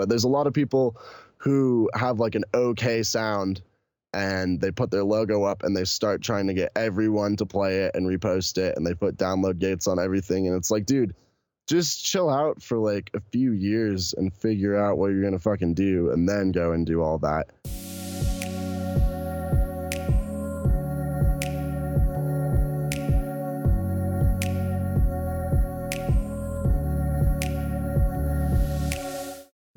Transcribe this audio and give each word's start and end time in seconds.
but 0.00 0.08
there's 0.08 0.24
a 0.24 0.28
lot 0.28 0.46
of 0.46 0.54
people 0.54 0.96
who 1.36 1.90
have 1.94 2.18
like 2.18 2.34
an 2.34 2.44
okay 2.54 3.02
sound 3.02 3.60
and 4.14 4.58
they 4.58 4.70
put 4.70 4.90
their 4.90 5.04
logo 5.04 5.44
up 5.44 5.62
and 5.62 5.76
they 5.76 5.84
start 5.84 6.22
trying 6.22 6.46
to 6.46 6.54
get 6.54 6.72
everyone 6.74 7.36
to 7.36 7.44
play 7.44 7.80
it 7.80 7.94
and 7.94 8.06
repost 8.06 8.56
it 8.56 8.78
and 8.78 8.86
they 8.86 8.94
put 8.94 9.18
download 9.18 9.58
gates 9.58 9.86
on 9.86 9.98
everything 9.98 10.46
and 10.46 10.56
it's 10.56 10.70
like 10.70 10.86
dude 10.86 11.14
just 11.68 12.02
chill 12.02 12.30
out 12.30 12.62
for 12.62 12.78
like 12.78 13.10
a 13.12 13.20
few 13.30 13.52
years 13.52 14.14
and 14.14 14.32
figure 14.32 14.74
out 14.74 14.96
what 14.96 15.08
you're 15.08 15.22
gonna 15.22 15.38
fucking 15.38 15.74
do 15.74 16.10
and 16.10 16.26
then 16.26 16.50
go 16.50 16.72
and 16.72 16.86
do 16.86 17.02
all 17.02 17.18
that 17.18 17.50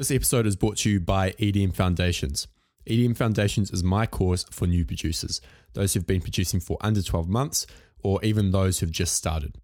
This 0.03 0.11
episode 0.11 0.45
is 0.45 0.57
brought 0.57 0.75
to 0.79 0.89
you 0.89 0.99
by 0.99 1.31
EDM 1.39 1.73
Foundations. 1.73 2.49
EDM 2.85 3.15
Foundations 3.15 3.71
is 3.71 3.85
my 3.85 4.05
course 4.05 4.43
for 4.51 4.67
new 4.67 4.83
producers, 4.83 5.39
those 5.75 5.93
who've 5.93 6.05
been 6.05 6.19
producing 6.19 6.59
for 6.59 6.77
under 6.81 7.01
12 7.01 7.29
months, 7.29 7.65
or 8.03 8.21
even 8.21 8.51
those 8.51 8.79
who've 8.79 8.91
just 8.91 9.13
started. 9.13 9.59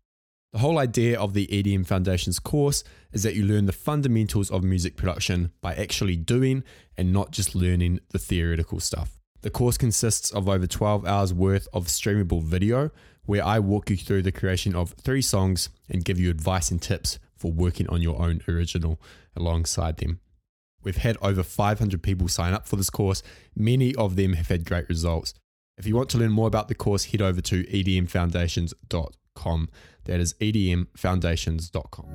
The 0.54 0.60
whole 0.60 0.78
idea 0.78 1.20
of 1.20 1.34
the 1.34 1.46
EDM 1.48 1.86
Foundations 1.86 2.40
course 2.40 2.86
is 3.12 3.24
that 3.24 3.36
you 3.36 3.44
learn 3.44 3.66
the 3.66 3.74
fundamentals 3.74 4.50
of 4.50 4.64
music 4.64 4.96
production 4.96 5.52
by 5.60 5.76
actually 5.76 6.16
doing 6.16 6.64
and 6.98 7.12
not 7.12 7.32
just 7.32 7.54
learning 7.54 8.00
the 8.12 8.18
theoretical 8.18 8.80
stuff. 8.80 9.20
The 9.42 9.50
course 9.50 9.78
consists 9.78 10.32
of 10.32 10.48
over 10.48 10.68
12 10.68 11.06
hours 11.06 11.34
worth 11.34 11.68
of 11.74 11.88
streamable 11.88 12.44
video 12.44 12.92
where 13.26 13.44
I 13.44 13.60
walk 13.60 13.90
you 13.90 13.98
through 13.98 14.22
the 14.22 14.32
creation 14.32 14.74
of 14.74 14.92
three 15.04 15.22
songs 15.22 15.68
and 15.90 16.06
give 16.06 16.18
you 16.18 16.30
advice 16.30 16.72
and 16.72 16.82
tips 16.82 17.20
for 17.36 17.52
working 17.52 17.90
on 17.90 18.02
your 18.02 18.22
own 18.22 18.40
original 18.48 19.02
alongside 19.36 19.98
them. 19.98 20.22
We've 20.84 20.98
had 20.98 21.18
over 21.22 21.44
500 21.44 22.02
people 22.02 22.28
sign 22.28 22.54
up 22.54 22.68
for 22.68 22.76
this 22.76 22.90
course. 22.90 23.22
Many 23.56 23.94
of 23.96 24.16
them 24.16 24.34
have 24.34 24.48
had 24.48 24.66
great 24.66 24.90
results. 24.90 25.34
If 25.78 25.86
you 25.86 25.96
want 25.96 26.10
to 26.10 26.18
learn 26.18 26.32
more 26.32 26.48
about 26.48 26.68
the 26.68 26.76
course, 26.76 27.06
head 27.06 27.22
over 27.22 27.42
to 27.42 27.64
edmfoundations.com. 27.64 29.70
That 30.06 30.20
is 30.20 30.34
edmfoundations.com. 30.36 32.06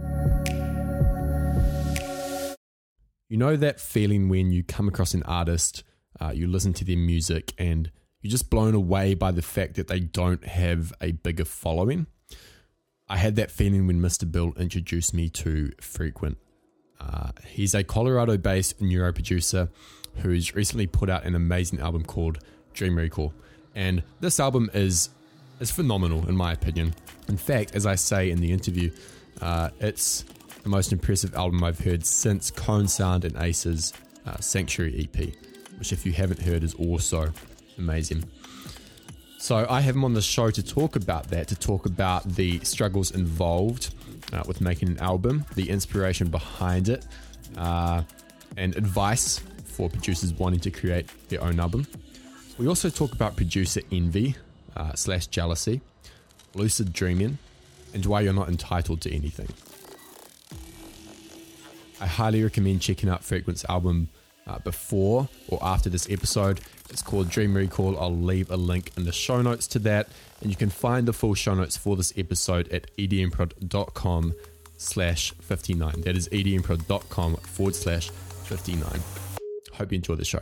You 3.31 3.39
know 3.39 3.57
that 3.57 3.81
feeling 3.81 4.29
when 4.29 4.53
you 4.53 4.63
come 4.63 4.87
across 4.87 5.15
an 5.15 5.23
artist, 5.23 5.83
uh, 6.21 6.33
you 6.35 6.47
listen 6.47 6.75
to 6.75 6.85
their 6.85 6.99
music, 6.99 7.55
and 7.59 7.91
you're 8.21 8.31
just 8.31 8.51
blown 8.51 8.75
away 8.75 9.15
by 9.15 9.33
the 9.33 9.43
fact 9.43 9.75
that 9.77 9.89
they 9.89 10.01
don't 10.01 10.45
have 10.45 10.93
a 11.01 11.13
bigger 11.13 11.45
following? 11.45 12.07
I 13.09 13.17
had 13.17 13.37
that 13.37 13.51
feeling 13.51 13.87
when 13.87 14.01
Mr. 14.01 14.31
Bill 14.31 14.53
introduced 14.57 15.15
me 15.15 15.29
to 15.31 15.73
Frequent. 15.81 16.39
Uh, 17.05 17.31
he's 17.47 17.75
a 17.75 17.85
Colorado 17.85 18.37
based 18.37 18.81
neuro 18.81 19.13
producer 19.13 19.69
who's 20.17 20.55
recently 20.55 20.87
put 20.87 21.11
out 21.11 21.25
an 21.25 21.35
amazing 21.35 21.81
album 21.81 22.05
called 22.05 22.39
Dream 22.73 22.97
Recall. 22.97 23.33
And 23.75 24.03
this 24.21 24.39
album 24.39 24.71
is, 24.73 25.11
is 25.61 25.71
phenomenal, 25.71 26.29
in 26.29 26.37
my 26.37 26.53
opinion. 26.53 26.95
In 27.29 27.37
fact, 27.37 27.75
as 27.75 27.87
I 27.87 27.97
say 27.97 28.31
in 28.31 28.41
the 28.41 28.53
interview, 28.53 28.91
uh, 29.41 29.71
it's 29.81 30.25
the 30.63 30.69
most 30.69 30.93
impressive 30.93 31.35
album 31.35 31.63
I've 31.65 31.81
heard 31.81 32.07
since 32.07 32.51
KOAN 32.51 32.89
Sound 32.89 33.25
and 33.25 33.37
Asa's 33.37 33.93
uh, 34.27 34.39
Sanctuary 34.39 35.09
EP, 35.09 35.35
which, 35.79 35.93
if 35.93 36.07
you 36.07 36.13
haven't 36.13 36.41
heard, 36.43 36.63
is 36.63 36.75
also 36.75 37.33
amazing. 37.77 38.25
So, 39.39 39.67
I 39.69 39.81
have 39.81 39.95
him 39.95 40.05
on 40.05 40.15
the 40.15 40.23
show 40.23 40.51
to 40.51 40.63
talk 40.63 40.97
about 40.97 41.29
that, 41.29 41.49
to 41.49 41.57
talk 41.57 41.85
about 41.85 42.25
the 42.25 42.61
struggles 42.61 43.11
involved 43.11 43.95
uh, 44.33 44.43
with 44.47 44.61
making 44.61 44.89
an 44.89 44.99
album, 44.99 45.45
the 45.55 45.69
inspiration 45.71 46.29
behind 46.29 46.89
it, 46.89 47.07
uh, 47.57 48.03
and 48.57 48.77
advice 48.77 49.41
for 49.65 49.89
producers 49.89 50.33
wanting 50.33 50.61
to 50.61 50.71
create 50.71 51.09
their 51.29 51.43
own 51.43 51.59
album. 51.59 51.87
We 52.59 52.69
also 52.69 52.89
talk 52.89 53.13
about 53.13 53.37
producer 53.37 53.81
envy 53.91 54.37
uh, 54.77 54.95
slash 54.95 55.27
jealousy, 55.27 55.81
lucid 56.55 56.93
dreaming, 56.93 57.39
and 57.93 58.05
why 58.07 58.21
you're 58.21 58.33
not 58.33 58.49
entitled 58.49 59.01
to 59.03 59.15
anything. 59.15 59.49
I 62.01 62.07
highly 62.07 62.43
recommend 62.43 62.81
checking 62.81 63.09
out 63.09 63.25
Frequent's 63.25 63.65
album 63.69 64.09
uh, 64.47 64.59
before 64.59 65.29
or 65.49 65.59
after 65.63 65.89
this 65.89 66.09
episode. 66.11 66.61
It's 66.91 67.03
called 67.03 67.31
Dream 67.31 67.55
Recall. 67.55 67.99
I'll 67.99 68.15
leave 68.15 68.51
a 68.51 68.57
link 68.57 68.91
in 68.97 69.05
the 69.05 69.13
show 69.13 69.41
notes 69.43 69.67
to 69.69 69.79
that. 69.81 70.09
And 70.45 70.53
you 70.53 70.57
can 70.57 70.69
find 70.69 71.09
the 71.09 71.13
full 71.15 71.35
show 71.35 71.55
notes 71.55 71.77
for 71.77 71.97
this 71.97 72.13
episode 72.19 72.69
at 72.69 72.95
edmprod.com 72.99 74.35
slash 74.77 75.33
59. 75.33 76.03
That 76.03 76.17
is 76.17 76.29
edmprod.com 76.29 77.37
forward 77.37 77.75
slash 77.75 78.11
59. 78.11 79.01
Hope 79.73 79.91
you 79.91 79.97
enjoy 79.97 80.17
the 80.17 80.25
show. 80.25 80.41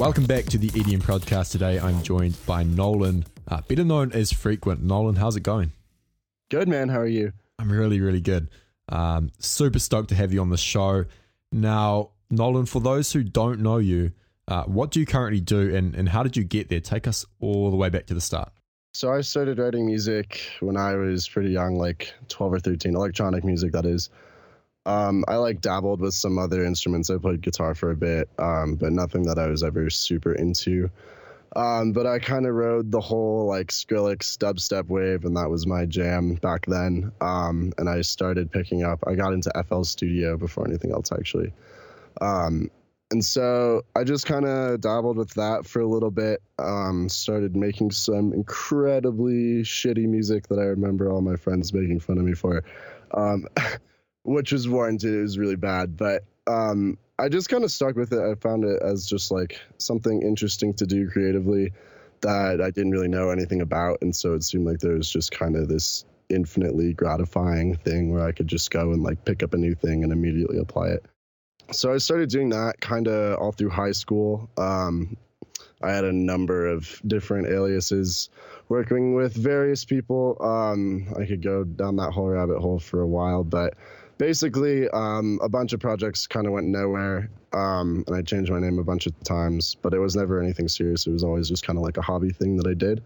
Welcome 0.00 0.24
back 0.24 0.46
to 0.46 0.56
the 0.56 0.68
EDM 0.68 1.02
podcast. 1.02 1.52
Today 1.52 1.78
I'm 1.78 2.02
joined 2.02 2.34
by 2.46 2.62
Nolan, 2.62 3.26
uh, 3.48 3.60
better 3.68 3.84
known 3.84 4.12
as 4.12 4.32
Frequent. 4.32 4.82
Nolan, 4.82 5.16
how's 5.16 5.36
it 5.36 5.42
going? 5.42 5.72
good 6.48 6.68
man 6.68 6.88
how 6.88 7.00
are 7.00 7.06
you 7.06 7.34
I'm 7.58 7.70
really, 7.70 8.00
really 8.00 8.22
good. 8.22 8.48
Um, 8.88 9.30
super 9.40 9.78
stoked 9.78 10.08
to 10.08 10.14
have 10.14 10.32
you 10.32 10.40
on 10.40 10.48
the 10.48 10.56
show. 10.56 11.04
Now, 11.52 12.12
Nolan, 12.30 12.64
for 12.64 12.80
those 12.80 13.12
who 13.12 13.22
don't 13.22 13.60
know 13.60 13.76
you, 13.76 14.12
uh, 14.48 14.62
what 14.62 14.90
do 14.90 15.00
you 15.00 15.06
currently 15.06 15.42
do 15.42 15.76
and, 15.76 15.94
and 15.94 16.08
how 16.08 16.22
did 16.22 16.34
you 16.34 16.44
get 16.44 16.70
there? 16.70 16.80
Take 16.80 17.06
us 17.06 17.26
all 17.38 17.70
the 17.70 17.76
way 17.76 17.90
back 17.90 18.06
to 18.06 18.14
the 18.14 18.22
start. 18.22 18.50
So 18.94 19.12
I 19.12 19.20
started 19.20 19.58
writing 19.58 19.84
music 19.84 20.40
when 20.60 20.78
I 20.78 20.94
was 20.94 21.28
pretty 21.28 21.50
young, 21.50 21.76
like 21.76 22.14
12 22.28 22.54
or 22.54 22.58
13, 22.58 22.96
electronic 22.96 23.44
music, 23.44 23.72
that 23.72 23.84
is. 23.84 24.08
Um, 24.86 25.24
I 25.28 25.36
like 25.36 25.60
dabbled 25.60 26.00
with 26.00 26.14
some 26.14 26.38
other 26.38 26.64
instruments. 26.64 27.10
I 27.10 27.18
played 27.18 27.42
guitar 27.42 27.74
for 27.74 27.90
a 27.90 27.96
bit, 27.96 28.28
um, 28.38 28.76
but 28.76 28.92
nothing 28.92 29.24
that 29.24 29.38
I 29.38 29.46
was 29.46 29.62
ever 29.62 29.90
super 29.90 30.32
into. 30.32 30.90
Um, 31.56 31.92
but 31.92 32.06
I 32.06 32.20
kind 32.20 32.46
of 32.46 32.54
rode 32.54 32.92
the 32.92 33.00
whole 33.00 33.46
like 33.46 33.68
Skrillex 33.68 34.38
dubstep 34.38 34.86
wave, 34.86 35.24
and 35.24 35.36
that 35.36 35.50
was 35.50 35.66
my 35.66 35.84
jam 35.84 36.34
back 36.36 36.66
then. 36.66 37.12
Um, 37.20 37.72
and 37.76 37.88
I 37.88 38.02
started 38.02 38.52
picking 38.52 38.84
up. 38.84 39.00
I 39.06 39.14
got 39.14 39.32
into 39.32 39.50
FL 39.68 39.82
Studio 39.82 40.36
before 40.36 40.66
anything 40.66 40.92
else, 40.92 41.10
actually. 41.12 41.52
Um, 42.20 42.70
and 43.10 43.24
so 43.24 43.82
I 43.96 44.04
just 44.04 44.26
kind 44.26 44.46
of 44.46 44.80
dabbled 44.80 45.16
with 45.16 45.34
that 45.34 45.66
for 45.66 45.80
a 45.80 45.86
little 45.86 46.12
bit. 46.12 46.40
Um, 46.60 47.08
started 47.08 47.56
making 47.56 47.90
some 47.90 48.32
incredibly 48.32 49.62
shitty 49.62 50.06
music 50.06 50.46
that 50.48 50.60
I 50.60 50.64
remember 50.64 51.10
all 51.10 51.20
my 51.20 51.34
friends 51.34 51.74
making 51.74 51.98
fun 51.98 52.18
of 52.18 52.24
me 52.24 52.34
for, 52.34 52.62
which 54.22 54.52
was 54.52 54.68
warranted. 54.68 55.14
It 55.14 55.22
was 55.22 55.38
really 55.38 55.56
bad, 55.56 55.96
but 55.96 56.24
um, 56.46 56.98
I 57.18 57.28
just 57.28 57.48
kind 57.48 57.64
of 57.64 57.70
stuck 57.70 57.96
with 57.96 58.12
it. 58.12 58.20
I 58.20 58.34
found 58.34 58.64
it 58.64 58.82
as 58.82 59.06
just 59.06 59.30
like 59.30 59.60
something 59.78 60.22
interesting 60.22 60.74
to 60.74 60.86
do 60.86 61.08
creatively 61.10 61.72
that 62.22 62.60
I 62.60 62.70
didn't 62.70 62.92
really 62.92 63.08
know 63.08 63.30
anything 63.30 63.60
about, 63.60 63.98
and 64.02 64.14
so 64.14 64.34
it 64.34 64.44
seemed 64.44 64.66
like 64.66 64.78
there 64.78 64.94
was 64.94 65.10
just 65.10 65.32
kind 65.32 65.56
of 65.56 65.68
this 65.68 66.04
infinitely 66.28 66.92
gratifying 66.92 67.74
thing 67.74 68.12
where 68.12 68.24
I 68.24 68.32
could 68.32 68.46
just 68.46 68.70
go 68.70 68.92
and 68.92 69.02
like 69.02 69.24
pick 69.24 69.42
up 69.42 69.52
a 69.52 69.58
new 69.58 69.74
thing 69.74 70.04
and 70.04 70.12
immediately 70.12 70.58
apply 70.58 70.90
it 70.90 71.04
so 71.72 71.92
I 71.92 71.98
started 71.98 72.30
doing 72.30 72.50
that 72.50 72.80
kind 72.80 73.08
of 73.08 73.38
all 73.38 73.52
through 73.52 73.70
high 73.70 73.92
school. 73.92 74.50
Um, 74.56 75.16
I 75.82 75.92
had 75.92 76.04
a 76.04 76.12
number 76.12 76.66
of 76.66 77.00
different 77.06 77.48
aliases 77.48 78.28
working 78.68 79.14
with 79.14 79.34
various 79.34 79.84
people. 79.84 80.36
Um, 80.40 81.12
I 81.18 81.26
could 81.26 81.42
go 81.42 81.64
down 81.64 81.96
that 81.96 82.12
whole 82.12 82.28
rabbit 82.28 82.58
hole 82.58 82.78
for 82.78 83.00
a 83.00 83.06
while, 83.06 83.44
but 83.44 83.74
basically, 84.20 84.88
um, 84.90 85.40
a 85.42 85.48
bunch 85.48 85.72
of 85.72 85.80
projects 85.80 86.28
kind 86.28 86.46
of 86.46 86.52
went 86.52 86.68
nowhere. 86.68 87.28
Um, 87.52 88.04
and 88.06 88.14
I 88.14 88.22
changed 88.22 88.52
my 88.52 88.60
name 88.60 88.78
a 88.78 88.84
bunch 88.84 89.06
of 89.06 89.20
times, 89.24 89.74
but 89.82 89.92
it 89.92 89.98
was 89.98 90.14
never 90.14 90.40
anything 90.40 90.68
serious. 90.68 91.06
It 91.08 91.12
was 91.12 91.24
always 91.24 91.48
just 91.48 91.66
kind 91.66 91.76
of 91.76 91.82
like 91.82 91.96
a 91.96 92.02
hobby 92.02 92.30
thing 92.30 92.56
that 92.58 92.68
I 92.68 92.74
did. 92.74 93.02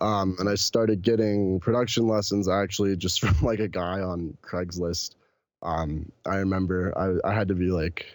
Um, 0.00 0.36
and 0.38 0.48
I 0.48 0.54
started 0.54 1.02
getting 1.02 1.58
production 1.58 2.06
lessons 2.06 2.48
actually 2.48 2.96
just 2.96 3.20
from 3.24 3.34
like 3.44 3.58
a 3.58 3.68
guy 3.68 4.00
on 4.00 4.36
Craigslist 4.42 5.16
um, 5.62 6.10
I 6.26 6.36
remember 6.36 6.96
I, 6.96 7.28
I 7.28 7.34
had 7.34 7.48
to 7.48 7.54
be 7.54 7.70
like 7.70 8.06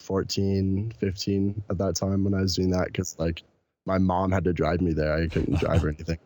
14, 0.00 0.92
15 0.98 1.62
at 1.70 1.78
that 1.78 1.96
time 1.96 2.24
when 2.24 2.34
I 2.34 2.42
was 2.42 2.54
doing 2.54 2.70
that 2.70 2.86
because 2.86 3.18
like 3.18 3.42
my 3.84 3.98
mom 3.98 4.30
had 4.30 4.44
to 4.44 4.52
drive 4.52 4.80
me 4.80 4.92
there. 4.92 5.12
I 5.12 5.28
couldn't 5.28 5.58
drive 5.58 5.84
or 5.84 5.88
anything. 5.88 6.18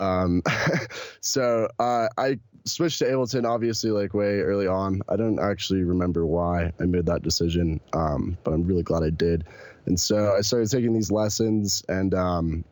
Um, 0.00 0.42
so 1.20 1.68
uh, 1.78 2.08
I 2.16 2.38
switched 2.64 2.98
to 2.98 3.04
Ableton 3.06 3.48
obviously 3.48 3.90
like 3.90 4.14
way 4.14 4.40
early 4.40 4.66
on. 4.66 5.02
I 5.08 5.16
don't 5.16 5.38
actually 5.38 5.82
remember 5.82 6.26
why 6.26 6.72
I 6.80 6.84
made 6.84 7.06
that 7.06 7.22
decision, 7.22 7.80
um, 7.92 8.36
but 8.44 8.52
I'm 8.52 8.64
really 8.64 8.82
glad 8.82 9.02
I 9.02 9.10
did. 9.10 9.44
And 9.86 9.98
so 9.98 10.34
I 10.36 10.40
started 10.40 10.70
taking 10.70 10.92
these 10.92 11.12
lessons 11.12 11.84
and 11.88 12.12
um, 12.14 12.64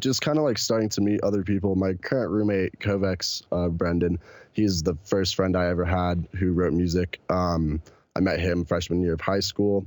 just 0.00 0.20
kind 0.20 0.38
of 0.38 0.44
like 0.44 0.58
starting 0.58 0.88
to 0.90 1.00
meet 1.00 1.22
other 1.22 1.42
people. 1.42 1.74
My 1.74 1.94
current 1.94 2.30
roommate, 2.30 2.78
Kovacs, 2.78 3.42
uh, 3.52 3.68
Brendan, 3.68 4.18
he's 4.52 4.82
the 4.82 4.96
first 5.04 5.34
friend 5.34 5.56
I 5.56 5.68
ever 5.68 5.84
had 5.84 6.28
who 6.38 6.52
wrote 6.52 6.72
music. 6.72 7.20
Um, 7.30 7.82
I 8.14 8.20
met 8.20 8.40
him 8.40 8.64
freshman 8.64 9.02
year 9.02 9.14
of 9.14 9.20
high 9.20 9.40
school, 9.40 9.86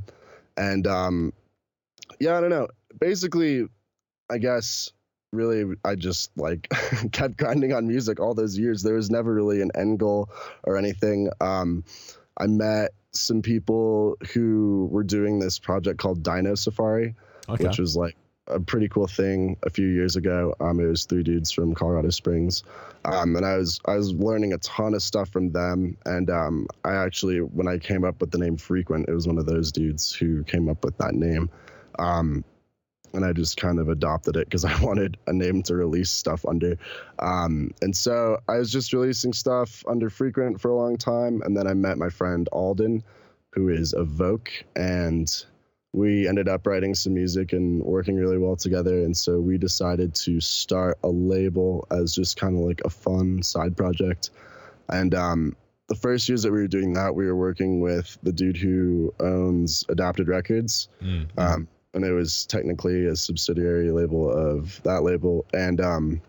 and 0.58 0.88
um, 0.88 1.34
yeah, 2.20 2.38
I 2.38 2.42
don't 2.42 2.50
know. 2.50 2.68
Basically, 3.00 3.68
I 4.30 4.40
guess 4.40 4.92
really 5.32 5.76
I 5.84 5.96
just 5.96 6.32
like 6.38 6.70
kept 7.12 7.38
grinding 7.38 7.74
on 7.74 7.88
music 7.88 8.20
all 8.20 8.34
those 8.34 8.58
years. 8.58 8.84
There 8.84 8.96
was 8.96 9.10
never 9.10 9.34
really 9.34 9.62
an 9.62 9.72
end 9.76 10.00
goal 10.00 10.30
or 10.64 10.78
anything. 10.78 11.30
Um, 11.42 11.84
I 12.38 12.48
met 12.48 12.92
some 13.12 13.42
people 13.42 14.18
who 14.34 14.88
were 14.92 15.04
doing 15.04 15.40
this 15.40 15.60
project 15.60 16.00
called 16.00 16.24
Dino 16.24 16.56
Safari, 16.56 17.16
okay. 17.48 17.68
which 17.68 17.80
was 17.80 17.96
like 17.96 18.18
a 18.48 18.60
pretty 18.60 18.88
cool 18.90 19.08
thing 19.08 19.58
a 19.64 19.70
few 19.70 19.88
years 19.88 20.16
ago. 20.16 20.54
Um, 20.60 20.80
it 20.80 20.86
was 20.86 21.06
three 21.06 21.24
dudes 21.24 21.52
from 21.52 21.74
Colorado 21.74 22.10
Springs, 22.10 22.64
um, 23.04 23.36
and 23.36 23.46
I 23.46 23.58
was 23.58 23.80
I 23.86 23.96
was 23.96 24.14
learning 24.14 24.54
a 24.54 24.58
ton 24.60 24.94
of 24.94 25.02
stuff 25.02 25.30
from 25.30 25.52
them. 25.52 25.98
And 26.06 26.30
um, 26.30 26.68
I 26.84 26.96
actually, 26.96 27.40
when 27.40 27.68
I 27.68 27.78
came 27.78 28.04
up 28.04 28.22
with 28.22 28.32
the 28.32 28.38
name 28.38 28.58
Frequent, 28.58 29.08
it 29.08 29.14
was 29.14 29.28
one 29.28 29.38
of 29.38 29.46
those 29.46 29.72
dudes 29.72 30.14
who 30.14 30.44
came 30.44 30.70
up 30.70 30.84
with 30.84 30.98
that 30.98 31.14
name. 31.14 31.50
Um, 31.98 32.44
and 33.16 33.26
I 33.26 33.34
just 33.34 33.58
kind 33.58 33.80
of 33.80 33.90
adopted 33.90 34.36
it 34.36 34.46
because 34.46 34.66
I 34.66 34.78
wanted 34.84 35.18
a 35.28 35.34
name 35.34 35.64
to 35.64 35.76
release 35.76 36.10
stuff 36.10 36.46
under. 36.46 36.78
Um, 37.20 37.72
and 37.82 37.96
so 37.96 38.40
I 38.48 38.58
was 38.58 38.72
just 38.72 38.94
releasing 38.94 39.34
stuff 39.34 39.84
under 39.88 40.10
Frequent 40.10 40.62
for 40.62 40.70
a 40.70 40.76
long 40.76 40.98
time, 40.98 41.42
and 41.44 41.56
then 41.56 41.68
I 41.68 41.74
met 41.74 41.98
my 41.98 42.10
friend 42.10 42.48
Alden, 42.52 43.04
who 43.52 43.70
is 43.70 43.94
Evoke, 43.94 44.52
and 44.76 45.32
we 45.94 46.28
ended 46.28 46.50
up 46.50 46.68
writing 46.68 46.94
some 46.94 47.14
music 47.14 47.54
and 47.54 47.82
working 47.82 48.18
really 48.18 48.38
well 48.38 48.58
together. 48.58 49.04
And 49.04 49.16
so 49.16 49.40
we 49.40 49.58
decided 49.58 50.14
to 50.16 50.42
start 50.42 50.98
a 51.04 51.08
label 51.08 51.88
as 51.90 52.14
just 52.14 52.36
kind 52.36 52.58
of 52.58 52.66
like 52.66 52.82
a 52.84 52.90
fun 52.90 53.42
side 53.44 53.78
project. 53.78 54.30
And 54.90 55.16
um, 55.16 55.56
the 55.88 55.96
first 55.96 56.28
years 56.28 56.44
that 56.44 56.52
we 56.52 56.60
were 56.60 56.68
doing 56.68 56.94
that, 56.94 57.16
we 57.16 57.26
were 57.26 57.36
working 57.36 57.80
with 57.80 58.18
the 58.24 58.34
dude 58.34 58.58
who 58.58 59.14
owns 59.22 59.86
Adapted 59.88 60.28
Records. 60.28 60.90
Mm-hmm. 61.02 61.40
Um, 61.40 61.68
and 61.96 62.04
it 62.04 62.12
was 62.12 62.46
technically 62.46 63.06
a 63.06 63.16
subsidiary 63.16 63.90
label 63.90 64.30
of 64.30 64.82
that 64.84 65.02
label. 65.02 65.46
And 65.54 65.80
um, 65.80 66.22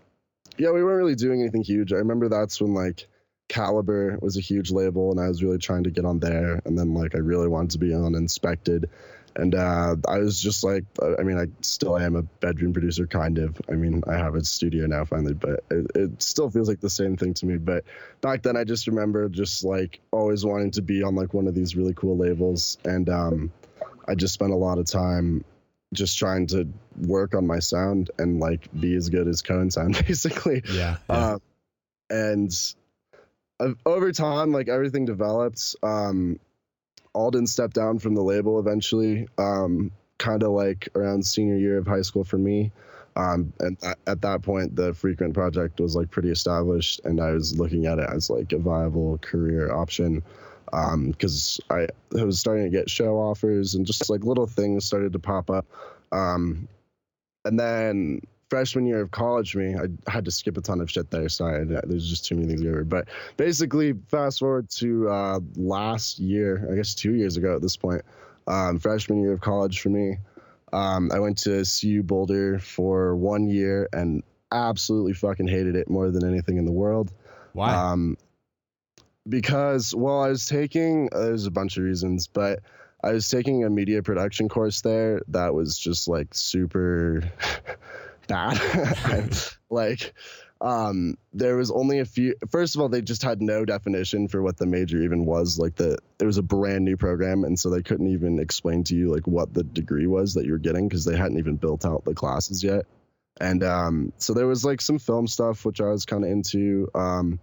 yeah, 0.57 0.71
we 0.71 0.83
weren't 0.83 0.99
really 0.99 1.17
doing 1.17 1.41
anything 1.41 1.65
huge. 1.65 1.93
I 1.93 1.97
remember 1.97 2.29
that's 2.29 2.61
when 2.61 2.73
like 2.73 3.07
Caliber 3.49 4.19
was 4.23 4.37
a 4.37 4.41
huge 4.41 4.71
label, 4.71 5.11
and 5.11 5.21
I 5.21 5.29
was 5.29 5.43
really 5.43 5.59
trying 5.59 5.85
to 5.85 5.91
get 5.91 6.05
on 6.05 6.21
there. 6.21 6.63
And 6.65 6.79
then 6.79 6.95
like 6.95 7.15
I 7.15 7.19
really 7.19 7.49
wanted 7.49 7.73
to 7.73 7.79
be 7.79 7.93
on 7.93 8.15
Inspected, 8.15 8.89
and 9.35 9.55
uh, 9.55 9.97
I 10.09 10.19
was 10.19 10.41
just 10.41 10.65
like, 10.65 10.85
I 11.19 11.23
mean, 11.23 11.37
I 11.37 11.47
still 11.61 11.99
am 11.99 12.17
a 12.17 12.23
bedroom 12.23 12.73
producer, 12.73 13.07
kind 13.07 13.39
of. 13.39 13.61
I 13.69 13.73
mean, 13.73 14.03
I 14.09 14.15
have 14.15 14.35
a 14.35 14.45
studio 14.45 14.87
now 14.87 15.05
finally, 15.05 15.35
but 15.35 15.65
it, 15.71 15.91
it 15.95 16.23
still 16.23 16.49
feels 16.49 16.69
like 16.69 16.81
the 16.81 16.91
same 16.91 17.17
thing 17.17 17.35
to 17.35 17.47
me. 17.47 17.59
But 17.59 17.85
back 18.21 18.43
then, 18.43 18.57
I 18.57 18.65
just 18.65 18.87
remember 18.87 19.29
just 19.29 19.65
like 19.65 20.01
always 20.11 20.45
wanting 20.45 20.71
to 20.73 20.83
be 20.83 21.03
on 21.03 21.17
like 21.17 21.35
one 21.35 21.49
of 21.49 21.55
these 21.55 21.77
really 21.77 21.95
cool 21.95 22.17
labels, 22.17 22.79
and 22.85 23.09
um, 23.11 23.53
I 24.09 24.15
just 24.15 24.35
spent 24.35 24.53
a 24.53 24.57
lot 24.57 24.79
of 24.79 24.87
time 24.87 25.45
just 25.97 26.19
trying 26.19 26.47
to 26.49 26.69
work 26.97 27.35
on 27.35 27.47
my 27.47 27.59
sound 27.59 28.11
and 28.19 28.41
like 28.41 28.69
be 28.79 28.95
as 28.95 29.09
good 29.09 29.29
as 29.29 29.43
KOAN 29.43 29.71
Sound, 29.73 29.95
basically. 30.07 30.63
Yeah. 30.73 30.97
yeah. 31.09 31.17
Um, 31.33 31.43
and 32.09 32.75
uh, 33.59 33.73
over 33.85 34.13
time, 34.13 34.53
like 34.53 34.69
everything 34.69 35.05
developed. 35.05 35.75
Um, 35.83 36.39
Alden 37.15 37.47
stepped 37.47 37.75
down 37.75 37.99
from 37.99 38.15
the 38.15 38.23
label 38.23 38.61
eventually, 38.61 39.27
um, 39.39 39.91
kind 40.19 40.43
of 40.43 40.51
like 40.51 40.89
around 40.95 41.25
senior 41.25 41.57
year 41.57 41.79
of 41.79 41.87
high 41.87 42.03
school 42.03 42.25
for 42.25 42.39
me. 42.39 42.73
Um, 43.17 43.55
and 43.59 43.81
th- 43.81 43.97
at 44.07 44.21
that 44.21 44.43
point, 44.43 44.77
the 44.77 44.93
Frequent 44.93 45.33
project 45.33 45.81
was 45.81 45.97
like 45.97 46.11
pretty 46.11 46.31
established, 46.31 47.01
and 47.05 47.19
I 47.19 47.31
was 47.31 47.59
looking 47.59 47.87
at 47.87 47.99
it 47.99 48.09
as 48.11 48.29
like 48.29 48.53
a 48.53 48.59
viable 48.59 49.17
career 49.19 49.73
option 49.73 50.23
because 50.67 51.61
um, 51.71 51.77
I, 52.15 52.21
I 52.21 52.25
was 52.25 52.39
starting 52.39 52.65
to 52.65 52.71
get 52.71 52.91
show 52.91 53.17
offers 53.17 53.75
and 53.75 53.87
just 53.87 54.09
like 54.11 54.25
little 54.25 54.47
things 54.47 54.85
started 54.85 55.13
to 55.13 55.19
pop 55.19 55.51
up. 55.51 55.67
Um, 56.13 56.69
and 57.45 57.59
then 57.59 58.21
freshman 58.49 58.87
year 58.87 59.01
of 59.01 59.11
college 59.11 59.53
for 59.53 59.59
me, 59.59 59.77
I 59.77 60.11
had 60.11 60.25
to 60.27 60.31
skip 60.31 60.57
a 60.57 60.61
ton 60.61 60.81
of 60.81 60.91
shit 60.91 61.11
there. 61.11 61.29
Sorry, 61.29 61.65
there's 61.65 62.09
just 62.09 62.27
too 62.27 62.37
many 62.37 62.49
things 62.49 62.63
over. 62.63 62.85
But 62.85 63.09
basically, 63.37 63.95
fast 64.09 64.41
forward 64.41 64.71
to 64.71 65.09
uh, 65.09 65.41
last 65.57 66.19
year, 66.19 66.69
I 66.71 66.77
guess 66.77 66.95
two 66.95 67.15
years 67.15 67.37
ago 67.37 67.57
at 67.57 67.63
this 67.63 67.77
point, 67.77 68.03
um, 68.47 68.79
freshman 68.79 69.21
year 69.21 69.33
of 69.33 69.41
college 69.41 69.81
for 69.81 69.89
me. 69.89 70.19
Um, 70.73 71.11
I 71.13 71.21
went 71.21 71.39
to 71.39 71.65
CU 71.65 72.03
Boulder 72.03 72.59
for 72.59 73.17
one 73.17 73.49
year 73.49 73.89
and 73.93 74.23
absolutely 74.53 75.13
fucking 75.13 75.49
hated 75.49 75.77
it 75.77 75.89
more 75.89 76.11
than 76.11 76.29
anything 76.29 76.57
in 76.57 76.65
the 76.65 76.73
world. 76.73 77.13
Why? 77.53 77.73
Um, 77.75 78.17
because 79.29 79.95
well 79.95 80.21
i 80.21 80.29
was 80.29 80.47
taking 80.47 81.09
uh, 81.13 81.21
there's 81.21 81.47
a 81.47 81.51
bunch 81.51 81.77
of 81.77 81.85
reasons 81.85 82.29
but 82.29 82.61
i 83.03 83.13
was 83.13 83.29
taking 83.29 83.65
a 83.65 83.71
media 83.71 84.03
production 84.03 84.49
course 84.49 84.81
there 84.81 85.21
that 85.29 85.55
was 85.55 85.79
just 85.79 86.09
like 86.09 86.29
super 86.35 87.23
bad. 88.27 88.61
Like 89.69 90.15
um 90.61 91.19
there 91.35 91.57
was 91.57 91.71
only 91.71 91.99
a 91.99 92.05
few 92.05 92.35
first 92.51 92.77
of 92.77 92.81
all 92.81 92.89
they 92.89 93.03
just 93.03 93.23
had 93.23 93.43
no 93.43 93.65
definition 93.65 94.29
for 94.29 94.41
what 94.41 94.57
the 94.57 94.65
major 94.65 95.03
even 95.03 95.27
was 95.27 95.59
like 95.59 95.75
the 95.75 95.99
it 96.19 96.25
was 96.25 96.39
a 96.39 96.43
brand 96.43 96.85
new 96.85 96.97
program 96.97 97.45
and 97.45 97.59
so 97.59 97.69
they 97.69 97.83
couldn't 97.83 98.07
even 98.07 98.39
explain 98.39 98.85
to 98.85 98.95
you 98.95 99.13
like 99.13 99.27
what 99.27 99.53
the 99.53 99.65
degree 99.65 100.07
was 100.07 100.35
that 100.35 100.47
you 100.47 100.53
were 100.53 100.59
getting 100.59 100.89
because 100.89 101.05
they 101.05 101.17
hadn't 101.17 101.39
even 101.39 101.57
built 101.57 101.85
out 101.85 102.05
the 102.05 102.15
classes 102.15 102.63
yet. 102.63 102.87
And 103.41 103.65
um 103.65 104.13
so 104.19 104.33
there 104.33 104.47
was 104.47 104.65
like 104.65 104.81
some 104.81 105.01
film 105.01 105.27
stuff 105.27 105.65
which 105.65 105.81
i 105.81 105.89
was 105.89 106.07
kind 106.07 106.25
of 106.25 106.31
into 106.31 106.89
um 106.95 107.41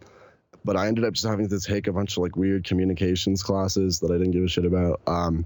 but 0.66 0.78
I 0.78 0.88
ended 0.88 1.06
up 1.06 1.14
just 1.14 1.26
having 1.26 1.50
to 1.50 1.60
take 1.60 1.88
a 1.88 1.94
bunch 1.94 2.18
of 2.18 2.24
like 2.24 2.36
weird 2.36 2.64
communications 2.64 3.44
classes 3.44 4.00
that 4.00 4.12
I 4.12 4.18
didn't 4.18 4.32
give 4.32 4.44
a 4.44 4.48
shit 4.48 4.66
about. 4.66 5.02
Um, 5.08 5.46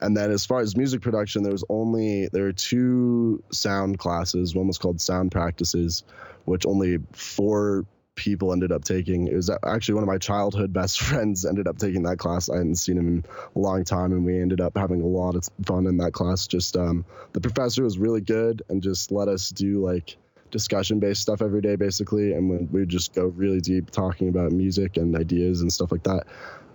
and 0.00 0.16
then 0.16 0.30
as 0.30 0.44
far 0.44 0.60
as 0.60 0.76
music 0.76 1.00
production, 1.00 1.42
there 1.42 1.52
was 1.52 1.64
only 1.68 2.28
there 2.28 2.44
were 2.44 2.52
two 2.52 3.42
sound 3.50 3.98
classes. 3.98 4.54
One 4.54 4.66
was 4.66 4.78
called 4.78 5.00
sound 5.00 5.32
practices, 5.32 6.04
which 6.44 6.66
only 6.66 6.98
four 7.12 7.86
people 8.14 8.52
ended 8.52 8.72
up 8.72 8.84
taking. 8.84 9.28
It 9.28 9.34
was 9.34 9.50
actually 9.64 9.94
one 9.94 10.02
of 10.02 10.08
my 10.08 10.18
childhood 10.18 10.72
best 10.72 11.00
friends 11.02 11.46
ended 11.46 11.66
up 11.66 11.78
taking 11.78 12.02
that 12.02 12.18
class. 12.18 12.50
I 12.50 12.56
hadn't 12.56 12.76
seen 12.76 12.98
him 12.98 13.08
in 13.08 13.24
a 13.54 13.58
long 13.58 13.84
time, 13.84 14.12
and 14.12 14.24
we 14.24 14.40
ended 14.40 14.60
up 14.60 14.76
having 14.76 15.00
a 15.00 15.06
lot 15.06 15.34
of 15.34 15.48
fun 15.64 15.86
in 15.86 15.98
that 15.98 16.12
class. 16.12 16.46
Just 16.46 16.76
um, 16.76 17.04
the 17.32 17.40
professor 17.40 17.82
was 17.82 17.98
really 17.98 18.20
good 18.20 18.62
and 18.68 18.82
just 18.82 19.12
let 19.12 19.28
us 19.28 19.50
do 19.50 19.82
like 19.84 20.16
discussion 20.50 21.00
based 21.00 21.22
stuff 21.22 21.42
every 21.42 21.60
day 21.60 21.76
basically. 21.76 22.32
And 22.32 22.70
we 22.72 22.80
would 22.80 22.88
just 22.88 23.14
go 23.14 23.26
really 23.26 23.60
deep 23.60 23.90
talking 23.90 24.28
about 24.28 24.52
music 24.52 24.96
and 24.96 25.16
ideas 25.16 25.60
and 25.60 25.72
stuff 25.72 25.92
like 25.92 26.04
that. 26.04 26.24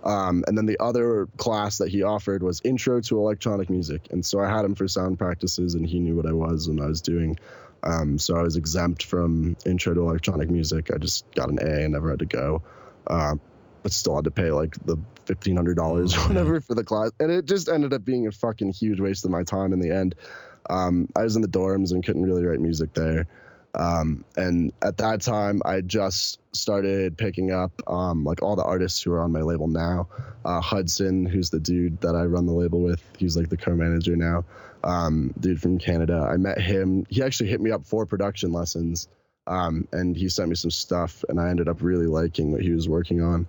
Um, 0.04 0.42
and 0.46 0.58
then 0.58 0.66
the 0.66 0.78
other 0.80 1.28
class 1.36 1.78
that 1.78 1.88
he 1.88 2.02
offered 2.02 2.42
was 2.42 2.60
intro 2.64 3.00
to 3.02 3.18
electronic 3.18 3.70
music. 3.70 4.08
And 4.10 4.24
so 4.24 4.40
i 4.40 4.48
had 4.48 4.64
him 4.64 4.74
for 4.74 4.88
sound 4.88 5.18
practices 5.18 5.74
and 5.74 5.86
he 5.86 6.00
knew 6.00 6.16
what 6.16 6.26
i 6.26 6.32
was 6.32 6.66
and 6.66 6.80
i 6.80 6.86
was 6.86 7.00
doing. 7.00 7.38
Um, 7.84 8.18
so 8.18 8.36
i 8.36 8.42
was 8.42 8.56
exempt 8.56 9.04
from 9.04 9.56
intro 9.64 9.94
to 9.94 10.00
electronic 10.00 10.50
music. 10.50 10.90
I 10.92 10.98
just 10.98 11.24
got 11.34 11.50
an 11.50 11.58
a 11.60 11.84
and 11.84 11.92
never 11.92 12.10
had 12.10 12.20
to 12.20 12.26
go. 12.26 12.62
Uh, 13.06 13.36
but 13.82 13.92
still 13.92 14.14
had 14.14 14.24
to 14.24 14.30
pay 14.30 14.50
like 14.50 14.76
the 14.84 14.96
fifteen 15.24 15.56
hundred 15.56 15.76
dollars 15.76 16.16
or 16.16 16.20
whatever 16.28 16.60
for 16.60 16.74
the 16.74 16.84
class, 16.84 17.10
and 17.20 17.30
it 17.30 17.44
just 17.46 17.68
ended 17.68 17.92
up 17.92 18.04
being 18.04 18.26
a 18.26 18.32
fucking 18.32 18.72
huge 18.72 19.00
waste 19.00 19.24
of 19.24 19.30
my 19.30 19.42
time 19.42 19.72
in 19.72 19.80
the 19.80 19.90
end. 19.90 20.14
Um, 20.70 21.08
I 21.16 21.22
was 21.22 21.36
in 21.36 21.42
the 21.42 21.48
dorms 21.48 21.92
and 21.92 22.04
couldn't 22.04 22.24
really 22.24 22.44
write 22.44 22.60
music 22.60 22.94
there, 22.94 23.26
um, 23.74 24.24
and 24.36 24.72
at 24.82 24.98
that 24.98 25.22
time, 25.22 25.62
I 25.64 25.80
just 25.80 26.38
started 26.54 27.16
picking 27.16 27.52
up 27.52 27.72
um, 27.86 28.24
like 28.24 28.42
all 28.42 28.54
the 28.54 28.64
artists 28.64 29.02
who 29.02 29.12
are 29.12 29.22
on 29.22 29.32
my 29.32 29.40
label 29.40 29.66
now. 29.66 30.08
Uh, 30.44 30.60
Hudson, 30.60 31.24
who's 31.24 31.50
the 31.50 31.60
dude 31.60 32.00
that 32.02 32.14
I 32.14 32.24
run 32.24 32.46
the 32.46 32.52
label 32.52 32.80
with, 32.80 33.02
he's 33.18 33.36
like 33.36 33.48
the 33.48 33.56
co-manager 33.56 34.16
now. 34.16 34.44
Um, 34.84 35.32
dude 35.38 35.60
from 35.60 35.78
Canada. 35.78 36.28
I 36.28 36.36
met 36.36 36.60
him. 36.60 37.06
He 37.08 37.22
actually 37.22 37.50
hit 37.50 37.60
me 37.60 37.70
up 37.70 37.86
for 37.86 38.04
production 38.04 38.52
lessons, 38.52 39.08
um, 39.46 39.86
and 39.92 40.16
he 40.16 40.28
sent 40.28 40.48
me 40.48 40.56
some 40.56 40.72
stuff, 40.72 41.24
and 41.28 41.40
I 41.40 41.50
ended 41.50 41.68
up 41.68 41.82
really 41.82 42.06
liking 42.06 42.52
what 42.52 42.62
he 42.62 42.72
was 42.72 42.88
working 42.88 43.22
on. 43.22 43.46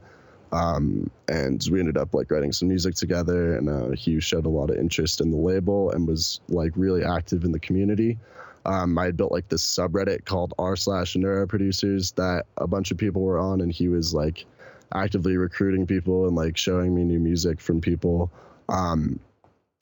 Um, 0.52 1.10
and 1.28 1.60
we 1.72 1.80
ended 1.80 1.98
up 1.98 2.14
like 2.14 2.30
writing 2.30 2.52
some 2.52 2.68
music 2.68 2.94
together, 2.94 3.58
and 3.58 3.68
uh, 3.68 3.90
he 3.96 4.20
showed 4.20 4.46
a 4.46 4.50
lot 4.50 4.70
of 4.70 4.78
interest 4.78 5.20
in 5.20 5.32
the 5.32 5.38
label 5.38 5.90
and 5.90 6.08
was 6.08 6.40
like 6.48 6.74
really 6.76 7.04
active 7.04 7.44
in 7.44 7.52
the 7.52 7.60
community 7.60 8.20
um, 8.66 8.98
I 8.98 9.06
had 9.06 9.18
built 9.18 9.32
like 9.32 9.50
this 9.50 9.66
subreddit 9.66 10.26
called 10.26 10.54
r 10.58 10.76
slash 10.76 11.16
neuro 11.16 11.48
producers 11.48 12.12
that 12.14 12.46
a 12.58 12.68
bunch 12.68 12.92
of 12.92 12.98
people 12.98 13.22
were 13.22 13.40
on, 13.40 13.62
and 13.62 13.72
he 13.72 13.88
was 13.88 14.14
like 14.14 14.46
actively 14.94 15.38
recruiting 15.38 15.88
people 15.88 16.28
and 16.28 16.36
like 16.36 16.56
showing 16.56 16.94
me 16.96 17.04
new 17.04 17.20
music 17.20 17.60
from 17.60 17.82
people. 17.82 18.32
Um, 18.70 19.20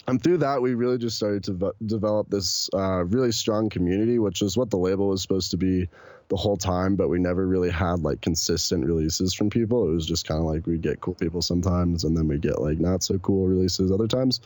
and 0.08 0.22
through 0.22 0.40
that, 0.40 0.62
we 0.62 0.74
really 0.74 0.98
just 0.98 1.18
started 1.18 1.44
to 1.46 1.54
v- 1.54 1.86
develop 1.86 2.30
this 2.30 2.70
uh, 2.74 3.04
really 3.06 3.32
strong 3.32 3.70
community, 3.70 4.18
which 4.18 4.42
is 4.42 4.58
what 4.58 4.72
the 4.72 4.78
label 4.78 5.10
was 5.10 5.22
supposed 5.22 5.52
to 5.52 5.58
be 5.58 5.90
the 6.30 6.36
whole 6.36 6.58
time. 6.58 6.96
But 6.96 7.10
we 7.10 7.20
never 7.20 7.46
really 7.46 7.70
had 7.70 8.00
like 8.00 8.22
consistent 8.22 8.86
releases 8.86 9.34
from 9.34 9.52
people. 9.52 9.88
It 9.88 9.94
was 9.94 10.08
just 10.08 10.28
kind 10.28 10.40
of 10.40 10.46
like 10.46 10.66
we'd 10.66 10.82
get 10.82 11.02
cool 11.02 11.14
people 11.14 11.44
sometimes, 11.44 12.04
and 12.04 12.18
then 12.18 12.28
we'd 12.28 12.42
get 12.42 12.60
like 12.60 12.80
not 12.80 13.04
so 13.04 13.20
cool 13.20 13.48
releases 13.48 13.92
other 13.92 14.08
times. 14.08 14.42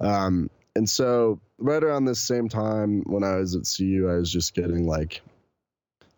Um, 0.00 0.50
and 0.76 0.88
so 0.88 1.40
right 1.58 1.82
around 1.82 2.04
this 2.04 2.20
same 2.20 2.48
time 2.48 3.02
when 3.06 3.24
I 3.24 3.36
was 3.36 3.56
at 3.56 3.62
CU, 3.62 4.08
I 4.08 4.16
was 4.16 4.30
just 4.30 4.54
getting 4.54 4.86
like 4.86 5.22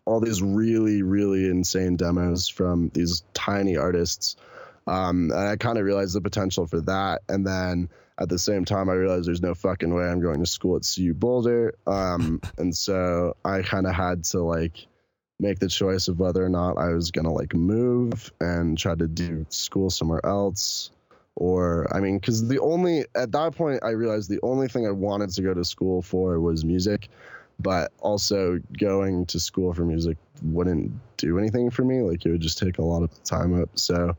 all 0.05 0.19
these 0.19 0.41
really, 0.41 1.01
really 1.01 1.49
insane 1.49 1.95
demos 1.95 2.47
from 2.47 2.89
these 2.93 3.23
tiny 3.33 3.77
artists. 3.77 4.35
Um, 4.85 5.31
and 5.31 5.39
I 5.39 5.55
kind 5.55 5.77
of 5.77 5.85
realized 5.85 6.15
the 6.15 6.21
potential 6.21 6.67
for 6.67 6.81
that. 6.81 7.21
And 7.29 7.45
then 7.45 7.89
at 8.19 8.27
the 8.27 8.39
same 8.39 8.65
time, 8.65 8.89
I 8.89 8.93
realized 8.93 9.27
there's 9.27 9.41
no 9.41 9.53
fucking 9.53 9.93
way 9.93 10.03
I'm 10.03 10.19
going 10.21 10.39
to 10.39 10.45
school 10.45 10.75
at 10.75 10.83
CU 10.83 11.13
Boulder. 11.13 11.75
Um, 11.87 12.41
and 12.57 12.75
so 12.75 13.37
I 13.45 13.61
kind 13.61 13.87
of 13.87 13.93
had 13.95 14.25
to 14.25 14.41
like 14.41 14.87
make 15.39 15.59
the 15.59 15.69
choice 15.69 16.09
of 16.09 16.19
whether 16.19 16.43
or 16.43 16.49
not 16.49 16.77
I 16.77 16.89
was 16.89 17.11
gonna 17.11 17.31
like 17.31 17.53
move 17.53 18.31
and 18.41 18.77
try 18.77 18.93
to 18.93 19.07
do 19.07 19.45
school 19.49 19.89
somewhere 19.89 20.25
else. 20.25 20.91
Or, 21.39 21.87
I 21.95 21.99
mean, 21.99 22.19
because 22.19 22.47
the 22.47 22.59
only, 22.59 23.05
at 23.15 23.31
that 23.31 23.55
point, 23.55 23.79
I 23.83 23.91
realized 23.91 24.29
the 24.29 24.39
only 24.43 24.67
thing 24.67 24.85
I 24.85 24.91
wanted 24.91 25.31
to 25.31 25.41
go 25.41 25.53
to 25.53 25.65
school 25.65 26.01
for 26.01 26.39
was 26.39 26.63
music 26.63 27.09
but 27.59 27.91
also 27.99 28.59
going 28.77 29.25
to 29.25 29.39
school 29.39 29.73
for 29.73 29.83
music 29.83 30.17
wouldn't 30.41 30.91
do 31.17 31.37
anything 31.37 31.69
for 31.69 31.83
me. 31.83 32.01
Like 32.01 32.25
it 32.25 32.31
would 32.31 32.41
just 32.41 32.57
take 32.57 32.77
a 32.77 32.83
lot 32.83 33.03
of 33.03 33.23
time 33.23 33.61
up. 33.61 33.69
So 33.77 34.15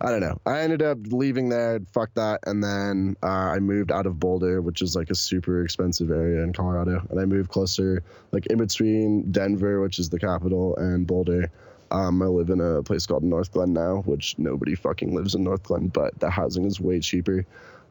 I 0.00 0.10
don't 0.10 0.20
know. 0.20 0.40
I 0.44 0.60
ended 0.60 0.82
up 0.82 0.98
leaving 1.06 1.48
there, 1.48 1.80
fuck 1.92 2.12
that, 2.14 2.40
and 2.44 2.62
then 2.62 3.16
uh, 3.22 3.26
I 3.26 3.60
moved 3.60 3.92
out 3.92 4.06
of 4.06 4.18
Boulder, 4.18 4.60
which 4.60 4.82
is 4.82 4.96
like 4.96 5.10
a 5.10 5.14
super 5.14 5.62
expensive 5.62 6.10
area 6.10 6.42
in 6.42 6.52
Colorado, 6.52 7.06
and 7.08 7.20
I 7.20 7.24
moved 7.24 7.50
closer, 7.50 8.02
like 8.32 8.46
in 8.46 8.58
between 8.58 9.30
Denver, 9.30 9.80
which 9.80 10.00
is 10.00 10.10
the 10.10 10.18
capital, 10.18 10.76
and 10.76 11.06
Boulder. 11.06 11.52
Um, 11.92 12.22
I 12.22 12.26
live 12.26 12.48
in 12.48 12.60
a 12.60 12.82
place 12.82 13.06
called 13.06 13.22
Northglenn 13.22 13.68
now, 13.68 14.02
which 14.06 14.38
nobody 14.38 14.74
fucking 14.74 15.14
lives 15.14 15.34
in 15.34 15.44
Northglenn, 15.44 15.92
but 15.92 16.18
the 16.18 16.30
housing 16.30 16.64
is 16.64 16.80
way 16.80 17.00
cheaper. 17.00 17.44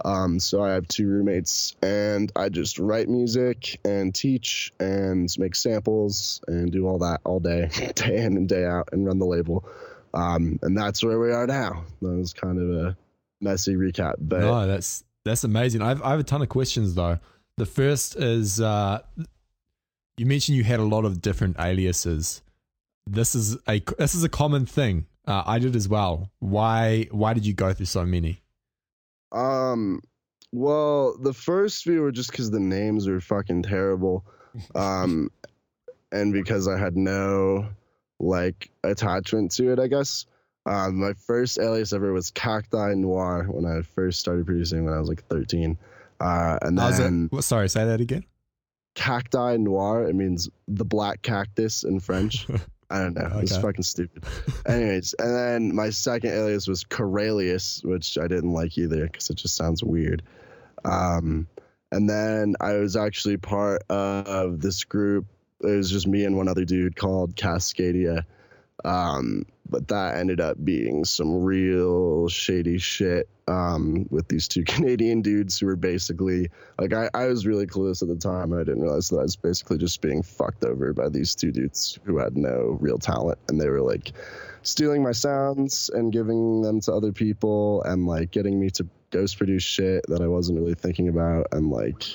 Um, 0.04 0.40
so 0.40 0.64
I 0.64 0.72
have 0.72 0.88
two 0.88 1.08
roommates, 1.08 1.76
and 1.84 2.32
I 2.36 2.50
just 2.50 2.80
write 2.80 3.08
music 3.08 3.80
and 3.86 4.14
teach 4.14 4.74
and 4.80 5.30
make 5.38 5.54
samples 5.54 6.42
and 6.48 6.72
do 6.72 6.88
all 6.88 6.98
that 7.00 7.22
all 7.24 7.40
day, 7.40 7.70
day 7.96 8.18
in 8.18 8.38
and 8.38 8.50
day 8.50 8.66
out, 8.66 8.90
and 8.92 9.06
run 9.06 9.20
the 9.20 9.26
label. 9.28 9.64
Um, 10.16 10.58
and 10.64 10.76
that's 10.76 11.04
where 11.04 11.20
we 11.20 11.32
are 11.32 11.46
now. 11.46 11.86
That 12.02 12.10
was 12.10 12.34
kind 12.34 12.58
of 12.58 12.86
a 12.88 12.98
messy 13.40 13.76
recap, 13.76 14.16
but 14.18 14.40
no, 14.40 14.66
that's 14.66 15.04
that's 15.24 15.44
amazing. 15.44 15.84
I've 15.84 16.02
I 16.02 16.10
have 16.10 16.20
a 16.20 16.24
ton 16.24 16.42
of 16.42 16.50
questions 16.50 16.96
though. 16.96 17.20
The 17.58 17.68
first 17.68 18.16
is 18.16 18.60
uh, 18.60 19.02
you 20.18 20.26
mentioned 20.26 20.58
you 20.58 20.64
had 20.64 20.80
a 20.80 20.86
lot 20.86 21.06
of 21.06 21.22
different 21.22 21.58
aliases. 21.60 22.42
This 23.08 23.36
is 23.36 23.58
a 23.68 23.82
this 23.98 24.16
is 24.16 24.24
a 24.24 24.30
common 24.30 24.66
thing. 24.66 25.06
Uh, 25.26 25.44
I 25.46 25.60
did 25.60 25.76
as 25.76 25.88
well. 25.88 26.30
Why 26.40 27.08
why 27.12 27.34
did 27.34 27.46
you 27.46 27.54
go 27.54 27.74
through 27.74 27.88
so 27.88 28.06
many? 28.06 28.42
Um, 29.32 30.02
well, 30.52 31.18
the 31.18 31.34
first 31.34 31.84
few 31.84 32.02
were 32.02 32.12
just 32.12 32.32
because 32.32 32.52
the 32.52 32.60
names 32.60 33.08
were 33.08 33.22
fucking 33.22 33.64
terrible, 33.64 34.26
um, 34.76 35.32
and 36.12 36.34
because 36.34 36.68
I 36.68 36.78
had 36.78 36.96
no 36.96 37.70
like 38.20 38.70
attachment 38.84 39.52
to 39.54 39.72
it. 39.72 39.80
I 39.80 39.88
guess. 39.88 40.26
Um, 40.66 40.98
my 40.98 41.14
first 41.14 41.58
alias 41.60 41.92
ever 41.92 42.14
was 42.14 42.30
Cacti 42.30 42.94
Noir 42.94 43.46
when 43.50 43.66
I 43.66 43.82
first 43.82 44.20
started 44.20 44.46
producing 44.46 44.86
when 44.86 44.94
I 44.94 45.00
was 45.00 45.10
like 45.10 45.26
13. 45.26 45.76
Uh, 46.20 46.60
and 46.62 46.78
then 46.78 47.30
well, 47.32 47.42
sorry, 47.42 47.68
say 47.68 47.84
that 47.84 48.00
again. 48.00 48.24
Cacti 48.94 49.58
Noir. 49.58 50.08
It 50.08 50.14
means 50.14 50.50
the 50.68 50.86
black 50.86 51.24
cactus 51.24 51.84
in 51.84 52.00
French. 52.00 52.46
I 52.92 53.00
don't 53.00 53.16
know. 53.16 53.22
Okay. 53.22 53.40
It's 53.42 53.58
fucking 53.58 53.84
stupid. 53.84 54.26
Anyways, 54.66 55.16
and 55.18 55.34
then 55.34 55.76
my 55.76 55.92
second 55.92 56.32
alias 56.32 56.68
was 56.68 56.84
Corelius, 56.84 57.82
which 57.84 58.18
I 58.18 58.28
didn't 58.28 58.52
like 58.52 58.78
either 58.78 59.06
because 59.06 59.30
it 59.30 59.36
just 59.36 59.56
sounds 59.56 59.84
weird. 59.84 60.24
Um, 60.84 61.48
and 61.92 62.10
then 62.10 62.56
I 62.60 62.74
was 62.74 62.96
actually 62.96 63.38
part 63.38 63.84
of 63.90 64.60
this 64.60 64.84
group. 64.84 65.26
It 65.62 65.68
was 65.78 65.90
just 65.90 66.08
me 66.08 66.26
and 66.26 66.36
one 66.36 66.48
other 66.48 66.66
dude 66.66 66.96
called 66.96 67.36
Cascadia. 67.36 68.26
Um, 68.84 69.46
but 69.70 69.88
that 69.88 70.18
ended 70.18 70.42
up 70.42 70.64
being 70.64 71.06
some 71.06 71.44
real 71.44 72.28
shady 72.28 72.78
shit 72.78 73.30
um, 73.48 74.06
with 74.10 74.28
these 74.28 74.48
two 74.48 74.64
Canadian 74.68 75.22
dudes 75.22 75.60
who 75.60 75.66
were 75.66 75.76
basically 75.76 76.50
like 76.78 76.94
I, 76.94 77.10
I 77.14 77.28
was 77.28 77.48
really 77.48 77.66
clueless 77.66 78.02
at 78.02 78.10
the 78.10 78.16
time. 78.16 78.52
And 78.52 78.62
I 78.62 78.64
didn't 78.64 78.82
realize 78.82 79.10
that 79.10 79.20
I 79.20 79.24
was 79.24 79.36
basically 79.38 79.78
just 79.78 80.02
being 80.02 80.22
fucked 80.24 80.66
over 80.66 80.94
by 80.94 81.10
these 81.10 81.36
two 81.36 81.52
dudes 81.52 81.98
who 82.04 82.18
had 82.18 82.38
no 82.38 82.78
real 82.80 82.98
talent, 82.98 83.40
and 83.48 83.60
they 83.60 83.70
were 83.70 83.82
like 83.82 84.12
stealing 84.64 85.02
my 85.04 85.14
sounds 85.14 85.90
and 85.94 86.12
giving 86.12 86.62
them 86.62 86.82
to 86.82 86.94
other 86.94 87.14
people, 87.14 87.82
and 87.84 88.06
like 88.06 88.32
getting 88.32 88.60
me 88.60 88.70
to 88.72 88.88
ghost 89.10 89.38
produce 89.38 89.64
shit 89.64 90.06
that 90.08 90.22
I 90.22 90.28
wasn't 90.28 90.60
really 90.60 90.76
thinking 90.76 91.08
about, 91.08 91.48
and 91.54 91.70
like 91.70 92.06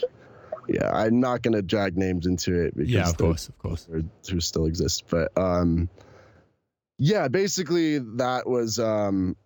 yeah, 0.68 0.90
I'm 0.92 1.20
not 1.20 1.42
gonna 1.42 1.62
drag 1.62 1.96
names 1.96 2.26
into 2.26 2.60
it 2.60 2.76
because 2.76 2.92
yeah, 2.92 3.08
of 3.08 3.16
course, 3.16 3.48
of 3.48 3.58
course, 3.58 3.88
who 4.28 4.40
still 4.40 4.66
exist, 4.66 5.04
but 5.08 5.30
um 5.38 5.88
yeah, 6.98 7.28
basically 7.28 7.98
that 7.98 8.46
was 8.46 8.78
um 8.78 9.36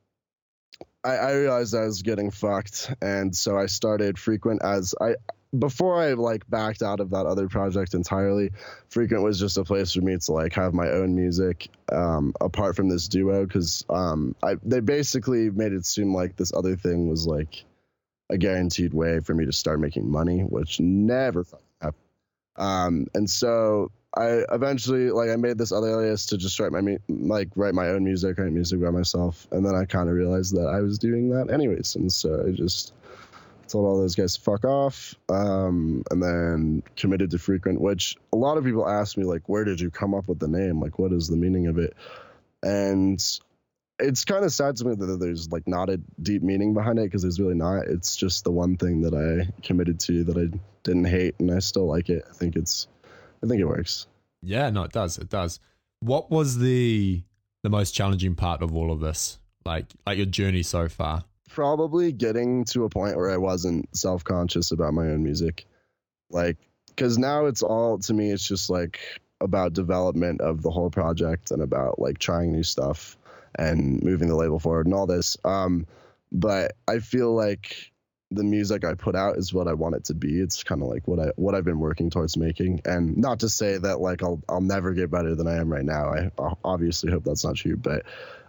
I, 1.02 1.16
I 1.16 1.32
realized 1.34 1.74
I 1.74 1.84
was 1.84 2.02
getting 2.02 2.30
fucked 2.30 2.92
and 3.00 3.34
so 3.34 3.58
I 3.58 3.66
started 3.66 4.18
frequent 4.18 4.62
as 4.62 4.94
I 5.00 5.16
before 5.58 6.00
I 6.00 6.12
like 6.12 6.48
backed 6.48 6.82
out 6.82 7.00
of 7.00 7.10
that 7.10 7.26
other 7.26 7.48
project 7.48 7.94
entirely, 7.94 8.52
Frequent 8.88 9.22
was 9.22 9.38
just 9.38 9.58
a 9.58 9.64
place 9.64 9.92
for 9.92 10.00
me 10.00 10.16
to 10.16 10.32
like 10.32 10.52
have 10.54 10.74
my 10.74 10.88
own 10.88 11.16
music 11.16 11.68
um, 11.90 12.32
apart 12.40 12.76
from 12.76 12.88
this 12.88 13.08
duo 13.08 13.44
because 13.44 13.84
um, 13.90 14.36
I 14.42 14.56
they 14.62 14.80
basically 14.80 15.50
made 15.50 15.72
it 15.72 15.84
seem 15.86 16.14
like 16.14 16.36
this 16.36 16.52
other 16.54 16.76
thing 16.76 17.08
was 17.08 17.26
like 17.26 17.64
a 18.30 18.38
guaranteed 18.38 18.94
way 18.94 19.20
for 19.20 19.34
me 19.34 19.46
to 19.46 19.52
start 19.52 19.80
making 19.80 20.08
money, 20.08 20.40
which 20.40 20.78
never 20.78 21.44
happened. 21.80 22.02
Um, 22.54 23.06
and 23.14 23.28
so 23.28 23.90
I 24.14 24.42
eventually 24.50 25.10
like 25.10 25.30
I 25.30 25.36
made 25.36 25.56
this 25.56 25.72
other 25.72 25.88
alias 25.88 26.26
to 26.26 26.36
just 26.36 26.58
write 26.58 26.72
my 26.72 26.98
like 27.08 27.48
write 27.54 27.74
my 27.74 27.88
own 27.88 28.04
music, 28.04 28.38
write 28.38 28.52
music 28.52 28.80
by 28.80 28.90
myself, 28.90 29.46
and 29.52 29.64
then 29.64 29.74
I 29.74 29.84
kind 29.84 30.08
of 30.08 30.14
realized 30.16 30.56
that 30.56 30.66
I 30.66 30.80
was 30.80 30.98
doing 30.98 31.30
that 31.30 31.52
anyways, 31.52 31.94
and 31.96 32.12
so 32.12 32.44
I 32.46 32.50
just 32.50 32.92
told 33.68 33.86
all 33.86 33.98
those 33.98 34.16
guys 34.16 34.34
to 34.34 34.40
fuck 34.40 34.64
off, 34.64 35.14
um, 35.28 36.02
and 36.10 36.20
then 36.20 36.82
committed 36.96 37.30
to 37.30 37.38
frequent. 37.38 37.80
Which 37.80 38.16
a 38.32 38.36
lot 38.36 38.58
of 38.58 38.64
people 38.64 38.88
ask 38.88 39.16
me 39.16 39.24
like, 39.24 39.48
where 39.48 39.64
did 39.64 39.80
you 39.80 39.90
come 39.90 40.14
up 40.14 40.26
with 40.26 40.40
the 40.40 40.48
name? 40.48 40.80
Like, 40.80 40.98
what 40.98 41.12
is 41.12 41.28
the 41.28 41.36
meaning 41.36 41.68
of 41.68 41.78
it? 41.78 41.94
And 42.64 43.22
it's 44.00 44.24
kind 44.24 44.44
of 44.44 44.52
sad 44.52 44.76
to 44.76 44.86
me 44.86 44.94
that 44.96 45.20
there's 45.20 45.52
like 45.52 45.68
not 45.68 45.88
a 45.88 46.00
deep 46.20 46.42
meaning 46.42 46.74
behind 46.74 46.98
it 46.98 47.04
because 47.04 47.22
there's 47.22 47.38
really 47.38 47.54
not. 47.54 47.86
It's 47.86 48.16
just 48.16 48.42
the 48.42 48.50
one 48.50 48.76
thing 48.76 49.02
that 49.02 49.14
I 49.14 49.52
committed 49.62 50.00
to 50.00 50.24
that 50.24 50.36
I 50.36 50.58
didn't 50.82 51.04
hate, 51.04 51.36
and 51.38 51.52
I 51.52 51.60
still 51.60 51.86
like 51.86 52.08
it. 52.08 52.24
I 52.28 52.32
think 52.32 52.56
it's 52.56 52.88
I 53.42 53.46
think 53.46 53.60
it 53.60 53.66
works. 53.66 54.06
Yeah, 54.42 54.70
no, 54.70 54.84
it 54.84 54.92
does. 54.92 55.18
It 55.18 55.28
does. 55.28 55.60
What 56.00 56.30
was 56.30 56.58
the 56.58 57.22
the 57.62 57.70
most 57.70 57.92
challenging 57.92 58.34
part 58.34 58.62
of 58.62 58.74
all 58.74 58.90
of 58.90 59.00
this? 59.00 59.38
Like 59.64 59.86
like 60.06 60.16
your 60.16 60.26
journey 60.26 60.62
so 60.62 60.88
far? 60.88 61.24
Probably 61.48 62.12
getting 62.12 62.64
to 62.66 62.84
a 62.84 62.88
point 62.88 63.16
where 63.16 63.30
I 63.30 63.36
wasn't 63.36 63.94
self 63.96 64.24
conscious 64.24 64.72
about 64.72 64.94
my 64.94 65.06
own 65.08 65.22
music. 65.22 65.66
Like 66.30 66.56
because 66.88 67.18
now 67.18 67.46
it's 67.46 67.62
all 67.62 67.98
to 67.98 68.14
me 68.14 68.30
it's 68.30 68.46
just 68.46 68.70
like 68.70 69.00
about 69.40 69.72
development 69.72 70.40
of 70.40 70.62
the 70.62 70.70
whole 70.70 70.90
project 70.90 71.50
and 71.50 71.62
about 71.62 71.98
like 71.98 72.18
trying 72.18 72.52
new 72.52 72.62
stuff 72.62 73.16
and 73.56 74.02
moving 74.02 74.28
the 74.28 74.36
label 74.36 74.58
forward 74.58 74.86
and 74.86 74.94
all 74.94 75.06
this. 75.06 75.36
Um, 75.44 75.86
but 76.30 76.76
I 76.86 76.98
feel 76.98 77.34
like 77.34 77.89
the 78.30 78.44
music 78.44 78.84
I 78.84 78.94
put 78.94 79.16
out 79.16 79.36
is 79.36 79.52
what 79.52 79.66
I 79.66 79.72
want 79.72 79.96
it 79.96 80.04
to 80.04 80.14
be. 80.14 80.40
It's 80.40 80.62
kind 80.62 80.82
of 80.82 80.88
like 80.88 81.08
what 81.08 81.18
I 81.18 81.32
what 81.36 81.54
I've 81.54 81.64
been 81.64 81.80
working 81.80 82.10
towards 82.10 82.36
making, 82.36 82.80
and 82.84 83.16
not 83.16 83.40
to 83.40 83.48
say 83.48 83.76
that 83.78 84.00
like 84.00 84.22
I'll 84.22 84.42
I'll 84.48 84.60
never 84.60 84.92
get 84.94 85.10
better 85.10 85.34
than 85.34 85.48
I 85.48 85.56
am 85.56 85.72
right 85.72 85.84
now. 85.84 86.12
I 86.12 86.30
obviously 86.64 87.10
hope 87.10 87.24
that's 87.24 87.44
not 87.44 87.56
true, 87.56 87.76
but 87.76 88.04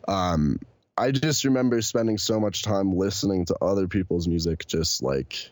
um, 0.07 0.59
I 0.97 1.11
just 1.11 1.43
remember 1.43 1.81
spending 1.81 2.17
so 2.17 2.39
much 2.39 2.61
time 2.61 2.95
listening 2.95 3.45
to 3.45 3.55
other 3.61 3.87
people's 3.87 4.27
music, 4.27 4.67
just 4.67 5.01
like 5.01 5.49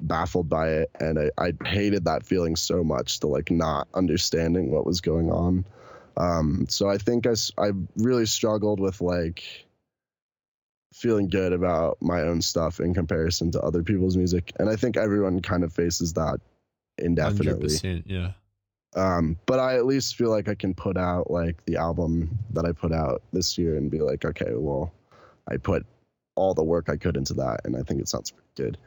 baffled 0.00 0.50
by 0.50 0.68
it, 0.68 0.90
and 1.00 1.18
I, 1.18 1.30
I 1.38 1.52
hated 1.64 2.04
that 2.04 2.26
feeling 2.26 2.56
so 2.56 2.84
much, 2.84 3.20
the 3.20 3.26
like 3.26 3.50
not 3.50 3.88
understanding 3.94 4.70
what 4.70 4.84
was 4.84 5.00
going 5.00 5.30
on. 5.30 5.64
Um, 6.18 6.66
so 6.68 6.90
I 6.90 6.98
think 6.98 7.26
I 7.26 7.34
I 7.58 7.72
really 7.96 8.26
struggled 8.26 8.80
with 8.80 9.00
like 9.00 9.65
feeling 10.96 11.28
good 11.28 11.52
about 11.52 11.98
my 12.00 12.22
own 12.22 12.40
stuff 12.40 12.80
in 12.80 12.94
comparison 12.94 13.50
to 13.50 13.60
other 13.60 13.82
people's 13.82 14.16
music. 14.16 14.52
And 14.58 14.70
I 14.70 14.76
think 14.76 14.96
everyone 14.96 15.40
kind 15.42 15.62
of 15.62 15.72
faces 15.72 16.14
that 16.14 16.40
indefinitely. 16.96 18.02
yeah. 18.06 18.32
Um, 18.94 19.36
but 19.44 19.58
I 19.58 19.76
at 19.76 19.84
least 19.84 20.16
feel 20.16 20.30
like 20.30 20.48
I 20.48 20.54
can 20.54 20.72
put 20.72 20.96
out 20.96 21.30
like 21.30 21.62
the 21.66 21.76
album 21.76 22.38
that 22.54 22.64
I 22.64 22.72
put 22.72 22.92
out 22.92 23.22
this 23.30 23.58
year 23.58 23.76
and 23.76 23.90
be 23.90 24.00
like, 24.00 24.24
okay, 24.24 24.52
well, 24.54 24.90
I 25.46 25.58
put 25.58 25.84
all 26.34 26.54
the 26.54 26.64
work 26.64 26.88
I 26.88 26.96
could 26.96 27.16
into 27.16 27.34
that, 27.34 27.60
and 27.64 27.76
I 27.76 27.82
think 27.82 28.00
it 28.00 28.08
sounds 28.08 28.30
pretty 28.30 28.48
good. 28.56 28.78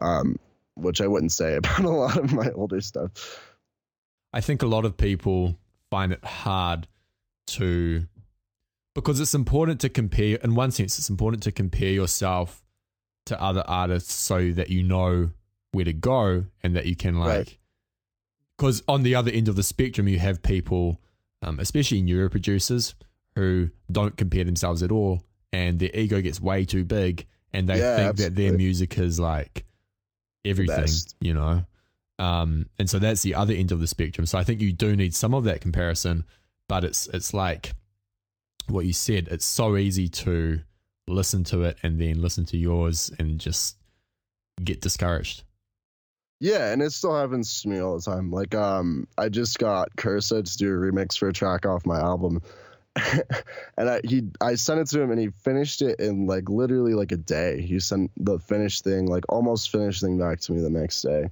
Um, 0.00 0.38
which 0.74 1.02
I 1.02 1.06
wouldn't 1.06 1.32
say 1.32 1.56
about 1.56 1.80
a 1.80 1.90
lot 1.90 2.16
of 2.16 2.32
my 2.32 2.50
older 2.52 2.80
stuff. 2.80 3.10
I 4.32 4.40
think 4.40 4.62
a 4.62 4.66
lot 4.66 4.86
of 4.86 4.96
people 4.96 5.58
find 5.90 6.12
it 6.12 6.24
hard 6.24 6.88
to 7.48 8.06
because 8.94 9.20
it's 9.20 9.34
important 9.34 9.80
to 9.80 9.88
compare 9.88 10.36
in 10.36 10.54
one 10.54 10.70
sense 10.70 10.98
it's 10.98 11.10
important 11.10 11.42
to 11.42 11.52
compare 11.52 11.90
yourself 11.90 12.62
to 13.26 13.40
other 13.40 13.62
artists 13.66 14.14
so 14.14 14.50
that 14.52 14.70
you 14.70 14.82
know 14.82 15.30
where 15.72 15.84
to 15.84 15.92
go 15.92 16.44
and 16.62 16.74
that 16.74 16.86
you 16.86 16.96
can 16.96 17.18
like 17.18 17.58
because 18.56 18.82
right. 18.82 18.94
on 18.94 19.02
the 19.02 19.14
other 19.14 19.30
end 19.30 19.48
of 19.48 19.56
the 19.56 19.62
spectrum 19.62 20.08
you 20.08 20.18
have 20.18 20.42
people 20.42 21.00
um, 21.42 21.60
especially 21.60 22.02
neuro 22.02 22.28
producers 22.28 22.94
who 23.34 23.68
don't 23.92 24.16
compare 24.16 24.44
themselves 24.44 24.82
at 24.82 24.90
all 24.90 25.22
and 25.52 25.78
their 25.78 25.90
ego 25.94 26.20
gets 26.20 26.40
way 26.40 26.64
too 26.64 26.84
big 26.84 27.26
and 27.52 27.68
they 27.68 27.78
Yeah, 27.78 27.96
think 27.96 28.16
that 28.16 28.36
their 28.36 28.52
music 28.52 28.98
is 28.98 29.18
like 29.18 29.64
everything, 30.44 30.88
you 31.20 31.34
know. 31.34 31.64
Um, 32.18 32.66
and 32.78 32.90
so 32.90 32.98
that's 32.98 33.22
the 33.22 33.34
other 33.34 33.54
end 33.54 33.72
of 33.72 33.80
the 33.80 33.86
spectrum. 33.86 34.26
So 34.26 34.38
I 34.38 34.44
think 34.44 34.60
you 34.60 34.72
do 34.72 34.96
need 34.96 35.14
some 35.14 35.34
of 35.34 35.44
that 35.44 35.60
comparison, 35.60 36.24
but 36.68 36.84
it's 36.84 37.06
it's 37.08 37.32
like 37.32 37.72
what 38.70 38.86
you 38.86 38.92
said. 38.92 39.28
It's 39.30 39.44
so 39.44 39.76
easy 39.76 40.08
to 40.08 40.60
listen 41.06 41.44
to 41.44 41.62
it 41.62 41.78
and 41.82 42.00
then 42.00 42.20
listen 42.20 42.44
to 42.46 42.56
yours 42.56 43.10
and 43.18 43.38
just 43.38 43.76
get 44.62 44.80
discouraged. 44.80 45.44
Yeah, 46.40 46.72
and 46.72 46.82
it 46.82 46.92
still 46.92 47.16
happens 47.16 47.62
to 47.62 47.68
me 47.68 47.80
all 47.80 47.96
the 47.96 48.02
time. 48.02 48.30
Like, 48.30 48.54
um, 48.54 49.08
I 49.16 49.28
just 49.28 49.58
got 49.58 49.94
Kursa 49.96 50.44
to 50.44 50.58
do 50.58 50.68
a 50.68 50.76
remix 50.76 51.18
for 51.18 51.28
a 51.28 51.32
track 51.32 51.66
off 51.66 51.84
my 51.84 51.98
album, 51.98 52.42
and 53.76 53.90
I 53.90 54.00
he 54.04 54.22
I 54.40 54.54
sent 54.54 54.80
it 54.80 54.86
to 54.88 55.00
him, 55.00 55.10
and 55.10 55.20
he 55.20 55.30
finished 55.30 55.82
it 55.82 55.98
in 55.98 56.26
like 56.26 56.48
literally 56.48 56.94
like 56.94 57.10
a 57.10 57.16
day. 57.16 57.60
He 57.60 57.80
sent 57.80 58.12
the 58.16 58.38
finished 58.38 58.84
thing, 58.84 59.06
like 59.06 59.24
almost 59.28 59.70
finished 59.70 60.00
thing, 60.00 60.16
back 60.16 60.38
to 60.40 60.52
me 60.52 60.60
the 60.60 60.70
next 60.70 61.02
day. 61.02 61.28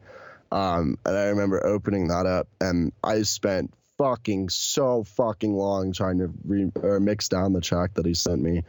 Um, 0.50 0.98
and 1.04 1.16
I 1.16 1.26
remember 1.26 1.64
opening 1.64 2.08
that 2.08 2.26
up, 2.26 2.48
and 2.60 2.92
I 3.04 3.22
spent 3.22 3.72
fucking 3.98 4.48
so 4.48 5.04
fucking 5.04 5.54
long 5.54 5.92
trying 5.92 6.18
to 6.18 6.30
re- 6.44 6.72
or 6.82 7.00
mix 7.00 7.28
down 7.28 7.52
the 7.52 7.60
track 7.60 7.94
that 7.94 8.06
he 8.06 8.14
sent 8.14 8.42
me, 8.42 8.62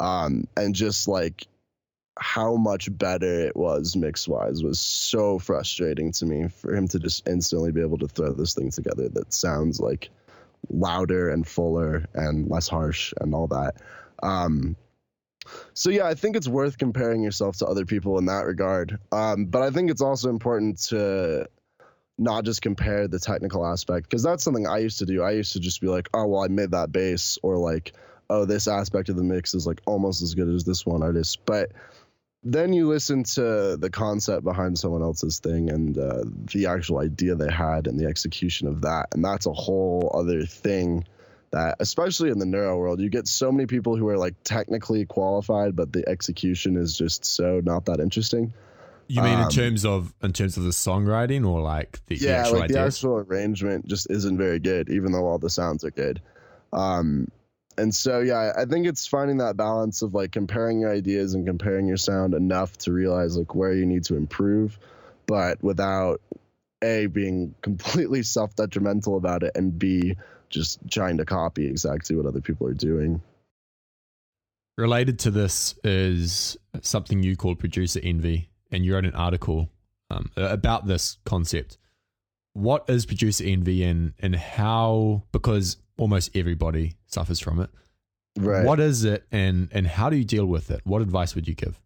um, 0.00 0.46
and 0.56 0.74
just 0.74 1.08
like 1.08 1.46
how 2.18 2.56
much 2.56 2.88
better 2.96 3.46
it 3.46 3.56
was 3.56 3.94
mix 3.94 4.26
wise 4.26 4.62
was 4.62 4.80
so 4.80 5.38
frustrating 5.38 6.12
to 6.12 6.24
me 6.24 6.48
for 6.48 6.74
him 6.74 6.88
to 6.88 6.98
just 6.98 7.28
instantly 7.28 7.72
be 7.72 7.82
able 7.82 7.98
to 7.98 8.08
throw 8.08 8.32
this 8.32 8.54
thing 8.54 8.70
together 8.70 9.08
that 9.10 9.32
sounds 9.34 9.80
like 9.80 10.08
louder 10.70 11.28
and 11.28 11.46
fuller 11.46 12.06
and 12.14 12.50
less 12.50 12.68
harsh 12.68 13.12
and 13.20 13.34
all 13.34 13.46
that. 13.48 13.76
Um, 14.22 14.76
so 15.74 15.90
yeah, 15.90 16.06
I 16.06 16.14
think 16.14 16.36
it's 16.36 16.48
worth 16.48 16.78
comparing 16.78 17.22
yourself 17.22 17.58
to 17.58 17.66
other 17.66 17.84
people 17.84 18.18
in 18.18 18.26
that 18.26 18.46
regard. 18.46 18.98
Um, 19.12 19.46
but 19.46 19.62
I 19.62 19.70
think 19.70 19.90
it's 19.90 20.02
also 20.02 20.30
important 20.30 20.78
to 20.88 21.46
not 22.18 22.44
just 22.44 22.62
compare 22.62 23.08
the 23.08 23.18
technical 23.18 23.66
aspect 23.66 24.08
because 24.08 24.22
that's 24.22 24.42
something 24.42 24.66
I 24.66 24.78
used 24.78 25.00
to 25.00 25.06
do. 25.06 25.22
I 25.22 25.32
used 25.32 25.52
to 25.52 25.60
just 25.60 25.80
be 25.80 25.88
like, 25.88 26.08
oh 26.14 26.26
well, 26.26 26.44
I 26.44 26.48
made 26.48 26.70
that 26.70 26.92
bass, 26.92 27.38
or 27.42 27.56
like, 27.56 27.92
oh 28.30 28.44
this 28.44 28.68
aspect 28.68 29.08
of 29.08 29.16
the 29.16 29.24
mix 29.24 29.54
is 29.54 29.66
like 29.66 29.82
almost 29.86 30.22
as 30.22 30.34
good 30.34 30.48
as 30.48 30.64
this 30.64 30.86
one 30.86 31.02
artist, 31.02 31.44
but 31.44 31.72
then 32.46 32.72
you 32.72 32.86
listen 32.86 33.24
to 33.24 33.76
the 33.76 33.90
concept 33.90 34.44
behind 34.44 34.78
someone 34.78 35.02
else's 35.02 35.40
thing 35.40 35.68
and 35.68 35.98
uh, 35.98 36.22
the 36.52 36.66
actual 36.66 36.98
idea 36.98 37.34
they 37.34 37.50
had 37.50 37.88
and 37.88 37.98
the 37.98 38.06
execution 38.06 38.68
of 38.68 38.82
that 38.82 39.08
and 39.12 39.24
that's 39.24 39.46
a 39.46 39.52
whole 39.52 40.12
other 40.14 40.46
thing 40.46 41.04
that 41.50 41.76
especially 41.80 42.30
in 42.30 42.38
the 42.38 42.46
neuro 42.46 42.78
world 42.78 43.00
you 43.00 43.08
get 43.08 43.26
so 43.26 43.50
many 43.50 43.66
people 43.66 43.96
who 43.96 44.08
are 44.08 44.16
like 44.16 44.34
technically 44.44 45.04
qualified 45.06 45.74
but 45.74 45.92
the 45.92 46.08
execution 46.08 46.76
is 46.76 46.96
just 46.96 47.24
so 47.24 47.60
not 47.64 47.86
that 47.86 47.98
interesting 47.98 48.52
You 49.08 49.22
mean 49.22 49.34
in 49.38 49.44
Um, 49.44 49.50
terms 49.50 49.84
of 49.84 50.14
in 50.22 50.32
terms 50.32 50.56
of 50.56 50.64
the 50.64 50.70
songwriting 50.70 51.46
or 51.46 51.60
like 51.60 52.00
the, 52.06 52.18
the 52.18 52.26
yeah 52.26 52.40
actual 52.40 52.58
like 52.58 52.70
the 52.70 52.80
actual 52.80 53.18
arrangement 53.18 53.86
just 53.86 54.10
isn't 54.10 54.36
very 54.36 54.58
good 54.58 54.88
even 54.88 55.12
though 55.12 55.26
all 55.26 55.38
the 55.38 55.50
sounds 55.50 55.84
are 55.84 55.90
good. 55.90 56.20
Um 56.72 57.28
and 57.78 57.94
so 57.94 58.20
yeah 58.20 58.52
i 58.56 58.64
think 58.64 58.86
it's 58.86 59.06
finding 59.06 59.36
that 59.36 59.54
balance 59.54 60.00
of 60.00 60.14
like 60.14 60.32
comparing 60.32 60.80
your 60.80 60.90
ideas 60.90 61.34
and 61.34 61.46
comparing 61.46 61.86
your 61.86 61.98
sound 61.98 62.32
enough 62.32 62.74
to 62.78 62.90
realize 62.90 63.36
like 63.36 63.54
where 63.54 63.74
you 63.74 63.84
need 63.84 64.02
to 64.02 64.16
improve 64.16 64.78
but 65.26 65.62
without 65.62 66.22
a 66.82 67.04
being 67.04 67.54
completely 67.60 68.22
self-detrimental 68.36 69.18
about 69.18 69.42
it 69.42 69.52
and 69.54 69.78
b 69.78 70.16
just 70.48 70.78
trying 70.90 71.18
to 71.18 71.24
copy 71.24 71.66
exactly 71.66 72.16
what 72.16 72.26
other 72.26 72.40
people 72.40 72.66
are 72.66 72.74
doing. 72.74 73.20
Related 74.78 75.18
to 75.20 75.30
this 75.30 75.74
is 75.84 76.56
something 76.82 77.22
you 77.22 77.36
called 77.36 77.58
producer 77.58 78.00
envy, 78.02 78.50
and 78.70 78.84
you 78.84 78.94
wrote 78.94 79.04
an 79.04 79.14
article 79.14 79.70
um, 80.10 80.30
about 80.36 80.86
this 80.86 81.18
concept. 81.24 81.78
What 82.52 82.88
is 82.88 83.06
producer 83.06 83.44
envy, 83.44 83.82
and 83.84 84.14
and 84.18 84.34
how? 84.34 85.24
Because 85.32 85.76
almost 85.98 86.36
everybody 86.36 86.94
suffers 87.06 87.40
from 87.40 87.60
it. 87.60 87.70
right 88.38 88.64
What 88.64 88.80
is 88.80 89.04
it, 89.04 89.26
and 89.30 89.68
and 89.72 89.86
how 89.86 90.10
do 90.10 90.16
you 90.16 90.24
deal 90.24 90.46
with 90.46 90.70
it? 90.70 90.80
What 90.84 91.02
advice 91.02 91.34
would 91.34 91.48
you 91.48 91.54
give? 91.54 91.80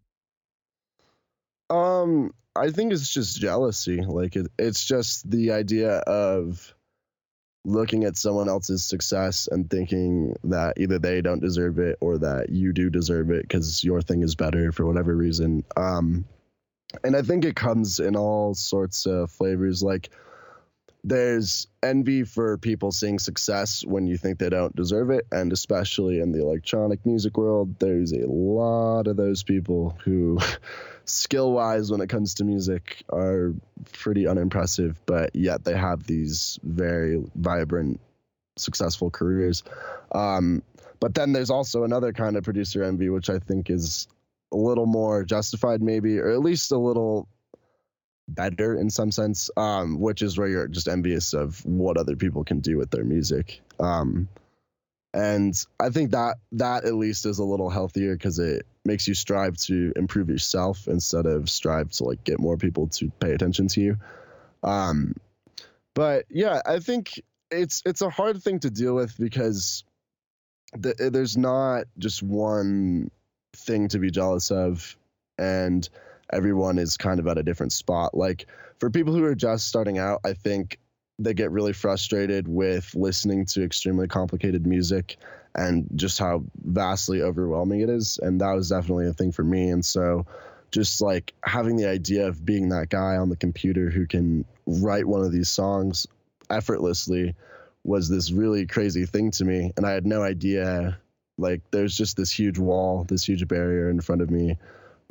Um, 1.69 2.33
I 2.55 2.71
think 2.71 2.91
it's 2.91 3.13
just 3.13 3.39
jealousy. 3.39 4.01
Like 4.01 4.35
it, 4.35 4.47
it's 4.59 4.85
just 4.85 5.29
the 5.29 5.51
idea 5.51 5.97
of 5.99 6.73
looking 7.63 8.05
at 8.05 8.17
someone 8.17 8.49
else's 8.49 8.83
success 8.83 9.47
and 9.49 9.69
thinking 9.69 10.35
that 10.43 10.73
either 10.77 10.97
they 10.97 11.21
don't 11.21 11.41
deserve 11.41 11.77
it 11.79 11.97
or 12.01 12.17
that 12.17 12.49
you 12.49 12.73
do 12.73 12.89
deserve 12.89 13.29
it 13.29 13.43
because 13.43 13.83
your 13.83 14.01
thing 14.01 14.23
is 14.23 14.35
better 14.35 14.71
for 14.71 14.85
whatever 14.85 15.15
reason. 15.15 15.63
Um, 15.77 16.25
and 17.03 17.15
I 17.15 17.21
think 17.21 17.45
it 17.45 17.55
comes 17.55 17.99
in 17.99 18.15
all 18.15 18.53
sorts 18.53 19.05
of 19.05 19.31
flavors. 19.31 19.81
Like 19.83 20.09
there's 21.03 21.67
envy 21.81 22.23
for 22.23 22.57
people 22.57 22.91
seeing 22.91 23.19
success 23.19 23.83
when 23.85 24.07
you 24.07 24.17
think 24.17 24.37
they 24.37 24.49
don't 24.49 24.75
deserve 24.75 25.09
it, 25.09 25.25
and 25.31 25.51
especially 25.51 26.19
in 26.19 26.31
the 26.31 26.41
electronic 26.41 27.05
music 27.05 27.37
world, 27.37 27.79
there's 27.79 28.11
a 28.11 28.27
lot 28.27 29.07
of 29.07 29.17
those 29.17 29.43
people 29.43 29.97
who 30.03 30.39
skill 31.05 31.51
wise 31.51 31.91
when 31.91 32.01
it 32.01 32.09
comes 32.09 32.35
to 32.35 32.43
music 32.43 33.03
are 33.09 33.53
pretty 33.93 34.27
unimpressive. 34.27 34.99
But 35.05 35.35
yet 35.35 35.63
they 35.63 35.75
have 35.75 36.05
these 36.05 36.59
very 36.63 37.23
vibrant 37.35 37.99
successful 38.57 39.09
careers. 39.09 39.63
Um, 40.11 40.61
but 41.01 41.15
then 41.15 41.33
there's 41.33 41.49
also 41.49 41.83
another 41.83 42.13
kind 42.13 42.37
of 42.37 42.43
producer 42.45 42.83
envy 42.83 43.09
which 43.09 43.29
i 43.29 43.39
think 43.39 43.69
is 43.69 44.07
a 44.51 44.57
little 44.57 44.85
more 44.85 45.23
justified 45.23 45.81
maybe 45.81 46.19
or 46.19 46.31
at 46.31 46.39
least 46.39 46.71
a 46.71 46.77
little 46.77 47.27
better 48.27 48.75
in 48.75 48.89
some 48.89 49.11
sense 49.11 49.49
um, 49.57 49.99
which 49.99 50.21
is 50.21 50.37
where 50.37 50.47
you're 50.47 50.67
just 50.67 50.87
envious 50.87 51.33
of 51.33 51.65
what 51.65 51.97
other 51.97 52.15
people 52.15 52.43
can 52.43 52.59
do 52.59 52.77
with 52.77 52.89
their 52.89 53.03
music. 53.03 53.61
Um, 53.79 54.27
and 55.13 55.65
i 55.79 55.89
think 55.89 56.11
that 56.11 56.37
that 56.53 56.85
at 56.85 56.93
least 56.93 57.25
is 57.25 57.39
a 57.39 57.43
little 57.43 57.69
healthier 57.69 58.13
because 58.13 58.39
it 58.39 58.65
makes 58.85 59.07
you 59.07 59.13
strive 59.13 59.57
to 59.57 59.91
improve 59.97 60.29
yourself 60.29 60.87
instead 60.87 61.25
of 61.25 61.49
strive 61.49 61.89
to 61.89 62.05
like 62.05 62.23
get 62.23 62.39
more 62.39 62.55
people 62.55 62.87
to 62.87 63.11
pay 63.19 63.33
attention 63.33 63.67
to 63.67 63.81
you. 63.81 63.97
Um 64.63 65.15
but 65.93 66.25
yeah 66.29 66.61
i 66.65 66.79
think 66.79 67.21
it's 67.49 67.83
it's 67.85 68.01
a 68.01 68.09
hard 68.09 68.41
thing 68.41 68.59
to 68.59 68.69
deal 68.69 68.95
with 68.95 69.17
because 69.17 69.83
the, 70.73 71.09
there's 71.11 71.35
not 71.35 71.85
just 71.97 72.23
one 72.23 73.11
thing 73.61 73.87
to 73.87 73.99
be 73.99 74.11
jealous 74.11 74.51
of 74.51 74.97
and 75.37 75.87
everyone 76.31 76.77
is 76.77 76.97
kind 76.97 77.19
of 77.19 77.27
at 77.27 77.37
a 77.37 77.43
different 77.43 77.73
spot 77.73 78.15
like 78.15 78.47
for 78.79 78.89
people 78.89 79.13
who 79.13 79.23
are 79.23 79.35
just 79.35 79.67
starting 79.67 79.97
out 79.97 80.21
i 80.23 80.33
think 80.33 80.79
they 81.19 81.33
get 81.33 81.51
really 81.51 81.73
frustrated 81.73 82.47
with 82.47 82.95
listening 82.95 83.45
to 83.45 83.63
extremely 83.63 84.07
complicated 84.07 84.65
music 84.65 85.17
and 85.55 85.87
just 85.95 86.17
how 86.19 86.43
vastly 86.55 87.21
overwhelming 87.21 87.81
it 87.81 87.89
is. 87.89 88.19
And 88.21 88.41
that 88.41 88.53
was 88.53 88.69
definitely 88.69 89.07
a 89.07 89.13
thing 89.13 89.31
for 89.31 89.43
me. 89.43 89.69
And 89.69 89.85
so 89.85 90.25
just 90.71 91.01
like 91.01 91.33
having 91.43 91.75
the 91.75 91.87
idea 91.87 92.27
of 92.27 92.43
being 92.43 92.69
that 92.69 92.89
guy 92.89 93.17
on 93.17 93.29
the 93.29 93.35
computer 93.35 93.89
who 93.89 94.07
can 94.07 94.45
write 94.65 95.05
one 95.05 95.21
of 95.21 95.31
these 95.31 95.49
songs 95.49 96.07
effortlessly 96.49 97.35
was 97.83 98.09
this 98.09 98.31
really 98.31 98.65
crazy 98.65 99.05
thing 99.05 99.31
to 99.31 99.45
me. 99.45 99.71
And 99.75 99.85
I 99.85 99.91
had 99.91 100.05
no 100.05 100.23
idea. 100.23 100.97
Like 101.41 101.61
there's 101.71 101.95
just 101.95 102.17
this 102.17 102.31
huge 102.31 102.57
wall, 102.57 103.03
this 103.03 103.27
huge 103.27 103.47
barrier 103.47 103.89
in 103.89 103.99
front 103.99 104.21
of 104.21 104.29
me 104.29 104.57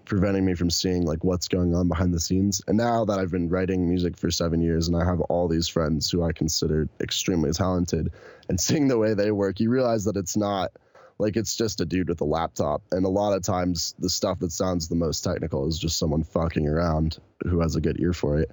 preventing 0.04 0.44
me 0.44 0.54
from 0.54 0.70
seeing 0.70 1.04
like 1.04 1.22
what's 1.24 1.48
going 1.48 1.74
on 1.74 1.88
behind 1.88 2.14
the 2.14 2.20
scenes. 2.20 2.62
And 2.66 2.76
now 2.76 3.04
that 3.04 3.18
I've 3.18 3.30
been 3.30 3.48
writing 3.48 3.88
music 3.88 4.16
for 4.16 4.30
seven 4.30 4.60
years 4.60 4.88
and 4.88 4.96
I 4.96 5.04
have 5.04 5.20
all 5.22 5.46
these 5.46 5.68
friends 5.68 6.10
who 6.10 6.22
I 6.22 6.32
consider 6.32 6.88
extremely 7.00 7.52
talented 7.52 8.12
and 8.48 8.60
seeing 8.68 8.88
the 8.88 8.98
way 8.98 9.14
they 9.14 9.30
work, 9.30 9.60
you 9.60 9.70
realize 9.70 10.04
that 10.04 10.16
it's 10.16 10.36
not 10.36 10.72
like 11.18 11.36
it's 11.36 11.54
just 11.54 11.80
a 11.80 11.84
dude 11.84 12.08
with 12.08 12.20
a 12.22 12.24
laptop. 12.24 12.82
And 12.90 13.04
a 13.04 13.10
lot 13.10 13.34
of 13.34 13.42
times 13.42 13.94
the 13.98 14.08
stuff 14.08 14.38
that 14.40 14.52
sounds 14.52 14.88
the 14.88 14.96
most 14.96 15.20
technical 15.20 15.68
is 15.68 15.78
just 15.78 15.98
someone 15.98 16.24
fucking 16.24 16.66
around 16.66 17.18
who 17.44 17.60
has 17.60 17.76
a 17.76 17.80
good 17.80 18.00
ear 18.00 18.12
for 18.12 18.40
it. 18.40 18.50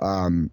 Um, 0.00 0.50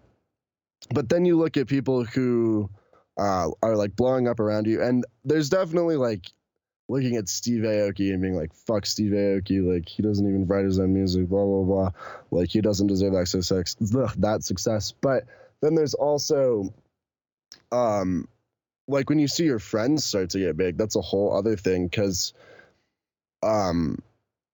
but 0.90 1.08
then 1.08 1.24
you 1.24 1.36
look 1.36 1.56
at 1.56 1.66
people 1.66 2.04
who 2.04 2.70
uh, 3.18 3.48
are 3.62 3.76
like 3.76 3.96
blowing 3.96 4.28
up 4.28 4.40
around 4.40 4.66
you, 4.66 4.82
and 4.82 5.04
there's 5.24 5.48
definitely 5.48 5.96
like 5.96 6.26
looking 6.88 7.16
at 7.16 7.28
Steve 7.28 7.62
Aoki 7.62 8.12
and 8.12 8.22
being 8.22 8.36
like, 8.36 8.54
fuck 8.54 8.86
Steve 8.86 9.12
Aoki, 9.12 9.62
like 9.62 9.88
he 9.88 10.02
doesn't 10.02 10.26
even 10.26 10.46
write 10.46 10.64
his 10.64 10.78
own 10.78 10.94
music, 10.94 11.28
blah 11.28 11.44
blah 11.44 11.62
blah. 11.62 11.90
Like 12.30 12.50
he 12.50 12.60
doesn't 12.60 12.86
deserve 12.86 13.14
that 13.14 13.26
success 13.28 13.76
ugh, 13.94 14.12
that 14.18 14.44
success. 14.44 14.92
But 15.00 15.24
then 15.60 15.74
there's 15.74 15.94
also 15.94 16.72
um 17.72 18.28
like 18.88 19.08
when 19.08 19.18
you 19.18 19.28
see 19.28 19.44
your 19.44 19.58
friends 19.58 20.04
start 20.04 20.30
to 20.30 20.38
get 20.38 20.56
big, 20.56 20.76
that's 20.76 20.96
a 20.96 21.00
whole 21.00 21.36
other 21.36 21.56
thing 21.56 21.86
because 21.86 22.32
um 23.42 23.98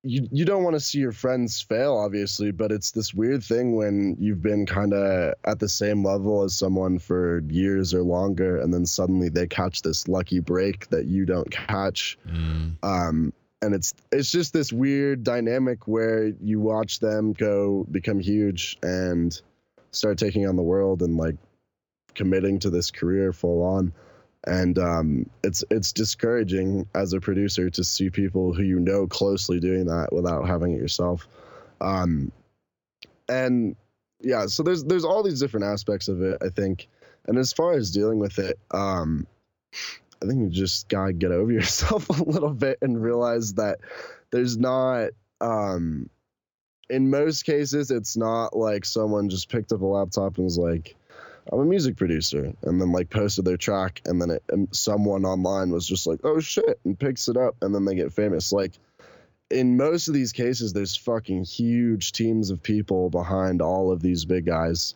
you 0.04 0.26
you 0.32 0.44
don't 0.44 0.64
want 0.64 0.74
to 0.74 0.80
see 0.80 0.98
your 0.98 1.12
friends 1.12 1.60
fail 1.60 1.96
obviously 1.96 2.50
but 2.50 2.72
it's 2.72 2.90
this 2.90 3.14
weird 3.14 3.42
thing 3.42 3.76
when 3.76 4.16
you've 4.18 4.42
been 4.42 4.66
kind 4.66 4.92
of 4.92 5.34
at 5.44 5.60
the 5.60 5.68
same 5.68 6.04
level 6.04 6.42
as 6.42 6.54
someone 6.54 6.98
for 6.98 7.40
years 7.48 7.94
or 7.94 8.02
longer 8.02 8.60
and 8.60 8.74
then 8.74 8.84
suddenly 8.84 9.28
they 9.28 9.46
catch 9.46 9.82
this 9.82 10.08
lucky 10.08 10.40
break 10.40 10.88
that 10.88 11.06
you 11.06 11.24
don't 11.24 11.50
catch 11.50 12.18
Mm. 12.26 12.74
um 12.82 13.32
and 13.60 13.74
it's 13.74 13.94
it's 14.10 14.30
just 14.32 14.52
this 14.52 14.72
weird 14.72 15.22
dynamic 15.22 15.86
where 15.86 16.26
you 16.26 16.58
watch 16.58 16.98
them 16.98 17.32
go 17.32 17.86
become 17.90 18.18
huge 18.18 18.76
and 18.82 19.40
start 19.92 20.18
taking 20.18 20.48
on 20.48 20.56
the 20.56 20.62
world 20.62 21.02
and 21.02 21.16
like 21.16 21.36
committing 22.14 22.58
to 22.58 22.70
this 22.70 22.90
career 22.90 23.32
full 23.32 23.62
on 23.62 23.92
and 24.44 24.78
um, 24.78 25.30
it's 25.44 25.64
it's 25.70 25.92
discouraging 25.92 26.88
as 26.94 27.12
a 27.12 27.20
producer 27.20 27.70
to 27.70 27.84
see 27.84 28.10
people 28.10 28.52
who 28.52 28.62
you 28.62 28.80
know 28.80 29.06
closely 29.06 29.60
doing 29.60 29.86
that 29.86 30.12
without 30.12 30.46
having 30.46 30.72
it 30.72 30.78
yourself. 30.78 31.28
Um, 31.80 32.32
and 33.28 33.76
yeah 34.20 34.46
so 34.46 34.62
there's 34.62 34.84
there's 34.84 35.04
all 35.04 35.22
these 35.22 35.40
different 35.40 35.66
aspects 35.66 36.08
of 36.08 36.22
it 36.22 36.38
i 36.42 36.48
think. 36.48 36.88
And 37.24 37.38
as 37.38 37.52
far 37.52 37.74
as 37.74 37.92
dealing 37.92 38.18
with 38.18 38.38
it 38.38 38.58
um, 38.70 39.26
i 40.22 40.26
think 40.26 40.40
you 40.40 40.48
just 40.48 40.88
gotta 40.88 41.12
get 41.12 41.32
over 41.32 41.52
yourself 41.60 42.08
a 42.08 42.22
little 42.22 42.52
bit 42.52 42.78
and 42.82 43.02
realize 43.02 43.54
that 43.54 43.78
there's 44.30 44.56
not 44.56 45.10
um, 45.40 46.08
in 46.88 47.10
most 47.10 47.44
cases 47.44 47.90
it's 47.90 48.16
not 48.16 48.56
like 48.56 48.84
someone 48.84 49.28
just 49.28 49.48
picked 49.48 49.72
up 49.72 49.80
a 49.80 49.86
laptop 49.86 50.36
and 50.36 50.44
was 50.44 50.58
like 50.58 50.96
I'm 51.50 51.60
a 51.60 51.64
music 51.64 51.96
producer, 51.96 52.52
and 52.62 52.80
then 52.80 52.92
like 52.92 53.10
posted 53.10 53.44
their 53.44 53.56
track, 53.56 54.00
and 54.04 54.20
then 54.20 54.30
it, 54.30 54.42
and 54.48 54.68
someone 54.74 55.24
online 55.24 55.70
was 55.70 55.86
just 55.86 56.06
like, 56.06 56.20
oh 56.24 56.40
shit, 56.40 56.78
and 56.84 56.98
picks 56.98 57.28
it 57.28 57.36
up, 57.36 57.56
and 57.62 57.74
then 57.74 57.84
they 57.84 57.94
get 57.94 58.12
famous. 58.12 58.52
Like 58.52 58.72
in 59.50 59.76
most 59.76 60.08
of 60.08 60.14
these 60.14 60.32
cases, 60.32 60.72
there's 60.72 60.96
fucking 60.96 61.44
huge 61.44 62.12
teams 62.12 62.50
of 62.50 62.62
people 62.62 63.10
behind 63.10 63.60
all 63.60 63.92
of 63.92 64.00
these 64.00 64.24
big 64.24 64.46
guys, 64.46 64.94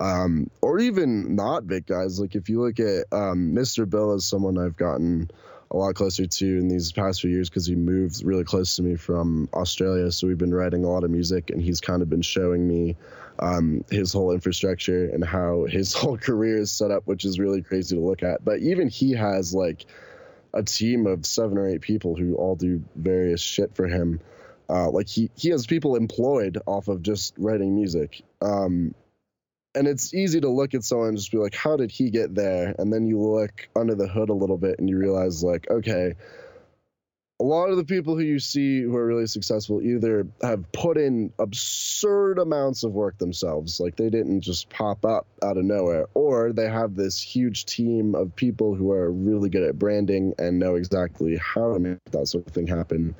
um, 0.00 0.50
or 0.62 0.78
even 0.78 1.34
not 1.34 1.66
big 1.66 1.86
guys. 1.86 2.20
Like 2.20 2.34
if 2.34 2.48
you 2.48 2.60
look 2.62 2.78
at 2.80 3.06
um, 3.12 3.52
Mr. 3.54 3.88
Bill 3.88 4.12
as 4.12 4.24
someone 4.24 4.58
I've 4.58 4.76
gotten 4.76 5.30
a 5.70 5.76
lot 5.76 5.94
closer 5.94 6.26
to 6.26 6.46
in 6.46 6.68
these 6.68 6.92
past 6.92 7.20
few 7.20 7.30
years 7.30 7.50
because 7.50 7.66
he 7.66 7.74
moved 7.74 8.22
really 8.24 8.44
close 8.44 8.76
to 8.76 8.82
me 8.82 8.96
from 8.96 9.48
Australia. 9.52 10.10
So 10.10 10.26
we've 10.26 10.38
been 10.38 10.54
writing 10.54 10.84
a 10.84 10.88
lot 10.88 11.04
of 11.04 11.10
music, 11.10 11.50
and 11.50 11.60
he's 11.60 11.80
kind 11.80 12.02
of 12.02 12.08
been 12.08 12.22
showing 12.22 12.66
me 12.66 12.96
um, 13.38 13.84
his 13.90 14.12
whole 14.12 14.32
infrastructure 14.32 15.08
and 15.08 15.24
how 15.24 15.64
his 15.64 15.92
whole 15.94 16.16
career 16.16 16.58
is 16.58 16.70
set 16.70 16.90
up, 16.90 17.06
which 17.06 17.24
is 17.24 17.38
really 17.38 17.62
crazy 17.62 17.96
to 17.96 18.02
look 18.02 18.22
at. 18.22 18.44
But 18.44 18.60
even 18.60 18.88
he 18.88 19.12
has 19.12 19.54
like 19.54 19.86
a 20.54 20.62
team 20.62 21.06
of 21.06 21.26
seven 21.26 21.58
or 21.58 21.68
eight 21.68 21.82
people 21.82 22.16
who 22.16 22.34
all 22.36 22.56
do 22.56 22.82
various 22.96 23.40
shit 23.40 23.74
for 23.74 23.86
him. 23.86 24.20
Uh, 24.70 24.90
like 24.90 25.08
he 25.08 25.30
he 25.34 25.48
has 25.48 25.66
people 25.66 25.96
employed 25.96 26.58
off 26.66 26.88
of 26.88 27.02
just 27.02 27.34
writing 27.38 27.74
music. 27.74 28.22
Um, 28.42 28.94
and 29.74 29.86
it's 29.86 30.12
easy 30.12 30.40
to 30.40 30.48
look 30.48 30.74
at 30.74 30.82
someone 30.82 31.08
and 31.08 31.16
just 31.16 31.30
be 31.30 31.38
like, 31.38 31.54
how 31.54 31.76
did 31.76 31.90
he 31.90 32.10
get 32.10 32.34
there? 32.34 32.74
And 32.78 32.92
then 32.92 33.06
you 33.06 33.20
look 33.20 33.68
under 33.76 33.94
the 33.94 34.08
hood 34.08 34.28
a 34.28 34.34
little 34.34 34.58
bit 34.58 34.78
and 34.78 34.88
you 34.88 34.98
realize, 34.98 35.44
like, 35.44 35.70
okay, 35.70 36.14
a 37.40 37.44
lot 37.44 37.70
of 37.70 37.76
the 37.76 37.84
people 37.84 38.16
who 38.16 38.22
you 38.22 38.40
see 38.40 38.82
who 38.82 38.96
are 38.96 39.06
really 39.06 39.26
successful 39.26 39.80
either 39.80 40.26
have 40.42 40.70
put 40.72 40.98
in 40.98 41.32
absurd 41.38 42.38
amounts 42.38 42.82
of 42.82 42.92
work 42.92 43.16
themselves, 43.18 43.78
like 43.78 43.94
they 43.94 44.10
didn't 44.10 44.40
just 44.40 44.68
pop 44.70 45.04
up 45.04 45.26
out 45.42 45.56
of 45.56 45.64
nowhere, 45.64 46.06
or 46.14 46.52
they 46.52 46.68
have 46.68 46.96
this 46.96 47.20
huge 47.20 47.64
team 47.64 48.16
of 48.16 48.34
people 48.34 48.74
who 48.74 48.90
are 48.90 49.12
really 49.12 49.50
good 49.50 49.62
at 49.62 49.78
branding 49.78 50.34
and 50.38 50.58
know 50.58 50.74
exactly 50.74 51.36
how 51.36 51.72
to 51.72 51.78
make 51.78 51.98
that 52.10 52.26
sort 52.26 52.44
of 52.44 52.52
thing 52.52 52.66
happen. 52.66 53.14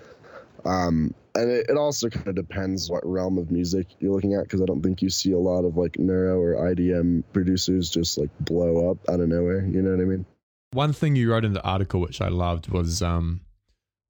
Um, 0.64 1.14
and 1.36 1.48
it, 1.48 1.66
it 1.68 1.76
also 1.76 2.08
kind 2.08 2.26
of 2.26 2.34
depends 2.34 2.90
what 2.90 3.06
realm 3.06 3.38
of 3.38 3.52
music 3.52 3.86
you're 4.00 4.12
looking 4.12 4.34
at 4.34 4.42
because 4.42 4.60
I 4.60 4.64
don't 4.64 4.82
think 4.82 5.00
you 5.00 5.10
see 5.10 5.30
a 5.30 5.38
lot 5.38 5.64
of 5.64 5.76
like 5.76 5.96
neuro 5.96 6.40
or 6.40 6.54
IDM 6.54 7.22
producers 7.32 7.88
just 7.88 8.18
like 8.18 8.30
blow 8.40 8.90
up 8.90 8.98
out 9.08 9.20
of 9.20 9.28
nowhere. 9.28 9.64
You 9.64 9.80
know 9.80 9.92
what 9.92 10.00
I 10.00 10.04
mean? 10.04 10.26
One 10.72 10.92
thing 10.92 11.14
you 11.14 11.30
wrote 11.30 11.44
in 11.44 11.52
the 11.52 11.62
article, 11.62 12.00
which 12.00 12.20
I 12.20 12.28
loved, 12.28 12.68
was 12.68 13.00
um, 13.00 13.40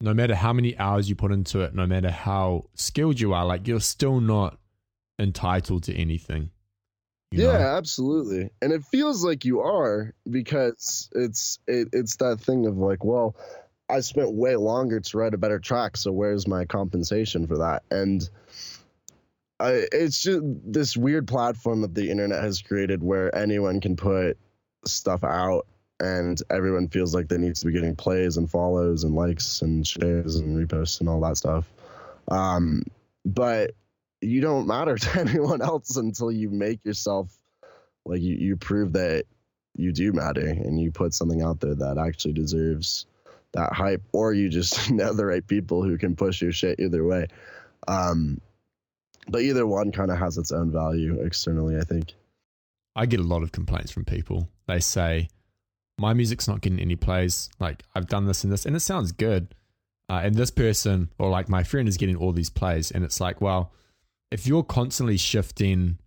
no 0.01 0.15
matter 0.15 0.35
how 0.35 0.53
many 0.53 0.79
hours 0.79 1.09
you 1.09 1.17
put 1.17 1.33
into 1.33 1.61
it, 1.61 1.75
no 1.75 1.87
matter 1.87 2.11
how 2.11 2.67
skilled 2.75 3.19
you 3.19 3.33
are, 3.33 3.45
like 3.45 3.67
you're 3.67 3.81
still 3.81 4.21
not 4.21 4.59
entitled 5.19 5.83
to 5.85 5.95
anything. 5.95 6.51
yeah, 7.33 7.47
know? 7.47 7.59
absolutely. 7.59 8.51
And 8.63 8.73
it 8.73 8.85
feels 8.85 9.25
like 9.25 9.45
you 9.45 9.61
are 9.61 10.15
because 10.31 11.11
it's 11.15 11.59
it, 11.67 11.89
it's 11.93 12.17
that 12.17 12.41
thing 12.41 12.67
of 12.67 12.77
like, 12.79 13.05
well, 13.05 13.35
I 13.89 14.01
spent 14.01 14.33
way 14.33 14.55
longer 14.57 15.01
to 15.01 15.19
write 15.19 15.35
a 15.35 15.39
better 15.39 15.59
track, 15.59 15.97
so 15.97 16.13
where's 16.13 16.47
my 16.47 16.65
compensation 16.65 17.47
for 17.47 17.59
that? 17.59 17.83
And 17.91 18.29
I, 19.59 19.87
it's 19.91 20.23
just 20.23 20.43
this 20.65 20.97
weird 20.97 21.27
platform 21.27 21.81
that 21.81 21.95
the 21.95 22.11
internet 22.11 22.43
has 22.43 22.63
created 22.63 23.03
where 23.03 23.35
anyone 23.35 23.81
can 23.81 23.97
put 23.97 24.39
stuff 24.85 25.25
out 25.25 25.67
and 26.01 26.41
everyone 26.51 26.89
feels 26.89 27.15
like 27.15 27.29
they 27.29 27.39
need 27.39 27.57
to 27.57 27.67
be 27.67 27.73
getting 27.73 27.97
plays 27.97 28.37
and 28.37 28.51
follows 28.51 29.05
and 29.05 29.15
likes 29.15 29.63
and 29.63 29.87
shares 29.87 30.37
and 30.37 30.57
reposts 30.57 31.01
and 31.01 31.09
all 31.09 31.21
that 31.21 31.37
stuff. 31.37 31.69
Um, 32.29 32.85
but 33.25 33.73
you 34.21 34.41
don't 34.41 34.67
matter 34.67 34.97
to 34.99 35.21
anyone 35.21 35.63
else 35.63 35.97
until 35.97 36.31
you 36.31 36.51
make 36.51 36.85
yourself 36.85 37.35
like 38.05 38.21
you, 38.21 38.37
you 38.37 38.57
prove 38.57 38.93
that 38.95 39.25
you 39.75 39.93
do 39.93 40.13
matter 40.13 40.47
and 40.47 40.81
you 40.81 40.91
put 40.91 41.15
something 41.15 41.43
out 41.43 41.61
there 41.61 41.75
that 41.75 41.99
actually 41.99 42.33
deserves 42.33 43.07
that 43.53 43.73
hype, 43.73 44.03
or 44.13 44.33
you 44.33 44.49
just 44.49 44.91
know 44.91 45.13
the 45.13 45.25
right 45.25 45.47
people 45.47 45.83
who 45.83 45.99
can 45.99 46.17
push 46.17 46.43
your 46.43 46.53
shit 46.53 46.81
either 46.81 47.05
way. 47.05 47.27
Um, 47.87 48.41
but 49.29 49.43
either 49.43 49.67
one 49.67 49.93
kind 49.93 50.11
of 50.11 50.19
has 50.19 50.39
its 50.39 50.53
own 50.53 50.71
value 50.71 51.21
externally, 51.21 51.77
I 51.77 51.83
think. 51.83 52.15
I 52.97 53.07
get 53.07 53.21
a 53.21 53.25
lot 53.25 53.43
of 53.43 53.53
complaints 53.53 53.91
from 53.91 54.05
people. 54.05 54.49
They 54.67 54.81
say, 54.81 55.29
my 55.99 56.15
music's 56.15 56.49
not 56.49 56.61
getting 56.61 56.81
any 56.81 56.97
plays. 56.97 57.51
Like, 57.59 57.83
I've 57.95 58.07
done 58.07 58.27
this 58.27 58.45
and 58.45 58.53
this, 58.53 58.67
and 58.67 58.77
it 58.77 58.81
sounds 58.81 59.13
good. 59.13 59.55
Uh, 60.11 60.21
and 60.25 60.35
this 60.35 60.51
person, 60.51 61.11
or 61.19 61.29
like 61.29 61.49
my 61.49 61.63
friend, 61.63 61.89
is 61.89 61.97
getting 61.97 62.17
all 62.17 62.33
these 62.33 62.51
plays. 62.51 62.91
And 62.91 63.05
it's 63.05 63.21
like, 63.21 63.41
well, 63.41 63.73
if 64.31 64.47
you're 64.47 64.63
constantly 64.63 65.19
shifting 65.19 65.99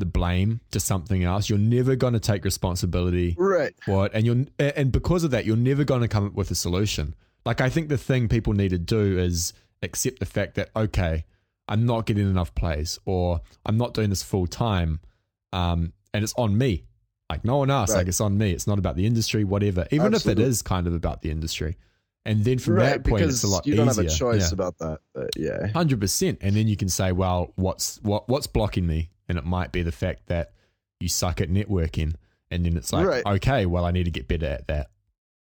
the 0.00 0.06
blame 0.06 0.60
to 0.72 0.80
something 0.80 1.22
else. 1.22 1.48
You're 1.48 1.58
never 1.58 1.94
going 1.94 2.14
to 2.14 2.20
take 2.20 2.44
responsibility 2.44 3.36
right. 3.38 3.72
for 3.84 4.06
it, 4.06 4.12
and 4.14 4.26
you're 4.26 4.46
and 4.58 4.90
because 4.90 5.22
of 5.22 5.30
that, 5.30 5.44
you're 5.44 5.56
never 5.56 5.84
going 5.84 6.00
to 6.00 6.08
come 6.08 6.26
up 6.26 6.34
with 6.34 6.50
a 6.50 6.56
solution. 6.56 7.14
Like 7.46 7.60
I 7.60 7.68
think 7.68 7.88
the 7.88 7.98
thing 7.98 8.28
people 8.28 8.52
need 8.52 8.70
to 8.70 8.78
do 8.78 9.18
is 9.18 9.52
accept 9.82 10.18
the 10.18 10.26
fact 10.26 10.56
that 10.56 10.70
okay, 10.74 11.24
I'm 11.68 11.86
not 11.86 12.06
getting 12.06 12.28
enough 12.28 12.54
plays, 12.54 12.98
or 13.04 13.40
I'm 13.64 13.76
not 13.76 13.94
doing 13.94 14.10
this 14.10 14.22
full 14.22 14.48
time, 14.48 15.00
um, 15.52 15.92
and 16.12 16.24
it's 16.24 16.34
on 16.36 16.58
me. 16.58 16.84
Like 17.30 17.44
no 17.44 17.56
one 17.56 17.70
else. 17.70 17.90
Right. 17.90 17.98
Like 17.98 18.08
it's 18.08 18.20
on 18.20 18.36
me. 18.36 18.52
It's 18.52 18.66
not 18.66 18.78
about 18.78 18.96
the 18.96 19.06
industry, 19.06 19.44
whatever. 19.44 19.86
Even 19.90 20.14
Absolutely. 20.14 20.42
if 20.42 20.48
it 20.48 20.50
is 20.50 20.62
kind 20.62 20.86
of 20.86 20.94
about 20.94 21.22
the 21.22 21.30
industry. 21.30 21.76
And 22.26 22.44
then 22.44 22.58
from 22.58 22.74
right, 22.74 23.02
that 23.02 23.04
point, 23.04 23.22
it's 23.22 23.44
a 23.44 23.48
lot 23.48 23.66
you 23.66 23.76
don't 23.76 23.88
easier. 23.88 24.04
have 24.04 24.12
a 24.12 24.14
choice 24.14 24.50
yeah. 24.50 24.54
about 24.54 24.78
that. 24.78 24.98
But 25.14 25.30
yeah, 25.36 25.68
hundred 25.68 26.00
percent. 26.00 26.40
And 26.42 26.54
then 26.54 26.68
you 26.68 26.76
can 26.76 26.90
say, 26.90 27.12
well, 27.12 27.52
what's 27.56 27.98
what 28.02 28.28
what's 28.28 28.46
blocking 28.46 28.86
me? 28.86 29.10
and 29.30 29.38
it 29.38 29.44
might 29.44 29.70
be 29.70 29.82
the 29.82 29.92
fact 29.92 30.26
that 30.26 30.50
you 30.98 31.08
suck 31.08 31.40
at 31.40 31.48
networking 31.48 32.14
and 32.50 32.66
then 32.66 32.76
it's 32.76 32.92
like 32.92 33.06
right. 33.06 33.24
okay 33.24 33.64
well 33.64 33.84
i 33.84 33.92
need 33.92 34.04
to 34.04 34.10
get 34.10 34.26
better 34.26 34.46
at 34.46 34.66
that 34.66 34.88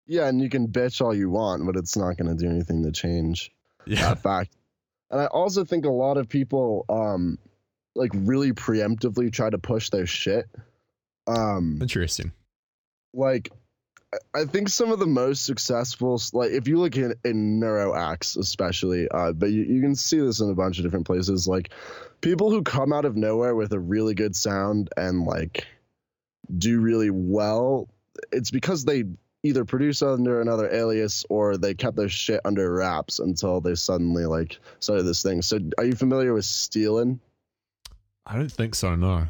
yeah 0.05 0.27
and 0.27 0.39
you 0.39 0.49
can 0.49 0.67
bitch 0.67 1.01
all 1.01 1.15
you 1.15 1.31
want 1.31 1.65
but 1.65 1.75
it's 1.75 1.97
not 1.97 2.15
going 2.15 2.29
to 2.29 2.35
do 2.35 2.49
anything 2.49 2.83
to 2.83 2.91
change 2.91 3.51
yeah. 3.87 4.09
that 4.09 4.21
fact 4.21 4.55
and 5.09 5.19
i 5.19 5.25
also 5.25 5.65
think 5.65 5.85
a 5.85 5.89
lot 5.89 6.17
of 6.17 6.29
people 6.29 6.85
um 6.89 7.39
like 7.95 8.11
really 8.13 8.53
preemptively 8.53 9.33
try 9.33 9.49
to 9.49 9.57
push 9.57 9.89
their 9.89 10.05
shit 10.05 10.47
um 11.31 11.79
interesting 11.81 12.31
like 13.13 13.51
I 14.33 14.43
think 14.43 14.67
some 14.67 14.91
of 14.91 14.99
the 14.99 15.07
most 15.07 15.45
successful, 15.45 16.21
like 16.33 16.51
if 16.51 16.67
you 16.67 16.77
look 16.77 16.97
in, 16.97 17.13
in 17.23 17.59
neuro 17.59 17.95
acts, 17.95 18.35
especially, 18.35 19.07
uh, 19.07 19.31
but 19.31 19.51
you, 19.51 19.63
you 19.63 19.81
can 19.81 19.95
see 19.95 20.19
this 20.19 20.41
in 20.41 20.49
a 20.49 20.53
bunch 20.53 20.77
of 20.77 20.83
different 20.83 21.05
places. 21.05 21.47
Like 21.47 21.69
people 22.19 22.51
who 22.51 22.61
come 22.61 22.91
out 22.91 23.05
of 23.05 23.15
nowhere 23.15 23.55
with 23.55 23.71
a 23.71 23.79
really 23.79 24.13
good 24.13 24.35
sound 24.35 24.89
and 24.97 25.23
like 25.23 25.65
do 26.57 26.81
really 26.81 27.09
well, 27.09 27.87
it's 28.33 28.51
because 28.51 28.83
they 28.83 29.05
either 29.43 29.63
produce 29.63 30.01
under 30.01 30.41
another 30.41 30.69
alias 30.69 31.25
or 31.29 31.57
they 31.57 31.73
kept 31.73 31.95
their 31.95 32.09
shit 32.09 32.41
under 32.43 32.69
wraps 32.69 33.19
until 33.19 33.61
they 33.61 33.75
suddenly 33.75 34.25
like 34.25 34.59
started 34.81 35.03
this 35.03 35.23
thing. 35.23 35.41
So, 35.41 35.57
are 35.77 35.85
you 35.85 35.95
familiar 35.95 36.33
with 36.33 36.45
Steelin? 36.45 37.19
I 38.25 38.35
don't 38.35 38.51
think 38.51 38.75
so. 38.75 38.95
No. 38.95 39.27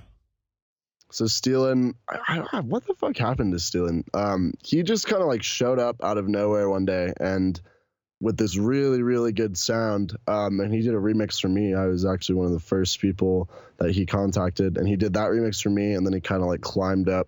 So 1.11 1.25
Steelin, 1.25 1.93
what 2.63 2.85
the 2.87 2.93
fuck 2.93 3.17
happened 3.17 3.51
to 3.53 3.59
Steelin? 3.59 4.03
Um, 4.13 4.53
he 4.63 4.81
just 4.83 5.07
kind 5.07 5.21
of 5.21 5.27
like 5.27 5.43
showed 5.43 5.79
up 5.79 6.03
out 6.03 6.17
of 6.17 6.27
nowhere 6.27 6.69
one 6.69 6.85
day 6.85 7.13
and 7.19 7.59
with 8.21 8.37
this 8.37 8.55
really 8.55 9.01
really 9.01 9.33
good 9.33 9.57
sound. 9.57 10.15
Um, 10.27 10.59
and 10.59 10.73
he 10.73 10.81
did 10.81 10.93
a 10.93 10.97
remix 10.97 11.41
for 11.41 11.49
me. 11.49 11.73
I 11.73 11.87
was 11.87 12.05
actually 12.05 12.35
one 12.35 12.45
of 12.45 12.53
the 12.53 12.59
first 12.59 13.01
people 13.01 13.49
that 13.77 13.91
he 13.91 14.05
contacted, 14.05 14.77
and 14.77 14.87
he 14.87 14.95
did 14.95 15.13
that 15.13 15.29
remix 15.29 15.61
for 15.61 15.69
me. 15.69 15.93
And 15.93 16.05
then 16.05 16.13
he 16.13 16.21
kind 16.21 16.41
of 16.41 16.47
like 16.47 16.61
climbed 16.61 17.09
up 17.09 17.27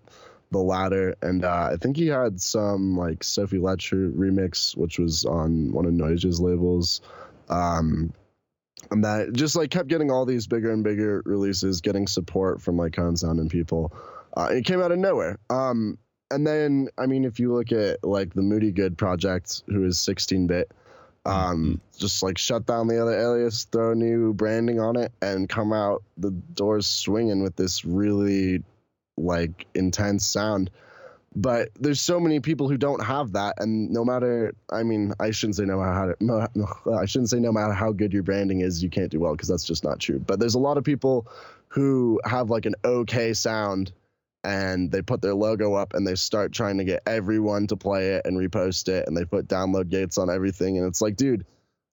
the 0.50 0.58
ladder, 0.58 1.16
and 1.20 1.44
uh, 1.44 1.70
I 1.72 1.76
think 1.76 1.96
he 1.96 2.06
had 2.06 2.40
some 2.40 2.96
like 2.96 3.24
Sophie 3.24 3.58
Letcher 3.58 4.08
remix, 4.08 4.76
which 4.76 4.98
was 4.98 5.24
on 5.24 5.72
one 5.72 5.84
of 5.84 5.92
Noisia's 5.92 6.40
labels. 6.40 7.00
Um, 7.48 8.12
and 8.90 9.04
that 9.04 9.32
just 9.32 9.56
like 9.56 9.70
kept 9.70 9.88
getting 9.88 10.10
all 10.10 10.24
these 10.24 10.46
bigger 10.46 10.70
and 10.70 10.84
bigger 10.84 11.22
releases, 11.24 11.80
getting 11.80 12.06
support 12.06 12.60
from 12.62 12.76
like 12.76 12.92
KOAN 12.92 13.16
Sound 13.18 13.40
and 13.40 13.50
people. 13.50 13.92
Uh, 14.36 14.48
it 14.50 14.64
came 14.64 14.82
out 14.82 14.92
of 14.92 14.98
nowhere. 14.98 15.38
Um, 15.50 15.98
and 16.30 16.46
then 16.46 16.88
I 16.98 17.06
mean, 17.06 17.24
if 17.24 17.38
you 17.38 17.54
look 17.54 17.72
at 17.72 18.02
like 18.02 18.34
the 18.34 18.42
Moody 18.42 18.72
Good 18.72 18.96
project, 18.98 19.62
who 19.66 19.84
is 19.84 19.98
16 19.98 20.46
bit, 20.46 20.72
Um, 21.26 21.80
just 21.96 22.22
like 22.22 22.36
shut 22.36 22.66
down 22.66 22.86
the 22.86 23.00
other 23.00 23.18
alias, 23.18 23.64
throw 23.64 23.94
new 23.94 24.34
branding 24.34 24.78
on 24.78 24.96
it, 24.96 25.10
and 25.22 25.48
come 25.48 25.72
out 25.72 26.02
the 26.18 26.30
doors 26.30 26.86
swinging 26.86 27.42
with 27.42 27.56
this 27.56 27.84
really 27.84 28.62
like 29.16 29.66
intense 29.74 30.26
sound. 30.26 30.70
But 31.36 31.70
there's 31.74 32.00
so 32.00 32.20
many 32.20 32.38
people 32.38 32.68
who 32.68 32.76
don't 32.76 33.02
have 33.02 33.32
that, 33.32 33.56
and 33.58 33.90
no 33.90 34.04
matter, 34.04 34.54
I 34.70 34.84
mean, 34.84 35.14
I 35.18 35.32
shouldn't 35.32 35.56
say 35.56 35.64
no 35.64 35.78
matter 35.78 35.92
how, 35.92 36.14
no, 36.20 36.96
I 36.96 37.06
shouldn't 37.06 37.30
say 37.30 37.40
no 37.40 37.50
matter 37.50 37.72
how 37.72 37.90
good 37.90 38.12
your 38.12 38.22
branding 38.22 38.60
is, 38.60 38.82
you 38.82 38.88
can't 38.88 39.10
do 39.10 39.18
well 39.18 39.32
because 39.32 39.48
that's 39.48 39.64
just 39.64 39.82
not 39.82 39.98
true. 39.98 40.20
But 40.20 40.38
there's 40.38 40.54
a 40.54 40.60
lot 40.60 40.78
of 40.78 40.84
people 40.84 41.26
who 41.68 42.20
have 42.24 42.50
like 42.50 42.66
an 42.66 42.76
okay 42.84 43.34
sound 43.34 43.92
and 44.44 44.92
they 44.92 45.02
put 45.02 45.22
their 45.22 45.34
logo 45.34 45.74
up 45.74 45.94
and 45.94 46.06
they 46.06 46.14
start 46.14 46.52
trying 46.52 46.78
to 46.78 46.84
get 46.84 47.02
everyone 47.06 47.66
to 47.66 47.76
play 47.76 48.10
it 48.10 48.26
and 48.26 48.36
repost 48.36 48.88
it 48.88 49.08
and 49.08 49.16
they 49.16 49.24
put 49.24 49.48
download 49.48 49.88
gates 49.88 50.18
on 50.18 50.30
everything 50.30 50.78
and 50.78 50.86
it's 50.86 51.00
like 51.00 51.16
dude 51.16 51.46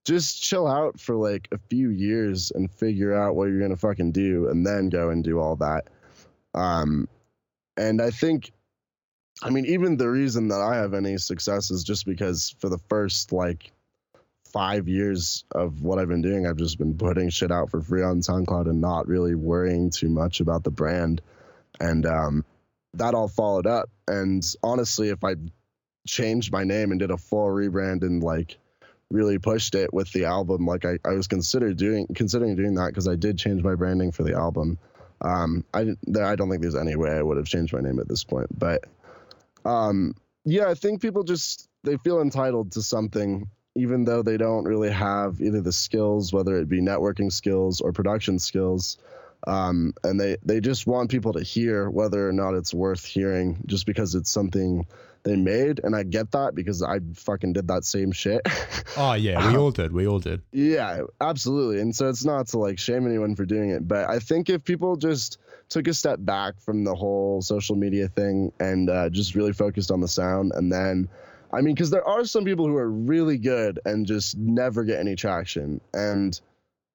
just 0.06 0.44
chill 0.44 0.68
out 0.68 1.00
for 1.00 1.16
like 1.16 1.48
a 1.52 1.58
few 1.70 1.90
years 1.90 2.52
and 2.52 2.70
figure 2.72 3.16
out 3.16 3.36
what 3.36 3.46
you're 3.46 3.62
gonna 3.62 3.78
fucking 3.78 4.12
do 4.12 4.50
and 4.50 4.66
then 4.66 4.90
go 4.90 5.10
and 5.10 5.24
do 5.24 5.40
all 5.40 5.56
that 5.56 5.86
um 6.54 7.08
and 7.78 8.02
i 8.02 8.12
think 8.12 8.52
i 9.42 9.50
mean 9.50 9.66
even 9.66 9.98
the 9.98 10.10
reason 10.10 10.50
that 10.50 10.62
i 10.62 10.76
have 10.76 10.94
any 10.94 11.18
success 11.18 11.72
is 11.72 11.84
just 11.84 12.06
because 12.06 12.56
for 12.60 12.70
the 12.70 12.80
first 12.90 13.32
like 13.32 13.72
five 14.52 14.88
years 14.88 15.46
of 15.52 15.82
what 15.82 15.98
i've 15.98 16.10
been 16.10 16.22
doing 16.22 16.46
i've 16.46 16.58
just 16.58 16.78
been 16.78 16.98
putting 16.98 17.30
shit 17.30 17.52
out 17.52 17.70
for 17.70 17.82
free 17.82 18.04
on 18.04 18.20
soundcloud 18.20 18.70
and 18.70 18.82
not 18.82 19.08
really 19.08 19.36
worrying 19.36 19.90
too 19.90 20.10
much 20.10 20.42
about 20.42 20.64
the 20.64 20.72
brand 20.72 21.22
and 21.80 22.06
um, 22.06 22.46
that 22.96 23.14
all 23.14 23.28
followed 23.28 23.68
up. 23.68 23.90
And 24.08 24.44
honestly, 24.64 25.10
if 25.10 25.24
I 25.24 25.36
changed 26.08 26.52
my 26.52 26.64
name 26.64 26.92
and 26.92 27.00
did 27.00 27.12
a 27.12 27.18
full 27.18 27.48
rebrand 27.48 28.04
and 28.04 28.24
like 28.24 28.58
really 29.10 29.40
pushed 29.40 29.76
it 29.76 29.94
with 29.94 30.12
the 30.12 30.26
album, 30.26 30.66
like 30.66 30.86
I, 30.86 31.00
I 31.06 31.14
was 31.14 31.28
considered 31.28 31.78
doing 31.78 32.08
considering 32.14 32.56
doing 32.56 32.76
that 32.76 32.88
because 32.88 33.08
I 33.08 33.16
did 33.16 33.38
change 33.38 33.64
my 33.64 33.76
branding 33.76 34.12
for 34.12 34.24
the 34.24 34.36
album. 34.36 34.78
Um, 35.22 35.66
I 35.74 35.82
I 36.20 36.36
don't 36.36 36.50
think 36.50 36.62
there's 36.62 36.76
any 36.76 36.96
way 36.96 37.12
I 37.12 37.22
would 37.22 37.38
have 37.38 37.46
changed 37.46 37.74
my 37.74 37.82
name 37.82 38.00
at 38.00 38.08
this 38.08 38.24
point, 38.24 38.48
but 38.58 38.86
um, 39.65 40.15
yeah, 40.45 40.67
I 40.69 40.74
think 40.74 41.02
people 41.02 41.24
just 41.24 41.69
they 41.84 41.97
feel 41.97 42.21
entitled 42.21 42.74
to 42.74 42.82
something 42.82 43.47
even 43.76 44.04
though 44.04 44.21
they 44.21 44.38
don't 44.38 44.65
really 44.65 44.91
have 44.91 45.39
either 45.39 45.62
the 45.62 45.71
skills, 45.71 46.34
whether 46.34 46.58
it 46.58 46.67
be 46.67 46.82
networking 46.82 47.32
skills 47.32 47.80
or 47.80 47.93
production 47.93 48.38
skills. 48.38 48.97
Um, 49.47 49.93
and 50.04 50.19
they 50.19 50.38
they 50.43 50.60
just 50.60 50.86
want 50.86 51.10
people 51.10 51.34
to 51.34 51.41
hear 51.43 51.89
whether 51.89 52.28
or 52.28 52.34
not 52.34 52.54
it's 52.54 52.74
worth 52.74 53.04
hearing 53.06 53.63
just 53.65 53.86
because 53.86 54.13
it's 54.13 54.30
something 54.30 54.86
they 55.24 55.36
made. 55.36 55.80
And 55.84 55.95
i 55.95 56.04
get 56.04 56.32
that 56.32 56.54
because 56.54 56.84
i 56.84 57.00
fucking 57.15 57.54
did 57.54 57.67
that 57.69 57.86
same 57.86 58.12
shit. 58.12 58.41
Oh 58.97 59.13
yeah 59.13 59.50
we 59.50 59.58
all 59.58 59.71
did 59.71 59.93
we 59.93 60.06
all 60.06 60.19
did. 60.19 60.41
yeah 60.52 61.04
absolutely. 61.21 61.80
And 61.80 61.95
so 61.95 62.10
it's 62.10 62.26
not 62.26 62.47
to 62.47 62.60
like 62.60 62.78
shame 62.78 63.08
anyone 63.08 63.36
for 63.36 63.45
doing 63.45 63.69
it. 63.69 63.88
But 63.88 64.10
i 64.10 64.19
think 64.19 64.50
if 64.50 64.63
people 64.63 64.95
just 64.95 65.39
took 65.72 65.88
a 65.88 65.94
step 65.94 66.20
back 66.22 66.60
from 66.60 66.84
the 66.84 66.94
whole 66.94 67.42
social 67.42 67.76
media 67.76 68.08
thing 68.08 68.52
and 68.60 68.90
uh, 68.92 69.10
just 69.10 69.34
really 69.34 69.54
focused 69.54 69.90
on 69.90 70.02
the 70.02 70.08
sound 70.08 70.52
and 70.54 70.72
then 70.72 71.10
i 71.52 71.62
mean 71.62 71.74
because 71.74 71.90
there 71.90 72.08
are 72.08 72.24
some 72.26 72.46
people 72.46 72.68
who 72.68 72.76
are 72.76 72.92
really 72.92 73.40
good 73.40 73.80
and 73.86 74.06
just 74.06 74.38
never 74.38 74.84
get 74.84 75.00
any 75.00 75.16
traction 75.16 75.82
and 75.94 76.40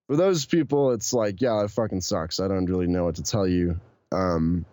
for 0.07 0.17
those 0.17 0.47
people, 0.47 0.93
it's 0.93 1.13
like, 1.13 1.41
yeah, 1.41 1.65
it 1.65 1.71
fucking 1.71 2.01
sucks. 2.01 2.39
I 2.41 2.49
don't 2.49 2.67
really 2.67 2.87
know 2.87 3.05
what 3.05 3.17
to 3.17 3.23
tell 3.23 3.47
you. 3.47 3.81
Um, 4.13 4.65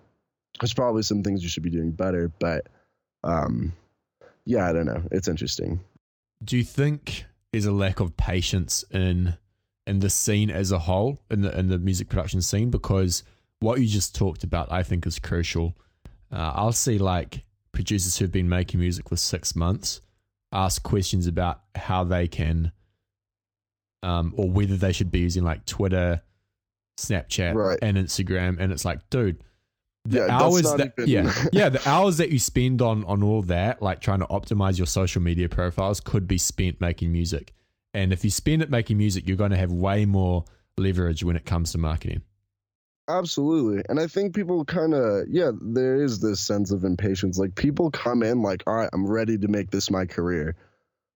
there's 0.60 0.74
probably 0.74 1.02
some 1.02 1.24
things 1.24 1.42
you 1.42 1.50
should 1.50 1.64
be 1.64 1.72
doing 1.72 1.92
better, 1.92 2.32
but 2.40 2.68
um, 3.24 3.74
yeah, 4.46 4.70
I 4.70 4.74
don't 4.74 4.86
know. 4.86 5.02
It's 5.12 5.28
interesting. 5.28 5.80
Do 6.44 6.58
you 6.58 6.64
think 6.64 7.26
there's 7.52 7.66
a 7.66 7.72
lack 7.72 8.00
of 8.00 8.16
patience 8.16 8.86
in 8.92 9.38
in 9.86 10.00
the 10.00 10.10
scene 10.10 10.50
as 10.50 10.72
a 10.72 10.80
whole, 10.80 11.20
in 11.32 11.42
the 11.42 11.58
in 11.58 11.70
the 11.70 11.80
music 11.80 12.10
production 12.10 12.42
scene? 12.42 12.70
Because 12.70 13.24
what 13.64 13.80
you 13.80 13.88
just 13.88 14.16
talked 14.16 14.44
about, 14.44 14.72
I 14.72 14.84
think, 14.84 15.08
is 15.08 15.20
crucial. 15.20 15.76
Uh, 16.32 16.52
I'll 16.56 16.74
see 16.74 16.98
like 16.98 17.46
producers 17.72 18.18
who've 18.18 18.32
been 18.32 18.50
making 18.50 18.80
music 18.80 19.10
for 19.10 19.16
six 19.16 19.56
months 19.56 20.02
ask 20.52 20.84
questions 20.84 21.26
about 21.26 21.62
how 21.74 22.04
they 22.04 22.28
can 22.28 22.72
um, 24.04 24.34
or 24.38 24.50
whether 24.50 24.78
they 24.78 24.92
should 24.92 25.12
be 25.12 25.20
using 25.20 25.44
like 25.44 25.66
Twitter, 25.66 26.22
Snapchat, 27.00 27.56
right. 27.56 27.80
and 27.82 27.98
Instagram. 27.98 28.58
And 28.60 28.72
it's 28.72 28.86
like, 28.86 29.10
dude, 29.10 29.44
the 30.06 30.20
yeah, 30.20 30.38
hours 30.38 30.64
that 30.64 30.94
even... 30.98 31.10
yeah 31.10 31.34
yeah 31.54 31.70
the 31.70 31.90
hours 31.90 32.18
that 32.18 32.30
you 32.30 32.38
spend 32.38 32.82
on 32.82 33.06
on 33.06 33.24
all 33.24 33.42
that, 33.44 33.82
like 33.82 34.02
trying 34.02 34.20
to 34.20 34.26
optimize 34.26 34.78
your 34.78 34.88
social 34.88 35.22
media 35.22 35.48
profiles, 35.48 36.00
could 36.00 36.28
be 36.28 36.38
spent 36.38 36.82
making 36.82 37.12
music. 37.12 37.54
And 37.94 38.12
if 38.12 38.24
you 38.24 38.30
spend 38.30 38.62
it 38.62 38.70
making 38.70 38.98
music, 38.98 39.28
you're 39.28 39.38
going 39.38 39.52
to 39.52 39.58
have 39.58 39.72
way 39.72 40.06
more 40.06 40.44
leverage 40.78 41.24
when 41.24 41.36
it 41.36 41.46
comes 41.46 41.72
to 41.72 41.78
marketing. 41.78 42.24
Absolutely. 43.08 43.84
And 43.90 44.00
I 44.00 44.08
think 44.08 44.34
people 44.34 44.64
kind 44.66 44.94
of, 44.94 45.26
yeah, 45.30 45.52
there 45.62 46.02
is 46.02 46.20
this 46.20 46.40
sense 46.40 46.72
of 46.72 46.86
impatience. 46.86 47.38
Like 47.38 47.56
people 47.56 47.92
come 47.92 48.24
in 48.24 48.42
like, 48.42 48.64
all 48.66 48.76
right, 48.76 48.90
I'm 48.94 49.06
ready 49.06 49.38
to 49.38 49.48
make 49.48 49.72
this 49.72 49.92
my 49.92 50.06
career 50.06 50.56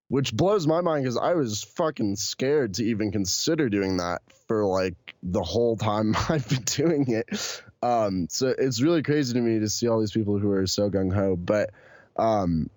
which 0.08 0.34
blows 0.34 0.66
my 0.66 0.80
mind 0.80 1.04
because 1.04 1.18
I 1.18 1.34
was 1.34 1.62
fucking 1.62 2.16
scared 2.16 2.74
to 2.74 2.84
even 2.84 3.12
consider 3.12 3.68
doing 3.68 3.98
that 3.98 4.22
for 4.46 4.64
like 4.64 5.14
the 5.22 5.42
whole 5.42 5.76
time 5.76 6.14
I've 6.28 6.48
been 6.48 6.62
doing 6.62 7.06
it. 7.08 7.62
Um, 7.82 8.26
so 8.30 8.54
it's 8.58 8.80
really 8.80 9.02
crazy 9.02 9.34
to 9.34 9.40
me 9.40 9.60
to 9.60 9.68
see 9.68 9.86
all 9.86 10.00
these 10.00 10.12
people 10.12 10.38
who 10.38 10.50
are 10.52 10.66
so 10.66 10.90
gung 10.90 11.14
ho. 11.14 11.36
But 11.36 11.70
um, 12.16 12.70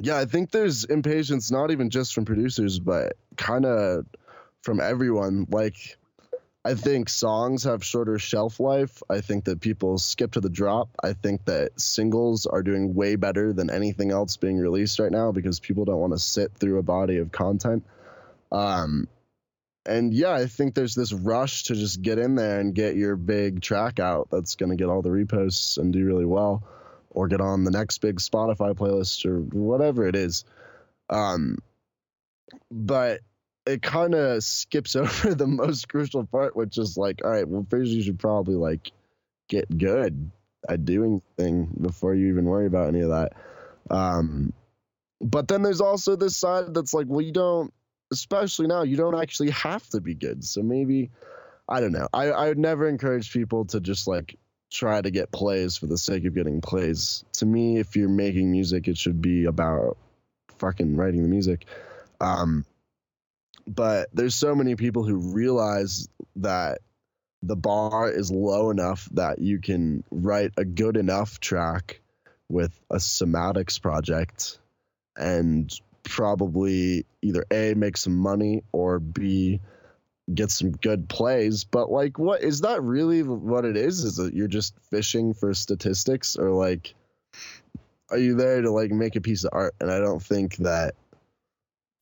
yeah, 0.00 0.16
I 0.16 0.24
think 0.24 0.50
there's 0.50 0.84
impatience 0.84 1.50
not 1.50 1.70
even 1.70 1.90
just 1.90 2.14
from 2.14 2.24
producers, 2.24 2.78
but 2.78 3.16
kind 3.36 3.66
of 3.66 4.06
from 4.62 4.80
everyone. 4.80 5.46
Like 5.50 5.98
I 6.66 6.74
think 6.74 7.10
songs 7.10 7.64
have 7.64 7.84
shorter 7.84 8.18
shelf 8.18 8.58
life. 8.58 9.02
I 9.10 9.20
think 9.20 9.44
that 9.44 9.60
people 9.60 9.98
skip 9.98 10.32
to 10.32 10.40
the 10.40 10.48
drop. 10.48 10.88
I 11.02 11.12
think 11.12 11.44
that 11.44 11.78
singles 11.78 12.46
are 12.46 12.62
doing 12.62 12.94
way 12.94 13.16
better 13.16 13.52
than 13.52 13.68
anything 13.68 14.10
else 14.10 14.38
being 14.38 14.56
released 14.56 14.98
right 14.98 15.12
now 15.12 15.30
because 15.30 15.60
people 15.60 15.84
don't 15.84 16.00
want 16.00 16.14
to 16.14 16.18
sit 16.18 16.54
through 16.54 16.78
a 16.78 16.82
body 16.82 17.18
of 17.18 17.30
content. 17.30 17.84
Um, 18.50 19.08
and 19.84 20.14
yeah, 20.14 20.32
I 20.32 20.46
think 20.46 20.74
there's 20.74 20.94
this 20.94 21.12
rush 21.12 21.64
to 21.64 21.74
just 21.74 22.00
get 22.00 22.18
in 22.18 22.34
there 22.34 22.60
and 22.60 22.74
get 22.74 22.96
your 22.96 23.16
big 23.16 23.60
track 23.60 24.00
out 24.00 24.28
that's 24.30 24.54
going 24.54 24.70
to 24.70 24.76
get 24.76 24.88
all 24.88 25.02
the 25.02 25.10
reposts 25.10 25.76
and 25.76 25.92
do 25.92 26.06
really 26.06 26.24
well, 26.24 26.62
or 27.10 27.28
get 27.28 27.42
on 27.42 27.64
the 27.64 27.70
next 27.70 27.98
big 27.98 28.16
Spotify 28.16 28.74
playlist 28.74 29.26
or 29.26 29.40
whatever 29.40 30.08
it 30.08 30.16
is. 30.16 30.46
Um, 31.10 31.58
but 32.70 33.20
it 33.66 33.82
kind 33.82 34.14
of 34.14 34.42
skips 34.42 34.96
over 34.96 35.34
the 35.34 35.46
most 35.46 35.88
crucial 35.88 36.24
part, 36.24 36.56
which 36.56 36.78
is 36.78 36.96
like, 36.96 37.20
all 37.24 37.30
right, 37.30 37.48
well, 37.48 37.66
first 37.68 37.90
you 37.90 38.02
should 38.02 38.18
probably 38.18 38.54
like 38.54 38.92
get 39.48 39.76
good 39.76 40.30
at 40.68 40.84
doing 40.84 41.20
thing 41.36 41.68
before 41.80 42.14
you 42.14 42.28
even 42.28 42.44
worry 42.44 42.66
about 42.66 42.88
any 42.88 43.00
of 43.00 43.10
that. 43.10 43.32
Um, 43.90 44.52
but 45.20 45.48
then 45.48 45.62
there's 45.62 45.80
also 45.80 46.16
this 46.16 46.36
side 46.36 46.74
that's 46.74 46.94
like, 46.94 47.06
well, 47.08 47.20
you 47.20 47.32
don't, 47.32 47.72
especially 48.12 48.66
now, 48.66 48.82
you 48.82 48.96
don't 48.96 49.20
actually 49.20 49.50
have 49.50 49.86
to 49.90 50.00
be 50.00 50.14
good. 50.14 50.44
So 50.44 50.62
maybe, 50.62 51.10
I 51.68 51.80
don't 51.80 51.92
know. 51.92 52.08
I, 52.12 52.30
I 52.30 52.48
would 52.48 52.58
never 52.58 52.88
encourage 52.88 53.32
people 53.32 53.66
to 53.66 53.80
just 53.80 54.06
like 54.06 54.36
try 54.70 55.00
to 55.00 55.10
get 55.10 55.30
plays 55.30 55.76
for 55.76 55.86
the 55.86 55.98
sake 55.98 56.24
of 56.24 56.34
getting 56.34 56.60
plays. 56.60 57.24
To 57.34 57.46
me, 57.46 57.78
if 57.78 57.96
you're 57.96 58.08
making 58.08 58.50
music, 58.50 58.88
it 58.88 58.98
should 58.98 59.20
be 59.20 59.44
about 59.44 59.96
fucking 60.58 60.96
writing 60.96 61.22
the 61.22 61.28
music. 61.28 61.66
Um, 62.20 62.64
but 63.66 64.08
there's 64.12 64.34
so 64.34 64.54
many 64.54 64.76
people 64.76 65.04
who 65.04 65.32
realize 65.34 66.08
that 66.36 66.78
the 67.42 67.56
bar 67.56 68.10
is 68.10 68.30
low 68.30 68.70
enough 68.70 69.08
that 69.12 69.38
you 69.38 69.60
can 69.60 70.02
write 70.10 70.52
a 70.56 70.64
good 70.64 70.96
enough 70.96 71.40
track 71.40 72.00
with 72.48 72.78
a 72.90 72.96
somatics 72.96 73.80
project 73.80 74.58
and 75.16 75.72
probably 76.02 77.06
either 77.22 77.44
a 77.50 77.74
make 77.74 77.96
some 77.96 78.16
money 78.16 78.62
or 78.72 78.98
b 78.98 79.60
get 80.32 80.50
some 80.50 80.72
good 80.72 81.08
plays. 81.08 81.64
But 81.64 81.90
like 81.90 82.18
what 82.18 82.42
is 82.42 82.62
that 82.62 82.82
really 82.82 83.22
what 83.22 83.64
it 83.64 83.76
is? 83.76 84.04
Is 84.04 84.18
it 84.18 84.34
you're 84.34 84.48
just 84.48 84.74
fishing 84.90 85.34
for 85.34 85.52
statistics 85.54 86.36
or 86.36 86.50
like 86.50 86.94
are 88.10 88.18
you 88.18 88.36
there 88.36 88.62
to 88.62 88.70
like 88.70 88.90
make 88.90 89.16
a 89.16 89.20
piece 89.20 89.44
of 89.44 89.50
art? 89.52 89.74
And 89.80 89.90
i 89.90 89.98
don't 89.98 90.22
think 90.22 90.56
that 90.58 90.94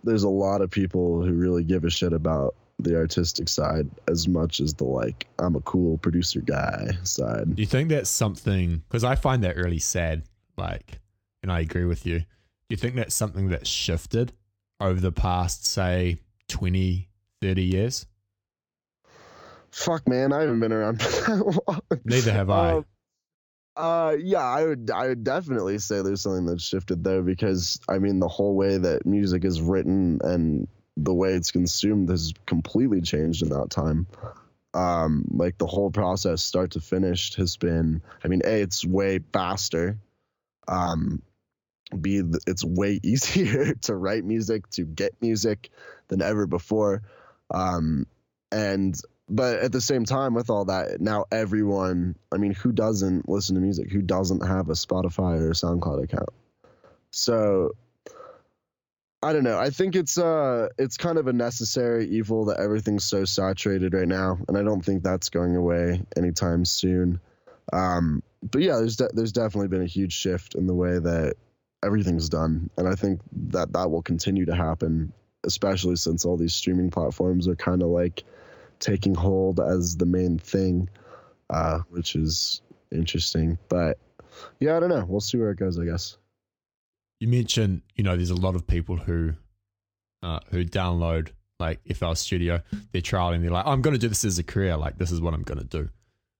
there's 0.05 0.23
a 0.25 0.29
lot 0.29 0.61
of 0.61 0.71
people 0.71 1.23
who 1.23 1.33
really 1.33 1.65
give 1.65 1.85
a 1.85 1.91
shit 1.91 2.12
about 2.12 2.55
the 2.79 2.97
artistic 2.97 3.49
side 3.49 3.88
as 4.09 4.27
much 4.27 4.61
as 4.61 4.75
the 4.75 4.85
like 4.85 5.27
I'm 5.38 5.55
a 5.55 5.61
cool 5.61 5.99
producer 5.99 6.41
guy 6.41 6.91
side. 7.05 7.55
Do 7.55 7.62
you 7.62 7.67
think 7.67 7.91
that's 7.91 8.11
something 8.11 8.83
because 8.88 9.05
I 9.05 9.15
find 9.15 9.45
that 9.45 9.57
really 9.57 9.79
sad 9.79 10.23
like 10.57 11.01
and 11.43 11.53
I 11.53 11.61
agree 11.61 11.85
with 11.85 12.07
you. 12.07 12.21
Do 12.21 12.27
you 12.71 12.77
think 12.77 12.97
that's 12.97 13.15
something 13.15 13.49
that's 13.49 13.69
shifted 13.69 14.33
over 14.81 15.01
the 15.01 15.12
past 15.12 15.67
say 15.67 16.19
20 16.49 17.09
30 17.41 17.62
years? 17.62 18.07
Fuck 19.71 20.09
man, 20.09 20.33
I 20.33 20.41
haven't 20.41 20.61
been 20.61 20.73
around 20.73 21.01
Neither 22.05 22.33
have 22.33 22.51
I. 22.51 22.73
Um, 22.73 22.87
uh, 23.76 24.16
yeah, 24.18 24.44
I 24.44 24.64
would, 24.64 24.90
I 24.90 25.08
would 25.08 25.24
definitely 25.24 25.78
say 25.78 26.02
there's 26.02 26.22
something 26.22 26.46
that's 26.46 26.64
shifted 26.64 27.02
though, 27.04 27.22
because 27.22 27.80
I 27.88 27.98
mean, 27.98 28.18
the 28.18 28.28
whole 28.28 28.54
way 28.54 28.78
that 28.78 29.06
music 29.06 29.44
is 29.44 29.61
written 29.61 30.20
and 30.22 30.68
the 30.96 31.14
way 31.14 31.32
it's 31.32 31.50
consumed 31.50 32.08
has 32.11 32.32
completely 32.46 33.00
changed 33.00 33.42
in 33.42 33.48
that 33.50 33.70
time. 33.70 34.06
Um, 34.74 35.24
like 35.30 35.58
the 35.58 35.66
whole 35.66 35.90
process, 35.90 36.42
start 36.42 36.72
to 36.72 36.80
finish, 36.80 37.35
has 37.37 37.56
been. 37.56 38.02
I 38.24 38.28
mean, 38.28 38.42
a 38.44 38.62
it's 38.62 38.85
way 38.85 39.20
faster. 39.32 39.98
Um, 40.68 41.22
b 42.00 42.22
it's 42.46 42.64
way 42.64 43.00
easier 43.02 43.74
to 43.74 43.94
write 43.94 44.24
music, 44.24 44.68
to 44.70 44.85
get 44.85 45.14
music 45.20 45.70
than 46.08 46.22
ever 46.22 46.46
before. 46.46 47.02
Um, 47.50 48.06
and 48.50 48.98
but 49.33 49.61
at 49.61 49.73
the 49.73 49.81
same 49.81 50.05
time 50.05 50.35
with 50.35 50.51
all 50.51 50.66
that 50.66 51.01
now 51.01 51.25
everyone 51.33 52.14
i 52.31 52.37
mean 52.37 52.53
who 52.53 52.71
doesn't 52.71 53.29
listen 53.29 53.55
to 53.57 53.61
music? 53.61 53.90
Who 53.90 54.03
doesn't 54.03 54.47
have 54.47 54.68
a 54.68 54.75
spotify 54.75 55.40
or 55.40 55.51
a 55.51 55.55
soundcloud 55.55 56.05
account? 56.05 56.29
So 57.11 57.73
i 59.23 59.33
don't 59.33 59.45
know. 59.45 59.59
I 59.59 59.71
think 59.71 59.97
it's 59.97 60.18
uh 60.18 60.68
it's 60.79 60.97
kind 60.97 61.18
of 61.18 61.27
a 61.27 61.33
necessary 61.33 62.09
evil 62.09 62.47
that 62.47 62.61
everything's 62.61 63.05
so 63.05 63.25
saturated 63.25 63.95
right 63.95 64.09
now 64.09 64.38
and 64.47 64.57
i 64.57 64.62
don't 64.62 64.85
think 64.85 65.03
that's 65.03 65.31
going 65.31 65.57
away 65.57 66.03
anytime 66.16 66.64
soon. 66.64 67.21
Um 67.73 68.23
but 68.42 68.61
yeah 68.61 68.77
there's 68.77 68.97
de- 68.97 69.11
there's 69.14 69.33
definitely 69.33 69.68
been 69.68 69.83
a 69.83 69.87
huge 69.87 70.12
shift 70.12 70.55
in 70.55 70.66
the 70.66 70.75
way 70.75 70.99
that 70.99 71.35
everything's 71.85 72.29
done 72.29 72.71
and 72.77 72.87
i 72.87 72.95
think 72.95 73.21
that 73.33 73.73
that 73.73 73.90
will 73.90 74.03
continue 74.03 74.45
to 74.45 74.55
happen 74.55 75.12
especially 75.45 75.97
since 75.97 76.25
all 76.25 76.37
these 76.37 76.55
streaming 76.55 76.90
platforms 76.90 77.49
are 77.49 77.57
kind 77.57 77.83
of 77.83 77.88
like 77.88 78.25
taking 78.83 79.14
hold 79.14 79.61
as 79.61 79.97
the 79.97 80.05
main 80.05 80.38
thing, 80.38 80.90
uh, 81.49 81.79
which 81.88 82.16
is 82.16 82.61
interesting. 82.90 83.57
But 83.68 83.99
yeah, 84.61 84.77
I 84.77 84.81
don't 84.81 84.90
know. 84.90 85.07
We'll 85.09 85.21
see 85.21 85.38
where 85.38 85.51
it 85.51 85.59
goes. 85.59 85.79
I 85.79 85.85
guess. 85.85 86.18
You 87.21 87.29
mentioned, 87.29 87.83
you 87.95 88.03
know, 88.03 88.16
there's 88.16 88.31
a 88.31 88.35
lot 88.35 88.57
of 88.57 88.66
people 88.66 88.97
who 88.97 89.35
uh, 90.23 90.40
who 90.51 90.64
download 90.64 91.31
like 91.62 91.81
if 91.85 91.99
FL 91.99 92.14
Studio, 92.14 92.61
they're 92.90 93.01
trialing, 93.01 93.40
they're 93.40 93.51
like, 93.51 93.64
oh, 93.66 93.71
I'm 93.71 93.83
going 93.83 93.95
to 93.95 93.99
do 93.99 94.09
this 94.09 94.25
as 94.25 94.38
a 94.38 94.42
career. 94.42 94.77
Like, 94.77 94.99
this 94.99 95.12
is 95.12 95.21
what 95.21 95.33
I'm 95.33 95.45
going 95.45 95.59
to 95.59 95.64
do. 95.64 95.88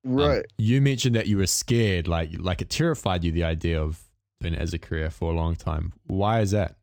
Um, 0.05 0.15
right. 0.15 0.39
Um, 0.39 0.45
you 0.59 0.83
mentioned 0.83 1.15
that 1.15 1.29
you 1.29 1.39
were 1.39 1.47
scared, 1.47 2.09
like, 2.09 2.31
like 2.39 2.61
it 2.61 2.69
terrified 2.69 3.25
you 3.25 3.31
the 3.31 3.45
idea 3.45 3.81
of 3.81 4.03
doing 4.41 4.55
it 4.55 4.61
as 4.61 4.75
a 4.75 4.79
career 4.79 5.11
for 5.11 5.33
a 5.33 5.35
long 5.35 5.55
time. 5.55 5.93
Why 6.07 6.41
is 6.41 6.51
that? 6.51 6.75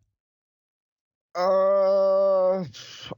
Uh, 1.36 1.79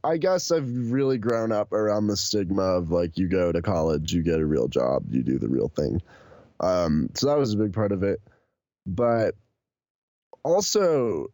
I 0.04 0.18
guess 0.18 0.52
I've 0.52 0.92
really 0.92 1.18
grown 1.18 1.52
up 1.52 1.74
around 1.74 2.08
the 2.08 2.18
stigma 2.18 2.64
of 2.64 2.92
like 2.92 3.18
you 3.18 3.28
go 3.28 3.52
to 3.52 3.62
college, 3.62 4.14
you 4.14 4.24
get 4.24 4.40
a 4.40 4.46
real 4.46 4.68
job, 4.68 5.06
you 5.10 5.24
do 5.24 5.40
the 5.40 5.50
real 5.50 5.70
thing. 5.70 6.02
Um, 6.60 7.10
so 7.16 7.28
that 7.28 7.38
was 7.38 7.54
a 7.54 7.58
big 7.58 7.74
part 7.74 7.92
of 7.92 8.04
it. 8.04 8.22
But 8.86 9.36
also 10.44 11.28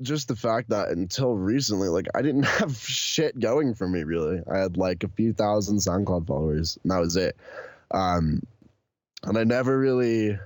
just 0.00 0.28
the 0.28 0.36
fact 0.36 0.70
that 0.70 0.88
until 0.88 1.34
recently, 1.34 1.88
like 1.88 2.06
I 2.14 2.22
didn't 2.22 2.42
have 2.60 2.76
shit 2.76 3.38
going 3.38 3.74
for 3.74 3.88
me 3.88 4.04
really. 4.04 4.42
I 4.50 4.58
had 4.58 4.76
like 4.76 5.04
a 5.04 5.08
few 5.08 5.32
thousand 5.32 5.78
SoundCloud 5.78 6.26
followers, 6.26 6.78
and 6.82 6.92
that 6.92 7.00
was 7.00 7.16
it. 7.16 7.36
Um, 7.90 8.42
and 9.24 9.36
I 9.36 9.44
never 9.44 9.76
really 9.78 10.38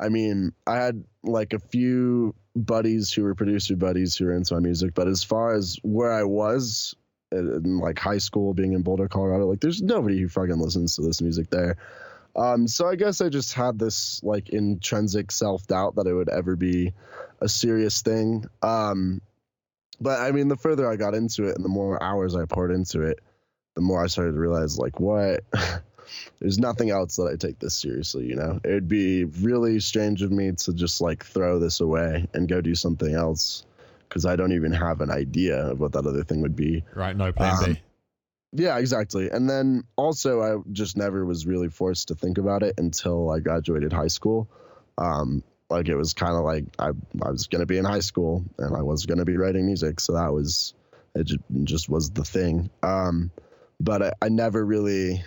I 0.00 0.08
mean, 0.08 0.52
I 0.66 0.76
had 0.76 1.04
like 1.22 1.52
a 1.52 1.58
few 1.58 2.34
buddies 2.54 3.12
who 3.12 3.24
were 3.24 3.34
producer 3.34 3.76
buddies 3.76 4.16
who 4.16 4.26
were 4.26 4.32
into 4.34 4.54
my 4.54 4.60
music, 4.60 4.94
but 4.94 5.08
as 5.08 5.24
far 5.24 5.54
as 5.54 5.78
where 5.82 6.12
I 6.12 6.24
was 6.24 6.94
in 7.30 7.78
like 7.78 7.98
high 7.98 8.18
school, 8.18 8.54
being 8.54 8.72
in 8.72 8.82
Boulder, 8.82 9.08
Colorado, 9.08 9.46
like 9.46 9.60
there's 9.60 9.82
nobody 9.82 10.20
who 10.20 10.28
fucking 10.28 10.58
listens 10.58 10.96
to 10.96 11.02
this 11.02 11.20
music 11.20 11.50
there. 11.50 11.76
Um, 12.36 12.68
so 12.68 12.86
I 12.86 12.94
guess 12.94 13.20
I 13.20 13.28
just 13.28 13.54
had 13.54 13.78
this 13.78 14.22
like 14.22 14.50
intrinsic 14.50 15.32
self 15.32 15.66
doubt 15.66 15.96
that 15.96 16.06
it 16.06 16.14
would 16.14 16.28
ever 16.28 16.56
be 16.56 16.94
a 17.40 17.48
serious 17.48 18.02
thing. 18.02 18.44
Um, 18.62 19.20
but 20.00 20.20
I 20.20 20.30
mean, 20.30 20.48
the 20.48 20.56
further 20.56 20.90
I 20.90 20.96
got 20.96 21.14
into 21.14 21.48
it 21.48 21.56
and 21.56 21.64
the 21.64 21.70
more 21.70 22.00
hours 22.02 22.36
I 22.36 22.44
poured 22.44 22.70
into 22.70 23.02
it, 23.02 23.18
the 23.74 23.82
more 23.82 24.02
I 24.02 24.06
started 24.06 24.32
to 24.32 24.38
realize 24.38 24.78
like 24.78 25.00
what 25.00 25.40
there's 26.40 26.58
nothing 26.58 26.90
else 26.90 27.16
that 27.16 27.30
I 27.32 27.36
take 27.36 27.58
this 27.58 27.74
seriously, 27.74 28.26
you 28.26 28.36
know. 28.36 28.60
It'd 28.64 28.88
be 28.88 29.24
really 29.24 29.80
strange 29.80 30.22
of 30.22 30.30
me 30.30 30.52
to 30.52 30.72
just 30.72 31.00
like 31.00 31.24
throw 31.24 31.58
this 31.58 31.80
away 31.80 32.26
and 32.34 32.48
go 32.48 32.60
do 32.60 32.74
something 32.74 33.14
else 33.14 33.64
because 34.08 34.24
I 34.24 34.36
don't 34.36 34.52
even 34.52 34.72
have 34.72 35.00
an 35.00 35.10
idea 35.10 35.58
of 35.66 35.80
what 35.80 35.92
that 35.92 36.06
other 36.06 36.24
thing 36.24 36.42
would 36.42 36.56
be. 36.56 36.84
Right, 36.94 37.16
no 37.16 37.32
plan 37.32 37.52
um, 37.52 37.72
B. 37.72 37.80
Yeah, 38.52 38.78
exactly. 38.78 39.30
And 39.30 39.48
then 39.48 39.84
also, 39.96 40.40
I 40.40 40.62
just 40.72 40.96
never 40.96 41.24
was 41.24 41.46
really 41.46 41.68
forced 41.68 42.08
to 42.08 42.14
think 42.14 42.38
about 42.38 42.62
it 42.62 42.74
until 42.78 43.30
I 43.30 43.40
graduated 43.40 43.92
high 43.92 44.08
school. 44.08 44.48
Um, 44.96 45.42
like 45.70 45.88
it 45.88 45.96
was 45.96 46.14
kind 46.14 46.34
of 46.34 46.44
like 46.44 46.64
I 46.78 46.88
I 47.22 47.30
was 47.30 47.46
gonna 47.46 47.66
be 47.66 47.76
in 47.76 47.84
high 47.84 48.00
school 48.00 48.42
and 48.58 48.74
I 48.74 48.82
was 48.82 49.04
gonna 49.04 49.26
be 49.26 49.36
writing 49.36 49.66
music, 49.66 50.00
so 50.00 50.14
that 50.14 50.32
was 50.32 50.72
it. 51.14 51.24
Just, 51.24 51.40
just 51.64 51.88
was 51.90 52.10
the 52.10 52.24
thing. 52.24 52.70
Um, 52.82 53.30
but 53.78 54.02
I, 54.02 54.12
I 54.22 54.28
never 54.30 54.64
really 54.64 55.22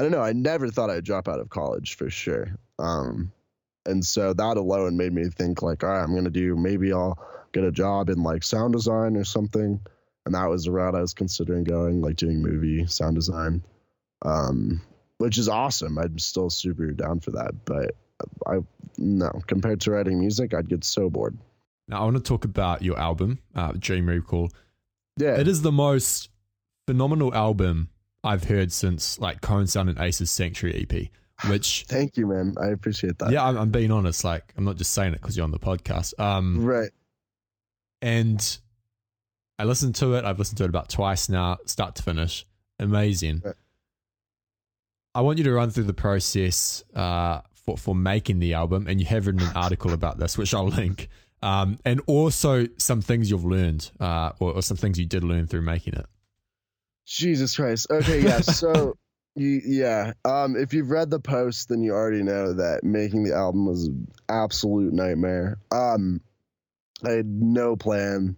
I 0.00 0.02
don't 0.02 0.12
know. 0.12 0.22
I 0.22 0.32
never 0.32 0.70
thought 0.70 0.88
I'd 0.88 1.04
drop 1.04 1.28
out 1.28 1.40
of 1.40 1.50
college 1.50 1.94
for 1.94 2.08
sure. 2.08 2.56
Um, 2.78 3.32
and 3.84 4.02
so 4.02 4.32
that 4.32 4.56
alone 4.56 4.96
made 4.96 5.12
me 5.12 5.28
think 5.28 5.60
like, 5.60 5.84
all 5.84 5.90
right, 5.90 6.02
I'm 6.02 6.14
gonna 6.14 6.30
do 6.30 6.56
maybe 6.56 6.90
I'll 6.90 7.18
get 7.52 7.64
a 7.64 7.70
job 7.70 8.08
in 8.08 8.22
like 8.22 8.42
sound 8.42 8.72
design 8.72 9.14
or 9.18 9.24
something. 9.24 9.78
And 10.24 10.34
that 10.34 10.48
was 10.48 10.64
the 10.64 10.70
route 10.70 10.94
I 10.94 11.02
was 11.02 11.12
considering 11.12 11.64
going, 11.64 12.00
like 12.00 12.16
doing 12.16 12.40
movie 12.40 12.86
sound 12.86 13.16
design, 13.16 13.62
um, 14.22 14.80
which 15.18 15.36
is 15.36 15.50
awesome. 15.50 15.98
I'm 15.98 16.18
still 16.18 16.48
super 16.48 16.92
down 16.92 17.20
for 17.20 17.32
that. 17.32 17.66
But 17.66 17.94
I 18.46 18.60
no 18.96 19.28
compared 19.48 19.82
to 19.82 19.90
writing 19.90 20.18
music, 20.18 20.54
I'd 20.54 20.70
get 20.70 20.82
so 20.82 21.10
bored. 21.10 21.36
Now 21.88 22.00
I 22.00 22.04
want 22.04 22.16
to 22.16 22.22
talk 22.22 22.46
about 22.46 22.80
your 22.80 22.98
album, 22.98 23.40
uh, 23.54 23.72
Dream 23.78 24.08
Recall. 24.08 24.50
Yeah, 25.18 25.38
it 25.38 25.46
is 25.46 25.60
the 25.60 25.72
most 25.72 26.30
phenomenal 26.86 27.34
album 27.34 27.89
I've 28.22 28.44
heard 28.44 28.72
since 28.72 29.18
like 29.18 29.40
KOAN 29.40 29.68
Sound 29.68 29.88
and 29.88 29.98
Asa's 29.98 30.30
Sanctuary 30.30 30.86
EP. 30.88 31.08
Which 31.48 31.84
thank 31.88 32.16
you, 32.16 32.26
man. 32.26 32.54
I 32.60 32.68
appreciate 32.68 33.18
that. 33.18 33.30
Yeah, 33.30 33.44
I'm, 33.44 33.56
I'm 33.56 33.70
being 33.70 33.90
honest. 33.90 34.24
Like, 34.24 34.52
I'm 34.56 34.64
not 34.64 34.76
just 34.76 34.92
saying 34.92 35.14
it 35.14 35.20
because 35.20 35.36
you're 35.36 35.44
on 35.44 35.50
the 35.50 35.58
podcast. 35.58 36.18
Um, 36.20 36.64
right. 36.64 36.90
And 38.02 38.58
I 39.58 39.64
listened 39.64 39.94
to 39.96 40.14
it. 40.14 40.24
I've 40.24 40.38
listened 40.38 40.58
to 40.58 40.64
it 40.64 40.70
about 40.70 40.88
twice 40.88 41.28
now, 41.28 41.58
start 41.66 41.94
to 41.96 42.02
finish. 42.02 42.46
Amazing. 42.78 43.42
Right. 43.44 43.54
I 45.14 45.22
want 45.22 45.38
you 45.38 45.44
to 45.44 45.52
run 45.52 45.70
through 45.70 45.84
the 45.84 45.92
process 45.92 46.84
uh, 46.94 47.40
for 47.52 47.76
for 47.76 47.94
making 47.94 48.38
the 48.38 48.54
album, 48.54 48.86
and 48.86 49.00
you 49.00 49.06
have 49.06 49.26
written 49.26 49.42
an 49.42 49.56
article 49.56 49.92
about 49.92 50.18
this, 50.18 50.38
which 50.38 50.54
I'll 50.54 50.68
link. 50.68 51.08
Um, 51.42 51.78
and 51.84 52.00
also 52.06 52.66
some 52.76 53.00
things 53.00 53.30
you've 53.30 53.44
learned, 53.44 53.90
uh, 53.98 54.32
or, 54.38 54.52
or 54.52 54.62
some 54.62 54.76
things 54.76 54.98
you 54.98 55.06
did 55.06 55.24
learn 55.24 55.46
through 55.46 55.62
making 55.62 55.94
it. 55.94 56.06
Jesus 57.10 57.56
Christ. 57.56 57.88
Okay, 57.90 58.22
yeah. 58.22 58.40
So, 58.40 58.96
you, 59.34 59.60
yeah. 59.64 60.12
Um, 60.24 60.56
if 60.56 60.72
you've 60.72 60.90
read 60.90 61.10
the 61.10 61.20
post, 61.20 61.68
then 61.68 61.82
you 61.82 61.92
already 61.92 62.22
know 62.22 62.54
that 62.54 62.84
making 62.84 63.24
the 63.24 63.34
album 63.34 63.66
was 63.66 63.86
an 63.86 64.08
absolute 64.28 64.92
nightmare. 64.92 65.58
Um, 65.72 66.20
I 67.04 67.10
had 67.10 67.26
no 67.26 67.76
plan, 67.76 68.36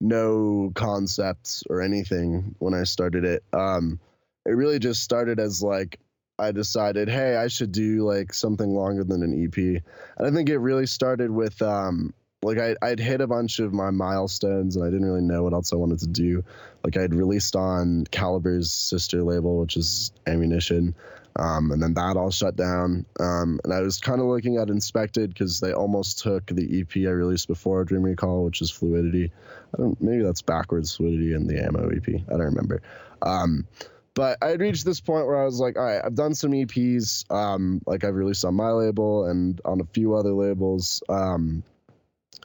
no 0.00 0.70
concepts 0.74 1.62
or 1.68 1.80
anything 1.80 2.54
when 2.58 2.74
I 2.74 2.84
started 2.84 3.24
it. 3.24 3.42
Um, 3.52 4.00
it 4.46 4.52
really 4.52 4.78
just 4.78 5.02
started 5.02 5.38
as 5.38 5.62
like 5.62 5.98
I 6.38 6.52
decided, 6.52 7.08
hey, 7.08 7.36
I 7.36 7.48
should 7.48 7.72
do 7.72 8.06
like 8.06 8.32
something 8.32 8.70
longer 8.74 9.04
than 9.04 9.22
an 9.22 9.44
EP. 9.44 9.56
And 9.56 10.26
I 10.26 10.30
think 10.30 10.48
it 10.48 10.58
really 10.58 10.86
started 10.86 11.30
with 11.30 11.60
um, 11.62 12.12
like 12.42 12.58
I, 12.58 12.74
I'd 12.80 12.98
hit 12.98 13.20
a 13.20 13.26
bunch 13.26 13.58
of 13.58 13.72
my 13.72 13.90
milestones 13.90 14.76
and 14.76 14.84
I 14.84 14.88
didn't 14.88 15.06
really 15.06 15.20
know 15.20 15.42
what 15.42 15.52
else 15.52 15.72
I 15.72 15.76
wanted 15.76 16.00
to 16.00 16.06
do. 16.06 16.44
Like 16.82 16.96
I'd 16.96 17.14
released 17.14 17.54
on 17.54 18.04
Caliber's 18.10 18.70
sister 18.70 19.22
label, 19.22 19.58
which 19.58 19.76
is 19.76 20.12
Ammunition, 20.26 20.94
um, 21.36 21.70
and 21.70 21.82
then 21.82 21.94
that 21.94 22.16
all 22.16 22.30
shut 22.30 22.56
down. 22.56 23.04
Um, 23.18 23.60
and 23.62 23.72
I 23.74 23.80
was 23.82 24.00
kind 24.00 24.20
of 24.20 24.26
looking 24.26 24.56
at 24.56 24.70
Inspected 24.70 25.30
because 25.30 25.60
they 25.60 25.72
almost 25.72 26.20
took 26.20 26.46
the 26.46 26.80
EP 26.80 26.96
I 27.06 27.10
released 27.10 27.46
before 27.46 27.84
Dream 27.84 28.02
Recall, 28.02 28.44
which 28.44 28.62
is 28.62 28.70
Fluidity. 28.70 29.32
I 29.74 29.78
don't 29.78 30.00
maybe 30.00 30.22
that's 30.22 30.42
backwards 30.42 30.96
Fluidity 30.96 31.34
and 31.34 31.48
the 31.48 31.62
Ammo 31.62 31.90
EP. 31.90 32.08
I 32.08 32.30
don't 32.30 32.40
remember. 32.40 32.80
Um, 33.20 33.66
but 34.14 34.38
I 34.42 34.52
reached 34.52 34.86
this 34.86 35.00
point 35.00 35.26
where 35.26 35.40
I 35.40 35.44
was 35.44 35.60
like, 35.60 35.76
all 35.76 35.84
right, 35.84 36.00
I've 36.02 36.14
done 36.14 36.34
some 36.34 36.52
EPs, 36.52 37.30
um, 37.30 37.82
like 37.86 38.02
I've 38.02 38.14
released 38.14 38.44
on 38.46 38.54
my 38.54 38.70
label 38.70 39.26
and 39.26 39.60
on 39.64 39.80
a 39.80 39.84
few 39.84 40.14
other 40.14 40.32
labels. 40.32 41.02
Um, 41.08 41.62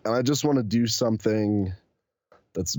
and 0.06 0.16
I 0.16 0.22
just 0.22 0.46
want 0.46 0.58
to 0.58 0.64
do 0.64 0.88
something 0.88 1.74
that's 2.54 2.78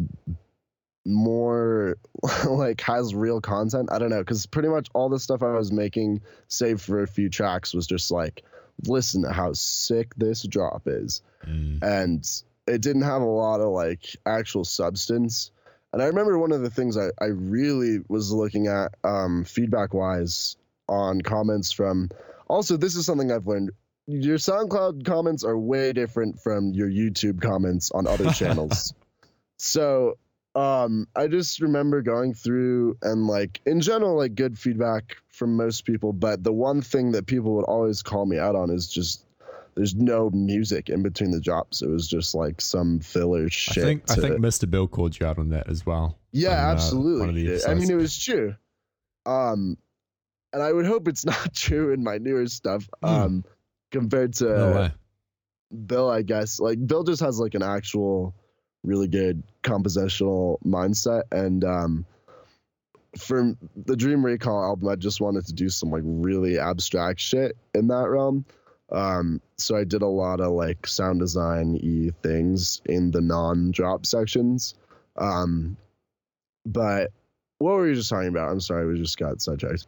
more 1.05 1.97
like 2.49 2.81
has 2.83 3.15
real 3.15 3.41
content. 3.41 3.91
I 3.93 3.99
don't 3.99 4.11
know, 4.11 4.21
because 4.21 4.47
pretty 4.47 4.69
much 4.69 4.89
all 4.95 5.09
the 5.09 5.21
stuff 5.21 5.43
I 5.43 5.53
was 5.53 5.73
making, 5.73 6.23
save 6.49 6.81
for 6.81 7.03
a 7.03 7.07
few 7.07 7.29
tracks, 7.29 7.75
was 7.75 7.87
just 7.87 8.11
like, 8.11 8.43
listen 8.87 9.23
to 9.23 9.33
how 9.33 9.53
sick 9.53 10.15
this 10.17 10.43
drop 10.43 10.83
is, 10.87 11.23
mm. 11.47 11.83
and 11.83 12.27
it 12.67 12.81
didn't 12.81 13.03
have 13.03 13.23
a 13.23 13.27
lot 13.27 13.61
of 13.61 13.69
like 13.69 14.17
actual 14.25 14.65
substance. 14.65 15.51
And 15.93 16.03
I 16.03 16.07
remember 16.07 16.39
one 16.39 16.53
of 16.53 16.61
the 16.61 16.71
things 16.71 16.99
I, 16.99 17.11
I 17.21 17.27
really 17.27 18.01
was 18.09 18.33
looking 18.33 18.67
at 18.67 18.95
um, 19.03 19.45
feedback 19.45 19.95
wise 19.95 20.57
on 20.89 21.23
comments 21.23 21.73
from. 21.73 22.11
Also, 22.49 22.77
this 22.77 22.95
is 22.95 23.07
something 23.07 23.33
I've 23.33 23.47
learned 23.47 23.73
your 24.07 24.39
SoundCloud 24.39 25.05
comments 25.05 25.45
are 25.45 25.59
way 25.59 25.93
different 25.93 26.41
from 26.41 26.73
your 26.73 26.89
YouTube 26.89 27.41
comments 27.41 27.91
on 27.91 28.07
other 28.07 28.31
channels. 28.33 28.95
so 29.59 30.19
um, 30.55 31.07
I 31.15 31.27
just 31.27 31.61
remember 31.61 32.01
going 32.01 32.33
through 32.33 32.97
and 33.03 33.27
like 33.27 33.61
in 33.67 33.81
general, 33.81 34.17
like 34.17 34.35
good 34.35 34.59
feedback 34.59 35.19
from 35.29 35.57
most 35.57 35.85
people. 35.85 36.15
But 36.15 36.43
the 36.43 36.53
one 36.53 36.81
thing 36.81 37.13
that 37.13 37.27
people 37.27 37.55
would 37.57 37.67
always 37.67 38.03
call 38.03 38.25
me 38.25 38.39
out 38.39 38.57
on 38.57 38.71
is 38.71 38.89
just 38.89 39.27
there's 39.75 39.95
no 39.95 40.31
music 40.31 40.89
in 40.89 41.03
between 41.03 41.31
the 41.31 41.41
drops. 41.41 41.83
It 41.83 41.89
was 41.89 42.09
just 42.09 42.35
like 42.35 42.63
some 42.63 43.01
filler 43.01 43.51
shit. 43.51 43.85
I 43.85 43.87
think 43.87 44.11
I 44.11 44.15
think 44.15 44.37
Mr. 44.37 44.69
Bill 44.69 44.89
called 44.89 45.21
you 45.21 45.27
out 45.27 45.39
on 45.39 45.51
that 45.51 45.69
as 45.69 45.85
well. 45.85 46.19
Yeah, 46.33 46.69
on, 46.69 46.73
absolutely. 46.73 47.55
Uh, 47.55 47.71
I 47.71 47.75
mean, 47.75 47.91
it 47.91 47.97
was 47.97 48.17
true. 48.19 48.57
Um, 49.27 49.77
and 50.55 50.63
I 50.63 50.73
would 50.73 50.87
hope 50.87 51.07
it's 51.07 51.27
not 51.27 51.53
true 51.53 51.93
in 51.93 52.03
my 52.03 52.17
newer 52.17 52.47
stuff. 52.47 52.89
Mm. 53.05 53.45
Compared 53.91 54.35
to 54.35 54.45
no 54.45 54.91
Bill, 55.87 56.11
I 56.11 56.23
guess 56.23 56.61
like 56.61 56.85
Bill 56.87 57.05
just 57.05 57.23
has 57.23 57.39
like 57.39 57.55
an 57.55 57.63
actual 57.63 58.35
really 58.85 59.09
good 59.09 59.43
compositional 59.65 60.59
mindset 60.65 61.23
and 61.33 61.65
um 61.65 62.07
for 63.19 63.55
the 63.75 63.97
Dream 63.97 64.25
Recall 64.25 64.63
album, 64.63 64.89
I 64.89 64.97
just 64.97 65.21
wanted 65.21 65.47
to 65.47 65.53
do 65.53 65.69
some 65.69 65.91
like 65.91 66.03
really 66.05 66.59
abstract 66.59 67.21
shit 67.21 67.57
in 67.75 67.89
that 67.89 68.09
realm. 68.09 68.45
Um, 68.93 69.41
so 69.57 69.77
I 69.77 69.85
did 69.85 70.03
a 70.03 70.07
lot 70.07 70.41
of 70.41 70.53
like 70.53 70.87
sound 70.87 71.21
design 71.21 71.73
y 71.83 72.11
things 72.23 72.83
in 72.85 73.11
the 73.11 73.21
non 73.21 73.71
drop 73.73 74.07
sections. 74.07 74.75
Um, 75.17 75.77
but 76.65 77.11
what 77.59 77.75
were 77.75 77.89
you 77.89 77.95
just 77.95 78.11
talking 78.11 78.29
about? 78.29 78.51
I'm 78.51 78.61
sorry, 78.61 78.87
we 78.87 78.99
just 79.01 79.19
got 79.19 79.41
sidetracked. 79.41 79.87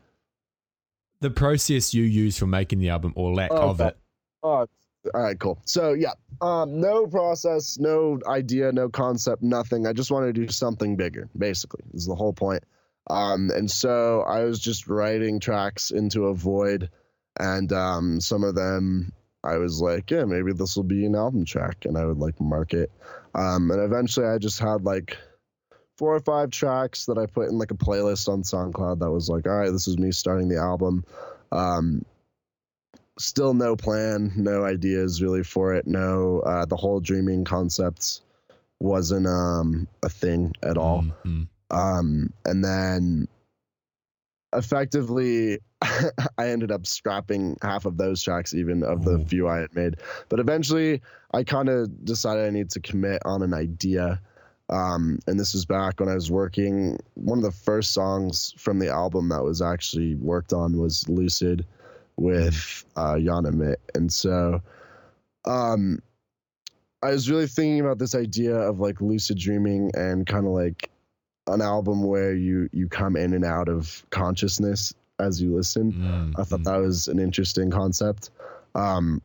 The 1.21 1.31
process 1.31 1.95
you 1.95 2.05
use 2.05 2.39
for 2.39 2.47
making 2.47 2.79
the 2.79 2.91
album 2.91 3.13
or 3.17 3.35
lack 3.35 3.51
oh, 3.53 3.71
of 3.71 3.81
it. 3.81 3.97
Oh, 4.43 4.67
all 5.15 5.23
right, 5.23 5.39
cool. 5.39 5.61
So 5.65 5.93
yeah, 5.93 6.13
um, 6.41 6.81
no 6.81 7.07
process, 7.07 7.79
no 7.79 8.19
idea, 8.27 8.73
no 8.73 8.89
concept, 8.89 9.43
nothing. 9.43 9.87
I 9.87 9.93
just 9.93 10.11
wanted 10.11 10.35
to 10.35 10.47
do 10.47 10.53
something 10.53 10.97
bigger. 10.97 11.29
Basically, 11.37 11.85
is 11.95 12.07
the 12.07 12.15
whole 12.15 12.33
point. 12.33 12.65
Um, 13.09 13.51
and 13.55 13.71
so 13.71 14.23
I 14.23 14.45
was 14.45 14.61
just 14.61 14.87
writing 14.87 15.41
tracks 15.41 15.91
into 15.91 16.27
a 16.27 16.35
void, 16.35 16.91
and 17.39 17.73
um, 17.73 18.21
some 18.21 18.45
of 18.45 18.55
them 18.55 19.13
I 19.45 19.57
was 19.57 19.81
like, 19.81 20.11
yeah, 20.11 20.25
maybe 20.25 20.53
this 20.53 20.77
will 20.77 20.85
be 20.85 21.07
an 21.07 21.15
album 21.15 21.45
track, 21.45 21.85
and 21.85 21.97
I 21.97 22.05
would 22.05 22.19
like 22.19 22.41
mark 22.41 22.75
it. 22.75 22.91
Um, 23.35 23.71
and 23.71 23.81
eventually, 23.81 24.27
I 24.27 24.39
just 24.39 24.59
had 24.59 24.85
like 24.85 25.17
four 25.99 26.15
or 26.15 26.21
five 26.21 26.51
tracks 26.51 27.07
that 27.07 27.19
I 27.19 27.27
put 27.27 27.49
in 27.49 27.59
like 27.59 27.73
a 27.73 27.77
playlist 27.77 28.29
on 28.29 28.43
SoundCloud 28.43 29.01
that 29.01 29.11
was 29.11 29.29
like, 29.29 29.47
all 29.47 29.59
right, 29.59 29.71
this 29.71 29.89
is 29.89 29.99
me 29.99 30.13
starting 30.13 30.49
the 30.49 30.59
album. 30.59 31.05
Um, 31.51 32.05
still 33.19 33.53
no 33.53 33.75
plan, 33.75 34.33
no 34.37 34.65
ideas 34.65 35.21
really 35.21 35.43
for 35.43 35.75
it. 35.75 35.87
No, 35.87 36.41
uh, 36.41 36.65
the 36.67 36.77
whole 36.77 37.01
dreaming 37.01 37.45
concepts 37.45 38.23
wasn't 38.81 39.27
um, 39.27 39.89
a 40.03 40.09
thing 40.09 40.53
at 40.63 40.79
all. 40.79 41.03
Mm-hmm. 41.03 41.43
Um, 41.77 42.33
and 42.45 42.65
then 42.65 43.29
effectively, 44.55 45.59
I 45.83 46.49
ended 46.51 46.71
up 46.71 46.87
scrapping 46.87 47.57
half 47.61 47.87
of 47.87 47.97
those 47.97 48.23
tracks, 48.23 48.55
even 48.55 48.85
of 48.85 49.05
the 49.05 49.19
few 49.19 49.49
I 49.49 49.59
had 49.59 49.75
made. 49.75 49.97
But 50.29 50.39
eventually, 50.39 51.03
I 51.33 51.43
kind 51.43 51.69
of 51.69 52.05
decided 52.05 52.47
I 52.47 52.51
need 52.51 52.71
to 52.71 52.81
commit 52.81 53.23
on 53.25 53.43
an 53.43 53.53
idea. 53.53 54.21
Um, 54.71 55.19
and 55.27 55.41
this 55.41 55.55
was 55.55 55.65
back 55.65 55.99
when 55.99 56.09
I 56.09 56.15
was 56.15 56.31
working. 56.31 56.99
One 57.15 57.39
of 57.39 57.45
the 57.45 57.51
first 57.51 57.93
songs 57.93 58.55
from 58.59 58.79
the 58.79 58.89
album 58.89 59.31
that 59.31 59.43
was 59.43 59.63
actually 59.63 60.15
worked 60.15 60.53
on 60.53 60.77
was 60.77 61.09
Lucid 61.09 61.65
with 62.17 62.85
uh, 62.97 63.19
Jan 63.19 63.45
Amit. 63.45 63.77
And 63.95 64.13
so 64.13 64.61
um, 65.45 66.03
I 67.03 67.11
was 67.11 67.31
really 67.31 67.47
thinking 67.47 67.81
about 67.81 67.99
this 67.99 68.15
idea 68.15 68.57
of 68.57 68.81
like 68.81 69.01
lucid 69.01 69.39
dreaming 69.39 69.93
and 69.95 70.27
kind 70.27 70.47
of 70.47 70.53
like 70.53 70.91
an 71.47 71.63
album 71.63 72.03
where 72.03 72.35
you 72.35 72.69
you 72.73 72.89
come 72.89 73.17
in 73.17 73.33
and 73.33 73.45
out 73.45 73.69
of 73.69 74.05
consciousness 74.11 74.93
as 75.19 75.41
you 75.41 75.55
listen. 75.55 75.93
Mm-hmm. 75.93 76.41
I 76.41 76.45
thought 76.45 76.65
that 76.65 76.77
was 76.77 77.09
an 77.09 77.19
interesting 77.19 77.71
concept. 77.71 78.31
Um, 78.75 79.23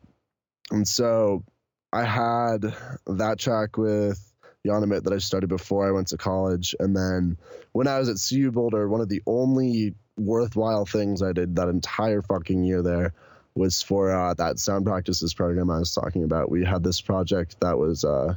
and 0.70 0.86
so 0.86 1.44
I 1.92 2.04
had 2.04 2.74
that 3.06 3.38
track 3.38 3.76
with 3.76 4.32
Jan 4.66 4.88
that 4.88 5.12
I 5.12 5.18
started 5.18 5.48
before 5.48 5.86
I 5.86 5.92
went 5.92 6.08
to 6.08 6.16
college. 6.16 6.74
And 6.78 6.96
then 6.96 7.36
when 7.72 7.86
I 7.86 7.98
was 7.98 8.08
at 8.08 8.16
CU 8.16 8.50
Boulder, 8.50 8.88
one 8.88 9.00
of 9.00 9.08
the 9.08 9.22
only 9.26 9.94
worthwhile 10.16 10.86
things 10.86 11.22
I 11.22 11.32
did 11.32 11.56
that 11.56 11.68
entire 11.68 12.22
fucking 12.22 12.64
year 12.64 12.82
there 12.82 13.12
was 13.54 13.82
for 13.82 14.10
uh, 14.10 14.34
that 14.34 14.58
sound 14.58 14.86
practices 14.86 15.34
program 15.34 15.70
I 15.70 15.78
was 15.78 15.94
talking 15.94 16.24
about. 16.24 16.50
We 16.50 16.64
had 16.64 16.82
this 16.82 17.00
project 17.00 17.60
that 17.60 17.78
was, 17.78 18.04
uh, 18.04 18.36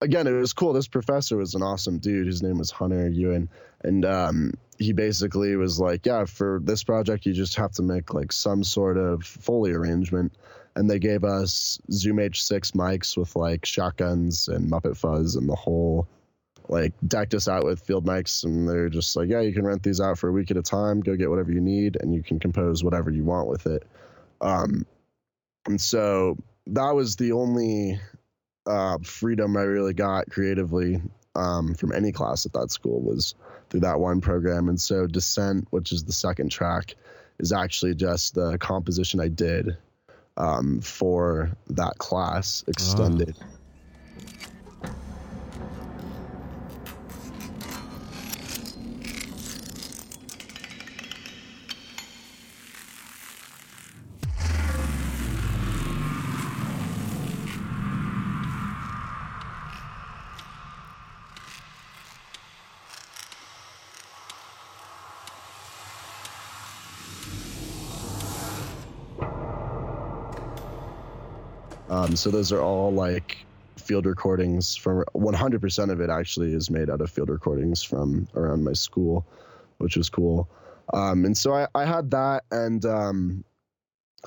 again, 0.00 0.26
it 0.26 0.32
was 0.32 0.52
cool. 0.52 0.72
This 0.72 0.88
professor 0.88 1.36
was 1.36 1.54
an 1.54 1.62
awesome 1.62 1.98
dude. 1.98 2.26
His 2.26 2.42
name 2.42 2.58
was 2.58 2.70
Hunter 2.70 3.08
Ewan. 3.08 3.48
And 3.82 4.04
um, 4.04 4.54
he 4.78 4.92
basically 4.92 5.56
was 5.56 5.78
like, 5.80 6.06
yeah, 6.06 6.24
for 6.24 6.60
this 6.62 6.84
project, 6.84 7.26
you 7.26 7.32
just 7.32 7.56
have 7.56 7.72
to 7.72 7.82
make 7.82 8.14
like 8.14 8.32
some 8.32 8.64
sort 8.64 8.96
of 8.96 9.24
Foley 9.24 9.72
arrangement. 9.72 10.32
And 10.76 10.88
they 10.90 10.98
gave 10.98 11.24
us 11.24 11.80
Zoom 11.90 12.18
H6 12.18 12.72
mics 12.72 13.16
with 13.16 13.34
like 13.34 13.64
shotguns 13.64 14.48
and 14.48 14.70
Muppet 14.70 14.96
Fuzz 14.96 15.34
and 15.34 15.48
the 15.48 15.56
whole 15.56 16.06
like 16.68 16.92
decked 17.06 17.34
us 17.34 17.48
out 17.48 17.64
with 17.64 17.80
field 17.80 18.04
mics. 18.04 18.44
And 18.44 18.68
they're 18.68 18.90
just 18.90 19.16
like 19.16 19.28
yeah 19.28 19.40
you 19.40 19.54
can 19.54 19.64
rent 19.64 19.82
these 19.82 20.00
out 20.00 20.18
for 20.18 20.28
a 20.28 20.32
week 20.32 20.50
at 20.50 20.58
a 20.58 20.62
time. 20.62 21.00
Go 21.00 21.16
get 21.16 21.30
whatever 21.30 21.50
you 21.50 21.62
need 21.62 21.96
and 22.00 22.14
you 22.14 22.22
can 22.22 22.38
compose 22.38 22.84
whatever 22.84 23.10
you 23.10 23.24
want 23.24 23.48
with 23.48 23.66
it. 23.66 23.84
Um, 24.42 24.86
and 25.66 25.80
so 25.80 26.36
that 26.68 26.90
was 26.94 27.16
the 27.16 27.32
only 27.32 27.98
uh, 28.66 28.98
freedom 28.98 29.56
i 29.56 29.62
really 29.62 29.94
got 29.94 30.28
creatively 30.28 31.00
um, 31.36 31.74
from 31.74 31.92
any 31.92 32.12
class 32.12 32.46
at 32.46 32.52
that 32.52 32.70
school 32.70 33.00
was 33.00 33.34
through 33.70 33.80
that 33.80 34.00
one 34.00 34.20
program. 34.20 34.68
And 34.68 34.80
so 34.80 35.06
descent 35.06 35.68
which 35.70 35.92
is 35.92 36.04
the 36.04 36.12
second 36.12 36.50
track 36.50 36.96
is 37.38 37.52
actually 37.52 37.94
just 37.94 38.34
the 38.34 38.58
composition 38.58 39.20
i 39.20 39.28
did 39.28 39.76
um, 40.36 40.80
for 40.80 41.50
that 41.68 41.98
class 41.98 42.64
extended. 42.66 43.36
Oh 43.40 43.55
Um, 72.16 72.18
so 72.18 72.30
those 72.30 72.50
are 72.50 72.62
all 72.62 72.94
like 72.94 73.36
field 73.76 74.06
recordings 74.06 74.74
from 74.74 75.04
100% 75.14 75.90
of 75.90 76.00
it 76.00 76.08
actually 76.08 76.54
is 76.54 76.70
made 76.70 76.88
out 76.88 77.02
of 77.02 77.10
field 77.10 77.28
recordings 77.28 77.82
from 77.82 78.26
around 78.34 78.64
my 78.64 78.72
school, 78.72 79.26
which 79.76 79.98
was 79.98 80.08
cool. 80.08 80.48
Um, 80.94 81.26
and 81.26 81.36
so 81.36 81.52
I, 81.52 81.66
I 81.74 81.84
had 81.84 82.12
that 82.12 82.44
and 82.50 82.82
um, 82.86 83.44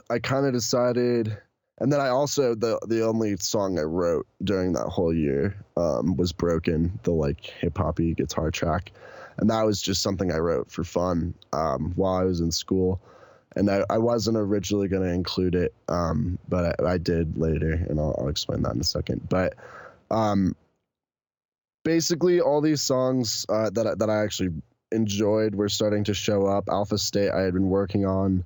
I 0.08 0.20
kind 0.20 0.46
of 0.46 0.54
decided, 0.54 1.36
and 1.80 1.92
then 1.92 2.00
I 2.00 2.10
also, 2.10 2.54
the, 2.54 2.80
the 2.88 3.08
only 3.08 3.38
song 3.38 3.80
I 3.80 3.84
wrote 3.84 4.28
during 4.44 4.74
that 4.74 4.86
whole 4.86 5.14
year 5.14 5.56
um, 5.76 6.16
was 6.16 6.32
Broken, 6.32 7.00
the 7.02 7.12
like 7.12 7.44
hip 7.44 7.76
hoppy 7.76 8.14
guitar 8.14 8.52
track. 8.52 8.92
And 9.38 9.50
that 9.50 9.66
was 9.66 9.82
just 9.82 10.04
something 10.04 10.32
I 10.32 10.38
wrote 10.38 10.70
for 10.70 10.84
fun 10.84 11.34
um, 11.54 11.94
while 11.96 12.14
I 12.14 12.26
was 12.26 12.40
in 12.40 12.52
school 12.52 13.02
and 13.56 13.70
I, 13.70 13.84
I 13.90 13.98
wasn't 13.98 14.38
originally 14.38 14.88
going 14.88 15.04
to 15.04 15.14
include 15.14 15.56
it, 15.56 15.74
um, 15.88 16.38
but 16.48 16.80
I, 16.80 16.94
I, 16.94 16.98
did 16.98 17.38
later, 17.38 17.74
and 17.74 18.00
I'll, 18.00 18.16
I'll, 18.20 18.28
explain 18.28 18.62
that 18.64 18.74
in 18.74 18.82
a 18.82 18.84
second. 18.84 19.28
But 19.28 19.56
um, 20.12 20.56
basically, 21.84 22.42
all 22.42 22.62
these 22.62 22.82
songs 22.82 23.46
uh, 23.50 23.70
that 23.72 24.00
that 24.00 24.10
I 24.10 24.24
actually 24.24 24.62
enjoyed 24.92 25.56
were 25.56 25.70
starting 25.70 26.06
to 26.06 26.14
show 26.14 26.46
up. 26.46 26.70
Alpha 26.70 26.98
State, 26.98 27.32
I 27.32 27.42
had 27.42 27.54
been 27.54 27.70
working 27.70 28.06
on. 28.06 28.46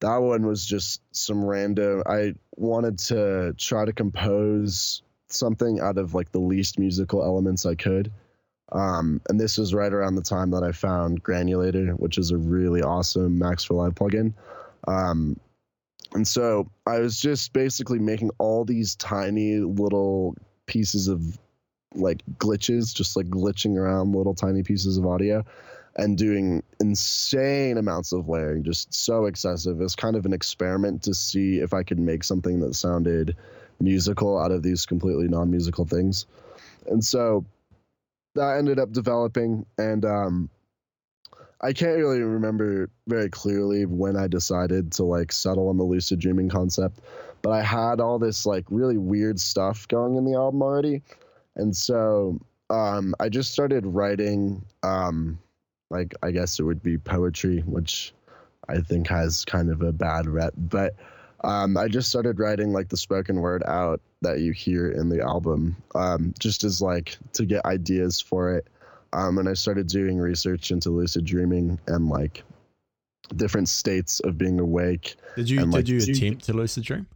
That 0.00 0.16
one 0.18 0.46
was 0.46 0.64
just 0.64 1.00
some 1.12 1.44
random. 1.44 2.02
I 2.06 2.34
wanted 2.56 2.98
to 3.00 3.54
try 3.56 3.84
to 3.84 3.92
compose 3.92 5.02
something 5.28 5.80
out 5.80 5.98
of 5.98 6.14
like 6.14 6.32
the 6.32 6.40
least 6.40 6.78
musical 6.78 7.22
elements 7.22 7.66
I 7.66 7.74
could. 7.74 8.12
Um, 8.72 9.20
and 9.28 9.38
this 9.38 9.58
was 9.58 9.74
right 9.74 9.92
around 9.92 10.16
the 10.16 10.22
time 10.22 10.50
that 10.50 10.62
I 10.62 10.72
found 10.72 11.22
Granulator, 11.22 11.98
which 11.98 12.18
is 12.18 12.30
a 12.30 12.36
really 12.36 12.82
awesome 12.82 13.38
Max 13.38 13.64
for 13.64 13.74
Live 13.74 13.94
plugin. 13.94 14.34
Um, 14.88 15.38
and 16.14 16.26
so 16.26 16.70
I 16.86 17.00
was 17.00 17.20
just 17.20 17.52
basically 17.52 17.98
making 17.98 18.30
all 18.38 18.64
these 18.64 18.94
tiny 18.96 19.58
little 19.58 20.36
pieces 20.66 21.08
of 21.08 21.38
like 21.94 22.22
glitches, 22.38 22.94
just 22.94 23.16
like 23.16 23.26
glitching 23.26 23.76
around 23.76 24.14
little 24.14 24.34
tiny 24.34 24.62
pieces 24.62 24.96
of 24.96 25.06
audio 25.06 25.44
and 25.96 26.18
doing 26.18 26.62
insane 26.80 27.78
amounts 27.78 28.12
of 28.12 28.28
layering, 28.28 28.64
just 28.64 28.92
so 28.92 29.26
excessive. 29.26 29.80
It's 29.80 29.94
kind 29.94 30.16
of 30.16 30.26
an 30.26 30.32
experiment 30.32 31.04
to 31.04 31.14
see 31.14 31.58
if 31.58 31.72
I 31.72 31.82
could 31.82 32.00
make 32.00 32.24
something 32.24 32.60
that 32.60 32.74
sounded 32.74 33.36
musical 33.80 34.38
out 34.38 34.50
of 34.50 34.62
these 34.62 34.86
completely 34.86 35.28
non 35.28 35.50
musical 35.50 35.84
things. 35.84 36.26
And 36.86 37.04
so 37.04 37.44
that 38.34 38.58
ended 38.58 38.78
up 38.78 38.92
developing, 38.92 39.66
and 39.78 40.04
um, 40.04 40.50
I 41.60 41.72
can't 41.72 41.96
really 41.96 42.20
remember 42.20 42.90
very 43.06 43.30
clearly 43.30 43.86
when 43.86 44.16
I 44.16 44.28
decided 44.28 44.92
to 44.92 45.04
like 45.04 45.32
settle 45.32 45.68
on 45.68 45.76
the 45.76 45.84
lucid 45.84 46.18
dreaming 46.20 46.48
concept, 46.48 47.00
but 47.42 47.50
I 47.50 47.62
had 47.62 48.00
all 48.00 48.18
this 48.18 48.46
like 48.46 48.64
really 48.70 48.98
weird 48.98 49.40
stuff 49.40 49.88
going 49.88 50.16
in 50.16 50.24
the 50.24 50.34
album 50.34 50.62
already, 50.62 51.02
and 51.56 51.76
so 51.76 52.40
um, 52.70 53.14
I 53.20 53.28
just 53.28 53.52
started 53.52 53.86
writing. 53.86 54.64
Um, 54.82 55.38
like 55.90 56.14
I 56.22 56.32
guess 56.32 56.58
it 56.58 56.64
would 56.64 56.82
be 56.82 56.98
poetry, 56.98 57.60
which 57.60 58.12
I 58.68 58.80
think 58.80 59.08
has 59.08 59.44
kind 59.44 59.70
of 59.70 59.82
a 59.82 59.92
bad 59.92 60.26
rep, 60.26 60.54
but 60.56 60.96
um, 61.44 61.76
I 61.76 61.88
just 61.88 62.08
started 62.08 62.40
writing 62.40 62.72
like 62.72 62.88
the 62.88 62.96
spoken 62.96 63.40
word 63.40 63.62
out 63.66 64.00
that 64.22 64.40
you 64.40 64.52
hear 64.52 64.90
in 64.90 65.10
the 65.10 65.20
album, 65.20 65.76
um, 65.94 66.32
just 66.38 66.64
as 66.64 66.80
like 66.80 67.18
to 67.34 67.44
get 67.44 67.64
ideas 67.66 68.20
for 68.20 68.54
it. 68.54 68.66
Um, 69.12 69.38
and 69.38 69.48
I 69.48 69.52
started 69.52 69.86
doing 69.86 70.18
research 70.18 70.70
into 70.70 70.90
lucid 70.90 71.24
dreaming 71.24 71.78
and 71.86 72.08
like 72.08 72.42
different 73.36 73.68
states 73.68 74.20
of 74.20 74.38
being 74.38 74.58
awake. 74.58 75.16
Did 75.36 75.50
you 75.50 75.60
and, 75.60 75.70
did 75.70 75.78
like, 75.78 75.88
you 75.88 75.98
attempt 75.98 76.44
to 76.46 76.54
lucid 76.54 76.84
dream? 76.84 77.06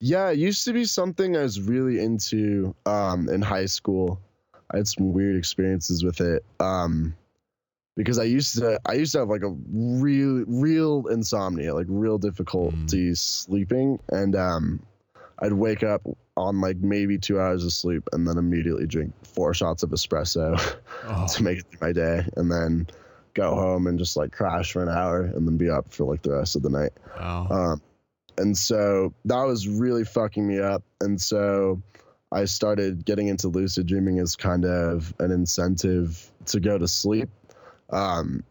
Yeah, 0.00 0.30
it 0.30 0.38
used 0.38 0.64
to 0.64 0.72
be 0.72 0.84
something 0.84 1.36
I 1.36 1.42
was 1.42 1.60
really 1.60 2.00
into 2.00 2.74
um, 2.86 3.28
in 3.28 3.40
high 3.40 3.66
school. 3.66 4.20
I 4.72 4.78
had 4.78 4.88
some 4.88 5.12
weird 5.12 5.36
experiences 5.36 6.02
with 6.02 6.20
it 6.20 6.44
um, 6.58 7.14
because 8.02 8.18
I 8.18 8.24
used 8.24 8.58
to 8.58 8.80
I 8.86 8.94
used 8.94 9.12
to 9.12 9.18
have 9.18 9.28
like 9.28 9.42
a 9.42 9.54
real 9.70 10.44
real 10.46 11.06
insomnia, 11.08 11.74
like 11.74 11.86
real 11.88 12.16
difficulty 12.16 13.14
sleeping, 13.14 13.98
and 14.08 14.34
um, 14.34 14.82
I'd 15.38 15.52
wake 15.52 15.82
up 15.82 16.02
on 16.36 16.62
like 16.62 16.78
maybe 16.78 17.18
two 17.18 17.38
hours 17.38 17.64
of 17.64 17.72
sleep 17.72 18.08
and 18.12 18.26
then 18.26 18.38
immediately 18.38 18.86
drink 18.86 19.12
four 19.22 19.52
shots 19.52 19.82
of 19.82 19.90
espresso 19.90 20.58
Oh, 21.04 21.26
to 21.26 21.42
make 21.42 21.58
it 21.58 21.66
through 21.70 21.86
my 21.86 21.92
day, 21.92 22.24
and 22.36 22.50
then 22.50 22.86
go 23.34 23.54
home 23.54 23.86
and 23.86 23.98
just 23.98 24.16
like 24.16 24.32
crash 24.32 24.72
for 24.72 24.82
an 24.82 24.88
hour 24.88 25.22
and 25.22 25.46
then 25.46 25.58
be 25.58 25.68
up 25.68 25.92
for 25.92 26.04
like 26.04 26.22
the 26.22 26.32
rest 26.32 26.56
of 26.56 26.62
the 26.62 26.70
night. 26.70 26.92
wow. 27.18 27.46
Um, 27.50 27.82
and 28.38 28.56
so 28.56 29.12
that 29.26 29.42
was 29.42 29.68
really 29.68 30.04
fucking 30.04 30.46
me 30.46 30.58
up. 30.58 30.82
And 31.00 31.20
so 31.20 31.82
I 32.32 32.46
started 32.46 33.04
getting 33.04 33.28
into 33.28 33.48
lucid 33.48 33.86
dreaming 33.86 34.18
as 34.18 34.36
kind 34.36 34.64
of 34.64 35.12
an 35.18 35.30
incentive 35.30 36.30
to 36.46 36.60
go 36.60 36.78
to 36.78 36.88
sleep. 36.88 37.28
Um, 37.92 38.44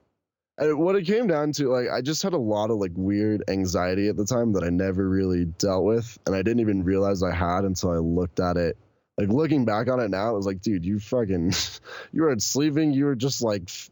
and 0.59 0.77
what 0.77 0.95
it 0.95 1.05
came 1.05 1.27
down 1.27 1.53
to, 1.53 1.69
like, 1.69 1.87
I 1.89 2.01
just 2.01 2.21
had 2.21 2.33
a 2.33 2.37
lot 2.37 2.69
of 2.69 2.77
like 2.77 2.91
weird 2.95 3.45
anxiety 3.47 4.09
at 4.09 4.17
the 4.17 4.25
time 4.25 4.53
that 4.53 4.63
I 4.63 4.69
never 4.69 5.07
really 5.07 5.45
dealt 5.45 5.85
with, 5.85 6.17
and 6.25 6.35
I 6.35 6.41
didn't 6.41 6.59
even 6.59 6.83
realize 6.83 7.23
I 7.23 7.33
had 7.33 7.63
until 7.63 7.91
I 7.91 7.97
looked 7.97 8.39
at 8.39 8.57
it. 8.57 8.77
Like 9.17 9.29
looking 9.29 9.65
back 9.65 9.89
on 9.89 9.99
it 9.99 10.09
now, 10.09 10.31
it 10.31 10.35
was 10.35 10.45
like, 10.45 10.61
dude, 10.61 10.85
you 10.85 10.99
fucking, 10.99 11.53
you 12.11 12.21
weren't 12.23 12.43
sleeping. 12.43 12.91
You 12.91 13.05
were 13.05 13.15
just 13.15 13.41
like 13.41 13.63
f- 13.67 13.89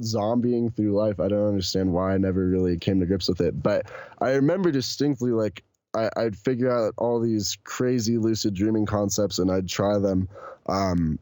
zombieing 0.00 0.74
through 0.74 0.92
life. 0.92 1.20
I 1.20 1.28
don't 1.28 1.48
understand 1.48 1.92
why 1.92 2.14
I 2.14 2.18
never 2.18 2.46
really 2.46 2.78
came 2.78 3.00
to 3.00 3.06
grips 3.06 3.28
with 3.28 3.40
it. 3.42 3.62
But 3.62 3.90
I 4.18 4.32
remember 4.32 4.70
distinctly, 4.70 5.32
like, 5.32 5.62
I, 5.94 6.08
I'd 6.16 6.36
figure 6.36 6.70
out 6.70 6.94
all 6.96 7.20
these 7.20 7.58
crazy 7.64 8.16
lucid 8.16 8.54
dreaming 8.54 8.86
concepts 8.86 9.38
and 9.38 9.50
I'd 9.50 9.68
try 9.68 9.98
them. 9.98 10.28
Um, 10.66 11.18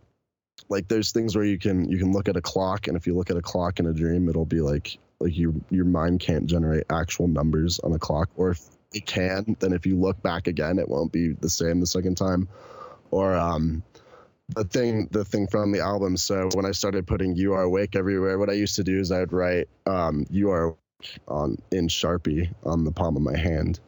like 0.68 0.88
there's 0.88 1.12
things 1.12 1.34
where 1.34 1.44
you 1.44 1.58
can 1.58 1.88
you 1.88 1.98
can 1.98 2.12
look 2.12 2.28
at 2.28 2.36
a 2.36 2.42
clock 2.42 2.88
and 2.88 2.96
if 2.96 3.06
you 3.06 3.14
look 3.14 3.30
at 3.30 3.36
a 3.36 3.42
clock 3.42 3.80
in 3.80 3.86
a 3.86 3.92
dream 3.92 4.28
it'll 4.28 4.44
be 4.44 4.60
like 4.60 4.98
like 5.20 5.36
your 5.36 5.54
your 5.70 5.84
mind 5.84 6.20
can't 6.20 6.46
generate 6.46 6.84
actual 6.90 7.28
numbers 7.28 7.78
on 7.80 7.92
a 7.92 7.98
clock 7.98 8.28
or 8.36 8.50
if 8.50 8.68
it 8.92 9.06
can 9.06 9.56
then 9.60 9.72
if 9.72 9.86
you 9.86 9.98
look 9.98 10.20
back 10.22 10.46
again 10.46 10.78
it 10.78 10.88
won't 10.88 11.12
be 11.12 11.32
the 11.32 11.50
same 11.50 11.80
the 11.80 11.86
second 11.86 12.16
time. 12.16 12.48
Or 13.10 13.34
um 13.34 13.82
the 14.54 14.64
thing 14.64 15.08
the 15.10 15.24
thing 15.24 15.46
from 15.46 15.72
the 15.72 15.80
album 15.80 16.16
so 16.16 16.48
when 16.54 16.64
i 16.64 16.70
started 16.70 17.06
putting 17.06 17.36
you 17.36 17.52
are 17.52 17.62
awake 17.62 17.94
everywhere 17.96 18.38
what 18.38 18.48
i 18.48 18.54
used 18.54 18.76
to 18.76 18.84
do 18.84 18.98
is 18.98 19.12
i'd 19.12 19.32
write 19.32 19.68
um 19.86 20.26
you 20.30 20.50
are 20.50 20.64
awake 20.64 21.18
on 21.26 21.56
in 21.70 21.86
sharpie 21.88 22.50
on 22.64 22.84
the 22.84 22.90
palm 22.90 23.16
of 23.16 23.22
my 23.22 23.36
hand. 23.36 23.80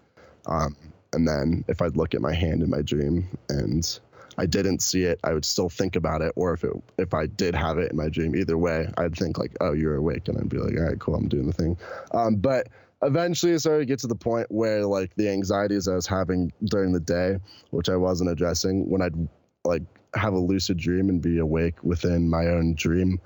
Um 0.47 0.76
and 1.12 1.26
then 1.26 1.64
if 1.68 1.81
i'd 1.83 1.97
look 1.97 2.14
at 2.14 2.20
my 2.20 2.35
hand 2.35 2.62
in 2.62 2.70
my 2.70 2.83
dream 2.83 3.26
and 3.49 4.01
i 4.41 4.47
didn't 4.47 4.80
see 4.80 5.05
it 5.05 5.20
i 5.24 5.32
would 5.32 5.45
still 5.45 5.68
think 5.68 5.97
about 5.97 6.22
it 6.22 6.32
or 6.36 6.53
if 6.53 6.64
it 6.64 6.72
if 6.99 7.14
i 7.14 7.26
did 7.26 7.55
have 7.55 7.78
it 7.78 7.91
in 7.91 7.97
my 7.97 8.09
dream 8.09 8.34
either 8.34 8.59
way 8.59 8.88
i'd 8.99 9.14
think 9.14 9.38
like 9.38 9.57
oh 9.61 9.72
you're 9.72 9.97
awake 9.97 10.26
and 10.28 10.38
i'd 10.38 10.49
be 10.49 10.59
like 10.59 10.76
all 10.76 10.84
right 10.84 10.99
cool 10.99 11.14
i'm 11.14 11.28
doing 11.28 11.47
the 11.47 11.53
thing 11.53 11.76
um 12.12 12.36
but 12.36 12.68
eventually 13.03 13.53
it 13.53 13.61
started 13.61 13.80
to 13.80 13.86
get 13.86 13.99
to 13.99 14.07
the 14.07 14.14
point 14.14 14.47
where 14.51 14.84
like 14.84 15.14
the 15.14 15.28
anxieties 15.28 15.88
i 15.88 15.95
was 15.95 16.07
having 16.07 16.53
during 16.64 16.93
the 16.93 17.01
day 17.01 17.36
which 17.70 17.88
i 17.88 17.97
wasn't 17.97 18.28
addressing 18.28 18.88
when 18.91 19.03
i'd 19.03 19.28
like 19.64 19.82
have 20.14 20.32
a 20.32 20.38
lucid 20.38 20.76
dream 20.76 21.09
and 21.09 21.22
be 21.22 21.38
awake 21.38 21.82
within 21.82 22.28
my 22.28 22.47
own 22.47 22.74
dream, 22.74 23.20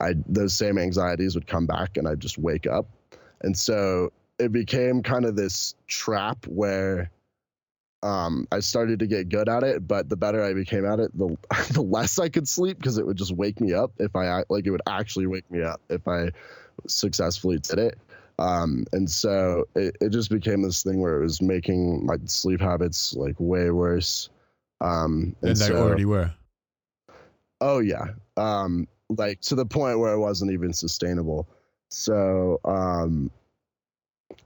I 0.00 0.14
those 0.26 0.54
same 0.54 0.78
anxieties 0.78 1.34
would 1.34 1.46
come 1.46 1.66
back 1.66 1.96
and 1.96 2.06
I'd 2.06 2.20
just 2.20 2.38
wake 2.38 2.66
up. 2.66 2.86
And 3.40 3.56
so 3.56 4.12
it 4.38 4.52
became 4.52 5.02
kind 5.02 5.24
of 5.24 5.36
this 5.36 5.74
trap 5.86 6.46
where 6.46 7.10
um, 8.02 8.46
I 8.52 8.60
started 8.60 9.00
to 9.00 9.06
get 9.06 9.28
good 9.28 9.48
at 9.48 9.62
it, 9.64 9.86
but 9.86 10.08
the 10.08 10.16
better 10.16 10.42
I 10.42 10.54
became 10.54 10.84
at 10.84 11.00
it, 11.00 11.16
the 11.16 11.36
the 11.72 11.82
less 11.82 12.18
I 12.18 12.28
could 12.28 12.48
sleep 12.48 12.78
because 12.78 12.98
it 12.98 13.06
would 13.06 13.16
just 13.16 13.32
wake 13.32 13.60
me 13.60 13.74
up 13.74 13.92
if 13.98 14.14
I 14.14 14.44
like 14.48 14.66
it 14.66 14.70
would 14.70 14.82
actually 14.86 15.26
wake 15.26 15.50
me 15.50 15.62
up 15.62 15.80
if 15.88 16.06
I 16.06 16.30
successfully 16.86 17.58
did 17.58 17.78
it. 17.78 17.98
Um, 18.38 18.84
and 18.92 19.10
so 19.10 19.66
it, 19.74 19.96
it 20.00 20.10
just 20.10 20.30
became 20.30 20.62
this 20.62 20.84
thing 20.84 21.00
where 21.00 21.20
it 21.20 21.24
was 21.24 21.42
making 21.42 22.06
my 22.06 22.16
sleep 22.26 22.60
habits 22.60 23.14
like 23.14 23.34
way 23.38 23.70
worse. 23.70 24.30
Um, 24.80 25.34
and 25.42 25.56
they 25.56 25.66
so- 25.66 25.76
already 25.76 26.04
were. 26.04 26.32
Oh 27.60 27.80
yeah. 27.80 28.12
Um 28.36 28.86
like 29.08 29.40
to 29.40 29.56
the 29.56 29.66
point 29.66 29.98
where 29.98 30.12
it 30.12 30.20
wasn't 30.20 30.52
even 30.52 30.72
sustainable. 30.72 31.48
So 31.90 32.60
um 32.64 33.32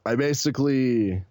I 0.06 0.14
basically 0.14 1.22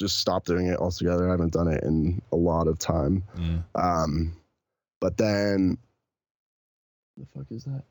just 0.00 0.18
stopped 0.18 0.46
doing 0.46 0.66
it 0.66 0.78
altogether. 0.78 1.28
I 1.28 1.30
haven't 1.30 1.52
done 1.52 1.68
it 1.68 1.84
in 1.84 2.22
a 2.32 2.36
lot 2.36 2.66
of 2.66 2.78
time. 2.78 3.22
Mm. 3.36 3.62
Um 3.74 4.36
but 5.00 5.16
then 5.16 5.78
the 7.16 7.26
fuck 7.34 7.46
is 7.50 7.64
that? 7.64 7.84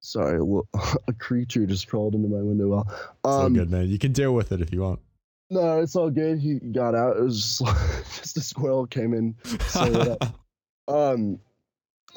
Sorry, 0.00 0.38
a 1.08 1.12
creature 1.12 1.66
just 1.66 1.88
crawled 1.88 2.14
into 2.14 2.28
my 2.28 2.40
window 2.42 2.68
well. 2.68 2.86
It's 2.88 3.08
all 3.24 3.46
Um 3.46 3.54
good, 3.54 3.70
man. 3.70 3.88
You 3.88 3.98
can 3.98 4.12
deal 4.12 4.32
with 4.32 4.52
it 4.52 4.60
if 4.60 4.72
you 4.72 4.80
want. 4.82 5.00
no, 5.50 5.80
it's 5.80 5.96
all 5.96 6.10
good. 6.10 6.38
He 6.38 6.54
got 6.60 6.94
out. 6.94 7.16
It 7.16 7.22
was 7.22 7.58
just, 7.58 8.16
just 8.16 8.36
a 8.36 8.40
squirrel 8.40 8.86
came 8.86 9.12
in. 9.14 9.34
Um, 10.88 11.40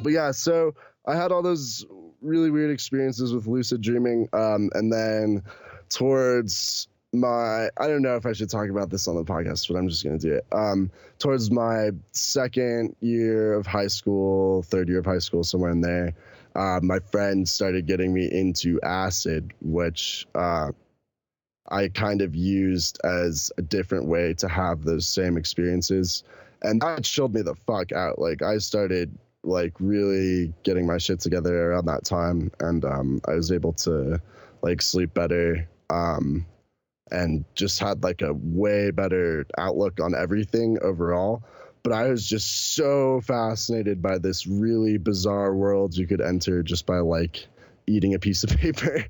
but 0.02 0.14
yeah, 0.14 0.32
so 0.32 0.76
I 1.06 1.18
had 1.18 1.34
all 1.34 1.42
those 1.42 1.86
really 2.22 2.50
weird 2.50 2.72
experiences 2.72 3.34
with 3.34 3.46
lucid 3.46 3.82
dreaming. 3.82 4.30
Um, 4.32 4.70
and 4.74 4.94
then 4.94 5.44
towards 5.90 6.88
my, 7.14 7.70
I 7.78 7.88
don't 7.88 8.02
know 8.02 8.16
if 8.16 8.26
I 8.26 8.34
should 8.34 8.50
talk 8.50 8.70
about 8.70 8.90
this 8.90 9.08
on 9.08 9.16
the 9.16 9.24
podcast, 9.24 9.68
but 9.68 9.78
I'm 9.78 9.90
just 9.90 10.04
to 10.04 10.18
do 10.18 10.34
it. 10.36 10.46
Um, 10.52 10.92
towards 11.20 11.52
my 11.52 11.92
second 12.12 12.96
year 13.02 13.54
of 13.54 13.68
high 13.68 13.88
school, 13.88 14.64
third 14.64 14.90
year 14.90 15.00
of 15.00 15.06
high 15.06 15.20
school, 15.20 15.44
somewhere 15.44 15.72
in 15.72 15.82
there, 15.82 16.14
uh, 16.56 16.80
my 16.82 17.00
friend 17.00 17.48
started 17.48 17.86
getting 17.86 18.14
me 18.14 18.30
into 18.32 18.80
acid, 18.82 19.54
which, 19.62 20.28
uh, 20.36 20.72
I 21.70 21.88
kind 21.88 22.22
of 22.22 22.36
used 22.36 23.00
as 23.04 23.52
a 23.58 23.62
different 23.62 24.08
way 24.08 24.34
to 24.36 24.50
have 24.50 24.84
those 24.84 25.06
same 25.06 25.38
experiences 25.38 26.24
and 26.62 26.82
that 26.82 27.04
chilled 27.04 27.34
me 27.34 27.42
the 27.42 27.56
fuck 27.56 27.92
out. 27.92 28.20
Like 28.20 28.42
I 28.42 28.58
started 28.60 29.18
like 29.44 29.74
really 29.80 30.54
getting 30.64 30.86
my 30.86 30.98
shit 30.98 31.20
together 31.20 31.72
around 31.72 31.86
that 31.86 32.04
time, 32.06 32.52
and 32.60 32.86
um, 32.86 33.22
I 33.28 33.34
was 33.34 33.52
able 33.52 33.74
to 33.74 34.22
like 34.62 34.82
sleep 34.82 35.14
better, 35.14 35.68
um, 35.90 36.46
and 37.12 37.46
just 37.56 37.80
had 37.80 38.04
like 38.04 38.22
a 38.22 38.34
way 38.34 38.92
better 38.92 39.46
outlook 39.58 40.00
on 40.00 40.16
everything 40.16 40.78
overall. 40.82 41.44
But 41.84 41.94
I 41.94 42.10
was 42.10 42.28
just 42.28 42.76
so 42.76 43.22
fascinated 43.22 44.02
by 44.02 44.20
this 44.20 44.46
really 44.46 44.98
bizarre 44.98 45.54
world 45.54 45.96
you 45.96 46.06
could 46.08 46.22
enter 46.22 46.62
just 46.62 46.86
by 46.86 47.00
like 47.00 47.48
eating 47.88 48.14
a 48.14 48.20
piece 48.20 48.44
of 48.44 48.50
paper, 48.58 49.06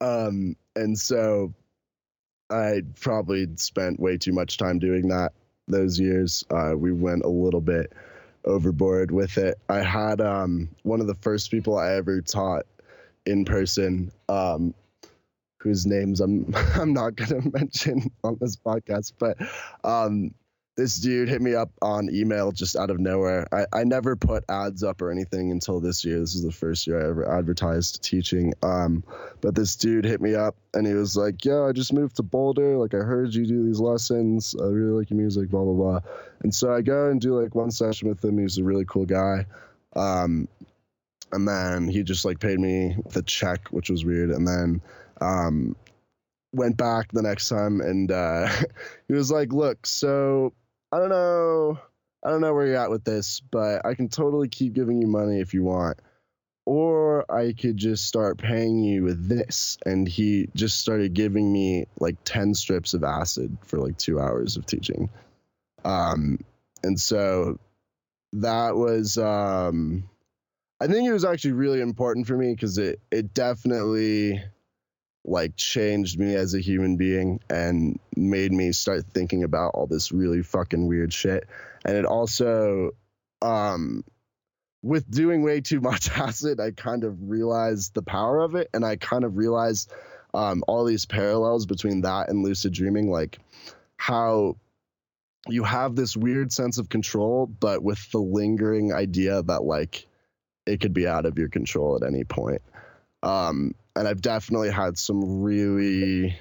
um, 0.00 0.56
and 0.74 0.98
so 0.98 1.54
I 2.50 2.82
probably 3.00 3.48
spent 3.56 4.00
way 4.00 4.18
too 4.18 4.32
much 4.32 4.58
time 4.58 4.78
doing 4.78 5.08
that 5.08 5.32
those 5.68 5.98
years. 5.98 6.44
Uh, 6.50 6.74
we 6.76 6.92
went 6.92 7.24
a 7.24 7.28
little 7.28 7.60
bit 7.60 7.92
overboard 8.44 9.10
with 9.10 9.38
it. 9.38 9.58
I 9.68 9.80
had 9.80 10.20
um, 10.20 10.68
one 10.82 11.00
of 11.00 11.06
the 11.06 11.14
first 11.14 11.50
people 11.50 11.76
I 11.76 11.94
ever 11.94 12.20
taught 12.20 12.66
in 13.24 13.44
person, 13.44 14.12
um, 14.28 14.74
whose 15.66 15.86
names 15.86 16.20
I'm 16.20 16.52
I'm 16.74 16.92
not 16.92 17.16
gonna 17.16 17.42
mention 17.52 18.10
on 18.24 18.38
this 18.40 18.56
podcast, 18.56 19.12
but 19.18 19.36
um, 19.84 20.32
this 20.76 20.96
dude 20.98 21.28
hit 21.28 21.40
me 21.40 21.54
up 21.54 21.70
on 21.80 22.08
email 22.14 22.52
just 22.52 22.76
out 22.76 22.90
of 22.90 23.00
nowhere. 23.00 23.46
I, 23.50 23.64
I 23.72 23.84
never 23.84 24.14
put 24.14 24.44
ads 24.50 24.82
up 24.82 25.00
or 25.00 25.10
anything 25.10 25.50
until 25.50 25.80
this 25.80 26.04
year. 26.04 26.20
This 26.20 26.34
is 26.34 26.42
the 26.42 26.52
first 26.52 26.86
year 26.86 27.00
I 27.00 27.08
ever 27.08 27.38
advertised 27.38 28.02
teaching. 28.02 28.52
Um, 28.62 29.02
but 29.40 29.54
this 29.54 29.74
dude 29.74 30.04
hit 30.04 30.20
me 30.20 30.34
up 30.34 30.54
and 30.74 30.86
he 30.86 30.92
was 30.92 31.16
like, 31.16 31.44
"Yeah, 31.44 31.62
I 31.62 31.72
just 31.72 31.92
moved 31.92 32.16
to 32.16 32.22
Boulder. 32.22 32.76
Like 32.76 32.94
I 32.94 32.98
heard 32.98 33.34
you 33.34 33.46
do 33.46 33.64
these 33.64 33.80
lessons. 33.80 34.54
I 34.60 34.66
really 34.66 34.92
like 34.92 35.10
your 35.10 35.18
music. 35.18 35.50
Blah 35.50 35.64
blah 35.64 35.74
blah." 35.74 36.00
And 36.42 36.54
so 36.54 36.72
I 36.72 36.82
go 36.82 37.10
and 37.10 37.20
do 37.20 37.40
like 37.40 37.54
one 37.54 37.70
session 37.70 38.08
with 38.08 38.24
him. 38.24 38.38
He's 38.38 38.58
a 38.58 38.64
really 38.64 38.84
cool 38.84 39.06
guy. 39.06 39.46
Um, 39.94 40.46
and 41.32 41.46
then 41.46 41.88
he 41.88 42.02
just 42.02 42.24
like 42.24 42.38
paid 42.38 42.60
me 42.60 42.96
the 43.10 43.22
check, 43.22 43.68
which 43.68 43.90
was 43.90 44.04
weird. 44.04 44.30
And 44.30 44.46
then 44.46 44.80
um, 45.20 45.76
went 46.52 46.76
back 46.76 47.12
the 47.12 47.22
next 47.22 47.48
time, 47.48 47.80
and 47.80 48.10
uh, 48.10 48.48
he 49.08 49.14
was 49.14 49.30
like, 49.30 49.52
"Look, 49.52 49.86
so 49.86 50.52
I 50.92 50.98
don't 50.98 51.10
know, 51.10 51.78
I 52.24 52.30
don't 52.30 52.40
know 52.40 52.54
where 52.54 52.66
you're 52.66 52.76
at 52.76 52.90
with 52.90 53.04
this, 53.04 53.40
but 53.50 53.84
I 53.84 53.94
can 53.94 54.08
totally 54.08 54.48
keep 54.48 54.72
giving 54.72 55.00
you 55.00 55.08
money 55.08 55.40
if 55.40 55.54
you 55.54 55.64
want." 55.64 55.98
Or 56.68 57.30
I 57.30 57.52
could 57.52 57.76
just 57.76 58.08
start 58.08 58.38
paying 58.38 58.82
you 58.82 59.04
with 59.04 59.28
this. 59.28 59.78
And 59.86 60.08
he 60.08 60.48
just 60.56 60.80
started 60.80 61.14
giving 61.14 61.52
me 61.52 61.86
like 62.00 62.16
10 62.24 62.54
strips 62.54 62.92
of 62.92 63.04
acid 63.04 63.56
for 63.62 63.78
like 63.78 63.96
two 63.98 64.18
hours 64.18 64.56
of 64.56 64.66
teaching. 64.66 65.08
Um, 65.84 66.40
and 66.82 67.00
so 67.00 67.60
that 68.32 68.76
was 68.76 69.16
um, 69.16 70.08
I 70.80 70.86
think 70.86 71.08
it 71.08 71.12
was 71.12 71.24
actually 71.24 71.52
really 71.52 71.80
important 71.80 72.26
for 72.26 72.36
me 72.36 72.52
because 72.52 72.78
it 72.78 73.00
it 73.10 73.32
definitely 73.32 74.42
like 75.26 75.56
changed 75.56 76.18
me 76.18 76.34
as 76.34 76.54
a 76.54 76.60
human 76.60 76.96
being 76.96 77.40
and 77.50 77.98
made 78.16 78.52
me 78.52 78.72
start 78.72 79.04
thinking 79.12 79.42
about 79.42 79.72
all 79.74 79.86
this 79.86 80.12
really 80.12 80.42
fucking 80.42 80.86
weird 80.86 81.12
shit. 81.12 81.48
And 81.84 81.96
it 81.96 82.04
also 82.04 82.92
um 83.42 84.04
with 84.82 85.10
doing 85.10 85.42
way 85.42 85.60
too 85.60 85.80
much 85.80 86.10
acid, 86.16 86.60
I 86.60 86.70
kind 86.70 87.04
of 87.04 87.28
realized 87.28 87.94
the 87.94 88.02
power 88.02 88.40
of 88.40 88.54
it 88.54 88.68
and 88.72 88.84
I 88.84 88.96
kind 88.96 89.24
of 89.24 89.36
realized 89.36 89.92
um 90.32 90.62
all 90.68 90.84
these 90.84 91.06
parallels 91.06 91.66
between 91.66 92.02
that 92.02 92.28
and 92.28 92.44
lucid 92.44 92.72
dreaming 92.72 93.10
like 93.10 93.38
how 93.96 94.56
you 95.48 95.64
have 95.64 95.94
this 95.94 96.16
weird 96.16 96.52
sense 96.52 96.78
of 96.78 96.88
control 96.88 97.46
but 97.46 97.82
with 97.82 98.10
the 98.10 98.18
lingering 98.18 98.92
idea 98.92 99.42
that 99.42 99.62
like 99.62 100.06
it 100.66 100.80
could 100.80 100.92
be 100.92 101.06
out 101.06 101.24
of 101.24 101.38
your 101.38 101.48
control 101.48 101.96
at 101.96 102.06
any 102.06 102.24
point. 102.24 102.60
Um, 103.22 103.74
and 103.96 104.06
I've 104.06 104.20
definitely 104.20 104.70
had 104.70 104.98
some 104.98 105.42
really 105.42 106.38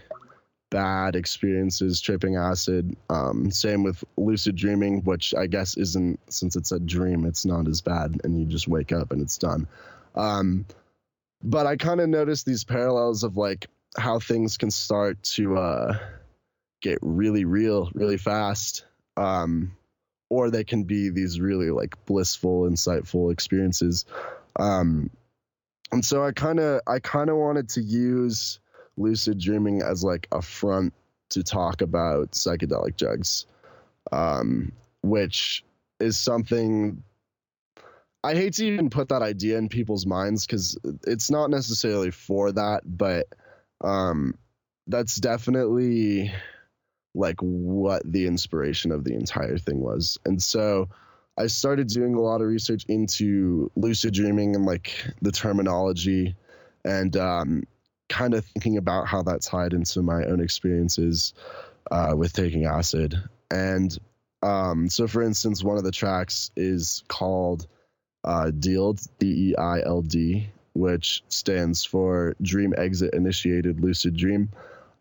bad 0.69 1.15
experiences 1.15 2.01
tripping 2.01 2.35
acid. 2.35 2.95
Um, 3.09 3.49
same 3.49 3.83
with 3.83 4.03
lucid 4.17 4.55
dreaming, 4.55 5.01
which 5.03 5.33
I 5.33 5.47
guess 5.47 5.77
isn't 5.77 6.19
since 6.31 6.55
it's 6.55 6.73
a 6.73 6.79
dream, 6.79 7.25
it's 7.25 7.45
not 7.45 7.67
as 7.67 7.81
bad, 7.81 8.19
and 8.23 8.37
you 8.37 8.45
just 8.45 8.67
wake 8.67 8.91
up 8.91 9.11
and 9.11 9.21
it's 9.21 9.37
done. 9.37 9.67
Um, 10.15 10.65
but 11.41 11.65
I 11.65 11.77
kind 11.77 12.01
of 12.01 12.09
noticed 12.09 12.45
these 12.45 12.65
parallels 12.65 13.23
of 13.23 13.37
like 13.37 13.67
how 13.97 14.19
things 14.19 14.57
can 14.57 14.69
start 14.69 15.23
to 15.23 15.57
uh, 15.57 15.97
get 16.81 16.99
really 17.01 17.45
real 17.45 17.89
really 17.93 18.17
fast. 18.17 18.85
Um, 19.15 19.77
or 20.29 20.49
they 20.49 20.63
can 20.63 20.83
be 20.83 21.09
these 21.09 21.39
really 21.39 21.69
like 21.71 22.03
blissful, 22.05 22.63
insightful 22.63 23.31
experiences. 23.31 24.05
Um, 24.57 25.11
and 25.91 26.03
so 26.03 26.23
I 26.23 26.31
kind 26.31 26.59
of 26.59 26.81
I 26.87 26.99
kind 26.99 27.29
of 27.29 27.37
wanted 27.37 27.69
to 27.69 27.81
use 27.81 28.59
lucid 28.97 29.39
dreaming 29.39 29.81
as 29.81 30.03
like 30.03 30.27
a 30.31 30.41
front 30.41 30.93
to 31.29 31.43
talk 31.43 31.81
about 31.81 32.31
psychedelic 32.31 32.97
drugs, 32.97 33.45
um, 34.11 34.71
which 35.01 35.63
is 35.99 36.17
something 36.17 37.03
I 38.23 38.33
hate 38.33 38.55
to 38.55 38.65
even 38.65 38.89
put 38.89 39.09
that 39.09 39.21
idea 39.21 39.57
in 39.57 39.69
people's 39.69 40.05
minds 40.07 40.47
because 40.47 40.77
it's 41.05 41.29
not 41.29 41.51
necessarily 41.51 42.09
for 42.09 42.51
that, 42.51 42.81
but 42.85 43.27
um, 43.81 44.35
that's 44.87 45.15
definitely 45.17 46.33
like 47.13 47.39
what 47.39 48.01
the 48.03 48.25
inspiration 48.25 48.91
of 48.91 49.03
the 49.03 49.13
entire 49.13 49.59
thing 49.59 49.79
was. 49.79 50.17
And 50.25 50.41
so 50.41 50.89
I 51.37 51.47
started 51.47 51.87
doing 51.87 52.15
a 52.15 52.21
lot 52.21 52.41
of 52.41 52.47
research 52.47 52.85
into 52.87 53.71
lucid 53.75 54.13
dreaming 54.13 54.55
and 54.55 54.65
like 54.65 54.93
the 55.21 55.31
terminology 55.31 56.35
and 56.85 57.15
um, 57.17 57.63
kind 58.07 58.33
of 58.33 58.45
thinking 58.45 58.77
about 58.77 59.07
how 59.07 59.23
that 59.23 59.41
tied 59.41 59.73
into 59.73 60.01
my 60.01 60.23
own 60.25 60.39
experiences 60.39 61.33
uh, 61.91 62.13
with 62.15 62.33
taking 62.33 62.65
acid. 62.65 63.21
And 63.51 63.97
um, 64.43 64.89
so, 64.89 65.07
for 65.07 65.21
instance, 65.23 65.63
one 65.63 65.77
of 65.77 65.83
the 65.83 65.91
tracks 65.91 66.51
is 66.55 67.03
called 67.07 67.67
uh, 68.23 68.51
DEILD, 68.51 69.01
D 69.19 69.51
E 69.51 69.55
I 69.57 69.81
L 69.81 70.01
D, 70.01 70.47
which 70.73 71.23
stands 71.27 71.83
for 71.83 72.35
Dream 72.41 72.73
Exit 72.77 73.13
Initiated 73.13 73.81
Lucid 73.81 74.15
Dream. 74.15 74.49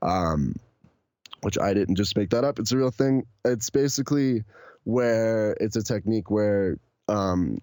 Um, 0.02 0.56
which 1.44 1.58
I 1.58 1.74
didn't 1.74 1.96
just 1.96 2.16
make 2.16 2.30
that 2.30 2.42
up. 2.42 2.58
It's 2.58 2.72
a 2.72 2.76
real 2.76 2.90
thing. 2.90 3.26
It's 3.44 3.68
basically 3.68 4.44
where 4.84 5.56
it's 5.60 5.76
a 5.76 5.82
technique 5.82 6.30
where 6.30 6.78
um, 7.08 7.58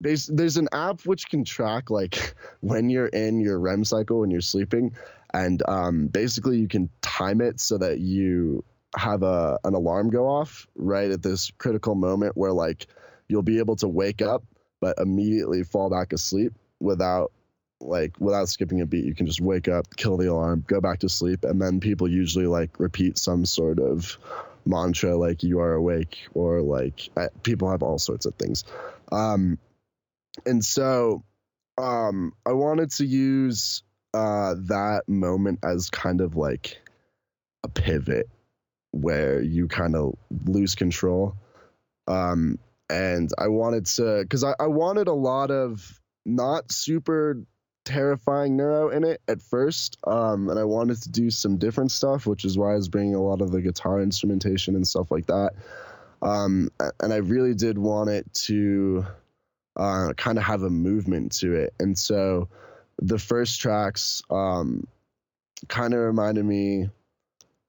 there's 0.00 0.26
there's 0.26 0.56
an 0.56 0.68
app 0.72 1.02
which 1.02 1.28
can 1.28 1.44
track 1.44 1.90
like 1.90 2.34
when 2.60 2.90
you're 2.90 3.06
in 3.06 3.40
your 3.40 3.58
REM 3.58 3.84
cycle 3.84 4.20
when 4.20 4.30
you're 4.30 4.40
sleeping, 4.40 4.94
and 5.32 5.62
um, 5.68 6.08
basically 6.08 6.58
you 6.58 6.68
can 6.68 6.90
time 7.00 7.40
it 7.40 7.60
so 7.60 7.78
that 7.78 8.00
you 8.00 8.64
have 8.96 9.22
a 9.22 9.58
an 9.64 9.74
alarm 9.74 10.10
go 10.10 10.26
off 10.26 10.66
right 10.74 11.10
at 11.10 11.22
this 11.22 11.50
critical 11.56 11.94
moment 11.94 12.36
where 12.36 12.52
like 12.52 12.86
you'll 13.28 13.42
be 13.42 13.58
able 13.58 13.76
to 13.76 13.88
wake 13.88 14.20
up 14.20 14.44
but 14.80 14.98
immediately 14.98 15.62
fall 15.62 15.88
back 15.88 16.12
asleep 16.12 16.52
without 16.80 17.32
like 17.80 18.18
without 18.20 18.48
skipping 18.48 18.80
a 18.80 18.86
beat. 18.86 19.04
You 19.04 19.14
can 19.14 19.26
just 19.26 19.40
wake 19.40 19.68
up 19.68 19.96
kill 19.96 20.16
the 20.16 20.30
alarm 20.30 20.64
go 20.66 20.80
back 20.80 21.00
to 21.00 21.08
sleep 21.08 21.44
and 21.44 21.60
then 21.60 21.80
people 21.80 22.08
usually 22.08 22.46
like 22.46 22.78
repeat 22.78 23.18
some 23.18 23.44
sort 23.46 23.78
of 23.78 24.18
mantra 24.64 25.16
like 25.16 25.42
you 25.42 25.60
are 25.60 25.72
awake 25.72 26.28
or 26.34 26.62
like 26.62 27.08
people 27.42 27.70
have 27.70 27.82
all 27.82 27.98
sorts 27.98 28.26
of 28.26 28.34
things. 28.34 28.64
Um 29.10 29.58
and 30.46 30.64
so 30.64 31.24
um 31.78 32.32
i 32.46 32.52
wanted 32.52 32.90
to 32.90 33.04
use 33.04 33.82
uh 34.14 34.54
that 34.66 35.02
moment 35.08 35.58
as 35.62 35.90
kind 35.90 36.20
of 36.20 36.36
like 36.36 36.78
a 37.64 37.68
pivot 37.68 38.28
where 38.92 39.40
you 39.40 39.68
kind 39.68 39.96
of 39.96 40.14
lose 40.46 40.74
control. 40.74 41.36
Um 42.06 42.58
and 42.90 43.30
i 43.38 43.48
wanted 43.48 43.86
to 43.86 44.20
because 44.22 44.44
I, 44.44 44.54
I 44.60 44.66
wanted 44.66 45.08
a 45.08 45.14
lot 45.14 45.50
of 45.50 46.00
not 46.26 46.70
super 46.70 47.42
terrifying 47.84 48.56
neuro 48.56 48.90
in 48.90 49.02
it 49.02 49.20
at 49.26 49.42
first 49.42 49.98
um, 50.06 50.48
and 50.48 50.58
i 50.58 50.64
wanted 50.64 51.00
to 51.02 51.10
do 51.10 51.30
some 51.30 51.58
different 51.58 51.90
stuff 51.90 52.26
which 52.26 52.44
is 52.44 52.56
why 52.56 52.72
i 52.72 52.76
was 52.76 52.88
bringing 52.88 53.14
a 53.14 53.22
lot 53.22 53.40
of 53.40 53.50
the 53.50 53.60
guitar 53.60 54.00
instrumentation 54.00 54.76
and 54.76 54.86
stuff 54.86 55.10
like 55.10 55.26
that. 55.26 55.52
Um, 56.20 56.70
and 57.00 57.12
i 57.12 57.16
really 57.16 57.54
did 57.54 57.76
want 57.76 58.10
it 58.10 58.32
to 58.46 59.04
uh, 59.76 60.12
kind 60.16 60.38
of 60.38 60.44
have 60.44 60.62
a 60.62 60.70
movement 60.70 61.32
to 61.32 61.54
it. 61.54 61.74
And 61.80 61.96
so 61.96 62.48
the 62.98 63.18
first 63.18 63.60
tracks 63.60 64.22
um, 64.30 64.86
kind 65.68 65.94
of 65.94 66.00
reminded 66.00 66.44
me 66.44 66.88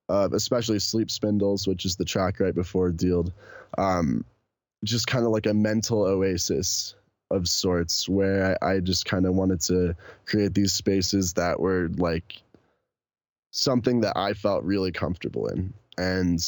of 0.09 0.33
especially 0.33 0.79
sleep 0.79 1.09
spindles 1.09 1.65
which 1.65 1.85
is 1.85 1.95
the 1.95 2.05
track 2.05 2.39
right 2.39 2.53
before 2.53 2.91
DEILD 2.91 3.31
um, 3.77 4.25
just 4.83 5.07
kind 5.07 5.25
of 5.25 5.31
like 5.31 5.45
a 5.45 5.53
mental 5.53 6.03
oasis 6.03 6.95
of 7.33 7.47
sorts 7.47 8.07
where 8.07 8.57
I, 8.61 8.75
I 8.75 8.79
just 8.79 9.05
kind 9.05 9.25
of 9.25 9.33
wanted 9.33 9.61
to 9.61 9.95
create 10.25 10.53
these 10.53 10.73
spaces 10.73 11.33
that 11.33 11.59
were 11.59 11.89
like 11.97 12.41
something 13.51 14.01
that 14.01 14.17
I 14.17 14.33
felt 14.33 14.63
really 14.63 14.91
comfortable 14.91 15.47
in. 15.47 15.73
And 15.97 16.39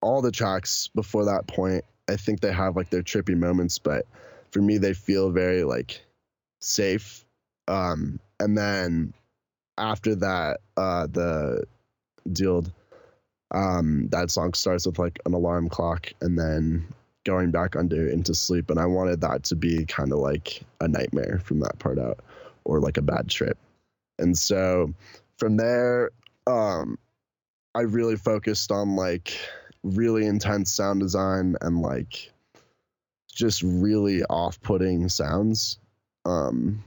all 0.00 0.22
the 0.22 0.32
tracks 0.32 0.88
before 0.94 1.26
that 1.26 1.46
point, 1.46 1.84
I 2.08 2.16
think 2.16 2.40
they 2.40 2.52
have 2.52 2.76
like 2.76 2.90
their 2.90 3.02
trippy 3.02 3.36
moments, 3.36 3.78
but 3.78 4.06
for 4.50 4.60
me, 4.60 4.78
they 4.78 4.94
feel 4.94 5.30
very 5.30 5.64
like 5.64 6.04
safe. 6.60 7.24
Um, 7.68 8.18
and 8.38 8.56
then 8.56 9.14
after 9.78 10.16
that, 10.16 10.60
uh, 10.76 11.06
the 11.06 11.64
DEILD, 12.30 12.72
um, 13.52 14.08
that 14.10 14.30
song 14.30 14.54
starts 14.54 14.86
with 14.86 14.98
like 14.98 15.18
an 15.26 15.34
alarm 15.34 15.68
clock, 15.68 16.12
and 16.20 16.38
then 16.38 16.86
going 17.24 17.50
back 17.50 17.76
under 17.76 18.08
into 18.08 18.34
sleep 18.34 18.70
and 18.70 18.80
i 18.80 18.86
wanted 18.86 19.20
that 19.20 19.42
to 19.42 19.54
be 19.54 19.84
kind 19.84 20.12
of 20.12 20.18
like 20.18 20.62
a 20.80 20.88
nightmare 20.88 21.40
from 21.44 21.60
that 21.60 21.78
part 21.78 21.98
out 21.98 22.18
or 22.64 22.80
like 22.80 22.96
a 22.96 23.02
bad 23.02 23.28
trip. 23.28 23.58
And 24.18 24.36
so 24.36 24.94
from 25.38 25.56
there 25.56 26.10
um 26.46 26.98
i 27.74 27.80
really 27.80 28.16
focused 28.16 28.70
on 28.70 28.96
like 28.96 29.38
really 29.82 30.26
intense 30.26 30.70
sound 30.70 31.00
design 31.00 31.56
and 31.60 31.80
like 31.80 32.30
just 33.32 33.62
really 33.62 34.22
off-putting 34.24 35.08
sounds. 35.08 35.78
Um 36.24 36.84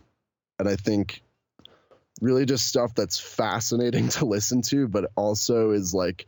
and 0.59 0.69
i 0.69 0.75
think 0.75 1.21
really 2.21 2.45
just 2.45 2.67
stuff 2.67 2.93
that's 2.93 3.19
fascinating 3.19 4.09
to 4.17 4.25
listen 4.25 4.61
to 4.61 4.87
but 4.87 5.11
also 5.15 5.71
is 5.71 5.93
like 5.93 6.27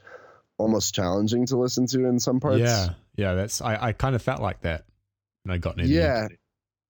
almost 0.58 0.96
challenging 0.96 1.46
to 1.46 1.58
listen 1.58 1.86
to 1.86 2.06
in 2.06 2.20
some 2.20 2.40
parts. 2.40 2.60
Yeah 2.60 2.90
yeah, 3.16 3.34
that's 3.34 3.62
I, 3.62 3.78
I 3.88 3.92
kind 3.94 4.16
of 4.16 4.22
felt 4.22 4.42
like 4.42 4.62
that 4.62 4.86
and 5.44 5.54
I 5.54 5.58
got 5.58 5.80
in. 5.80 5.88
Yeah, 5.88 6.28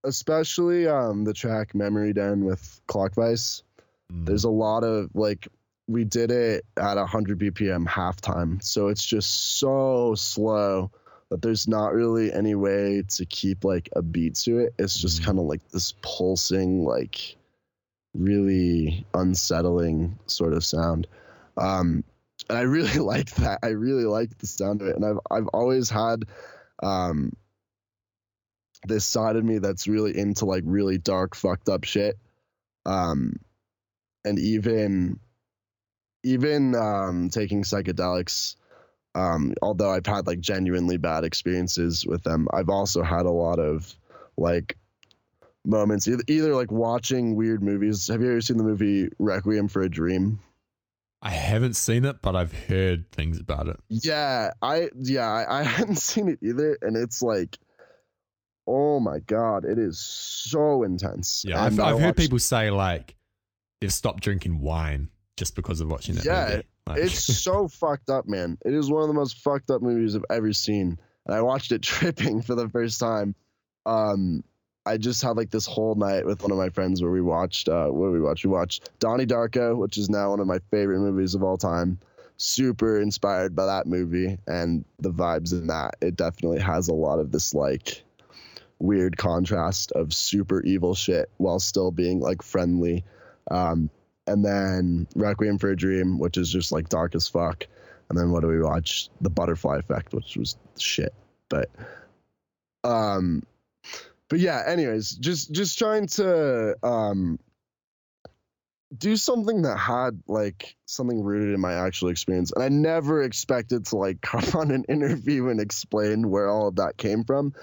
especially 0.03 0.87
um 0.87 1.23
the 1.23 1.33
track 1.33 1.73
"Memory 1.75 2.13
Den" 2.13 2.45
with 2.45 2.81
Clockvice. 2.87 3.63
Mm. 4.11 4.25
There's 4.25 4.43
a 4.43 4.49
lot 4.49 4.83
of 4.83 5.09
like 5.15 5.47
we 5.87 6.03
did 6.03 6.31
it 6.31 6.65
at 6.77 6.97
100 6.97 7.37
BPM 7.39 7.87
halftime, 7.87 8.61
so 8.63 8.87
it's 8.87 9.05
just 9.05 9.57
so 9.59 10.15
slow. 10.15 10.91
that 11.31 11.41
there's 11.41 11.67
not 11.67 11.91
really 11.91 12.31
any 12.31 12.53
way 12.53 13.01
to 13.09 13.25
keep 13.25 13.63
like 13.63 13.89
a 13.95 14.01
beat 14.03 14.35
to 14.35 14.59
it. 14.59 14.75
It's 14.77 14.95
just 14.95 15.21
Mhm. 15.21 15.25
kind 15.25 15.39
of 15.39 15.45
like 15.45 15.67
this 15.69 15.93
pulsing, 16.03 16.85
like 16.85 17.35
really 18.13 19.05
unsettling 19.13 20.17
sort 20.27 20.53
of 20.53 20.63
sound. 20.63 21.07
Um, 21.57 22.03
and 22.49 22.57
I 22.57 22.61
really 22.61 22.99
like 22.99 23.31
that. 23.35 23.59
I 23.63 23.69
really 23.69 24.05
like 24.05 24.37
the 24.37 24.47
sound 24.47 24.81
of 24.81 24.87
it, 24.87 24.95
and 24.95 25.05
I've 25.05 25.19
I've 25.29 25.47
always 25.47 25.89
had 25.89 26.23
um, 26.81 27.33
this 28.87 29.05
side 29.05 29.35
of 29.35 29.43
me 29.43 29.59
that's 29.59 29.87
really 29.87 30.17
into 30.17 30.45
like 30.45 30.63
really 30.65 30.97
dark, 30.97 31.35
fucked 31.35 31.69
up 31.69 31.83
shit. 31.83 32.17
Um, 32.85 33.37
and 34.23 34.39
even 34.39 35.19
even 36.23 36.75
um, 36.75 37.29
taking 37.29 37.63
psychedelics 37.63 38.55
um, 39.15 39.53
although 39.61 39.91
I've 39.91 40.05
had 40.05 40.27
like 40.27 40.41
genuinely 40.41 40.97
bad 40.97 41.23
experiences 41.23 42.05
with 42.05 42.23
them, 42.23 42.47
I've 42.53 42.69
also 42.69 43.01
had 43.01 43.25
a 43.25 43.31
lot 43.31 43.59
of 43.59 43.95
like 44.37 44.77
moments 45.65 46.07
either, 46.07 46.23
either 46.27 46.53
like 46.53 46.71
watching 46.71 47.35
weird 47.35 47.63
movies. 47.63 48.07
Have 48.09 48.21
you 48.21 48.29
ever 48.29 48.41
seen 48.41 48.57
the 48.57 48.63
movie 48.63 49.07
Requiem 49.17 49.69
for 49.69 49.81
a 49.81 49.89
Dream? 49.89 50.39
I 51.25 51.31
haven't 51.31 51.75
seen 51.75 52.05
it, 52.05 52.21
but 52.21 52.35
I've 52.35 52.53
heard 52.53 53.11
things 53.11 53.39
about 53.39 53.67
it. 53.67 53.77
Yeah, 53.89 54.51
I 54.61 54.89
yeah, 54.95 55.27
I, 55.27 55.61
I 55.61 55.63
hadn't 55.77 55.97
seen 55.97 56.29
it 56.29 56.39
either, 56.43 56.77
and 56.81 56.95
it's 56.95 57.23
like, 57.23 57.57
oh 58.67 58.99
my 58.99 59.19
god, 59.19 59.65
it 59.65 59.79
is 59.79 59.99
so 59.99 60.83
intense. 60.83 61.43
Yeah, 61.45 61.63
I've, 61.63 61.79
I've 61.79 61.99
heard 61.99 62.15
people 62.15 62.37
say 62.37 62.69
like 62.69 63.15
they've 63.81 63.91
stopped 63.91 64.23
drinking 64.23 64.59
wine 64.59 65.09
just 65.35 65.55
because 65.55 65.81
of 65.81 65.89
watching 65.89 66.15
that 66.15 66.25
Yeah. 66.25 66.61
Like, 66.87 66.99
It's 66.99 67.19
so 67.43 67.67
fucked 67.67 68.09
up, 68.09 68.27
man. 68.27 68.57
It 68.63 68.73
is 68.73 68.89
one 68.89 69.01
of 69.01 69.07
the 69.07 69.13
most 69.13 69.39
fucked 69.39 69.69
up 69.69 69.81
movies 69.81 70.15
I've 70.15 70.25
ever 70.29 70.53
seen. 70.53 70.99
And 71.25 71.35
I 71.35 71.41
watched 71.41 71.71
it 71.71 71.81
tripping 71.81 72.41
for 72.41 72.55
the 72.55 72.69
first 72.69 72.99
time. 72.99 73.35
Um, 73.85 74.43
I 74.85 74.97
just 74.97 75.21
had 75.21 75.37
like 75.37 75.49
this 75.49 75.65
whole 75.65 75.95
night 75.95 76.25
with 76.25 76.41
one 76.41 76.51
of 76.51 76.57
my 76.57 76.69
friends 76.69 77.01
where 77.01 77.11
we 77.11 77.21
watched 77.21 77.69
uh 77.69 77.87
what 77.87 78.11
we 78.11 78.21
watched? 78.21 78.45
We 78.45 78.51
watched 78.51 78.89
Donnie 78.99 79.25
Darko, 79.25 79.75
which 79.75 79.97
is 79.97 80.09
now 80.09 80.29
one 80.29 80.39
of 80.39 80.47
my 80.47 80.59
favorite 80.71 80.99
movies 80.99 81.35
of 81.35 81.43
all 81.43 81.57
time. 81.57 81.99
Super 82.37 82.99
inspired 82.99 83.55
by 83.55 83.65
that 83.65 83.87
movie 83.87 84.37
and 84.45 84.83
the 84.99 85.11
vibes 85.11 85.53
in 85.53 85.67
that. 85.67 85.95
It 86.01 86.15
definitely 86.15 86.59
has 86.59 86.87
a 86.87 86.93
lot 86.93 87.19
of 87.19 87.31
this 87.31 87.53
like 87.53 88.03
weird 88.79 89.17
contrast 89.17 89.91
of 89.93 90.13
super 90.13 90.61
evil 90.61 90.93
shit 90.93 91.29
while 91.37 91.59
still 91.59 91.91
being 91.91 92.19
like 92.19 92.41
friendly. 92.41 93.05
Um, 93.49 93.89
and 94.27 94.43
then 94.43 95.07
Requiem 95.15 95.59
for 95.59 95.69
a 95.69 95.77
Dream, 95.77 96.19
which 96.19 96.37
is 96.37 96.51
just 96.51 96.71
like 96.71 96.89
dark 96.89 97.15
as 97.15 97.27
fuck. 97.27 97.65
And 98.09 98.17
then 98.17 98.31
what 98.31 98.41
do 98.41 98.47
we 98.47 98.59
watch? 98.59 99.09
The 99.21 99.29
Butterfly 99.29 99.77
Effect, 99.77 100.13
which 100.13 100.35
was 100.37 100.57
shit. 100.77 101.13
But 101.49 101.69
um 102.83 103.43
but 104.29 104.39
yeah, 104.39 104.63
anyways, 104.65 105.11
just 105.11 105.51
just 105.51 105.77
trying 105.77 106.07
to 106.07 106.75
um 106.83 107.39
do 108.95 109.17
something 109.17 109.63
that 109.63 109.77
had 109.77 110.21
like 110.27 110.75
something 110.85 111.21
rooted 111.21 111.53
in 111.53 111.59
my 111.59 111.73
actual 111.73 112.09
experience. 112.09 112.51
And 112.51 112.63
I 112.63 112.69
never 112.69 113.23
expected 113.23 113.87
to 113.87 113.97
like 113.97 114.21
come 114.21 114.45
on 114.53 114.71
an 114.71 114.85
interview 114.87 115.49
and 115.49 115.59
explain 115.59 116.29
where 116.29 116.49
all 116.49 116.67
of 116.67 116.75
that 116.77 116.97
came 116.97 117.23
from. 117.23 117.53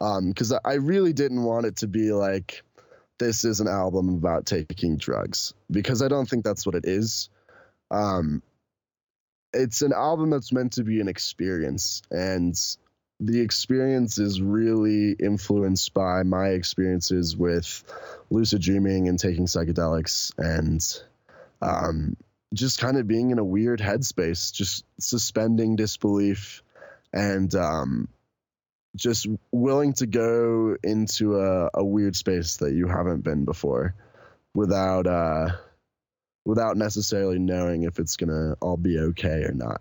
Um, 0.00 0.30
because 0.30 0.52
I 0.52 0.74
really 0.74 1.12
didn't 1.12 1.44
want 1.44 1.66
it 1.66 1.76
to 1.76 1.86
be 1.86 2.12
like 2.12 2.62
this 3.18 3.44
is 3.44 3.60
an 3.60 3.68
album 3.68 4.08
about 4.08 4.46
taking 4.46 4.96
drugs 4.96 5.54
because 5.70 6.02
I 6.02 6.08
don't 6.08 6.28
think 6.28 6.44
that's 6.44 6.66
what 6.66 6.74
it 6.74 6.84
is. 6.84 7.30
Um, 7.90 8.42
it's 9.52 9.82
an 9.82 9.92
album 9.92 10.30
that's 10.30 10.52
meant 10.52 10.72
to 10.74 10.82
be 10.82 11.00
an 11.00 11.08
experience, 11.08 12.02
and 12.10 12.56
the 13.24 13.40
experience 13.40 14.18
is 14.18 14.42
really 14.42 15.12
influenced 15.12 15.94
by 15.94 16.24
my 16.24 16.48
experiences 16.48 17.36
with 17.36 17.84
lucid 18.30 18.60
dreaming 18.60 19.06
and 19.06 19.16
taking 19.16 19.46
psychedelics 19.46 20.32
and 20.38 20.84
um, 21.60 22.16
just 22.52 22.80
kind 22.80 22.98
of 22.98 23.06
being 23.06 23.30
in 23.30 23.38
a 23.38 23.44
weird 23.44 23.78
headspace, 23.78 24.52
just 24.52 24.84
suspending 24.98 25.76
disbelief 25.76 26.64
and 27.12 27.54
um, 27.54 28.08
just 28.96 29.28
willing 29.52 29.92
to 29.92 30.06
go 30.06 30.76
into 30.82 31.38
a, 31.38 31.70
a 31.74 31.84
weird 31.84 32.16
space 32.16 32.56
that 32.56 32.74
you 32.74 32.88
haven't 32.88 33.22
been 33.22 33.44
before 33.44 33.94
without 34.52 35.06
uh 35.06 35.48
without 36.44 36.76
necessarily 36.76 37.38
knowing 37.38 37.84
if 37.84 38.00
it's 38.00 38.16
gonna 38.16 38.56
all 38.60 38.76
be 38.76 38.98
okay 38.98 39.44
or 39.44 39.52
not. 39.52 39.80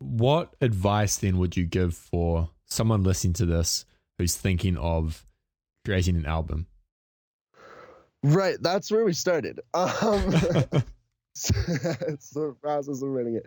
What 0.00 0.52
advice 0.60 1.16
then 1.16 1.38
would 1.38 1.56
you 1.56 1.64
give 1.64 1.94
for 1.94 2.50
someone 2.66 3.02
listening 3.02 3.32
to 3.34 3.46
this 3.46 3.84
who's 4.18 4.36
thinking 4.36 4.76
of 4.76 5.24
creating 5.84 6.16
an 6.16 6.26
album? 6.26 6.66
right 8.22 8.56
that's 8.60 8.90
where 8.90 9.04
we 9.04 9.12
started 9.12 9.60
um 9.74 10.34
it's 12.08 12.30
the 12.30 12.56
process 12.62 13.02
of 13.02 13.08
writing 13.10 13.34
it. 13.34 13.44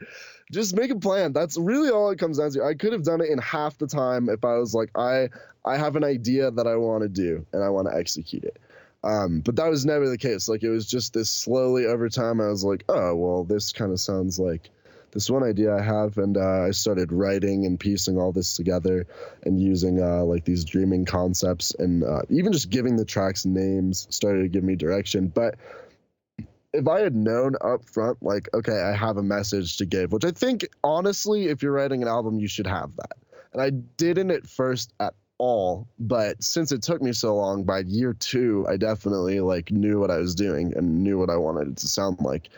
Just 0.51 0.75
make 0.75 0.91
a 0.91 0.99
plan. 0.99 1.33
That's 1.33 1.57
really 1.57 1.89
all 1.89 2.11
it 2.11 2.19
comes 2.19 2.37
down 2.37 2.51
to. 2.51 2.63
I 2.63 2.75
could 2.75 2.93
have 2.93 3.03
done 3.03 3.19
it 3.19 3.29
in 3.29 3.39
half 3.39 3.79
the 3.79 3.87
time 3.87 4.29
if 4.29 4.45
I 4.45 4.57
was 4.57 4.75
like, 4.75 4.91
I 4.95 5.29
I 5.65 5.77
have 5.77 5.95
an 5.95 6.03
idea 6.03 6.51
that 6.51 6.67
I 6.67 6.75
want 6.75 7.01
to 7.01 7.09
do 7.09 7.47
and 7.51 7.63
I 7.63 7.69
want 7.69 7.87
to 7.87 7.97
execute 7.97 8.43
it. 8.43 8.59
Um, 9.03 9.39
but 9.39 9.55
that 9.55 9.69
was 9.69 9.87
never 9.87 10.07
the 10.07 10.19
case. 10.19 10.47
Like 10.47 10.61
it 10.61 10.69
was 10.69 10.85
just 10.85 11.13
this 11.13 11.31
slowly 11.31 11.87
over 11.87 12.09
time. 12.09 12.39
I 12.39 12.49
was 12.49 12.63
like, 12.63 12.83
oh 12.89 13.15
well, 13.15 13.43
this 13.43 13.73
kind 13.73 13.91
of 13.91 13.99
sounds 13.99 14.37
like 14.39 14.69
this 15.11 15.29
one 15.29 15.43
idea 15.43 15.75
I 15.75 15.81
have, 15.81 16.17
and 16.17 16.37
uh, 16.37 16.65
I 16.67 16.71
started 16.71 17.11
writing 17.11 17.65
and 17.65 17.79
piecing 17.79 18.17
all 18.17 18.31
this 18.31 18.55
together 18.55 19.07
and 19.43 19.61
using 19.61 20.01
uh, 20.01 20.23
like 20.23 20.45
these 20.45 20.65
dreaming 20.65 21.05
concepts 21.05 21.73
and 21.73 22.03
uh, 22.03 22.21
even 22.29 22.51
just 22.51 22.69
giving 22.69 22.95
the 22.95 23.05
tracks 23.05 23.45
names 23.45 24.07
started 24.09 24.43
to 24.43 24.49
give 24.49 24.63
me 24.63 24.75
direction. 24.75 25.27
But 25.27 25.55
if 26.73 26.87
I 26.87 26.99
had 26.99 27.15
known 27.15 27.55
up 27.61 27.85
front, 27.85 28.21
like, 28.21 28.49
okay, 28.53 28.79
I 28.79 28.95
have 28.95 29.17
a 29.17 29.23
message 29.23 29.77
to 29.77 29.85
give, 29.85 30.11
which 30.11 30.25
I 30.25 30.31
think 30.31 30.67
honestly, 30.83 31.47
if 31.47 31.63
you're 31.63 31.71
writing 31.71 32.01
an 32.01 32.07
album, 32.07 32.39
you 32.39 32.47
should 32.47 32.67
have 32.67 32.95
that. 32.97 33.17
And 33.53 33.61
I 33.61 33.71
didn't 33.71 34.31
at 34.31 34.45
first 34.45 34.93
at 34.99 35.15
all, 35.39 35.87
but 35.97 36.43
since 36.43 36.71
it 36.71 36.83
took 36.83 37.01
me 37.01 37.13
so 37.13 37.35
long, 37.35 37.63
by 37.63 37.79
year 37.79 38.13
two, 38.13 38.67
I 38.69 38.77
definitely 38.77 39.39
like 39.39 39.71
knew 39.71 39.99
what 39.99 40.11
I 40.11 40.17
was 40.17 40.35
doing 40.35 40.73
and 40.75 41.03
knew 41.03 41.17
what 41.17 41.29
I 41.31 41.37
wanted 41.37 41.69
it 41.69 41.77
to 41.77 41.87
sound 41.87 42.19
like. 42.19 42.49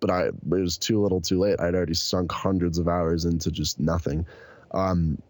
But 0.00 0.10
I 0.10 0.26
it 0.26 0.34
was 0.44 0.78
too 0.78 1.00
little, 1.02 1.20
too 1.20 1.38
late. 1.38 1.60
I'd 1.60 1.74
already 1.74 1.94
sunk 1.94 2.32
hundreds 2.32 2.78
of 2.78 2.88
hours 2.88 3.24
into 3.24 3.50
just 3.50 3.80
nothing. 3.80 4.26
Um, 4.72 5.20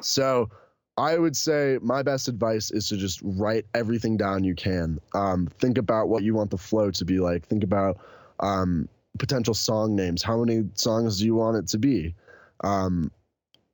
so 0.00 0.50
I 0.96 1.16
would 1.16 1.36
say 1.36 1.78
my 1.80 2.02
best 2.02 2.28
advice 2.28 2.70
is 2.70 2.88
to 2.88 2.96
just 2.96 3.20
write 3.22 3.66
everything 3.74 4.16
down 4.16 4.44
you 4.44 4.54
can. 4.54 4.98
Um, 5.14 5.46
think 5.46 5.78
about 5.78 6.08
what 6.08 6.22
you 6.22 6.34
want 6.34 6.50
the 6.50 6.58
flow 6.58 6.90
to 6.90 7.04
be 7.04 7.20
like. 7.20 7.46
Think 7.46 7.62
about 7.62 7.98
um, 8.40 8.88
potential 9.18 9.54
song 9.54 9.94
names. 9.94 10.22
How 10.22 10.42
many 10.42 10.68
songs 10.74 11.18
do 11.18 11.26
you 11.26 11.36
want 11.36 11.56
it 11.56 11.68
to 11.68 11.78
be? 11.78 12.14
Um, 12.64 13.12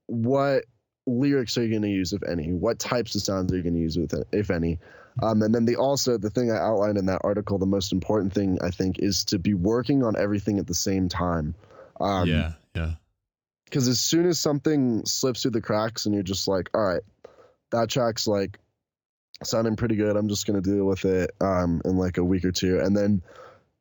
what 0.06 0.64
lyrics 1.06 1.56
are 1.56 1.62
you 1.62 1.70
going 1.70 1.82
to 1.82 1.88
use, 1.88 2.12
if 2.12 2.22
any? 2.24 2.52
What 2.52 2.78
types 2.78 3.14
of 3.14 3.22
sounds 3.22 3.52
are 3.52 3.56
you 3.56 3.62
going 3.62 3.74
to 3.74 3.80
use, 3.80 3.96
with 3.96 4.12
it, 4.12 4.28
if 4.32 4.50
any? 4.50 4.78
Um, 5.22 5.42
and 5.42 5.54
then 5.54 5.64
the 5.64 5.76
also 5.76 6.18
the 6.18 6.30
thing 6.30 6.50
I 6.50 6.56
outlined 6.56 6.98
in 6.98 7.06
that 7.06 7.20
article, 7.24 7.58
the 7.58 7.66
most 7.66 7.92
important 7.92 8.32
thing 8.32 8.58
I 8.62 8.70
think 8.70 8.98
is 8.98 9.24
to 9.26 9.38
be 9.38 9.54
working 9.54 10.02
on 10.02 10.16
everything 10.16 10.58
at 10.58 10.66
the 10.66 10.74
same 10.74 11.08
time. 11.08 11.54
Um, 12.00 12.28
yeah, 12.28 12.52
yeah. 12.74 12.92
because 13.66 13.86
as 13.86 14.00
soon 14.00 14.26
as 14.26 14.40
something 14.40 15.04
slips 15.06 15.42
through 15.42 15.52
the 15.52 15.60
cracks 15.60 16.06
and 16.06 16.14
you're 16.14 16.24
just 16.24 16.48
like 16.48 16.70
all 16.74 16.82
right 16.82 17.02
that 17.70 17.90
track's 17.90 18.26
like 18.26 18.58
sounding 19.42 19.76
pretty 19.76 19.96
good 19.96 20.16
i'm 20.16 20.28
just 20.28 20.46
gonna 20.46 20.60
deal 20.60 20.84
with 20.84 21.04
it 21.04 21.30
um 21.40 21.82
in 21.84 21.96
like 21.96 22.18
a 22.18 22.24
week 22.24 22.44
or 22.44 22.52
two 22.52 22.80
and 22.80 22.96
then 22.96 23.22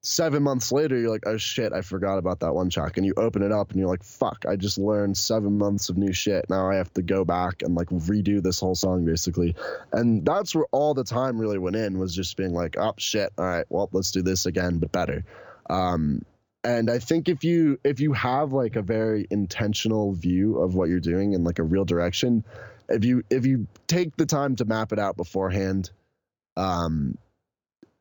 seven 0.05 0.43
months 0.43 0.71
later 0.71 0.99
you're 0.99 1.09
like 1.09 1.25
oh 1.25 1.37
shit 1.37 1.71
i 1.71 1.81
forgot 1.81 2.17
about 2.17 2.41
that 2.41 2.53
one 2.53 2.69
track. 2.69 2.97
And 2.97 3.05
you 3.05 3.13
open 3.15 3.41
it 3.41 3.51
up 3.53 3.71
and 3.71 3.79
you're 3.79 3.87
like 3.87 4.03
fuck 4.03 4.45
i 4.47 4.55
just 4.57 4.77
learned 4.77 5.17
seven 5.17 5.57
months 5.57 5.89
of 5.89 5.97
new 5.97 6.11
shit. 6.11 6.49
Now 6.49 6.69
i 6.69 6.75
have 6.75 6.93
to 6.93 7.01
go 7.01 7.23
back 7.23 7.61
and 7.61 7.73
like 7.73 7.87
redo 7.87 8.43
this 8.43 8.59
whole 8.59 8.75
song 8.75 9.05
basically. 9.05 9.55
And 9.91 10.25
that's 10.25 10.53
where 10.53 10.65
all 10.71 10.93
the 10.93 11.05
time 11.05 11.39
really 11.39 11.57
went 11.57 11.77
in 11.77 11.99
was 11.99 12.13
just 12.13 12.35
being 12.35 12.53
like 12.53 12.77
oh 12.77 12.93
shit 12.97 13.31
all 13.37 13.45
right 13.45 13.65
well 13.69 13.89
let's 13.93 14.11
do 14.11 14.21
this 14.21 14.45
again 14.45 14.79
but 14.79 14.91
better. 14.91 15.23
Um 15.69 16.23
and 16.65 16.89
i 16.89 16.99
think 16.99 17.29
if 17.29 17.43
you 17.43 17.79
if 17.83 17.99
you 17.99 18.13
have 18.13 18.53
like 18.53 18.75
a 18.75 18.81
very 18.81 19.27
intentional 19.29 20.13
view 20.13 20.59
of 20.59 20.75
what 20.75 20.89
you're 20.89 20.99
doing 20.99 21.35
and 21.35 21.43
like 21.43 21.59
a 21.59 21.63
real 21.63 21.85
direction 21.85 22.43
if 22.89 23.03
you 23.05 23.23
if 23.29 23.45
you 23.45 23.67
take 23.87 24.15
the 24.15 24.25
time 24.25 24.55
to 24.55 24.65
map 24.65 24.91
it 24.93 24.99
out 24.99 25.17
beforehand 25.17 25.91
um 26.57 27.17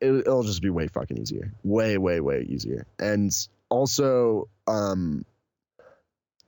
it, 0.03 0.13
it'll 0.27 0.43
just 0.43 0.61
be 0.61 0.69
way 0.69 0.87
fucking 0.87 1.17
easier 1.17 1.53
way 1.63 1.97
way 1.97 2.19
way 2.19 2.45
easier 2.47 2.85
and 2.99 3.47
also 3.69 4.47
um 4.67 5.25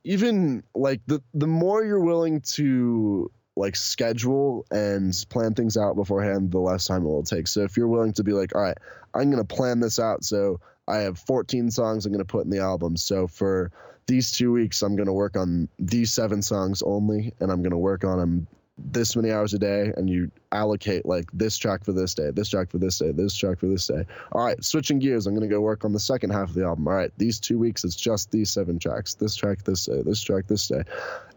even 0.04 0.62
like 0.74 1.00
the 1.06 1.20
the 1.34 1.46
more 1.46 1.84
you're 1.84 2.00
willing 2.00 2.40
to 2.40 3.30
like 3.56 3.74
schedule 3.74 4.66
and 4.70 5.24
plan 5.30 5.54
things 5.54 5.76
out 5.76 5.96
beforehand 5.96 6.52
the 6.52 6.58
less 6.58 6.86
time 6.86 7.02
it 7.02 7.08
will 7.08 7.22
take 7.22 7.48
so 7.48 7.62
if 7.62 7.76
you're 7.76 7.88
willing 7.88 8.12
to 8.12 8.22
be 8.22 8.32
like 8.32 8.54
all 8.54 8.62
right 8.62 8.78
i'm 9.14 9.30
going 9.30 9.44
to 9.44 9.54
plan 9.54 9.80
this 9.80 9.98
out 9.98 10.24
so 10.24 10.60
I 10.88 10.98
have 10.98 11.18
14 11.18 11.72
songs 11.72 12.06
I'm 12.06 12.12
going 12.12 12.24
to 12.24 12.24
put 12.24 12.44
in 12.44 12.50
the 12.50 12.60
album. 12.60 12.96
So 12.96 13.26
for 13.26 13.72
these 14.06 14.32
two 14.32 14.52
weeks 14.52 14.82
I'm 14.82 14.96
gonna 14.96 15.12
work 15.12 15.36
on 15.36 15.68
these 15.78 16.12
seven 16.12 16.42
songs 16.42 16.82
only, 16.82 17.34
and 17.40 17.50
I'm 17.50 17.62
gonna 17.62 17.78
work 17.78 18.04
on 18.04 18.18
them 18.18 18.46
this 18.78 19.16
many 19.16 19.32
hours 19.32 19.54
a 19.54 19.58
day 19.58 19.92
and 19.96 20.08
you 20.08 20.30
allocate 20.52 21.06
like 21.06 21.30
this 21.32 21.56
track 21.56 21.84
for 21.84 21.92
this 21.92 22.14
day, 22.14 22.30
this 22.30 22.50
track 22.50 22.70
for 22.70 22.78
this 22.78 22.98
day, 22.98 23.10
this 23.10 23.34
track 23.34 23.58
for 23.58 23.66
this 23.66 23.86
day. 23.86 24.04
All 24.32 24.44
right, 24.44 24.62
switching 24.62 24.98
gears, 24.98 25.26
I'm 25.26 25.34
going 25.34 25.48
to 25.48 25.54
go 25.54 25.60
work 25.60 25.84
on 25.84 25.92
the 25.92 26.00
second 26.00 26.30
half 26.30 26.50
of 26.50 26.54
the 26.54 26.64
album. 26.64 26.86
All 26.86 26.94
right, 26.94 27.10
these 27.16 27.40
two 27.40 27.58
weeks, 27.58 27.84
it's 27.84 27.96
just 27.96 28.30
these 28.30 28.50
seven 28.50 28.78
tracks. 28.78 29.14
This 29.14 29.34
track 29.34 29.62
this 29.64 29.86
day, 29.86 30.02
this 30.02 30.20
track 30.20 30.46
this 30.46 30.68
day. 30.68 30.82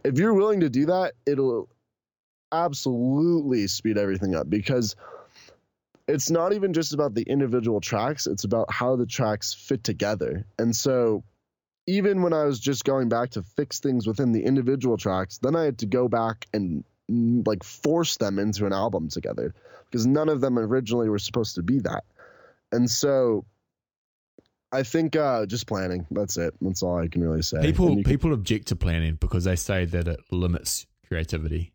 If 0.03 0.17
you're 0.17 0.33
willing 0.33 0.61
to 0.61 0.69
do 0.69 0.87
that, 0.87 1.13
it'll 1.25 1.69
absolutely 2.51 3.67
speed 3.67 3.97
everything 3.97 4.35
up 4.35 4.49
because 4.49 4.95
it's 6.07 6.29
not 6.31 6.53
even 6.53 6.73
just 6.73 6.93
about 6.93 7.13
the 7.13 7.23
individual 7.23 7.79
tracks, 7.79 8.27
it's 8.27 8.43
about 8.43 8.71
how 8.71 8.95
the 8.95 9.05
tracks 9.05 9.53
fit 9.53 9.83
together. 9.83 10.45
And 10.57 10.75
so 10.75 11.23
even 11.87 12.21
when 12.21 12.33
I 12.33 12.43
was 12.43 12.59
just 12.59 12.83
going 12.83 13.09
back 13.09 13.31
to 13.31 13.43
fix 13.43 13.79
things 13.79 14.05
within 14.05 14.31
the 14.31 14.43
individual 14.43 14.97
tracks, 14.97 15.37
then 15.37 15.55
I 15.55 15.63
had 15.63 15.79
to 15.79 15.85
go 15.85 16.07
back 16.07 16.47
and 16.53 16.83
like 17.09 17.63
force 17.63 18.17
them 18.17 18.39
into 18.39 18.65
an 18.65 18.73
album 18.73 19.09
together 19.09 19.53
because 19.85 20.05
none 20.05 20.29
of 20.29 20.41
them 20.41 20.57
originally 20.57 21.09
were 21.09 21.19
supposed 21.19 21.55
to 21.55 21.63
be 21.63 21.79
that. 21.79 22.03
And 22.71 22.89
so 22.89 23.45
I 24.71 24.83
think 24.83 25.15
uh, 25.15 25.45
just 25.45 25.67
planning. 25.67 26.05
That's 26.11 26.37
it. 26.37 26.53
That's 26.61 26.83
all 26.83 26.99
I 26.99 27.07
can 27.07 27.23
really 27.23 27.41
say. 27.41 27.61
People 27.61 27.87
can, 27.87 28.03
people 28.03 28.33
object 28.33 28.67
to 28.67 28.75
planning 28.75 29.15
because 29.15 29.45
they 29.45 29.55
say 29.55 29.85
that 29.85 30.07
it 30.07 30.19
limits 30.31 30.85
creativity, 31.07 31.73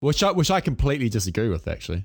which 0.00 0.22
I 0.22 0.32
which 0.32 0.50
I 0.50 0.60
completely 0.60 1.08
disagree 1.08 1.48
with. 1.48 1.66
Actually, 1.66 2.04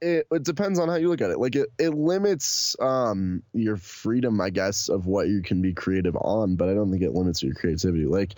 it, 0.00 0.26
it 0.30 0.42
depends 0.42 0.78
on 0.78 0.88
how 0.88 0.96
you 0.96 1.08
look 1.08 1.20
at 1.20 1.30
it. 1.30 1.38
Like 1.38 1.56
it, 1.56 1.68
it 1.78 1.90
limits 1.90 2.76
um, 2.80 3.42
your 3.52 3.76
freedom, 3.76 4.40
I 4.40 4.50
guess, 4.50 4.88
of 4.88 5.06
what 5.06 5.28
you 5.28 5.42
can 5.42 5.60
be 5.60 5.74
creative 5.74 6.16
on. 6.16 6.56
But 6.56 6.70
I 6.70 6.74
don't 6.74 6.90
think 6.90 7.02
it 7.02 7.12
limits 7.12 7.42
your 7.42 7.54
creativity. 7.54 8.06
Like 8.06 8.34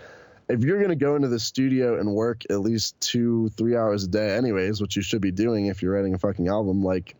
if 0.48 0.62
you're 0.62 0.78
going 0.78 0.90
to 0.90 0.96
go 0.96 1.16
into 1.16 1.28
the 1.28 1.40
studio 1.40 1.98
and 1.98 2.14
work 2.14 2.42
at 2.50 2.60
least 2.60 3.00
two, 3.00 3.48
three 3.50 3.76
hours 3.76 4.04
a 4.04 4.08
day, 4.08 4.36
anyways, 4.36 4.80
which 4.80 4.96
you 4.96 5.02
should 5.02 5.20
be 5.20 5.32
doing 5.32 5.66
if 5.66 5.82
you're 5.82 5.92
writing 5.92 6.14
a 6.14 6.18
fucking 6.18 6.48
album, 6.48 6.84
like, 6.84 7.16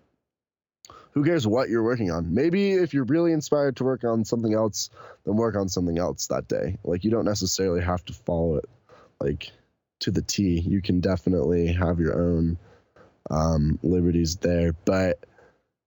who 1.13 1.25
cares 1.25 1.47
what 1.47 1.71
you're 1.71 1.83
working 1.83 2.11
on? 2.11 2.35
Maybe 2.35 2.73
if 2.73 2.93
you're 2.93 3.05
really 3.05 3.33
inspired 3.33 3.77
to 3.77 3.85
work 3.85 4.05
on 4.05 4.25
something 4.25 4.53
else, 4.53 4.91
then 5.25 5.37
work 5.37 5.57
on 5.57 5.69
something 5.69 5.99
else 5.99 6.27
that 6.27 6.47
day. 6.47 6.77
Like, 6.85 7.05
you 7.05 7.11
don't 7.11 7.25
necessarily 7.25 7.83
have 7.83 8.05
to 8.05 8.13
follow 8.13 8.57
it, 8.57 8.69
like, 9.19 9.51
to 10.01 10.11
the 10.11 10.21
T. 10.21 10.61
You 10.61 10.83
can 10.83 11.01
definitely 11.01 11.73
have 11.73 11.99
your 11.99 12.21
own 12.21 12.59
um, 13.31 13.79
liberties 13.83 14.37
there. 14.37 14.75
But, 14.85 15.25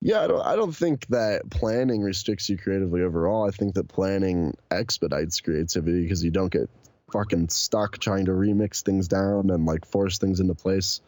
yeah, 0.01 0.21
I 0.21 0.27
don't, 0.27 0.45
I 0.45 0.55
don't 0.55 0.75
think 0.75 1.05
that 1.07 1.49
planning 1.49 2.01
restricts 2.01 2.49
you 2.49 2.57
creatively 2.57 3.03
overall. 3.03 3.47
I 3.47 3.51
think 3.51 3.75
that 3.75 3.87
planning 3.87 4.57
expedites 4.71 5.41
creativity 5.41 6.01
because 6.01 6.23
you 6.23 6.31
don't 6.31 6.51
get 6.51 6.69
fucking 7.11 7.49
stuck 7.49 7.97
trying 7.97 8.25
to 8.25 8.31
remix 8.31 8.81
things 8.81 9.07
down 9.07 9.49
and 9.49 9.65
like 9.65 9.85
force 9.85 10.17
things 10.17 10.39
into 10.39 10.55
place. 10.55 11.01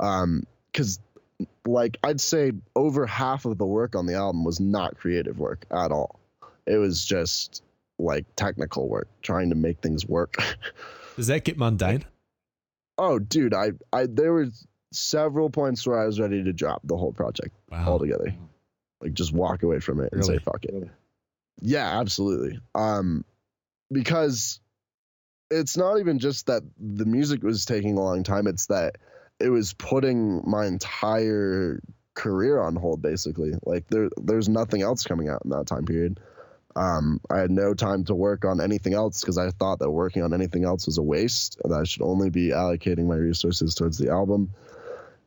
Um, 0.00 0.44
because 0.72 1.00
like 1.66 1.98
I'd 2.02 2.20
say 2.20 2.52
over 2.74 3.06
half 3.06 3.44
of 3.44 3.58
the 3.58 3.66
work 3.66 3.94
on 3.94 4.06
the 4.06 4.14
album 4.14 4.44
was 4.44 4.60
not 4.60 4.96
creative 4.98 5.38
work 5.38 5.64
at 5.70 5.92
all. 5.92 6.20
It 6.66 6.76
was 6.76 7.04
just 7.04 7.62
like 7.98 8.24
technical 8.36 8.88
work, 8.88 9.08
trying 9.22 9.50
to 9.50 9.56
make 9.56 9.80
things 9.80 10.06
work. 10.06 10.36
Does 11.16 11.28
that 11.28 11.44
get 11.44 11.58
mundane? 11.58 12.04
Oh, 12.96 13.18
dude, 13.18 13.54
I, 13.54 13.72
I 13.92 14.06
there 14.06 14.32
was 14.32 14.66
several 14.92 15.50
points 15.50 15.86
where 15.86 16.00
I 16.00 16.06
was 16.06 16.18
ready 16.18 16.42
to 16.44 16.52
drop 16.52 16.82
the 16.84 16.96
whole 16.96 17.12
project 17.12 17.54
wow. 17.70 17.86
altogether, 17.86 18.34
like 19.00 19.14
just 19.14 19.32
walk 19.32 19.62
away 19.62 19.80
from 19.80 20.00
it 20.00 20.12
and 20.12 20.24
say 20.24 20.38
fuck 20.38 20.64
it. 20.64 20.88
Yeah, 21.60 21.98
absolutely. 22.00 22.60
Um, 22.74 23.24
because 23.90 24.60
it's 25.50 25.76
not 25.76 25.98
even 25.98 26.18
just 26.18 26.46
that 26.46 26.62
the 26.78 27.06
music 27.06 27.42
was 27.42 27.64
taking 27.64 27.96
a 27.96 28.00
long 28.00 28.22
time 28.22 28.46
it's 28.46 28.66
that 28.66 28.96
it 29.40 29.50
was 29.50 29.72
putting 29.74 30.42
my 30.48 30.66
entire 30.66 31.80
career 32.14 32.60
on 32.60 32.74
hold 32.74 33.00
basically 33.00 33.52
like 33.64 33.86
there 33.88 34.08
there's 34.16 34.48
nothing 34.48 34.82
else 34.82 35.04
coming 35.04 35.28
out 35.28 35.42
in 35.44 35.50
that 35.50 35.66
time 35.66 35.84
period 35.84 36.18
um, 36.78 37.20
I 37.28 37.38
had 37.38 37.50
no 37.50 37.74
time 37.74 38.04
to 38.04 38.14
work 38.14 38.44
on 38.44 38.60
anything 38.60 38.94
else 38.94 39.20
because 39.20 39.36
I 39.36 39.50
thought 39.50 39.80
that 39.80 39.90
working 39.90 40.22
on 40.22 40.32
anything 40.32 40.64
else 40.64 40.86
was 40.86 40.98
a 40.98 41.02
waste 41.02 41.60
and 41.64 41.74
I 41.74 41.82
should 41.82 42.02
only 42.02 42.30
be 42.30 42.50
allocating 42.50 43.06
my 43.06 43.16
resources 43.16 43.74
towards 43.74 43.98
the 43.98 44.10
album. 44.10 44.50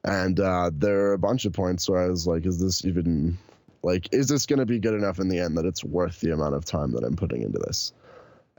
And 0.04 0.40
uh, 0.40 0.72
there 0.74 1.08
are 1.08 1.14
a 1.14 1.20
bunch 1.20 1.44
of 1.44 1.52
points 1.52 1.90
where 1.90 2.02
I 2.02 2.08
was 2.08 2.26
like, 2.26 2.46
is 2.46 2.60
this 2.60 2.86
even 2.86 3.38
like, 3.84 4.08
is 4.14 4.30
this 4.30 4.46
going 4.46 4.60
to 4.60 4.66
be 4.66 4.80
good 4.80 4.94
enough 4.94 5.20
in 5.20 5.28
the 5.28 5.40
end 5.40 5.58
that 5.58 5.66
it's 5.66 5.84
worth 5.84 6.22
the 6.22 6.32
amount 6.32 6.56
of 6.56 6.64
time 6.64 6.94
that 6.94 7.04
I'm 7.04 7.18
putting 7.18 7.42
into 7.42 7.60
this? 7.60 7.92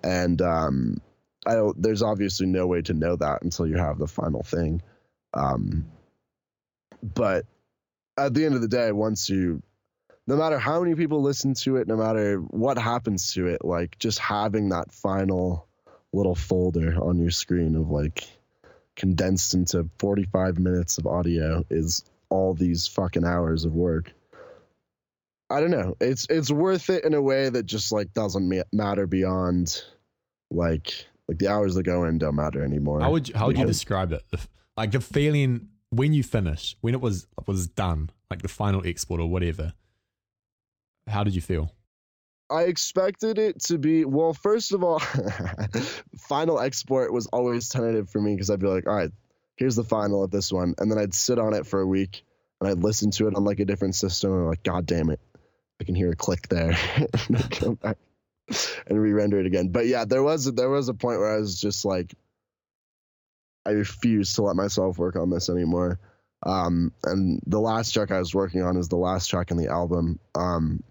And 0.04 0.42
um, 0.42 1.00
I 1.47 1.55
don't. 1.55 1.80
There's 1.80 2.03
obviously 2.03 2.47
no 2.47 2.66
way 2.66 2.82
to 2.82 2.95
know 2.95 3.16
that 3.16 3.43
until 3.43 3.66
you 3.66 3.76
have 3.76 3.99
the 3.99 4.07
final 4.07 4.43
thing. 4.43 4.82
Um, 5.34 5.86
but 7.03 7.47
at 8.16 8.34
the 8.34 8.45
end 8.45 8.55
of 8.55 8.61
the 8.61 8.68
day, 8.68 8.93
once 8.93 9.28
you, 9.28 9.62
no 10.26 10.36
matter 10.36 10.59
how 10.59 10.82
many 10.82 10.95
people 10.95 11.22
listen 11.22 11.55
to 11.55 11.76
it, 11.76 11.88
no 11.88 11.97
matter 11.97 12.36
what 12.36 12.78
happens 12.78 13.32
to 13.32 13.49
it, 13.49 13.64
like 13.64 13.99
just 13.99 14.18
having 14.18 14.68
that 14.68 14.93
final 14.93 15.66
little 16.12 16.34
folder 16.34 17.03
on 17.03 17.18
your 17.18 17.30
screen 17.30 17.74
of 17.74 17.90
like 17.90 18.24
condensed 18.95 19.55
into 19.55 19.88
45 19.99 20.59
minutes 20.59 20.99
of 20.99 21.07
audio 21.07 21.64
is 21.70 22.05
all 22.28 22.55
these 22.55 22.86
fucking 22.86 23.24
hours 23.24 23.64
of 23.64 23.74
work. 23.74 24.12
I 25.51 25.61
don't 25.61 25.70
know. 25.70 25.97
It's 26.01 26.26
it's 26.30 26.51
worth 26.51 26.88
it 26.88 27.05
in 27.05 27.12
a 27.12 27.20
way 27.20 27.49
that 27.49 27.66
just 27.66 27.93
like 27.93 28.14
doesn't 28.14 28.64
matter 28.72 29.07
beyond 29.07 29.82
like 30.51 31.07
like 31.32 31.38
the 31.38 31.48
hours 31.48 31.74
that 31.74 31.84
go 31.84 32.04
in 32.04 32.18
don't 32.18 32.34
matter 32.34 32.62
anymore. 32.62 33.00
How 33.00 33.10
would 33.10 33.28
you, 33.28 33.34
how 33.34 33.46
would 33.46 33.58
you 33.58 33.66
describe 33.66 34.12
it? 34.12 34.22
Like 34.76 34.92
the 34.92 35.00
feeling 35.00 35.68
when 35.90 36.12
you 36.12 36.22
finish, 36.22 36.76
when 36.80 36.94
it 36.94 37.00
was 37.00 37.26
was 37.46 37.66
done, 37.66 38.10
like 38.30 38.42
the 38.42 38.48
final 38.48 38.86
export 38.86 39.20
or 39.20 39.28
whatever. 39.28 39.72
How 41.08 41.24
did 41.24 41.34
you 41.34 41.40
feel? 41.40 41.74
I 42.50 42.62
expected 42.62 43.38
it 43.38 43.60
to 43.64 43.78
be 43.78 44.04
well. 44.04 44.34
First 44.34 44.72
of 44.72 44.84
all, 44.84 44.98
final 46.18 46.60
export 46.60 47.12
was 47.12 47.26
always 47.28 47.68
tentative 47.68 48.10
for 48.10 48.20
me 48.20 48.34
because 48.34 48.50
I'd 48.50 48.60
be 48.60 48.66
like, 48.66 48.86
all 48.86 48.94
right, 48.94 49.10
here's 49.56 49.76
the 49.76 49.84
final 49.84 50.22
of 50.22 50.30
this 50.30 50.52
one, 50.52 50.74
and 50.78 50.90
then 50.90 50.98
I'd 50.98 51.14
sit 51.14 51.38
on 51.38 51.54
it 51.54 51.66
for 51.66 51.80
a 51.80 51.86
week 51.86 52.24
and 52.60 52.70
I'd 52.70 52.82
listen 52.82 53.10
to 53.12 53.26
it 53.26 53.34
on 53.34 53.44
like 53.44 53.60
a 53.60 53.64
different 53.64 53.94
system, 53.94 54.32
and 54.32 54.40
I'm 54.42 54.46
like, 54.48 54.62
God 54.62 54.86
damn 54.86 55.10
it, 55.10 55.20
I 55.80 55.84
can 55.84 55.94
hear 55.94 56.10
a 56.10 56.16
click 56.16 56.48
there. 56.48 56.76
and 58.86 59.00
re-render 59.00 59.40
it 59.40 59.46
again. 59.46 59.68
But 59.68 59.86
yeah, 59.86 60.05
there 60.05 60.22
was 60.22 60.44
there 60.53 60.70
was 60.70 60.88
a 60.88 60.94
point 60.94 61.20
where 61.20 61.34
I 61.34 61.38
was 61.38 61.61
just 61.61 61.84
like, 61.84 62.14
I 63.66 63.70
refuse 63.70 64.34
to 64.34 64.42
let 64.42 64.57
myself 64.57 64.98
work 64.98 65.16
on 65.16 65.30
this 65.30 65.48
anymore. 65.48 65.98
Um, 66.44 66.92
and 67.05 67.40
the 67.46 67.61
last 67.61 67.92
track 67.92 68.11
I 68.11 68.18
was 68.18 68.34
working 68.34 68.62
on 68.62 68.76
is 68.76 68.88
the 68.88 68.96
last 68.96 69.28
track 69.28 69.50
in 69.50 69.57
the 69.57 69.68
album. 69.68 70.18
Um, 70.34 70.82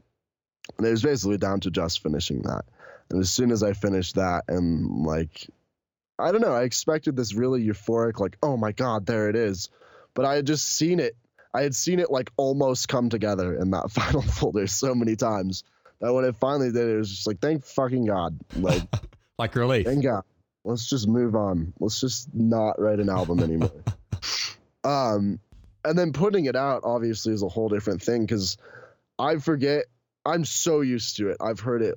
and 0.77 0.87
it 0.87 0.91
was 0.91 1.03
basically 1.03 1.37
down 1.37 1.59
to 1.61 1.71
just 1.71 2.01
finishing 2.01 2.43
that. 2.43 2.63
And 3.09 3.19
as 3.19 3.29
soon 3.29 3.51
as 3.51 3.61
I 3.61 3.73
finished 3.73 4.15
that, 4.15 4.45
and 4.47 5.03
like, 5.05 5.49
I 6.17 6.31
don't 6.31 6.41
know, 6.41 6.53
I 6.53 6.63
expected 6.63 7.17
this 7.17 7.33
really 7.33 7.65
euphoric, 7.65 8.19
like, 8.19 8.37
oh 8.41 8.55
my 8.55 8.71
god, 8.71 9.05
there 9.05 9.29
it 9.29 9.35
is. 9.35 9.69
But 10.13 10.25
I 10.25 10.35
had 10.35 10.47
just 10.47 10.67
seen 10.67 10.99
it. 10.99 11.17
I 11.53 11.63
had 11.63 11.75
seen 11.75 11.99
it 11.99 12.09
like 12.09 12.31
almost 12.37 12.87
come 12.87 13.09
together 13.09 13.53
in 13.57 13.71
that 13.71 13.91
final 13.91 14.21
folder 14.21 14.67
so 14.67 14.95
many 14.95 15.17
times 15.17 15.65
that 16.01 16.13
when 16.13 16.25
it 16.25 16.35
finally 16.35 16.71
did, 16.71 16.89
it 16.89 16.97
was 16.97 17.09
just 17.09 17.27
like, 17.27 17.39
thank 17.39 17.63
fucking 17.63 18.05
God. 18.05 18.37
Like, 18.55 18.81
like 19.37 19.55
relief. 19.55 19.85
Thank 19.85 20.03
God. 20.03 20.23
Let's 20.63 20.89
just 20.89 21.07
move 21.07 21.35
on. 21.35 21.73
Let's 21.79 22.01
just 22.01 22.33
not 22.33 22.79
write 22.79 22.99
an 22.99 23.09
album 23.09 23.39
anymore. 23.39 23.71
um, 24.83 25.39
and 25.83 25.97
then 25.97 26.13
putting 26.13 26.45
it 26.45 26.55
out 26.55 26.81
obviously 26.83 27.33
is 27.33 27.41
a 27.41 27.47
whole 27.47 27.69
different 27.69 28.01
thing 28.01 28.21
because 28.21 28.57
I 29.17 29.37
forget. 29.37 29.85
I'm 30.23 30.45
so 30.45 30.81
used 30.81 31.17
to 31.17 31.29
it. 31.29 31.37
I've 31.41 31.59
heard 31.59 31.81
it 31.81 31.95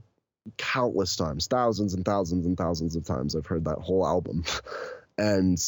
countless 0.56 1.16
times, 1.16 1.46
thousands 1.46 1.92
and 1.92 2.04
thousands 2.06 2.46
and 2.46 2.56
thousands 2.56 2.96
of 2.96 3.04
times. 3.04 3.36
I've 3.36 3.44
heard 3.44 3.66
that 3.66 3.80
whole 3.80 4.06
album, 4.06 4.44
and 5.18 5.58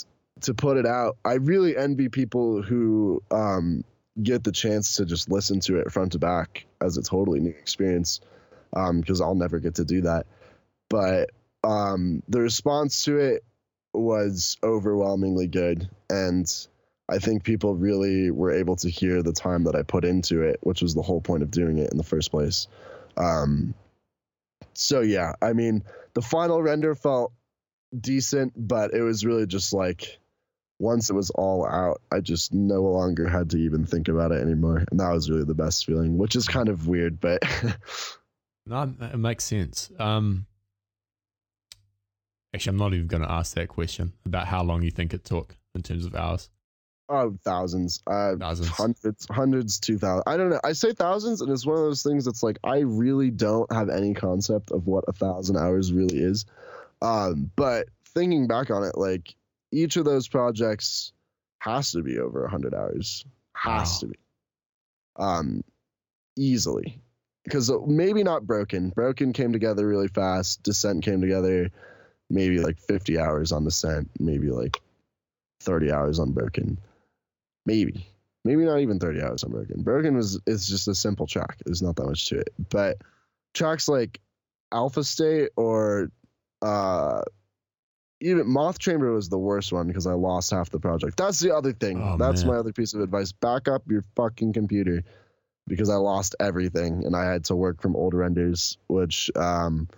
to 0.42 0.54
put 0.54 0.78
it 0.78 0.86
out, 0.86 1.16
I 1.24 1.34
really 1.34 1.76
envy 1.76 2.08
people 2.08 2.62
who 2.62 3.22
um, 3.30 3.84
get 4.22 4.44
the 4.44 4.52
chance 4.52 4.96
to 4.96 5.04
just 5.04 5.30
listen 5.30 5.60
to 5.60 5.78
it 5.78 5.92
front 5.92 6.12
to 6.12 6.18
back 6.18 6.66
as 6.80 6.96
a 6.96 7.02
totally 7.02 7.40
new 7.40 7.50
experience 7.50 8.20
because 8.72 9.20
um, 9.20 9.26
I'll 9.26 9.34
never 9.34 9.58
get 9.58 9.76
to 9.76 9.84
do 9.84 10.02
that. 10.02 10.26
But 10.88 11.30
um, 11.64 12.22
the 12.28 12.40
response 12.40 13.04
to 13.04 13.18
it 13.18 13.44
was 13.92 14.56
overwhelmingly 14.62 15.46
good. 15.46 15.88
And 16.10 16.46
I 17.08 17.18
think 17.18 17.44
people 17.44 17.74
really 17.74 18.30
were 18.30 18.52
able 18.52 18.76
to 18.76 18.90
hear 18.90 19.22
the 19.22 19.32
time 19.32 19.64
that 19.64 19.74
I 19.74 19.82
put 19.82 20.04
into 20.04 20.42
it, 20.42 20.58
which 20.62 20.82
was 20.82 20.94
the 20.94 21.02
whole 21.02 21.20
point 21.20 21.42
of 21.42 21.50
doing 21.50 21.78
it 21.78 21.90
in 21.90 21.98
the 21.98 22.04
first 22.04 22.30
place. 22.30 22.68
Um, 23.16 23.74
so, 24.74 25.00
yeah, 25.00 25.34
I 25.40 25.52
mean, 25.52 25.84
the 26.14 26.22
final 26.22 26.62
render 26.62 26.94
felt 26.94 27.32
decent, 27.98 28.52
but 28.56 28.92
it 28.92 29.02
was 29.02 29.24
really 29.24 29.46
just 29.46 29.72
like 29.72 30.18
once 30.78 31.08
it 31.10 31.14
was 31.14 31.30
all 31.30 31.66
out, 31.66 32.00
I 32.12 32.20
just 32.20 32.52
no 32.52 32.82
longer 32.82 33.28
had 33.28 33.50
to 33.50 33.56
even 33.58 33.86
think 33.86 34.08
about 34.08 34.32
it 34.32 34.42
anymore. 34.42 34.84
And 34.90 35.00
that 35.00 35.10
was 35.10 35.30
really 35.30 35.44
the 35.44 35.54
best 35.54 35.86
feeling, 35.86 36.18
which 36.18 36.36
is 36.36 36.46
kind 36.46 36.68
of 36.68 36.86
weird, 36.86 37.20
but 37.20 37.42
No, 38.66 38.92
it 39.00 39.16
makes 39.18 39.44
sense. 39.44 39.90
Um, 39.98 40.46
actually, 42.54 42.70
I'm 42.70 42.76
not 42.78 42.94
even 42.94 43.06
going 43.06 43.22
to 43.22 43.30
ask 43.30 43.54
that 43.54 43.68
question 43.68 44.12
about 44.24 44.46
how 44.48 44.62
long 44.62 44.82
you 44.82 44.90
think 44.90 45.14
it 45.14 45.24
took 45.24 45.56
in 45.74 45.82
terms 45.82 46.04
of 46.04 46.14
hours. 46.14 46.50
Oh, 47.08 47.38
thousands, 47.44 48.02
uh, 48.08 48.34
Thousands. 48.36 48.68
hundreds, 48.68 49.26
hundreds, 49.30 49.78
two 49.78 49.96
thousand. 49.96 50.24
I 50.26 50.36
don't 50.36 50.50
know. 50.50 50.58
I 50.64 50.72
say 50.72 50.92
thousands, 50.92 51.40
and 51.40 51.52
it's 51.52 51.64
one 51.64 51.76
of 51.76 51.84
those 51.84 52.02
things 52.02 52.24
that's 52.24 52.42
like 52.42 52.58
I 52.64 52.78
really 52.80 53.30
don't 53.30 53.70
have 53.72 53.88
any 53.88 54.12
concept 54.12 54.72
of 54.72 54.88
what 54.88 55.04
a 55.06 55.12
thousand 55.12 55.56
hours 55.56 55.92
really 55.92 56.18
is. 56.18 56.46
Um, 57.00 57.52
but 57.54 57.86
thinking 58.06 58.48
back 58.48 58.72
on 58.72 58.82
it, 58.82 58.98
like 58.98 59.36
each 59.76 59.96
of 59.96 60.04
those 60.04 60.26
projects 60.28 61.12
has 61.58 61.92
to 61.92 62.02
be 62.02 62.18
over 62.18 62.44
a 62.44 62.50
hundred 62.50 62.74
hours. 62.74 63.24
Has 63.54 63.94
Wow. 63.94 63.98
to 64.00 64.06
be. 64.08 64.18
Um, 65.16 65.64
easily, 66.36 67.00
because 67.44 67.70
maybe 67.86 68.22
not 68.22 68.46
broken. 68.46 68.90
Broken 68.90 69.32
came 69.32 69.52
together 69.52 69.86
really 69.86 70.08
fast. 70.08 70.62
Descent 70.62 71.04
came 71.04 71.20
together, 71.20 71.70
maybe 72.30 72.58
like 72.60 72.78
fifty 72.78 73.18
hours 73.18 73.52
on 73.52 73.64
Descent. 73.64 74.10
Maybe 74.18 74.50
like 74.50 74.80
thirty 75.60 75.90
hours 75.92 76.18
on 76.18 76.32
Broken. 76.32 76.78
Maybe. 77.64 78.06
Maybe 78.44 78.64
not 78.64 78.78
even 78.78 79.00
30 79.00 79.22
hours 79.22 79.42
on 79.42 79.50
Broken. 79.50 79.82
Broken 79.82 80.14
was 80.16 80.40
is 80.46 80.68
just 80.68 80.86
a 80.86 80.94
simple 80.94 81.26
track. 81.26 81.56
There's 81.66 81.82
not 81.82 81.96
that 81.96 82.06
much 82.06 82.28
to 82.28 82.38
it. 82.38 82.50
But 82.70 82.98
tracks 83.54 83.88
like 83.88 84.20
Alpha 84.72 85.02
State 85.02 85.50
or 85.56 86.12
uh 86.62 87.22
even 88.20 88.48
Moth 88.48 88.78
Chamber 88.78 89.12
was 89.12 89.28
the 89.28 89.38
worst 89.38 89.72
one 89.72 89.86
because 89.86 90.06
I 90.06 90.12
lost 90.12 90.50
half 90.50 90.70
the 90.70 90.80
project. 90.80 91.16
That's 91.16 91.40
the 91.40 91.54
other 91.54 91.72
thing. 91.72 92.00
Oh, 92.02 92.16
That's 92.16 92.44
man. 92.44 92.54
my 92.54 92.58
other 92.58 92.72
piece 92.72 92.94
of 92.94 93.00
advice. 93.00 93.32
Back 93.32 93.68
up 93.68 93.82
your 93.88 94.04
fucking 94.14 94.52
computer 94.52 95.02
because 95.66 95.90
I 95.90 95.96
lost 95.96 96.34
everything 96.40 97.04
and 97.04 97.14
I 97.16 97.24
had 97.30 97.44
to 97.46 97.56
work 97.56 97.82
from 97.82 97.96
old 97.96 98.14
renders, 98.14 98.78
which 98.88 99.30
um 99.36 99.88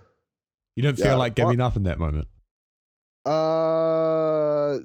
You 0.77 0.83
don't 0.83 0.97
feel 0.97 1.07
Yeah, 1.09 1.15
like 1.17 1.35
giving 1.35 1.61
up 1.61 1.77
in 1.77 1.85
that 1.85 1.99
moment. 1.99 2.27
Uh, 3.27 4.79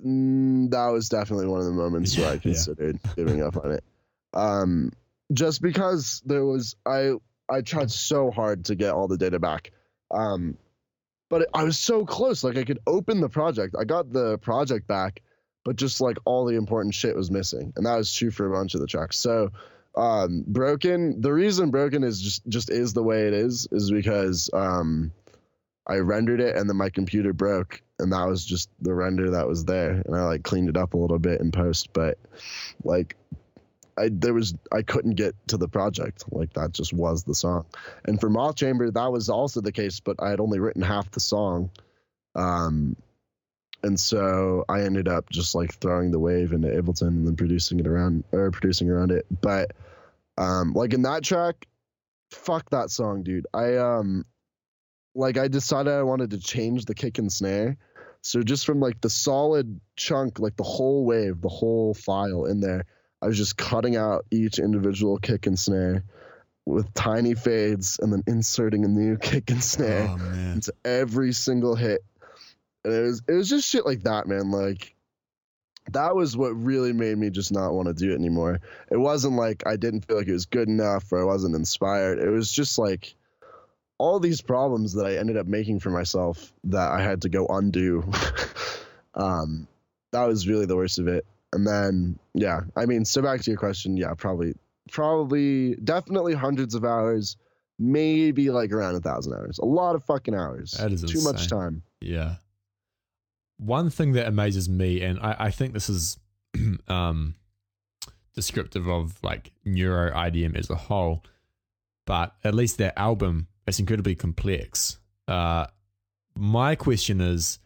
that 0.69 0.89
was 0.91 1.07
definitely 1.09 1.47
one 1.47 1.59
of 1.61 1.65
the 1.65 1.71
moments 1.71 2.17
where 2.17 2.27
Yeah, 2.27 2.33
I 2.33 2.37
yeah. 2.43 2.51
considered 2.51 2.99
giving 3.15 3.41
up 3.41 3.57
on 3.57 3.71
it. 3.71 3.83
Um, 4.33 4.91
just 5.31 5.61
because 5.61 6.21
there 6.25 6.43
was 6.45 6.75
I 6.85 7.13
I 7.49 7.61
tried 7.61 7.91
so 7.91 8.31
hard 8.31 8.65
to 8.65 8.75
get 8.75 8.91
all 8.93 9.07
the 9.07 9.17
data 9.17 9.39
back. 9.39 9.71
Um, 10.11 10.57
but 11.33 11.49
I 11.51 11.63
was 11.63 11.79
so 11.79 12.05
close. 12.05 12.43
Like 12.43 12.57
I 12.57 12.63
could 12.63 12.77
open 12.85 13.19
the 13.19 13.27
project. 13.27 13.75
I 13.79 13.85
got 13.85 14.13
the 14.13 14.37
project 14.37 14.87
back, 14.87 15.23
but 15.65 15.77
just 15.77 15.99
like 15.99 16.17
all 16.25 16.45
the 16.45 16.53
important 16.53 16.93
shit 16.93 17.15
was 17.15 17.31
missing, 17.31 17.73
and 17.75 17.87
that 17.87 17.97
was 17.97 18.13
true 18.13 18.29
for 18.29 18.45
a 18.45 18.55
bunch 18.55 18.75
of 18.75 18.81
the 18.81 18.85
tracks. 18.85 19.17
So, 19.17 19.49
um, 19.97 20.43
broken. 20.45 21.21
The 21.21 21.33
reason 21.33 21.71
broken 21.71 22.03
is 22.03 22.21
just 22.21 22.47
just 22.47 22.69
is 22.69 22.93
the 22.93 23.01
way 23.01 23.25
it 23.25 23.33
is 23.33 23.67
is 23.71 23.89
because 23.89 24.51
um, 24.53 25.11
I 25.87 25.95
rendered 25.95 26.39
it 26.39 26.55
and 26.55 26.69
then 26.69 26.77
my 26.77 26.91
computer 26.91 27.33
broke, 27.33 27.81
and 27.97 28.13
that 28.13 28.27
was 28.27 28.45
just 28.45 28.69
the 28.79 28.93
render 28.93 29.31
that 29.31 29.47
was 29.47 29.65
there, 29.65 30.03
and 30.05 30.15
I 30.15 30.25
like 30.25 30.43
cleaned 30.43 30.69
it 30.69 30.77
up 30.77 30.93
a 30.93 30.97
little 30.97 31.17
bit 31.17 31.41
in 31.41 31.51
post, 31.51 31.93
but 31.93 32.19
like. 32.83 33.17
I 33.97 34.09
there 34.11 34.33
was 34.33 34.55
I 34.71 34.81
couldn't 34.81 35.15
get 35.15 35.35
to 35.47 35.57
the 35.57 35.67
project 35.67 36.25
like 36.31 36.53
that 36.53 36.73
just 36.73 36.93
was 36.93 37.23
the 37.23 37.35
song, 37.35 37.65
and 38.05 38.19
for 38.19 38.29
Moth 38.29 38.55
Chamber 38.55 38.89
that 38.89 39.11
was 39.11 39.29
also 39.29 39.61
the 39.61 39.71
case, 39.71 39.99
but 39.99 40.17
I 40.19 40.29
had 40.29 40.39
only 40.39 40.59
written 40.59 40.81
half 40.81 41.11
the 41.11 41.19
song, 41.19 41.69
um, 42.35 42.95
and 43.83 43.99
so 43.99 44.65
I 44.69 44.81
ended 44.81 45.07
up 45.07 45.29
just 45.29 45.55
like 45.55 45.73
throwing 45.73 46.11
the 46.11 46.19
wave 46.19 46.53
into 46.53 46.69
Ableton 46.69 47.07
and 47.07 47.27
then 47.27 47.35
producing 47.35 47.79
it 47.79 47.87
around 47.87 48.23
or 48.31 48.49
producing 48.51 48.89
around 48.89 49.11
it. 49.11 49.25
But 49.41 49.73
um, 50.37 50.73
like 50.73 50.93
in 50.93 51.03
that 51.03 51.23
track, 51.23 51.67
fuck 52.31 52.69
that 52.71 52.89
song, 52.89 53.23
dude. 53.23 53.47
I 53.53 53.75
um, 53.77 54.25
like 55.15 55.37
I 55.37 55.47
decided 55.47 55.93
I 55.93 56.03
wanted 56.03 56.31
to 56.31 56.39
change 56.39 56.85
the 56.85 56.95
kick 56.95 57.17
and 57.17 57.31
snare. 57.31 57.77
So 58.21 58.41
just 58.41 58.65
from 58.65 58.79
like 58.79 59.01
the 59.01 59.09
solid 59.09 59.81
chunk, 59.97 60.39
like 60.39 60.55
the 60.55 60.63
whole 60.63 61.03
wave, 61.05 61.41
the 61.41 61.49
whole 61.49 61.93
file 61.93 62.45
in 62.45 62.61
there, 62.61 62.85
I 63.23 63.27
was 63.27 63.37
just 63.37 63.55
cutting 63.55 63.95
out 63.95 64.25
each 64.31 64.59
individual 64.59 65.17
kick 65.17 65.47
and 65.47 65.57
snare 65.57 66.03
with 66.65 66.93
tiny 66.93 67.35
fades 67.35 67.97
and 68.01 68.11
then 68.11 68.23
inserting 68.27 68.83
a 68.83 68.87
new 68.89 69.17
kick 69.17 69.49
and 69.49 69.63
snare 69.63 70.07
Oh 70.09 70.15
into 70.53 70.73
every 70.83 71.31
single 71.31 71.75
hit. 71.75 72.01
And 72.83 72.93
it 72.93 73.01
was 73.01 73.21
it 73.29 73.33
was 73.33 73.49
just 73.49 73.69
shit 73.69 73.85
like 73.85 74.03
that, 74.03 74.27
man. 74.27 74.51
Like 74.51 74.93
that 75.91 76.15
was 76.15 76.35
what 76.35 76.49
really 76.49 76.91
made 76.91 77.17
me 77.17 77.29
just 77.29 77.53
not 77.53 77.73
want 77.73 77.87
to 77.87 77.93
do 77.93 78.11
it 78.11 78.15
anymore. 78.15 78.59
It 78.91 78.97
wasn't 78.97 79.35
like 79.35 79.63
I 79.65 79.77
didn't 79.77 80.01
feel 80.05 80.17
like 80.17 80.27
it 80.27 80.33
was 80.33 80.45
good 80.45 80.67
enough 80.67 81.09
or 81.11 81.21
I 81.21 81.25
wasn't 81.25 81.55
inspired. 81.55 82.19
It 82.19 82.29
was 82.29 82.51
just 82.51 82.77
like 82.77 83.15
all 83.97 84.19
these 84.19 84.41
problems 84.41 84.95
that 84.95 85.05
I 85.05 85.15
ended 85.15 85.37
up 85.37 85.47
making 85.47 85.79
for 85.79 85.91
myself 85.91 86.51
that 86.65 86.91
I 86.91 87.01
had 87.01 87.21
to 87.21 87.29
go 87.29 87.47
undo. 87.47 88.03
um, 89.13 89.65
that 90.11 90.25
was 90.25 90.45
really 90.45 90.65
the 90.65 90.75
worst 90.75 90.99
of 90.99 91.07
it. 91.07 91.25
And 91.53 91.67
then, 91.67 92.19
yeah, 92.33 92.61
I 92.75 92.85
mean, 92.85 93.05
so 93.05 93.21
back 93.21 93.41
to 93.41 93.51
your 93.51 93.59
question, 93.59 93.95
yeah, 93.95 94.13
probably, 94.17 94.55
probably, 94.91 95.75
definitely 95.75 96.33
hundreds 96.33 96.73
of 96.73 96.83
hours, 96.83 97.37
maybe 97.77 98.49
like 98.49 98.71
around 98.71 98.95
a 98.95 98.99
thousand 98.99 99.33
hours. 99.33 99.59
A 99.59 99.65
lot 99.65 99.95
of 99.95 100.03
fucking 100.03 100.33
hours. 100.33 100.71
That 100.71 100.91
is 100.91 101.03
too 101.03 101.21
much 101.21 101.47
time. 101.47 101.83
Yeah. 102.01 102.35
One 103.57 103.91
thing 103.91 104.13
that 104.13 104.27
amazes 104.27 104.67
me, 104.67 105.01
and 105.03 105.19
I, 105.19 105.35
I 105.39 105.51
think 105.51 105.73
this 105.73 105.89
is 105.89 106.17
um, 106.87 107.35
descriptive 108.33 108.87
of 108.87 109.23
like 109.23 109.51
neuro 109.63 110.11
IDM 110.11 110.57
as 110.57 110.71
a 110.71 110.75
whole, 110.75 111.23
but 112.05 112.35
at 112.43 112.55
least 112.55 112.79
their 112.79 112.97
album 112.97 113.47
is 113.67 113.79
incredibly 113.79 114.15
complex. 114.15 114.97
Uh, 115.27 115.67
my 116.35 116.73
question 116.73 117.21
is, 117.21 117.59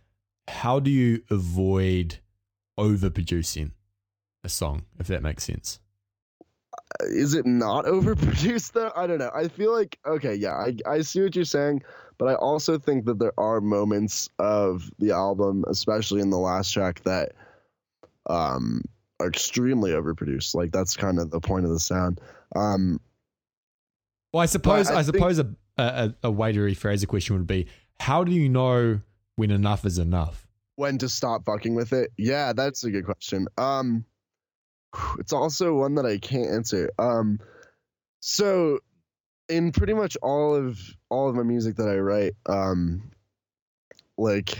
how 0.49 0.79
do 0.79 0.91
you 0.91 1.23
avoid 1.29 2.17
overproducing 2.77 3.71
a 4.43 4.49
song, 4.49 4.85
if 4.99 5.07
that 5.07 5.21
makes 5.23 5.43
sense? 5.43 5.79
is 7.01 7.33
it 7.33 7.45
not 7.45 7.85
overproduced 7.95 8.71
though? 8.73 8.91
I 8.95 9.07
don't 9.07 9.17
know. 9.19 9.31
I 9.35 9.47
feel 9.47 9.73
like 9.73 9.99
okay, 10.05 10.35
yeah, 10.35 10.53
I 10.53 10.75
I 10.85 11.01
see 11.01 11.21
what 11.21 11.35
you're 11.35 11.45
saying, 11.45 11.83
but 12.17 12.27
I 12.27 12.35
also 12.35 12.77
think 12.77 13.05
that 13.05 13.19
there 13.19 13.37
are 13.39 13.59
moments 13.61 14.29
of 14.39 14.89
the 14.99 15.11
album, 15.11 15.65
especially 15.67 16.21
in 16.21 16.29
the 16.29 16.37
last 16.37 16.71
track, 16.71 17.01
that 17.03 17.33
um 18.29 18.81
are 19.19 19.27
extremely 19.27 19.91
overproduced. 19.91 20.55
Like 20.55 20.71
that's 20.71 20.95
kind 20.95 21.19
of 21.19 21.29
the 21.31 21.39
point 21.41 21.65
of 21.65 21.71
the 21.71 21.79
sound. 21.79 22.21
Um 22.55 22.99
Well, 24.33 24.43
I 24.43 24.45
suppose 24.47 24.89
I 24.89 24.99
I, 24.99 25.03
think- 25.03 25.15
suppose 25.17 25.39
a, 25.39 25.47
a 25.77 26.13
a 26.23 26.31
way 26.31 26.51
to 26.51 26.59
rephrase 26.59 27.01
the 27.01 27.07
question 27.07 27.35
would 27.37 27.47
be, 27.47 27.67
how 27.99 28.23
do 28.23 28.31
you 28.31 28.47
know 28.49 29.01
when 29.35 29.51
enough 29.51 29.85
is 29.85 29.97
enough? 29.99 30.43
when 30.75 30.99
to 30.99 31.09
stop 31.09 31.43
fucking 31.43 31.73
with 31.73 31.91
it? 31.91 32.11
Yeah, 32.19 32.53
that's 32.53 32.83
a 32.83 32.91
good 32.91 33.05
question. 33.05 33.47
Um 33.57 34.05
it's 35.19 35.33
also 35.33 35.73
one 35.75 35.95
that 35.95 36.05
I 36.05 36.17
can't 36.17 36.49
answer. 36.49 36.91
Um 36.99 37.39
so 38.19 38.79
in 39.49 39.71
pretty 39.71 39.93
much 39.93 40.17
all 40.21 40.55
of 40.55 40.79
all 41.09 41.29
of 41.29 41.35
my 41.35 41.43
music 41.43 41.77
that 41.77 41.87
I 41.87 41.97
write, 41.97 42.33
um 42.45 43.11
like 44.17 44.57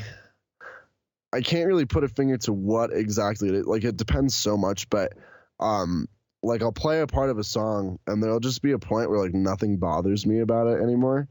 I 1.34 1.42
can't 1.42 1.68
really 1.68 1.86
put 1.86 2.04
a 2.04 2.08
finger 2.08 2.38
to 2.40 2.54
what 2.54 2.92
exactly 2.94 3.50
it. 3.50 3.68
Like 3.68 3.84
it 3.84 3.98
depends 3.98 4.36
so 4.36 4.58
much, 4.58 4.90
but 4.90 5.14
um 5.60 6.08
like 6.44 6.62
I'll 6.62 6.72
play 6.72 7.02
a 7.02 7.08
part 7.08 7.30
of 7.30 7.40
a 7.40 7.44
song 7.44 8.00
and 8.08 8.22
there'll 8.22 8.40
just 8.40 8.62
be 8.62 8.72
a 8.72 8.80
point 8.80 9.10
where 9.10 9.20
like 9.20 9.34
nothing 9.34 9.78
bothers 9.78 10.26
me 10.26 10.40
about 10.40 10.68
it 10.68 10.82
anymore. 10.82 11.28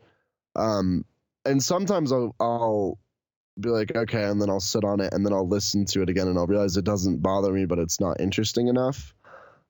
Um 0.54 1.04
and 1.44 1.62
sometimes 1.62 2.12
I'll 2.12 2.34
I'll 2.40 2.98
be 3.58 3.70
like, 3.70 3.94
okay, 3.94 4.24
and 4.24 4.40
then 4.40 4.50
I'll 4.50 4.60
sit 4.60 4.84
on 4.84 5.00
it 5.00 5.12
and 5.12 5.24
then 5.24 5.32
I'll 5.32 5.48
listen 5.48 5.84
to 5.86 6.02
it 6.02 6.08
again 6.08 6.28
and 6.28 6.38
I'll 6.38 6.46
realize 6.46 6.76
it 6.76 6.84
doesn't 6.84 7.22
bother 7.22 7.52
me, 7.52 7.64
but 7.64 7.78
it's 7.78 8.00
not 8.00 8.20
interesting 8.20 8.68
enough. 8.68 9.14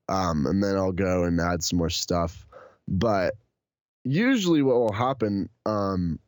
Um, 0.08 0.46
and 0.46 0.62
then 0.62 0.76
I'll 0.76 0.92
go 0.92 1.24
and 1.24 1.40
add 1.40 1.62
some 1.62 1.78
more 1.78 1.90
stuff. 1.90 2.46
But 2.88 3.34
usually 4.04 4.62
what 4.62 4.76
will 4.76 4.92
happen 4.92 5.48
um, 5.64 6.18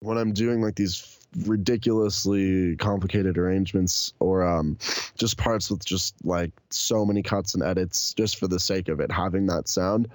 when 0.00 0.18
I'm 0.18 0.32
doing 0.32 0.60
like 0.60 0.74
these 0.74 1.18
ridiculously 1.44 2.76
complicated 2.76 3.38
arrangements 3.38 4.12
or 4.18 4.46
um, 4.46 4.78
just 5.18 5.36
parts 5.36 5.70
with 5.70 5.84
just 5.84 6.14
like 6.24 6.52
so 6.70 7.04
many 7.04 7.22
cuts 7.22 7.54
and 7.54 7.62
edits 7.62 8.14
just 8.14 8.38
for 8.38 8.48
the 8.48 8.60
sake 8.60 8.88
of 8.88 9.00
it 9.00 9.10
having 9.10 9.46
that 9.46 9.68
sound, 9.68 10.08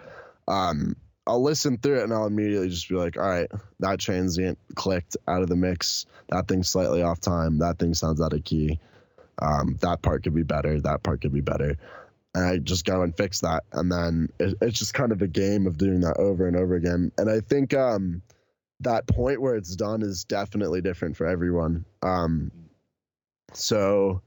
um, 0.48 0.96
I'll 1.28 1.44
listen 1.44 1.78
through 1.78 2.00
it 2.00 2.04
and 2.04 2.14
I'll 2.14 2.26
immediately 2.26 2.70
just 2.70 2.90
be 2.90 2.96
like, 2.96 3.18
all 3.18 3.28
right, 3.28 3.50
that 3.80 4.00
transient 4.00 4.58
clicked 4.76 5.18
out 5.28 5.44
of 5.44 5.50
the 5.50 5.56
mix 5.56 6.06
that 6.32 6.48
thing's 6.48 6.70
slightly 6.70 7.04
off 7.04 7.20
time. 7.20 7.60
That 7.60 7.78
thing 7.78 7.94
sounds 7.94 8.22
out 8.22 8.34
of 8.34 8.44
key. 8.44 8.80
Um, 9.40 9.78
that 9.82 10.02
part 10.02 10.24
could 10.24 10.34
be 10.34 10.44
better. 10.44 10.80
That 10.80 11.04
part 11.04 11.22
could 11.22 11.34
be 11.34 11.42
better. 11.42 11.78
And 12.34 12.46
I 12.46 12.58
just 12.58 12.86
go 12.86 13.02
and 13.02 13.16
fix 13.16 13.42
that. 13.42 13.64
And 13.74 13.92
then 13.92 14.30
it, 14.40 14.58
it's 14.62 14.80
just 14.80 14.94
kind 14.94 15.12
of 15.12 15.22
a 15.22 15.28
game 15.28 15.68
of 15.68 15.78
doing 15.78 16.02
that 16.02 16.18
over 16.18 16.48
and 16.48 16.56
over 16.56 16.76
again. 16.76 17.12
And 17.18 17.30
I 17.30 17.42
think 17.42 17.74
um, 17.74 18.22
that 18.80 19.08
point 19.08 19.42
where 19.42 19.56
it's 19.56 19.76
done 19.76 20.02
is 20.02 20.24
definitely 20.24 20.82
different 20.82 21.18
for 21.18 21.28
everyone. 21.28 21.86
Um, 22.02 22.52
so, 23.54 24.22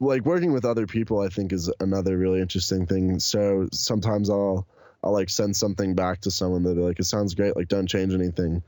like 0.00 0.24
working 0.24 0.52
with 0.52 0.64
other 0.64 0.86
people, 0.86 1.20
I 1.20 1.28
think, 1.28 1.52
is 1.52 1.70
another 1.78 2.16
really 2.16 2.40
interesting 2.40 2.86
thing. 2.86 3.18
So 3.18 3.68
sometimes 3.72 4.30
I'll 4.30 4.66
I'll 5.08 5.14
like 5.14 5.30
send 5.30 5.56
something 5.56 5.94
back 5.94 6.20
to 6.20 6.30
someone 6.30 6.62
they'll 6.62 6.74
like, 6.74 7.00
it 7.00 7.04
sounds 7.04 7.34
great, 7.34 7.56
like 7.56 7.68
don't 7.68 7.86
change 7.86 8.12
anything. 8.12 8.62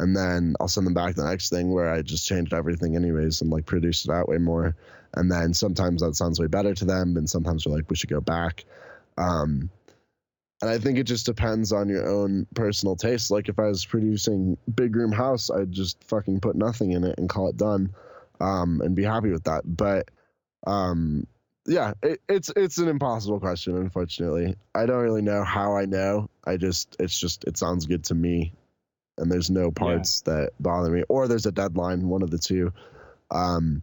And 0.00 0.16
then 0.16 0.56
I'll 0.58 0.66
send 0.66 0.88
them 0.88 0.94
back 0.94 1.14
the 1.14 1.24
next 1.24 1.50
thing 1.50 1.72
where 1.72 1.88
I 1.88 2.02
just 2.02 2.26
changed 2.26 2.52
everything 2.52 2.96
anyways 2.96 3.42
and 3.42 3.50
like 3.50 3.64
produced 3.64 4.08
it 4.08 4.10
out 4.10 4.28
way 4.28 4.38
more. 4.38 4.74
And 5.14 5.30
then 5.30 5.54
sometimes 5.54 6.02
that 6.02 6.16
sounds 6.16 6.40
way 6.40 6.48
better 6.48 6.74
to 6.74 6.84
them, 6.84 7.16
and 7.16 7.30
sometimes 7.30 7.62
they're 7.62 7.72
like, 7.72 7.88
we 7.88 7.94
should 7.94 8.10
go 8.10 8.20
back. 8.20 8.64
Um, 9.16 9.70
and 10.60 10.68
I 10.68 10.78
think 10.78 10.98
it 10.98 11.04
just 11.04 11.26
depends 11.26 11.70
on 11.70 11.88
your 11.88 12.08
own 12.08 12.48
personal 12.56 12.96
taste. 12.96 13.30
Like 13.30 13.48
if 13.48 13.60
I 13.60 13.68
was 13.68 13.86
producing 13.86 14.58
Big 14.74 14.96
Room 14.96 15.12
House, 15.12 15.48
I'd 15.48 15.70
just 15.70 16.02
fucking 16.02 16.40
put 16.40 16.56
nothing 16.56 16.90
in 16.90 17.04
it 17.04 17.18
and 17.18 17.28
call 17.28 17.48
it 17.50 17.56
done, 17.56 17.94
um, 18.40 18.80
and 18.80 18.96
be 18.96 19.04
happy 19.04 19.30
with 19.30 19.44
that. 19.44 19.62
But 19.64 20.10
um, 20.66 21.28
yeah, 21.66 21.94
it, 22.02 22.20
it's 22.28 22.50
it's 22.54 22.78
an 22.78 22.88
impossible 22.88 23.40
question. 23.40 23.76
Unfortunately, 23.76 24.56
I 24.74 24.86
don't 24.86 25.02
really 25.02 25.22
know 25.22 25.44
how 25.44 25.76
I 25.76 25.86
know. 25.86 26.28
I 26.44 26.56
just 26.56 26.96
it's 26.98 27.18
just 27.18 27.44
it 27.44 27.56
sounds 27.56 27.86
good 27.86 28.04
to 28.04 28.14
me, 28.14 28.52
and 29.18 29.30
there's 29.30 29.50
no 29.50 29.70
parts 29.70 30.22
yeah. 30.26 30.32
that 30.32 30.50
bother 30.60 30.90
me, 30.90 31.04
or 31.08 31.28
there's 31.28 31.46
a 31.46 31.52
deadline. 31.52 32.08
One 32.08 32.22
of 32.22 32.30
the 32.30 32.38
two. 32.38 32.72
Um, 33.30 33.82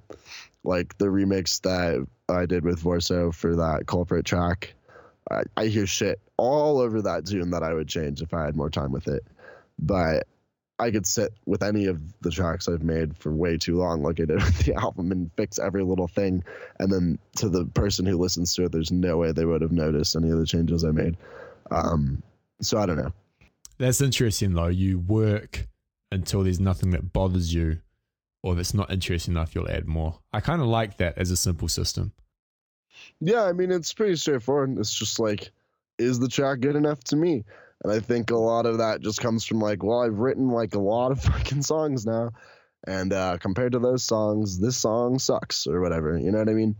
like 0.63 0.97
the 0.97 1.07
remix 1.07 1.61
that 1.61 2.05
I 2.29 2.45
did 2.45 2.63
with 2.63 2.81
Vorso 2.81 3.33
for 3.33 3.57
that 3.57 3.87
Culprate 3.87 4.25
track. 4.25 4.73
I, 5.29 5.43
I 5.57 5.65
hear 5.67 5.87
shit 5.87 6.19
all 6.37 6.79
over 6.79 7.03
that 7.03 7.25
tune 7.25 7.51
that 7.51 7.63
I 7.63 7.73
would 7.73 7.87
change 7.87 8.21
if 8.21 8.33
I 8.33 8.45
had 8.45 8.55
more 8.55 8.69
time 8.69 8.91
with 8.91 9.07
it. 9.07 9.23
But 9.79 10.27
I 10.81 10.91
could 10.91 11.05
sit 11.05 11.33
with 11.45 11.63
any 11.63 11.85
of 11.85 12.01
the 12.21 12.31
tracks 12.31 12.67
I've 12.67 12.83
made 12.83 13.15
for 13.15 13.31
way 13.31 13.57
too 13.57 13.77
long, 13.77 14.01
like 14.01 14.19
I 14.19 14.25
did 14.25 14.43
with 14.43 14.65
the 14.65 14.73
album, 14.81 15.11
and 15.11 15.31
fix 15.37 15.59
every 15.59 15.83
little 15.83 16.07
thing. 16.07 16.43
And 16.79 16.91
then 16.91 17.19
to 17.37 17.49
the 17.49 17.65
person 17.65 18.05
who 18.05 18.17
listens 18.17 18.55
to 18.55 18.65
it, 18.65 18.71
there's 18.71 18.91
no 18.91 19.17
way 19.17 19.31
they 19.31 19.45
would 19.45 19.61
have 19.61 19.71
noticed 19.71 20.15
any 20.15 20.29
of 20.31 20.39
the 20.39 20.45
changes 20.45 20.83
I 20.83 20.91
made. 20.91 21.17
Um, 21.69 22.23
so 22.61 22.79
I 22.79 22.85
don't 22.85 22.97
know. 22.97 23.13
That's 23.77 24.01
interesting, 24.01 24.53
though. 24.53 24.67
You 24.67 24.99
work 24.99 25.67
until 26.11 26.43
there's 26.43 26.59
nothing 26.59 26.89
that 26.91 27.13
bothers 27.13 27.53
you 27.53 27.79
or 28.43 28.55
that's 28.55 28.73
not 28.73 28.91
interesting 28.91 29.33
enough, 29.33 29.53
you'll 29.53 29.69
add 29.69 29.87
more. 29.87 30.19
I 30.33 30.39
kind 30.39 30.61
of 30.61 30.67
like 30.67 30.97
that 30.97 31.17
as 31.17 31.31
a 31.31 31.37
simple 31.37 31.67
system. 31.67 32.11
Yeah, 33.19 33.43
I 33.43 33.53
mean, 33.53 33.71
it's 33.71 33.93
pretty 33.93 34.15
straightforward. 34.15 34.77
It's 34.79 34.93
just 34.93 35.19
like, 35.19 35.51
is 35.97 36.19
the 36.19 36.27
track 36.27 36.59
good 36.59 36.75
enough 36.75 37.03
to 37.05 37.15
me? 37.15 37.43
And 37.83 37.91
I 37.91 37.99
think 37.99 38.29
a 38.31 38.37
lot 38.37 38.65
of 38.65 38.77
that 38.77 39.01
just 39.01 39.21
comes 39.21 39.45
from 39.45 39.59
like, 39.59 39.83
well, 39.83 40.01
I've 40.01 40.19
written 40.19 40.49
like 40.49 40.75
a 40.75 40.79
lot 40.79 41.11
of 41.11 41.21
fucking 41.23 41.63
songs 41.63 42.05
now. 42.05 42.31
And 42.87 43.13
uh, 43.13 43.37
compared 43.37 43.73
to 43.73 43.79
those 43.79 44.03
songs, 44.03 44.59
this 44.59 44.77
song 44.77 45.19
sucks 45.19 45.67
or 45.67 45.81
whatever. 45.81 46.17
You 46.17 46.31
know 46.31 46.39
what 46.39 46.49
I 46.49 46.53
mean? 46.53 46.75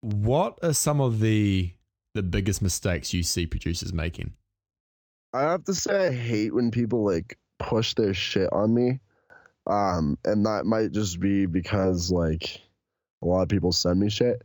What 0.00 0.58
are 0.62 0.74
some 0.74 1.00
of 1.00 1.20
the 1.20 1.72
the 2.14 2.22
biggest 2.22 2.62
mistakes 2.62 3.12
you 3.12 3.22
see 3.22 3.46
producers 3.46 3.92
making? 3.92 4.34
I 5.32 5.42
have 5.42 5.64
to 5.64 5.74
say 5.74 6.08
I 6.08 6.12
hate 6.12 6.54
when 6.54 6.70
people 6.70 7.04
like 7.04 7.38
push 7.58 7.94
their 7.94 8.14
shit 8.14 8.52
on 8.52 8.72
me. 8.72 9.00
Um, 9.66 10.18
and 10.24 10.44
that 10.46 10.66
might 10.66 10.92
just 10.92 11.18
be 11.18 11.46
because 11.46 12.10
like 12.10 12.60
a 13.22 13.26
lot 13.26 13.42
of 13.42 13.48
people 13.48 13.72
send 13.72 13.98
me 13.98 14.10
shit. 14.10 14.42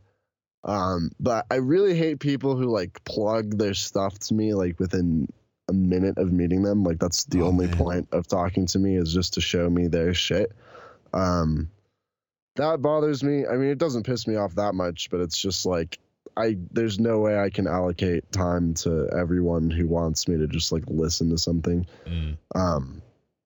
Um, 0.64 1.10
but 1.18 1.46
I 1.50 1.56
really 1.56 1.94
hate 1.94 2.20
people 2.20 2.56
who 2.56 2.66
like 2.66 3.02
plug 3.04 3.56
their 3.56 3.74
stuff 3.74 4.18
to 4.20 4.34
me 4.34 4.54
like 4.54 4.78
within 4.78 5.28
a 5.68 5.72
minute 5.72 6.18
of 6.18 6.32
meeting 6.32 6.62
them. 6.62 6.84
Like 6.84 6.98
that's 6.98 7.24
the 7.24 7.42
oh, 7.42 7.46
only 7.46 7.66
man. 7.66 7.76
point 7.76 8.08
of 8.12 8.26
talking 8.26 8.66
to 8.66 8.78
me 8.78 8.96
is 8.96 9.12
just 9.12 9.34
to 9.34 9.40
show 9.40 9.70
me 9.70 9.88
their 9.88 10.12
shit. 10.12 10.52
Um, 11.12 11.70
that 12.56 12.82
bothers 12.82 13.22
me. 13.22 13.46
I 13.46 13.56
mean, 13.56 13.70
it 13.70 13.78
doesn't 13.78 14.04
piss 14.04 14.26
me 14.26 14.36
off 14.36 14.54
that 14.56 14.74
much, 14.74 15.08
but 15.10 15.20
it's 15.20 15.38
just 15.38 15.64
like 15.64 15.98
I 16.36 16.56
there's 16.70 16.98
no 16.98 17.18
way 17.18 17.38
I 17.38 17.50
can 17.50 17.66
allocate 17.66 18.30
time 18.32 18.74
to 18.74 19.08
everyone 19.16 19.70
who 19.70 19.86
wants 19.86 20.28
me 20.28 20.36
to 20.38 20.46
just 20.46 20.72
like 20.72 20.84
listen 20.86 21.30
to 21.30 21.38
something. 21.38 21.86
Mm. 22.06 22.36
Um, 22.54 23.02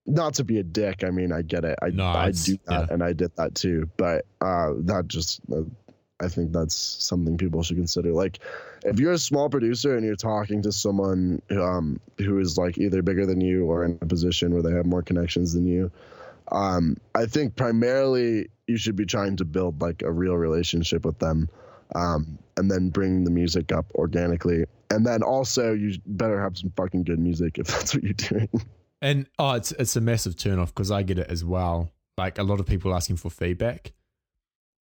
not 0.06 0.34
to 0.34 0.44
be 0.44 0.58
a 0.58 0.62
dick. 0.62 1.02
I 1.04 1.10
mean, 1.10 1.32
I 1.32 1.42
get 1.42 1.64
it. 1.64 1.78
I 1.82 1.90
no, 1.90 2.04
I 2.04 2.30
do 2.30 2.58
that, 2.66 2.86
yeah. 2.86 2.86
and 2.90 3.02
I 3.02 3.12
did 3.12 3.34
that 3.36 3.54
too. 3.54 3.88
But 3.96 4.26
uh, 4.40 4.72
that 4.80 5.08
just, 5.08 5.40
uh, 5.50 5.62
I 6.20 6.28
think 6.28 6.52
that's 6.52 6.76
something 6.76 7.36
people 7.36 7.62
should 7.62 7.76
consider. 7.76 8.12
Like, 8.12 8.38
if 8.84 9.00
you're 9.00 9.12
a 9.12 9.18
small 9.18 9.48
producer 9.48 9.96
and 9.96 10.06
you're 10.06 10.16
talking 10.16 10.62
to 10.62 10.72
someone 10.72 11.42
um, 11.50 12.00
who 12.18 12.38
is 12.38 12.56
like 12.56 12.78
either 12.78 13.02
bigger 13.02 13.26
than 13.26 13.40
you 13.40 13.66
or 13.66 13.84
in 13.84 13.98
a 14.00 14.06
position 14.06 14.52
where 14.52 14.62
they 14.62 14.72
have 14.72 14.86
more 14.86 15.02
connections 15.02 15.54
than 15.54 15.66
you, 15.66 15.90
um, 16.52 16.96
I 17.14 17.26
think 17.26 17.56
primarily 17.56 18.48
you 18.66 18.76
should 18.76 18.96
be 18.96 19.06
trying 19.06 19.36
to 19.36 19.44
build 19.44 19.80
like 19.80 20.02
a 20.02 20.12
real 20.12 20.36
relationship 20.36 21.04
with 21.04 21.18
them, 21.18 21.48
um, 21.94 22.38
and 22.56 22.70
then 22.70 22.90
bring 22.90 23.24
the 23.24 23.30
music 23.30 23.72
up 23.72 23.86
organically. 23.94 24.64
And 24.90 25.04
then 25.04 25.22
also, 25.22 25.72
you 25.72 25.98
better 26.06 26.40
have 26.40 26.56
some 26.56 26.72
fucking 26.76 27.04
good 27.04 27.18
music 27.18 27.58
if 27.58 27.66
that's 27.68 27.94
what 27.94 28.04
you're 28.04 28.12
doing. 28.12 28.48
And 29.02 29.26
oh, 29.38 29.52
it's 29.52 29.72
it's 29.72 29.96
a 29.96 30.00
massive 30.00 30.36
turnoff 30.36 30.68
because 30.68 30.90
I 30.90 31.02
get 31.02 31.18
it 31.18 31.28
as 31.28 31.44
well. 31.44 31.92
Like 32.16 32.38
a 32.38 32.42
lot 32.42 32.60
of 32.60 32.66
people 32.66 32.94
asking 32.94 33.16
for 33.16 33.30
feedback. 33.30 33.92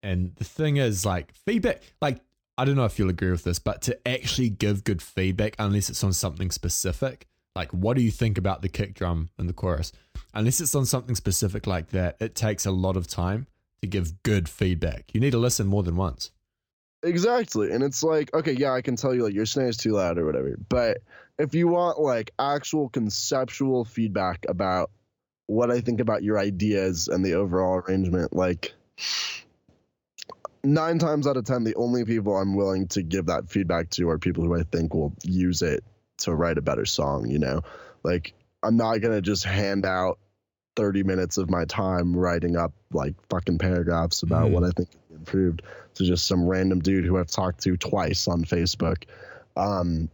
And 0.03 0.34
the 0.36 0.44
thing 0.44 0.76
is, 0.76 1.05
like, 1.05 1.34
feedback, 1.34 1.82
like, 2.01 2.20
I 2.57 2.64
don't 2.64 2.76
know 2.76 2.84
if 2.84 2.99
you'll 2.99 3.11
agree 3.11 3.30
with 3.30 3.44
this, 3.44 3.59
but 3.59 3.82
to 3.82 4.09
actually 4.09 4.51
give 4.51 4.84
good 4.84 5.03
feedback, 5.03 5.55
unless 5.59 5.90
it's 5.90 6.03
on 6.05 6.12
something 6.12 6.51
specific, 6.51 7.26
like, 7.55 7.72
what 7.72 7.96
do 7.96 8.03
you 8.03 8.11
think 8.11 8.38
about 8.38 8.62
the 8.62 8.68
kick 8.68 8.94
drum 8.94 9.30
and 9.38 9.49
the 9.49 9.53
chorus? 9.53 9.92
Unless 10.34 10.61
it's 10.61 10.74
on 10.74 10.86
something 10.86 11.14
specific 11.14 11.66
like 11.66 11.88
that, 11.88 12.16
it 12.20 12.34
takes 12.34 12.66
a 12.66 12.70
lot 12.70 12.96
of 12.96 13.07
time 13.09 13.46
to 13.82 13.88
give 13.88 14.22
good 14.22 14.49
feedback. 14.49 15.12
You 15.12 15.20
need 15.20 15.32
to 15.32 15.38
listen 15.38 15.66
more 15.66 15.82
than 15.82 15.96
once. 15.96 16.30
Exactly. 17.03 17.72
And 17.72 17.82
it's 17.82 18.03
like, 18.03 18.34
okay, 18.34 18.53
yeah, 18.53 18.72
I 18.72 18.82
can 18.82 18.96
tell 18.96 19.14
you 19.14 19.24
like 19.24 19.34
your 19.34 19.46
snare 19.46 19.68
is 19.68 19.76
too 19.76 19.92
loud 19.92 20.18
or 20.18 20.26
whatever. 20.26 20.57
But 20.68 20.99
if 21.38 21.55
you 21.55 21.68
want 21.68 22.01
like 22.01 22.32
actual 22.38 22.88
conceptual 22.88 23.84
feedback 23.84 24.44
about 24.49 24.90
what 25.46 25.70
I 25.70 25.80
think 25.80 26.01
about 26.01 26.24
your 26.24 26.38
ideas 26.38 27.09
and 27.09 27.24
the 27.24 27.34
overall 27.34 27.76
arrangement, 27.76 28.34
like 28.34 28.74
nine 30.74 30.98
times 30.98 31.26
out 31.26 31.36
of 31.36 31.44
ten, 31.44 31.64
the 31.64 31.74
only 31.76 32.04
people 32.04 32.36
I'm 32.36 32.54
willing 32.54 32.88
to 32.88 33.02
give 33.02 33.26
that 33.26 33.48
feedback 33.48 33.90
to 33.90 34.08
are 34.10 34.18
people 34.18 34.44
who 34.44 34.58
I 34.58 34.62
think 34.62 34.94
will 34.94 35.14
use 35.22 35.62
it 35.62 35.84
to 36.18 36.34
write 36.34 36.58
a 36.58 36.62
better 36.62 36.86
song, 36.86 37.28
you 37.30 37.38
know? 37.38 37.62
Like 38.02 38.34
I'm 38.62 38.76
not 38.76 38.98
gonna 38.98 39.20
just 39.20 39.44
hand 39.44 39.86
out 39.86 40.18
30 40.76 41.02
minutes 41.02 41.38
of 41.38 41.50
my 41.50 41.64
time 41.64 42.16
writing 42.16 42.56
up 42.56 42.72
like 42.92 43.14
fucking 43.28 43.58
paragraphs 43.58 44.22
about 44.22 44.50
mm. 44.50 44.52
what 44.52 44.64
I 44.64 44.70
think 44.70 44.88
improved 45.10 45.62
to 45.94 46.04
just 46.04 46.26
some 46.26 46.46
random 46.46 46.78
dude 46.80 47.04
who 47.04 47.18
I've 47.18 47.30
talked 47.30 47.62
to 47.64 47.76
twice 47.76 48.28
on 48.28 48.44
Facebook. 48.44 49.04
Um, 49.56 50.08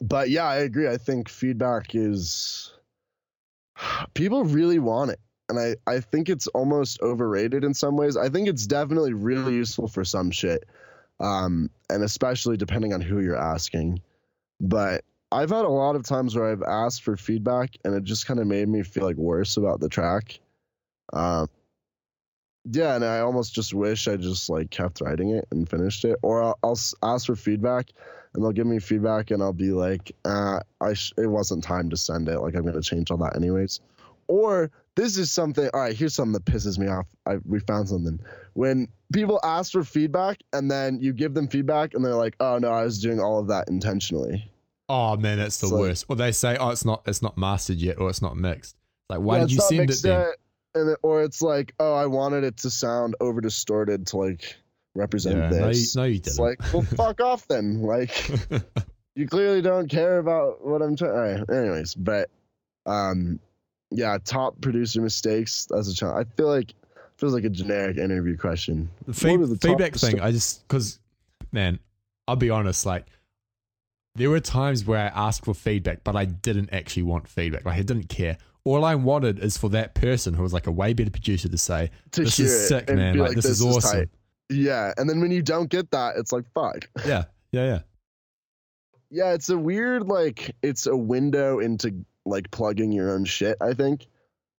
but 0.00 0.30
yeah, 0.30 0.46
I 0.46 0.56
agree. 0.56 0.88
I 0.88 0.96
think 0.96 1.28
feedback 1.28 1.94
is 1.94 2.72
people 4.14 4.44
really 4.44 4.78
want 4.78 5.12
it. 5.12 5.20
And 5.48 5.58
I, 5.58 5.76
I 5.86 6.00
think 6.00 6.28
it's 6.28 6.46
almost 6.48 7.00
overrated 7.02 7.64
in 7.64 7.74
some 7.74 7.96
ways. 7.96 8.16
I 8.16 8.28
think 8.28 8.48
it's 8.48 8.66
definitely 8.66 9.12
really 9.12 9.54
useful 9.54 9.88
for 9.88 10.04
some 10.04 10.30
shit. 10.30 10.64
Um, 11.20 11.70
and 11.90 12.02
especially 12.02 12.56
depending 12.56 12.92
on 12.94 13.00
who 13.00 13.20
you're 13.20 13.36
asking. 13.36 14.00
But 14.60 15.04
I've 15.30 15.50
had 15.50 15.64
a 15.64 15.68
lot 15.68 15.96
of 15.96 16.04
times 16.04 16.34
where 16.34 16.50
I've 16.50 16.62
asked 16.62 17.02
for 17.02 17.16
feedback 17.16 17.76
and 17.84 17.94
it 17.94 18.04
just 18.04 18.26
kind 18.26 18.40
of 18.40 18.46
made 18.46 18.68
me 18.68 18.82
feel 18.82 19.04
like 19.04 19.16
worse 19.16 19.56
about 19.56 19.80
the 19.80 19.88
track. 19.88 20.40
Um, 21.12 21.48
yeah, 22.70 22.94
and 22.94 23.04
I 23.04 23.20
almost 23.20 23.54
just 23.54 23.74
wish 23.74 24.06
I 24.06 24.16
just 24.16 24.48
like 24.48 24.70
kept 24.70 25.00
writing 25.00 25.30
it 25.30 25.46
and 25.50 25.68
finished 25.68 26.04
it, 26.04 26.18
or 26.22 26.42
I'll, 26.42 26.58
I'll 26.62 26.78
ask 27.02 27.26
for 27.26 27.34
feedback, 27.34 27.90
and 28.32 28.42
they'll 28.42 28.52
give 28.52 28.66
me 28.66 28.78
feedback, 28.78 29.30
and 29.30 29.42
I'll 29.42 29.52
be 29.52 29.72
like, 29.72 30.12
uh, 30.24 30.60
I 30.80 30.94
sh- 30.94 31.12
it 31.18 31.26
wasn't 31.26 31.64
time 31.64 31.90
to 31.90 31.96
send 31.96 32.28
it. 32.28 32.38
Like 32.38 32.54
I'm 32.54 32.64
gonna 32.64 32.82
change 32.82 33.10
all 33.10 33.16
that 33.18 33.34
anyways. 33.34 33.80
Or 34.28 34.70
this 34.96 35.16
is 35.16 35.32
something. 35.32 35.68
All 35.72 35.80
right, 35.80 35.96
here's 35.96 36.14
something 36.14 36.32
that 36.32 36.44
pisses 36.44 36.78
me 36.78 36.88
off. 36.88 37.06
I 37.26 37.36
we 37.44 37.60
found 37.60 37.88
something 37.88 38.20
when 38.54 38.88
people 39.12 39.40
ask 39.42 39.72
for 39.72 39.84
feedback 39.84 40.38
and 40.52 40.70
then 40.70 40.98
you 41.00 41.12
give 41.12 41.34
them 41.34 41.48
feedback 41.48 41.94
and 41.94 42.04
they're 42.04 42.14
like, 42.14 42.36
oh 42.40 42.58
no, 42.58 42.70
I 42.70 42.84
was 42.84 43.00
doing 43.00 43.20
all 43.20 43.38
of 43.38 43.48
that 43.48 43.68
intentionally. 43.68 44.50
Oh 44.88 45.16
man, 45.16 45.38
that's 45.38 45.58
the 45.58 45.74
worst. 45.74 46.06
Or 46.08 46.16
they 46.16 46.32
say, 46.32 46.56
oh, 46.58 46.70
it's 46.70 46.84
not 46.84 47.02
it's 47.06 47.22
not 47.22 47.38
mastered 47.38 47.78
yet, 47.78 47.98
or 47.98 48.10
it's 48.10 48.22
not 48.22 48.36
mixed. 48.36 48.76
Like, 49.08 49.20
why 49.20 49.36
yeah, 49.36 49.42
did 49.42 49.52
you 49.52 49.60
send 49.60 49.90
it 49.90 50.02
then? 50.02 50.20
Yet 50.20 50.36
and 50.74 50.90
it, 50.90 50.98
or 51.02 51.22
it's 51.22 51.42
like, 51.42 51.74
oh, 51.78 51.94
I 51.94 52.06
wanted 52.06 52.44
it 52.44 52.56
to 52.58 52.70
sound 52.70 53.14
over 53.20 53.40
distorted 53.40 54.06
to 54.08 54.16
like 54.16 54.56
represent 54.94 55.36
yeah, 55.36 55.48
this. 55.48 55.96
No, 55.96 56.04
you, 56.04 56.08
no, 56.08 56.12
you 56.12 56.20
didn't. 56.20 56.26
It's 56.26 56.38
like, 56.38 56.72
well, 56.72 56.82
fuck 56.96 57.20
off 57.20 57.46
then. 57.48 57.82
Like, 57.82 58.30
you 59.14 59.26
clearly 59.26 59.62
don't 59.62 59.88
care 59.88 60.18
about 60.18 60.64
what 60.66 60.82
I'm 60.82 60.96
trying. 60.96 61.44
Right, 61.44 61.56
anyways, 61.56 61.94
but 61.94 62.30
um, 62.86 63.40
yeah, 63.96 64.18
top 64.24 64.60
producer 64.60 65.00
mistakes 65.00 65.68
as 65.76 65.88
a 65.88 65.94
child. 65.94 66.18
I 66.18 66.36
feel 66.36 66.48
like 66.48 66.74
feels 67.16 67.34
like 67.34 67.44
a 67.44 67.50
generic 67.50 67.98
interview 67.98 68.36
question. 68.36 68.90
The, 69.06 69.12
the 69.12 69.58
feedback 69.60 69.94
thing, 69.94 70.20
I 70.20 70.32
just 70.32 70.66
because 70.66 70.98
man, 71.52 71.78
I'll 72.26 72.36
be 72.36 72.50
honest, 72.50 72.86
like 72.86 73.06
there 74.14 74.30
were 74.30 74.40
times 74.40 74.84
where 74.84 74.98
I 74.98 75.26
asked 75.26 75.44
for 75.44 75.54
feedback, 75.54 76.04
but 76.04 76.16
I 76.16 76.24
didn't 76.24 76.72
actually 76.72 77.04
want 77.04 77.28
feedback. 77.28 77.64
Like 77.64 77.78
I 77.78 77.82
didn't 77.82 78.08
care 78.08 78.38
all 78.64 78.84
I 78.84 78.94
wanted 78.94 79.38
is 79.40 79.56
for 79.56 79.68
that 79.70 79.94
person 79.94 80.34
who 80.34 80.42
was 80.42 80.52
like 80.52 80.66
a 80.66 80.72
way 80.72 80.92
better 80.92 81.10
producer 81.10 81.48
to 81.48 81.58
say, 81.58 81.90
to 82.12 82.24
"This 82.24 82.38
is 82.38 82.68
sick, 82.68 82.88
man! 82.88 83.18
Like, 83.18 83.28
like, 83.28 83.36
this, 83.36 83.46
this 83.46 83.60
is, 83.60 83.66
awesome." 83.66 84.08
yeah, 84.48 84.92
and 84.96 85.08
then 85.08 85.20
when 85.20 85.30
you 85.30 85.42
don't 85.42 85.68
get 85.68 85.90
that, 85.90 86.16
it's 86.16 86.32
like 86.32 86.44
fuck. 86.54 86.88
Yeah, 87.04 87.24
yeah, 87.50 87.64
yeah. 87.64 87.78
yeah, 89.10 89.32
it's 89.32 89.48
a 89.48 89.58
weird 89.58 90.06
like 90.06 90.54
it's 90.62 90.86
a 90.86 90.96
window 90.96 91.58
into 91.58 92.04
like 92.24 92.50
plugging 92.50 92.92
your 92.92 93.10
own 93.10 93.24
shit, 93.24 93.56
I 93.60 93.74
think. 93.74 94.06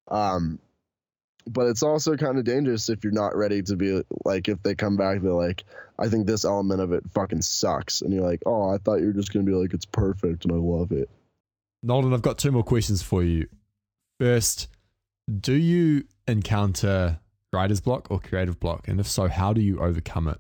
Um 0.08 0.60
but 1.46 1.68
it's 1.68 1.84
also 1.84 2.16
kind 2.16 2.38
of 2.38 2.46
dangerous 2.46 2.88
if 2.88 3.04
you're 3.04 3.12
not 3.12 3.36
ready 3.36 3.62
to 3.62 3.76
be 3.76 4.02
like 4.24 4.48
if 4.48 4.64
they 4.64 4.76
come 4.76 4.96
back 4.96 5.22
they're 5.22 5.34
like 5.34 5.66
I 6.00 6.10
think 6.10 6.26
this 6.26 6.46
element 6.46 6.82
of 6.82 6.92
it 6.92 7.04
fucking 7.14 7.42
sucks 7.42 8.02
and 8.02 8.14
you're 8.14 8.28
like, 8.28 8.42
"Oh, 8.46 8.74
I 8.74 8.78
thought 8.78 9.00
you 9.00 9.08
were 9.08 9.14
just 9.14 9.32
going 9.32 9.46
to 9.46 9.52
be 9.52 9.56
like 9.56 9.74
it's 9.74 9.86
perfect 9.86 10.46
and 10.46 10.54
I 10.54 10.58
love 10.58 10.92
it." 10.92 11.10
Nolan, 11.84 12.14
I've 12.14 12.22
got 12.22 12.38
two 12.38 12.52
more 12.52 12.64
questions 12.64 13.02
for 13.02 13.24
you. 13.24 13.48
First, 14.20 14.70
do 15.40 15.54
you 15.54 16.06
encounter 16.28 17.20
writer's 17.52 17.82
block 17.82 18.08
or 18.10 18.20
creative 18.20 18.60
block? 18.60 18.88
And 18.88 19.00
if 19.00 19.08
so, 19.08 19.28
how 19.28 19.54
do 19.54 19.62
you 19.62 19.80
overcome 19.80 20.28
it? 20.28 20.40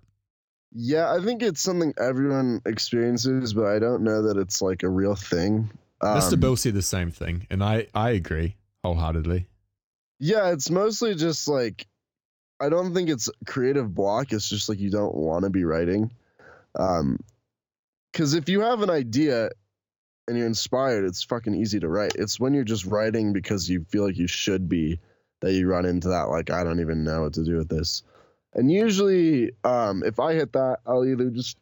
Yeah, 0.71 1.11
I 1.11 1.23
think 1.23 1.43
it's 1.43 1.61
something 1.61 1.93
everyone 1.99 2.61
experiences, 2.65 3.53
but 3.53 3.67
I 3.67 3.79
don't 3.79 4.03
know 4.03 4.23
that 4.23 4.37
it's 4.37 4.61
like 4.61 4.83
a 4.83 4.89
real 4.89 5.15
thing. 5.15 5.69
Um, 6.03 6.17
Mr. 6.17 6.39
Bill 6.39 6.55
said 6.55 6.73
the 6.73 6.81
same 6.81 7.11
thing, 7.11 7.47
and 7.49 7.63
I, 7.63 7.87
I 7.93 8.11
agree 8.11 8.55
wholeheartedly. 8.83 9.47
Yeah, 10.19 10.51
it's 10.51 10.69
mostly 10.69 11.15
just 11.15 11.47
like 11.47 11.87
I 12.59 12.69
don't 12.69 12.93
think 12.93 13.09
it's 13.09 13.29
creative 13.45 13.93
block. 13.93 14.31
It's 14.31 14.47
just 14.47 14.69
like 14.69 14.79
you 14.79 14.89
don't 14.89 15.15
want 15.15 15.43
to 15.43 15.49
be 15.49 15.65
writing. 15.65 16.11
Um, 16.77 17.19
because 18.11 18.35
if 18.35 18.47
you 18.47 18.61
have 18.61 18.81
an 18.81 18.89
idea 18.89 19.49
and 20.27 20.37
you're 20.37 20.47
inspired, 20.47 21.03
it's 21.03 21.23
fucking 21.23 21.55
easy 21.55 21.79
to 21.79 21.89
write. 21.89 22.13
It's 22.15 22.39
when 22.39 22.53
you're 22.53 22.63
just 22.63 22.85
writing 22.85 23.33
because 23.33 23.69
you 23.69 23.85
feel 23.89 24.05
like 24.05 24.17
you 24.17 24.27
should 24.27 24.69
be 24.69 24.99
that 25.41 25.53
you 25.53 25.67
run 25.67 25.85
into 25.85 26.09
that. 26.09 26.29
Like 26.29 26.51
I 26.51 26.63
don't 26.63 26.79
even 26.79 27.03
know 27.03 27.23
what 27.23 27.33
to 27.33 27.43
do 27.43 27.57
with 27.57 27.69
this. 27.69 28.03
And 28.53 28.71
usually, 28.71 29.51
um, 29.63 30.03
if 30.05 30.19
I 30.19 30.33
hit 30.33 30.53
that, 30.53 30.79
I'll 30.85 31.05
either 31.05 31.31
just 31.31 31.57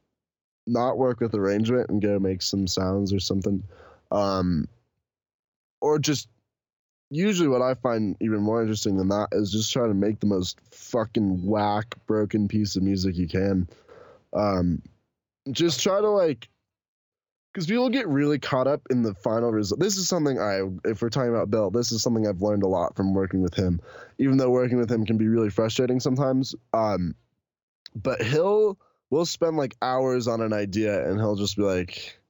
not 0.67 0.97
work 0.97 1.21
with 1.21 1.33
arrangement 1.33 1.89
and 1.89 2.01
go 2.01 2.19
make 2.19 2.41
some 2.41 2.67
sounds 2.67 3.13
or 3.13 3.19
something, 3.19 3.63
um, 4.11 4.67
or 5.79 5.99
just 5.99 6.27
usually 7.09 7.49
what 7.49 7.61
I 7.61 7.73
find 7.75 8.15
even 8.21 8.41
more 8.41 8.61
interesting 8.61 8.97
than 8.97 9.09
that 9.09 9.29
is 9.31 9.51
just 9.51 9.71
trying 9.71 9.89
to 9.89 9.93
make 9.93 10.19
the 10.19 10.27
most 10.27 10.59
fucking 10.71 11.45
whack, 11.45 11.95
broken 12.07 12.47
piece 12.47 12.75
of 12.75 12.83
music 12.83 13.17
you 13.17 13.27
can. 13.27 13.67
Um, 14.33 14.81
just 15.51 15.81
try 15.81 15.99
to 15.99 16.09
like 16.09 16.47
because 17.53 17.67
people 17.67 17.89
get 17.89 18.07
really 18.07 18.39
caught 18.39 18.67
up 18.67 18.81
in 18.89 19.03
the 19.03 19.13
final 19.13 19.51
result. 19.51 19.79
This 19.79 19.97
is 19.97 20.07
something 20.07 20.39
I, 20.39 20.61
if 20.85 21.01
we're 21.01 21.09
talking 21.09 21.31
about 21.31 21.51
Bill, 21.51 21.69
this 21.69 21.91
is 21.91 22.01
something 22.01 22.25
I've 22.25 22.41
learned 22.41 22.63
a 22.63 22.67
lot 22.67 22.95
from 22.95 23.13
working 23.13 23.41
with 23.41 23.53
him. 23.53 23.81
Even 24.17 24.37
though 24.37 24.49
working 24.49 24.77
with 24.77 24.89
him 24.89 25.05
can 25.05 25.17
be 25.17 25.27
really 25.27 25.49
frustrating 25.49 25.99
sometimes, 25.99 26.55
um, 26.73 27.15
but 27.93 28.21
he'll 28.21 28.79
we'll 29.09 29.25
spend 29.25 29.57
like 29.57 29.75
hours 29.81 30.29
on 30.29 30.39
an 30.39 30.53
idea 30.53 31.09
and 31.09 31.19
he'll 31.19 31.35
just 31.35 31.57
be 31.57 31.63
like, 31.63 32.20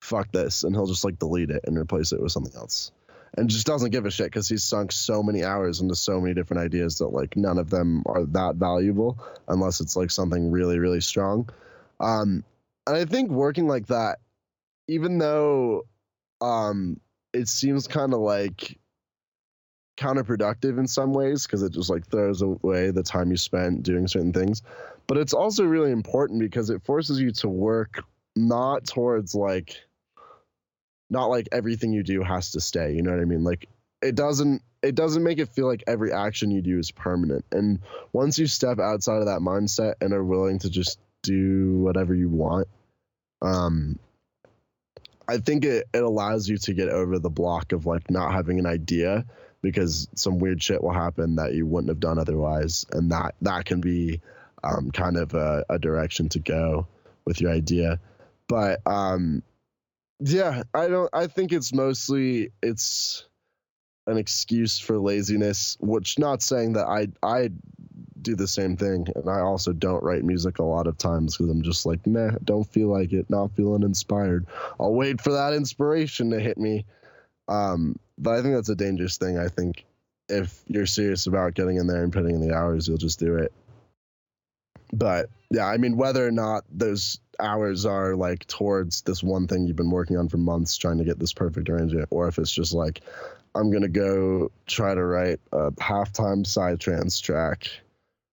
"Fuck 0.00 0.32
this," 0.32 0.64
and 0.64 0.74
he'll 0.74 0.86
just 0.86 1.04
like 1.04 1.18
delete 1.18 1.50
it 1.50 1.64
and 1.66 1.78
replace 1.78 2.12
it 2.12 2.20
with 2.20 2.32
something 2.32 2.54
else, 2.56 2.92
and 3.36 3.48
just 3.48 3.66
doesn't 3.66 3.90
give 3.90 4.06
a 4.06 4.10
shit 4.10 4.26
because 4.26 4.48
he's 4.48 4.64
sunk 4.64 4.92
so 4.92 5.22
many 5.22 5.44
hours 5.44 5.80
into 5.80 5.94
so 5.94 6.20
many 6.20 6.34
different 6.34 6.62
ideas 6.62 6.98
that 6.98 7.08
like 7.08 7.36
none 7.36 7.58
of 7.58 7.70
them 7.70 8.02
are 8.06 8.24
that 8.26 8.56
valuable 8.56 9.18
unless 9.48 9.80
it's 9.80 9.96
like 9.96 10.10
something 10.10 10.50
really 10.50 10.78
really 10.78 11.00
strong. 11.00 11.48
Um, 12.00 12.44
and 12.86 12.96
I 12.96 13.04
think 13.04 13.30
working 13.30 13.68
like 13.68 13.86
that 13.86 14.18
even 14.88 15.18
though 15.18 15.84
um 16.40 17.00
it 17.32 17.48
seems 17.48 17.86
kind 17.86 18.12
of 18.12 18.20
like 18.20 18.78
counterproductive 19.96 20.78
in 20.78 20.86
some 20.86 21.12
ways 21.12 21.46
because 21.46 21.62
it 21.62 21.72
just 21.72 21.90
like 21.90 22.06
throws 22.06 22.42
away 22.42 22.90
the 22.90 23.02
time 23.02 23.30
you 23.30 23.36
spent 23.36 23.82
doing 23.82 24.08
certain 24.08 24.32
things 24.32 24.62
but 25.06 25.18
it's 25.18 25.34
also 25.34 25.64
really 25.64 25.92
important 25.92 26.40
because 26.40 26.70
it 26.70 26.82
forces 26.82 27.20
you 27.20 27.30
to 27.30 27.48
work 27.48 28.02
not 28.34 28.86
towards 28.86 29.34
like 29.34 29.76
not 31.10 31.26
like 31.26 31.48
everything 31.52 31.92
you 31.92 32.02
do 32.02 32.22
has 32.22 32.52
to 32.52 32.60
stay 32.60 32.94
you 32.94 33.02
know 33.02 33.10
what 33.10 33.20
i 33.20 33.24
mean? 33.24 33.44
Like 33.44 33.68
it 34.02 34.14
doesn't 34.14 34.62
it 34.82 34.94
doesn't 34.94 35.22
make 35.22 35.38
it 35.38 35.50
feel 35.50 35.66
like 35.66 35.84
every 35.86 36.10
action 36.10 36.50
you 36.50 36.62
do 36.62 36.78
is 36.78 36.90
permanent. 36.90 37.44
And 37.52 37.80
once 38.14 38.38
you 38.38 38.46
step 38.46 38.78
outside 38.78 39.18
of 39.18 39.26
that 39.26 39.40
mindset 39.40 39.94
and 40.00 40.14
are 40.14 40.24
willing 40.24 40.58
to 40.60 40.70
just 40.70 40.98
do 41.22 41.78
whatever 41.80 42.14
you 42.14 42.30
want 42.30 42.68
um 43.42 43.98
I 45.28 45.38
think 45.38 45.64
it, 45.64 45.86
it 45.94 46.02
allows 46.02 46.48
you 46.48 46.58
to 46.58 46.74
get 46.74 46.88
over 46.88 47.20
the 47.20 47.30
block 47.30 47.72
of 47.72 47.86
like 47.86 48.10
not 48.10 48.32
having 48.32 48.58
an 48.58 48.66
idea 48.66 49.26
because 49.62 50.08
some 50.14 50.38
weird 50.38 50.60
shit 50.60 50.82
will 50.82 50.92
happen 50.92 51.36
that 51.36 51.54
you 51.54 51.66
wouldn't 51.66 51.88
have 51.88 52.00
done 52.00 52.18
otherwise, 52.18 52.84
and 52.92 53.12
that 53.12 53.34
that 53.42 53.64
can 53.64 53.80
be 53.80 54.20
um, 54.64 54.90
kind 54.90 55.16
of 55.16 55.34
a, 55.34 55.64
a, 55.68 55.78
direction 55.78 56.28
to 56.30 56.38
go 56.38 56.86
with 57.24 57.40
your 57.40 57.52
idea. 57.52 58.00
But 58.48 58.80
um, 58.86 59.42
yeah, 60.20 60.62
I 60.74 60.88
don't. 60.88 61.10
I 61.12 61.26
think 61.26 61.52
it's 61.52 61.72
mostly 61.72 62.52
it's 62.62 63.24
an 64.06 64.16
excuse 64.16 64.78
for 64.78 64.98
laziness. 64.98 65.76
Which 65.80 66.18
not 66.18 66.42
saying 66.42 66.74
that 66.74 66.86
I 66.86 67.08
I 67.22 67.50
do 68.22 68.34
the 68.34 68.48
same 68.48 68.76
thing. 68.76 69.06
And 69.14 69.28
I 69.28 69.40
also 69.40 69.72
don't 69.72 70.02
write 70.02 70.24
music 70.24 70.58
a 70.58 70.64
lot 70.64 70.86
of 70.86 70.98
times 70.98 71.36
because 71.36 71.50
I'm 71.50 71.62
just 71.62 71.86
like, 71.86 72.06
meh, 72.06 72.32
don't 72.44 72.64
feel 72.64 72.88
like 72.88 73.12
it, 73.12 73.30
not 73.30 73.52
feeling 73.52 73.82
inspired. 73.82 74.46
I'll 74.78 74.94
wait 74.94 75.20
for 75.20 75.32
that 75.32 75.54
inspiration 75.54 76.30
to 76.30 76.40
hit 76.40 76.58
me. 76.58 76.84
Um, 77.48 77.98
but 78.18 78.34
I 78.38 78.42
think 78.42 78.54
that's 78.54 78.68
a 78.68 78.76
dangerous 78.76 79.16
thing. 79.16 79.38
I 79.38 79.48
think 79.48 79.84
if 80.28 80.62
you're 80.66 80.86
serious 80.86 81.26
about 81.26 81.54
getting 81.54 81.76
in 81.76 81.86
there 81.86 82.04
and 82.04 82.12
putting 82.12 82.34
in 82.34 82.46
the 82.46 82.54
hours, 82.54 82.86
you'll 82.86 82.98
just 82.98 83.18
do 83.18 83.36
it. 83.36 83.52
But 84.92 85.30
yeah, 85.50 85.66
I 85.66 85.76
mean, 85.76 85.96
whether 85.96 86.26
or 86.26 86.30
not 86.32 86.64
those 86.70 87.20
hours 87.38 87.86
are 87.86 88.16
like 88.16 88.46
towards 88.46 89.02
this 89.02 89.22
one 89.22 89.46
thing 89.46 89.66
you've 89.66 89.76
been 89.76 89.90
working 89.90 90.16
on 90.16 90.28
for 90.28 90.36
months 90.36 90.76
trying 90.76 90.98
to 90.98 91.04
get 91.04 91.18
this 91.18 91.32
perfect 91.32 91.68
arrangement, 91.68 92.08
or 92.10 92.28
if 92.28 92.38
it's 92.38 92.52
just 92.52 92.74
like, 92.74 93.00
I'm 93.54 93.70
going 93.70 93.82
to 93.82 93.88
go 93.88 94.50
try 94.66 94.94
to 94.94 95.04
write 95.04 95.40
a 95.52 95.70
halftime 95.72 96.44
psytrance 96.44 97.20
track 97.20 97.68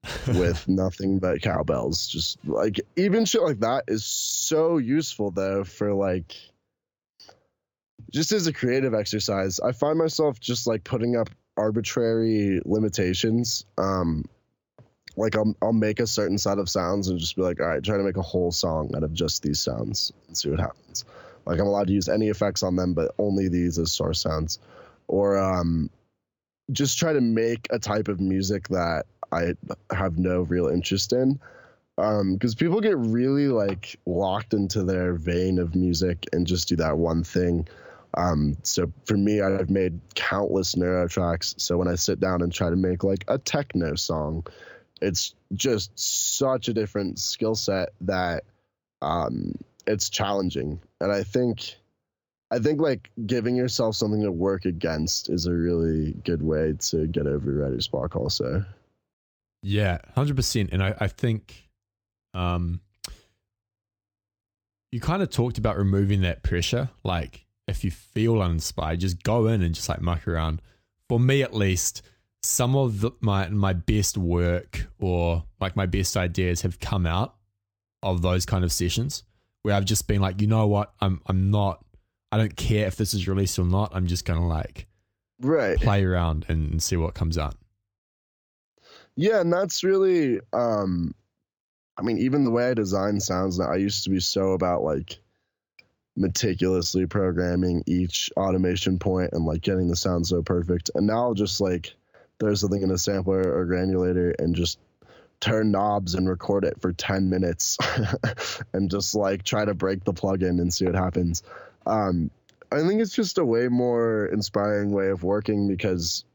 with 0.27 0.67
nothing 0.67 1.19
but 1.19 1.41
cowbells. 1.41 2.07
Just 2.07 2.37
like 2.45 2.79
even 2.95 3.25
shit 3.25 3.41
like 3.41 3.59
that 3.61 3.85
is 3.87 4.05
so 4.05 4.77
useful 4.77 5.31
though 5.31 5.63
for 5.63 5.93
like 5.93 6.35
just 8.13 8.31
as 8.31 8.47
a 8.47 8.53
creative 8.53 8.93
exercise. 8.93 9.59
I 9.59 9.71
find 9.71 9.97
myself 9.97 10.39
just 10.39 10.67
like 10.67 10.83
putting 10.83 11.15
up 11.15 11.29
arbitrary 11.57 12.61
limitations. 12.63 13.65
Um 13.77 14.25
like 15.17 15.35
I'll 15.35 15.55
I'll 15.61 15.73
make 15.73 15.99
a 15.99 16.07
certain 16.07 16.37
set 16.37 16.59
of 16.59 16.69
sounds 16.69 17.09
and 17.09 17.19
just 17.19 17.35
be 17.35 17.41
like, 17.41 17.59
all 17.59 17.67
right, 17.67 17.83
try 17.83 17.97
to 17.97 18.03
make 18.03 18.17
a 18.17 18.21
whole 18.21 18.51
song 18.51 18.91
out 18.95 19.03
of 19.03 19.13
just 19.13 19.43
these 19.43 19.59
sounds 19.59 20.13
and 20.27 20.37
see 20.37 20.49
what 20.49 20.59
happens. 20.59 21.03
Like 21.45 21.59
I'm 21.59 21.67
allowed 21.67 21.87
to 21.87 21.93
use 21.93 22.07
any 22.07 22.29
effects 22.29 22.63
on 22.63 22.75
them, 22.75 22.93
but 22.93 23.13
only 23.17 23.49
these 23.49 23.79
as 23.79 23.91
source 23.91 24.21
sounds. 24.21 24.59
Or 25.07 25.37
um 25.37 25.89
just 26.71 26.97
try 26.97 27.13
to 27.13 27.21
make 27.21 27.67
a 27.71 27.79
type 27.79 28.07
of 28.07 28.19
music 28.19 28.67
that 28.69 29.05
I 29.31 29.53
have 29.91 30.17
no 30.17 30.41
real 30.41 30.67
interest 30.67 31.13
in. 31.13 31.39
Because 31.95 32.53
um, 32.53 32.57
people 32.59 32.79
get 32.79 32.97
really 32.97 33.47
like 33.47 33.97
locked 34.05 34.53
into 34.53 34.83
their 34.83 35.13
vein 35.13 35.57
of 35.57 35.75
music 35.75 36.27
and 36.31 36.45
just 36.45 36.67
do 36.67 36.75
that 36.75 36.97
one 36.97 37.23
thing. 37.23 37.67
Um, 38.13 38.57
so 38.61 38.91
for 39.05 39.17
me, 39.17 39.41
I've 39.41 39.69
made 39.69 39.99
countless 40.13 40.75
neuro 40.75 41.07
tracks. 41.07 41.55
So 41.57 41.77
when 41.77 41.87
I 41.87 41.95
sit 41.95 42.19
down 42.19 42.41
and 42.41 42.53
try 42.53 42.69
to 42.69 42.75
make 42.75 43.03
like 43.03 43.25
a 43.27 43.37
techno 43.37 43.95
song, 43.95 44.45
it's 45.01 45.35
just 45.53 45.91
such 45.97 46.67
a 46.67 46.73
different 46.73 47.19
skill 47.19 47.55
set 47.55 47.89
that 48.01 48.43
um, 49.01 49.53
it's 49.85 50.09
challenging. 50.09 50.79
And 50.99 51.11
I 51.11 51.23
think, 51.23 51.75
I 52.51 52.59
think 52.59 52.81
like 52.81 53.09
giving 53.25 53.55
yourself 53.55 53.95
something 53.95 54.23
to 54.23 54.31
work 54.31 54.65
against 54.65 55.29
is 55.29 55.45
a 55.45 55.53
really 55.53 56.13
good 56.23 56.41
way 56.41 56.73
to 56.79 57.07
get 57.07 57.27
over 57.27 57.51
writer's 57.51 57.87
block. 57.87 58.15
Also. 58.15 58.65
Yeah, 59.63 59.97
hundred 60.15 60.35
percent. 60.35 60.69
And 60.71 60.83
I, 60.83 60.95
I 60.99 61.07
think, 61.07 61.69
um, 62.33 62.81
you 64.91 65.01
kind 65.01 65.21
of 65.21 65.29
talked 65.29 65.57
about 65.57 65.77
removing 65.77 66.21
that 66.21 66.43
pressure. 66.43 66.89
Like, 67.03 67.45
if 67.67 67.83
you 67.83 67.91
feel 67.91 68.41
uninspired, 68.41 69.01
just 69.01 69.21
go 69.21 69.47
in 69.47 69.61
and 69.61 69.75
just 69.75 69.89
like 69.89 69.99
muck 69.99 70.25
around. 70.27 70.61
For 71.09 71.19
me, 71.19 71.41
at 71.43 71.53
least, 71.53 72.01
some 72.43 72.75
of 72.75 73.01
the, 73.01 73.11
my 73.19 73.49
my 73.49 73.73
best 73.73 74.17
work 74.17 74.87
or 74.99 75.43
like 75.59 75.75
my 75.75 75.85
best 75.85 76.15
ideas 76.15 76.61
have 76.61 76.79
come 76.79 77.05
out 77.05 77.35
of 78.03 78.21
those 78.21 78.45
kind 78.45 78.63
of 78.63 78.71
sessions 78.71 79.23
where 79.63 79.75
I've 79.75 79.85
just 79.85 80.07
been 80.07 80.21
like, 80.21 80.41
you 80.41 80.47
know 80.47 80.67
what, 80.67 80.93
I'm 81.01 81.21
I'm 81.25 81.51
not, 81.51 81.83
I 82.31 82.37
don't 82.37 82.55
care 82.55 82.87
if 82.87 82.95
this 82.95 83.13
is 83.13 83.27
released 83.27 83.59
or 83.59 83.65
not. 83.65 83.91
I'm 83.93 84.07
just 84.07 84.25
gonna 84.25 84.47
like, 84.47 84.87
right, 85.41 85.77
play 85.77 86.03
around 86.03 86.45
and, 86.47 86.71
and 86.71 86.83
see 86.83 86.95
what 86.95 87.15
comes 87.15 87.37
out. 87.37 87.55
Yeah, 89.15 89.41
and 89.41 89.51
that's 89.51 89.83
really 89.83 90.39
um 90.53 91.13
I 91.97 92.03
mean, 92.03 92.19
even 92.19 92.43
the 92.43 92.51
way 92.51 92.69
I 92.69 92.73
design 92.75 93.19
sounds 93.19 93.57
now, 93.57 93.71
I 93.71 93.77
used 93.77 94.03
to 94.03 94.11
be 94.11 94.19
so 94.19 94.51
about 94.51 94.83
like 94.83 95.17
meticulously 96.15 97.05
programming 97.05 97.83
each 97.85 98.31
automation 98.37 98.99
point 98.99 99.31
and 99.33 99.45
like 99.45 99.61
getting 99.61 99.87
the 99.87 99.95
sound 99.95 100.27
so 100.27 100.41
perfect. 100.41 100.91
And 100.95 101.07
now 101.07 101.23
I'll 101.23 101.33
just 101.33 101.59
like 101.59 101.93
there's 102.39 102.61
something 102.61 102.81
in 102.81 102.91
a 102.91 102.97
sampler 102.97 103.41
or 103.41 103.65
granulator 103.65 104.33
and 104.39 104.55
just 104.55 104.79
turn 105.39 105.71
knobs 105.71 106.15
and 106.15 106.27
record 106.27 106.63
it 106.63 106.81
for 106.81 106.93
10 106.93 107.29
minutes 107.29 107.77
and 108.73 108.89
just 108.89 109.15
like 109.15 109.43
try 109.43 109.63
to 109.65 109.73
break 109.73 110.03
the 110.03 110.13
plugin 110.13 110.59
and 110.61 110.73
see 110.73 110.85
what 110.85 110.95
happens. 110.95 111.43
Um, 111.85 112.31
I 112.71 112.81
think 112.81 113.01
it's 113.01 113.13
just 113.15 113.37
a 113.37 113.45
way 113.45 113.67
more 113.67 114.25
inspiring 114.25 114.91
way 114.91 115.09
of 115.09 115.23
working 115.23 115.67
because 115.67 116.25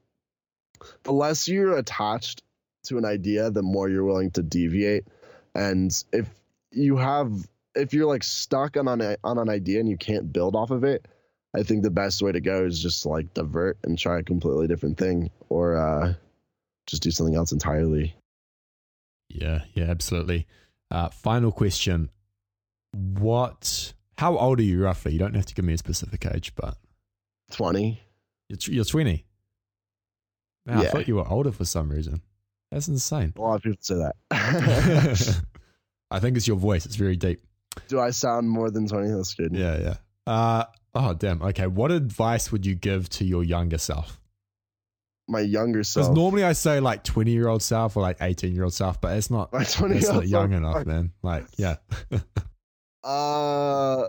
the 1.02 1.12
less 1.12 1.48
you're 1.48 1.76
attached 1.76 2.42
to 2.84 2.98
an 2.98 3.04
idea, 3.04 3.50
the 3.50 3.62
more 3.62 3.88
you're 3.88 4.04
willing 4.04 4.30
to 4.32 4.42
deviate. 4.42 5.06
And 5.54 5.92
if 6.12 6.26
you 6.70 6.96
have, 6.96 7.32
if 7.74 7.92
you're 7.92 8.06
like 8.06 8.24
stuck 8.24 8.76
on 8.76 8.88
an, 8.88 9.16
on 9.22 9.38
an 9.38 9.48
idea 9.48 9.80
and 9.80 9.88
you 9.88 9.96
can't 9.96 10.32
build 10.32 10.56
off 10.56 10.70
of 10.70 10.84
it, 10.84 11.06
I 11.54 11.62
think 11.62 11.82
the 11.82 11.90
best 11.90 12.22
way 12.22 12.32
to 12.32 12.40
go 12.40 12.64
is 12.64 12.80
just 12.82 13.04
like 13.04 13.34
divert 13.34 13.78
and 13.84 13.98
try 13.98 14.18
a 14.18 14.22
completely 14.22 14.66
different 14.68 14.96
thing 14.98 15.30
or 15.50 15.76
uh, 15.76 16.14
just 16.86 17.02
do 17.02 17.10
something 17.10 17.34
else 17.36 17.52
entirely. 17.52 18.14
Yeah, 19.28 19.62
yeah, 19.74 19.84
absolutely. 19.84 20.46
Uh, 20.90 21.08
final 21.10 21.52
question. 21.52 22.10
What, 22.92 23.92
how 24.18 24.36
old 24.36 24.60
are 24.60 24.62
you 24.64 24.82
roughly? 24.82 25.12
You 25.12 25.18
don't 25.18 25.34
have 25.34 25.46
to 25.46 25.54
give 25.54 25.64
me 25.64 25.74
a 25.74 25.78
specific 25.78 26.26
age, 26.26 26.54
but 26.54 26.76
20. 27.52 28.00
You're, 28.48 28.58
you're 28.74 28.84
20. 28.84 29.24
Man, 30.66 30.78
Yeah. 30.78 30.84
I 30.84 30.90
thought 30.90 31.08
you 31.08 31.16
were 31.16 31.28
older 31.28 31.52
for 31.52 31.64
some 31.64 31.90
reason. 31.90 32.22
That's 32.70 32.88
insane. 32.88 33.32
A 33.36 33.40
lot 33.40 33.54
of 33.56 33.62
people 33.62 33.78
say 33.80 33.94
that. 33.96 34.16
I 36.10 36.20
think 36.20 36.36
it's 36.36 36.46
your 36.48 36.56
voice. 36.56 36.86
It's 36.86 36.96
very 36.96 37.16
deep. 37.16 37.40
do 37.88 38.00
I 38.00 38.10
sound 38.10 38.48
more 38.48 38.70
than 38.70 38.86
20? 38.86 39.10
That's 39.10 39.34
good. 39.34 39.54
Yeah, 39.54 39.78
yeah. 39.78 39.94
Uh, 40.26 40.64
oh, 40.94 41.14
damn. 41.14 41.42
Okay. 41.42 41.66
What 41.66 41.90
advice 41.90 42.52
would 42.52 42.66
you 42.66 42.74
give 42.74 43.08
to 43.10 43.24
your 43.24 43.42
younger 43.44 43.78
self? 43.78 44.20
My 45.28 45.40
younger 45.40 45.84
self. 45.84 46.06
Because 46.06 46.16
normally 46.16 46.44
I 46.44 46.52
say 46.52 46.80
like 46.80 47.04
20 47.04 47.30
year 47.30 47.48
old 47.48 47.62
self 47.62 47.96
or 47.96 48.02
like 48.02 48.18
18 48.20 48.54
year 48.54 48.64
old 48.64 48.74
self, 48.74 49.00
but 49.00 49.16
it's 49.16 49.30
not, 49.30 49.52
my 49.52 49.64
20 49.64 49.96
it's 49.96 50.08
not 50.08 50.28
young 50.28 50.52
enough, 50.52 50.84
man. 50.86 51.12
Like, 51.22 51.46
yeah. 51.56 51.76
Uh, 53.04 54.06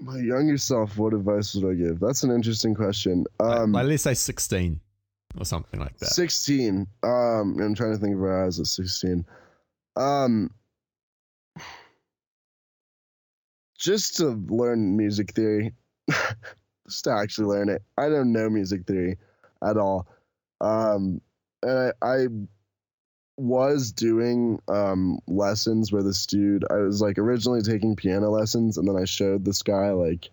my 0.00 0.18
younger 0.18 0.58
self, 0.58 0.98
what 0.98 1.14
advice 1.14 1.54
would 1.54 1.70
I 1.70 1.74
give? 1.74 1.98
That's 1.98 2.22
an 2.22 2.30
interesting 2.30 2.74
question. 2.74 3.24
Um, 3.40 3.72
like, 3.72 3.86
let's 3.86 4.02
say 4.02 4.14
16 4.14 4.80
or 5.38 5.44
something 5.44 5.80
like 5.80 5.96
that. 5.98 6.06
16. 6.06 6.86
Um, 7.02 7.58
I'm 7.58 7.74
trying 7.74 7.92
to 7.92 7.98
think 7.98 8.14
of 8.14 8.20
where 8.20 8.42
I 8.42 8.46
was 8.46 8.60
at 8.60 8.66
16. 8.66 9.24
Um, 9.96 10.50
just 13.76 14.16
to 14.16 14.28
learn 14.48 14.96
music 14.96 15.32
theory, 15.32 15.72
just 16.86 17.04
to 17.04 17.12
actually 17.12 17.46
learn 17.46 17.68
it. 17.68 17.82
I 17.96 18.08
don't 18.08 18.32
know 18.32 18.48
music 18.50 18.86
theory 18.86 19.18
at 19.62 19.76
all. 19.76 20.06
Um, 20.60 21.20
and 21.62 21.92
I, 22.02 22.06
I 22.06 22.26
was 23.38 23.92
doing 23.92 24.58
um 24.66 25.18
lessons 25.26 25.92
with 25.92 26.06
this 26.06 26.24
dude. 26.26 26.64
I 26.70 26.76
was 26.76 27.02
like 27.02 27.18
originally 27.18 27.62
taking 27.62 27.96
piano 27.96 28.30
lessons, 28.30 28.78
and 28.78 28.88
then 28.88 28.96
I 28.96 29.04
showed 29.04 29.44
this 29.44 29.62
guy 29.62 29.90
like 29.90 30.30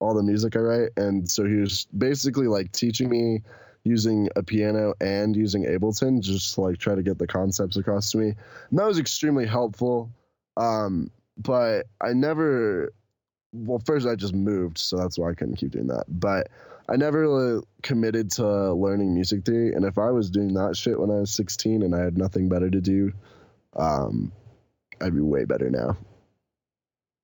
all 0.00 0.14
the 0.14 0.22
music 0.22 0.54
I 0.56 0.60
write, 0.60 0.90
and 0.96 1.30
so 1.30 1.44
he 1.44 1.56
was 1.56 1.86
basically 1.86 2.46
like 2.46 2.72
teaching 2.72 3.08
me 3.08 3.42
using 3.84 4.28
a 4.36 4.42
piano 4.42 4.94
and 5.00 5.34
using 5.34 5.64
Ableton, 5.64 6.20
just 6.20 6.54
to, 6.54 6.60
like 6.60 6.78
try 6.78 6.94
to 6.94 7.02
get 7.02 7.18
the 7.18 7.26
concepts 7.26 7.76
across 7.76 8.12
to 8.12 8.18
me. 8.18 8.34
And 8.70 8.78
that 8.78 8.86
was 8.86 8.98
extremely 8.98 9.46
helpful. 9.46 10.10
Um, 10.56 11.10
but 11.38 11.86
I 12.00 12.12
never, 12.12 12.92
well, 13.52 13.80
first 13.84 14.06
I 14.06 14.16
just 14.16 14.34
moved, 14.34 14.78
so 14.78 14.96
that's 14.96 15.18
why 15.18 15.30
I 15.30 15.34
couldn't 15.34 15.56
keep 15.56 15.70
doing 15.70 15.86
that. 15.86 16.04
But 16.08 16.48
I 16.88 16.96
never 16.96 17.20
really 17.20 17.62
committed 17.82 18.30
to 18.32 18.72
learning 18.72 19.14
music 19.14 19.44
theory. 19.44 19.72
And 19.74 19.84
if 19.84 19.98
I 19.98 20.10
was 20.10 20.30
doing 20.30 20.54
that 20.54 20.76
shit 20.76 20.98
when 20.98 21.10
I 21.10 21.20
was 21.20 21.32
16 21.32 21.82
and 21.82 21.94
I 21.94 22.00
had 22.00 22.16
nothing 22.16 22.48
better 22.48 22.70
to 22.70 22.80
do, 22.80 23.12
um, 23.76 24.32
I'd 25.00 25.14
be 25.14 25.20
way 25.20 25.44
better 25.44 25.70
now. 25.70 25.96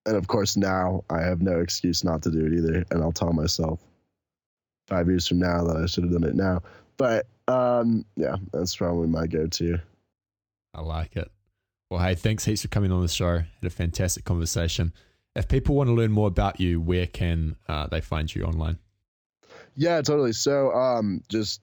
And 0.07 0.17
of 0.17 0.27
course, 0.27 0.57
now 0.57 1.05
I 1.09 1.23
have 1.23 1.41
no 1.41 1.61
excuse 1.61 2.05
not 2.05 2.23
to 2.23 2.31
do 2.31 2.45
it 2.47 2.53
either. 2.53 2.85
And 2.91 3.03
I'll 3.03 3.13
tell 3.13 3.33
myself 3.33 3.81
five 4.87 5.09
years 5.09 5.27
from 5.27 5.39
now 5.39 5.65
that 5.65 5.79
I 5.79 5.87
should 5.87 6.05
have 6.05 6.13
done 6.13 6.25
it 6.25 6.35
now. 6.35 6.63
But 6.99 7.27
um, 7.49 8.05
yeah, 8.17 8.37
that's 8.53 8.77
probably 8.77 9.09
my 9.09 9.27
go 9.27 9.47
to. 9.47 9.79
I 10.75 10.83
like 10.83 11.17
it. 11.17 11.31
Well, 11.95 12.03
hey, 12.03 12.17
thanks 12.17 12.45
heaps 12.45 12.63
for 12.63 12.69
coming 12.69 12.91
on 12.91 13.03
the 13.03 13.09
show. 13.09 13.37
Had 13.37 13.47
a 13.63 13.71
fantastic 13.71 14.25
conversation. 14.25 14.93
If 15.37 15.47
people 15.47 15.77
want 15.77 15.87
to 15.87 15.95
learn 15.95 16.11
more 16.11 16.27
about 16.27 16.59
you, 16.59 16.81
where 16.81 17.07
can 17.07 17.55
uh, 17.69 17.87
they 17.87 18.01
find 18.01 18.35
you 18.35 18.43
online? 18.43 18.79
Yeah, 19.77 20.03
totally. 20.03 20.33
So 20.33 20.73
um, 20.73 21.23
just 21.29 21.61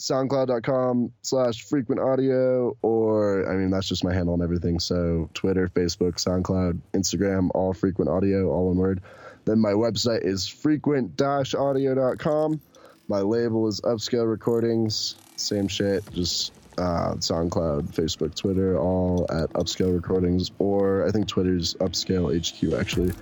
soundcloud.com 0.00 1.12
slash 1.20 1.64
frequent 1.64 2.00
audio 2.00 2.74
or 2.82 3.50
i 3.50 3.56
mean 3.56 3.68
that's 3.68 3.88
just 3.88 4.04
my 4.04 4.14
handle 4.14 4.32
and 4.32 4.44
everything 4.44 4.78
so 4.78 5.28
twitter 5.34 5.66
facebook 5.66 6.24
soundcloud 6.24 6.78
instagram 6.92 7.48
all 7.52 7.74
frequent 7.74 8.08
audio 8.08 8.48
all 8.48 8.68
one 8.68 8.76
word 8.76 9.02
then 9.44 9.58
my 9.58 9.72
website 9.72 10.24
is 10.24 10.46
frequent-audio.com 10.46 12.60
my 13.08 13.18
label 13.18 13.66
is 13.66 13.80
upscale 13.80 14.30
recordings 14.30 15.16
same 15.34 15.66
shit 15.66 16.08
just 16.12 16.52
uh, 16.78 17.14
soundcloud 17.16 17.82
facebook 17.92 18.34
twitter 18.34 18.78
all 18.78 19.26
at 19.30 19.50
upscale 19.54 19.94
recordings 19.94 20.50
or 20.58 21.06
i 21.06 21.10
think 21.10 21.26
twitter's 21.26 21.74
upscale 21.74 22.34
hq 22.34 22.78
actually. 22.78 23.12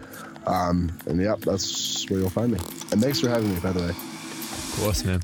Um, 0.46 0.96
and 1.06 1.20
yeah 1.20 1.34
that's 1.40 2.08
where 2.08 2.20
you'll 2.20 2.30
find 2.30 2.52
me. 2.52 2.58
And 2.92 3.02
thanks 3.02 3.20
for 3.20 3.28
having 3.28 3.52
me 3.52 3.60
by 3.60 3.72
the 3.72 3.80
way. 3.80 3.88
Of 3.88 4.74
course, 4.78 5.04
man. 5.04 5.22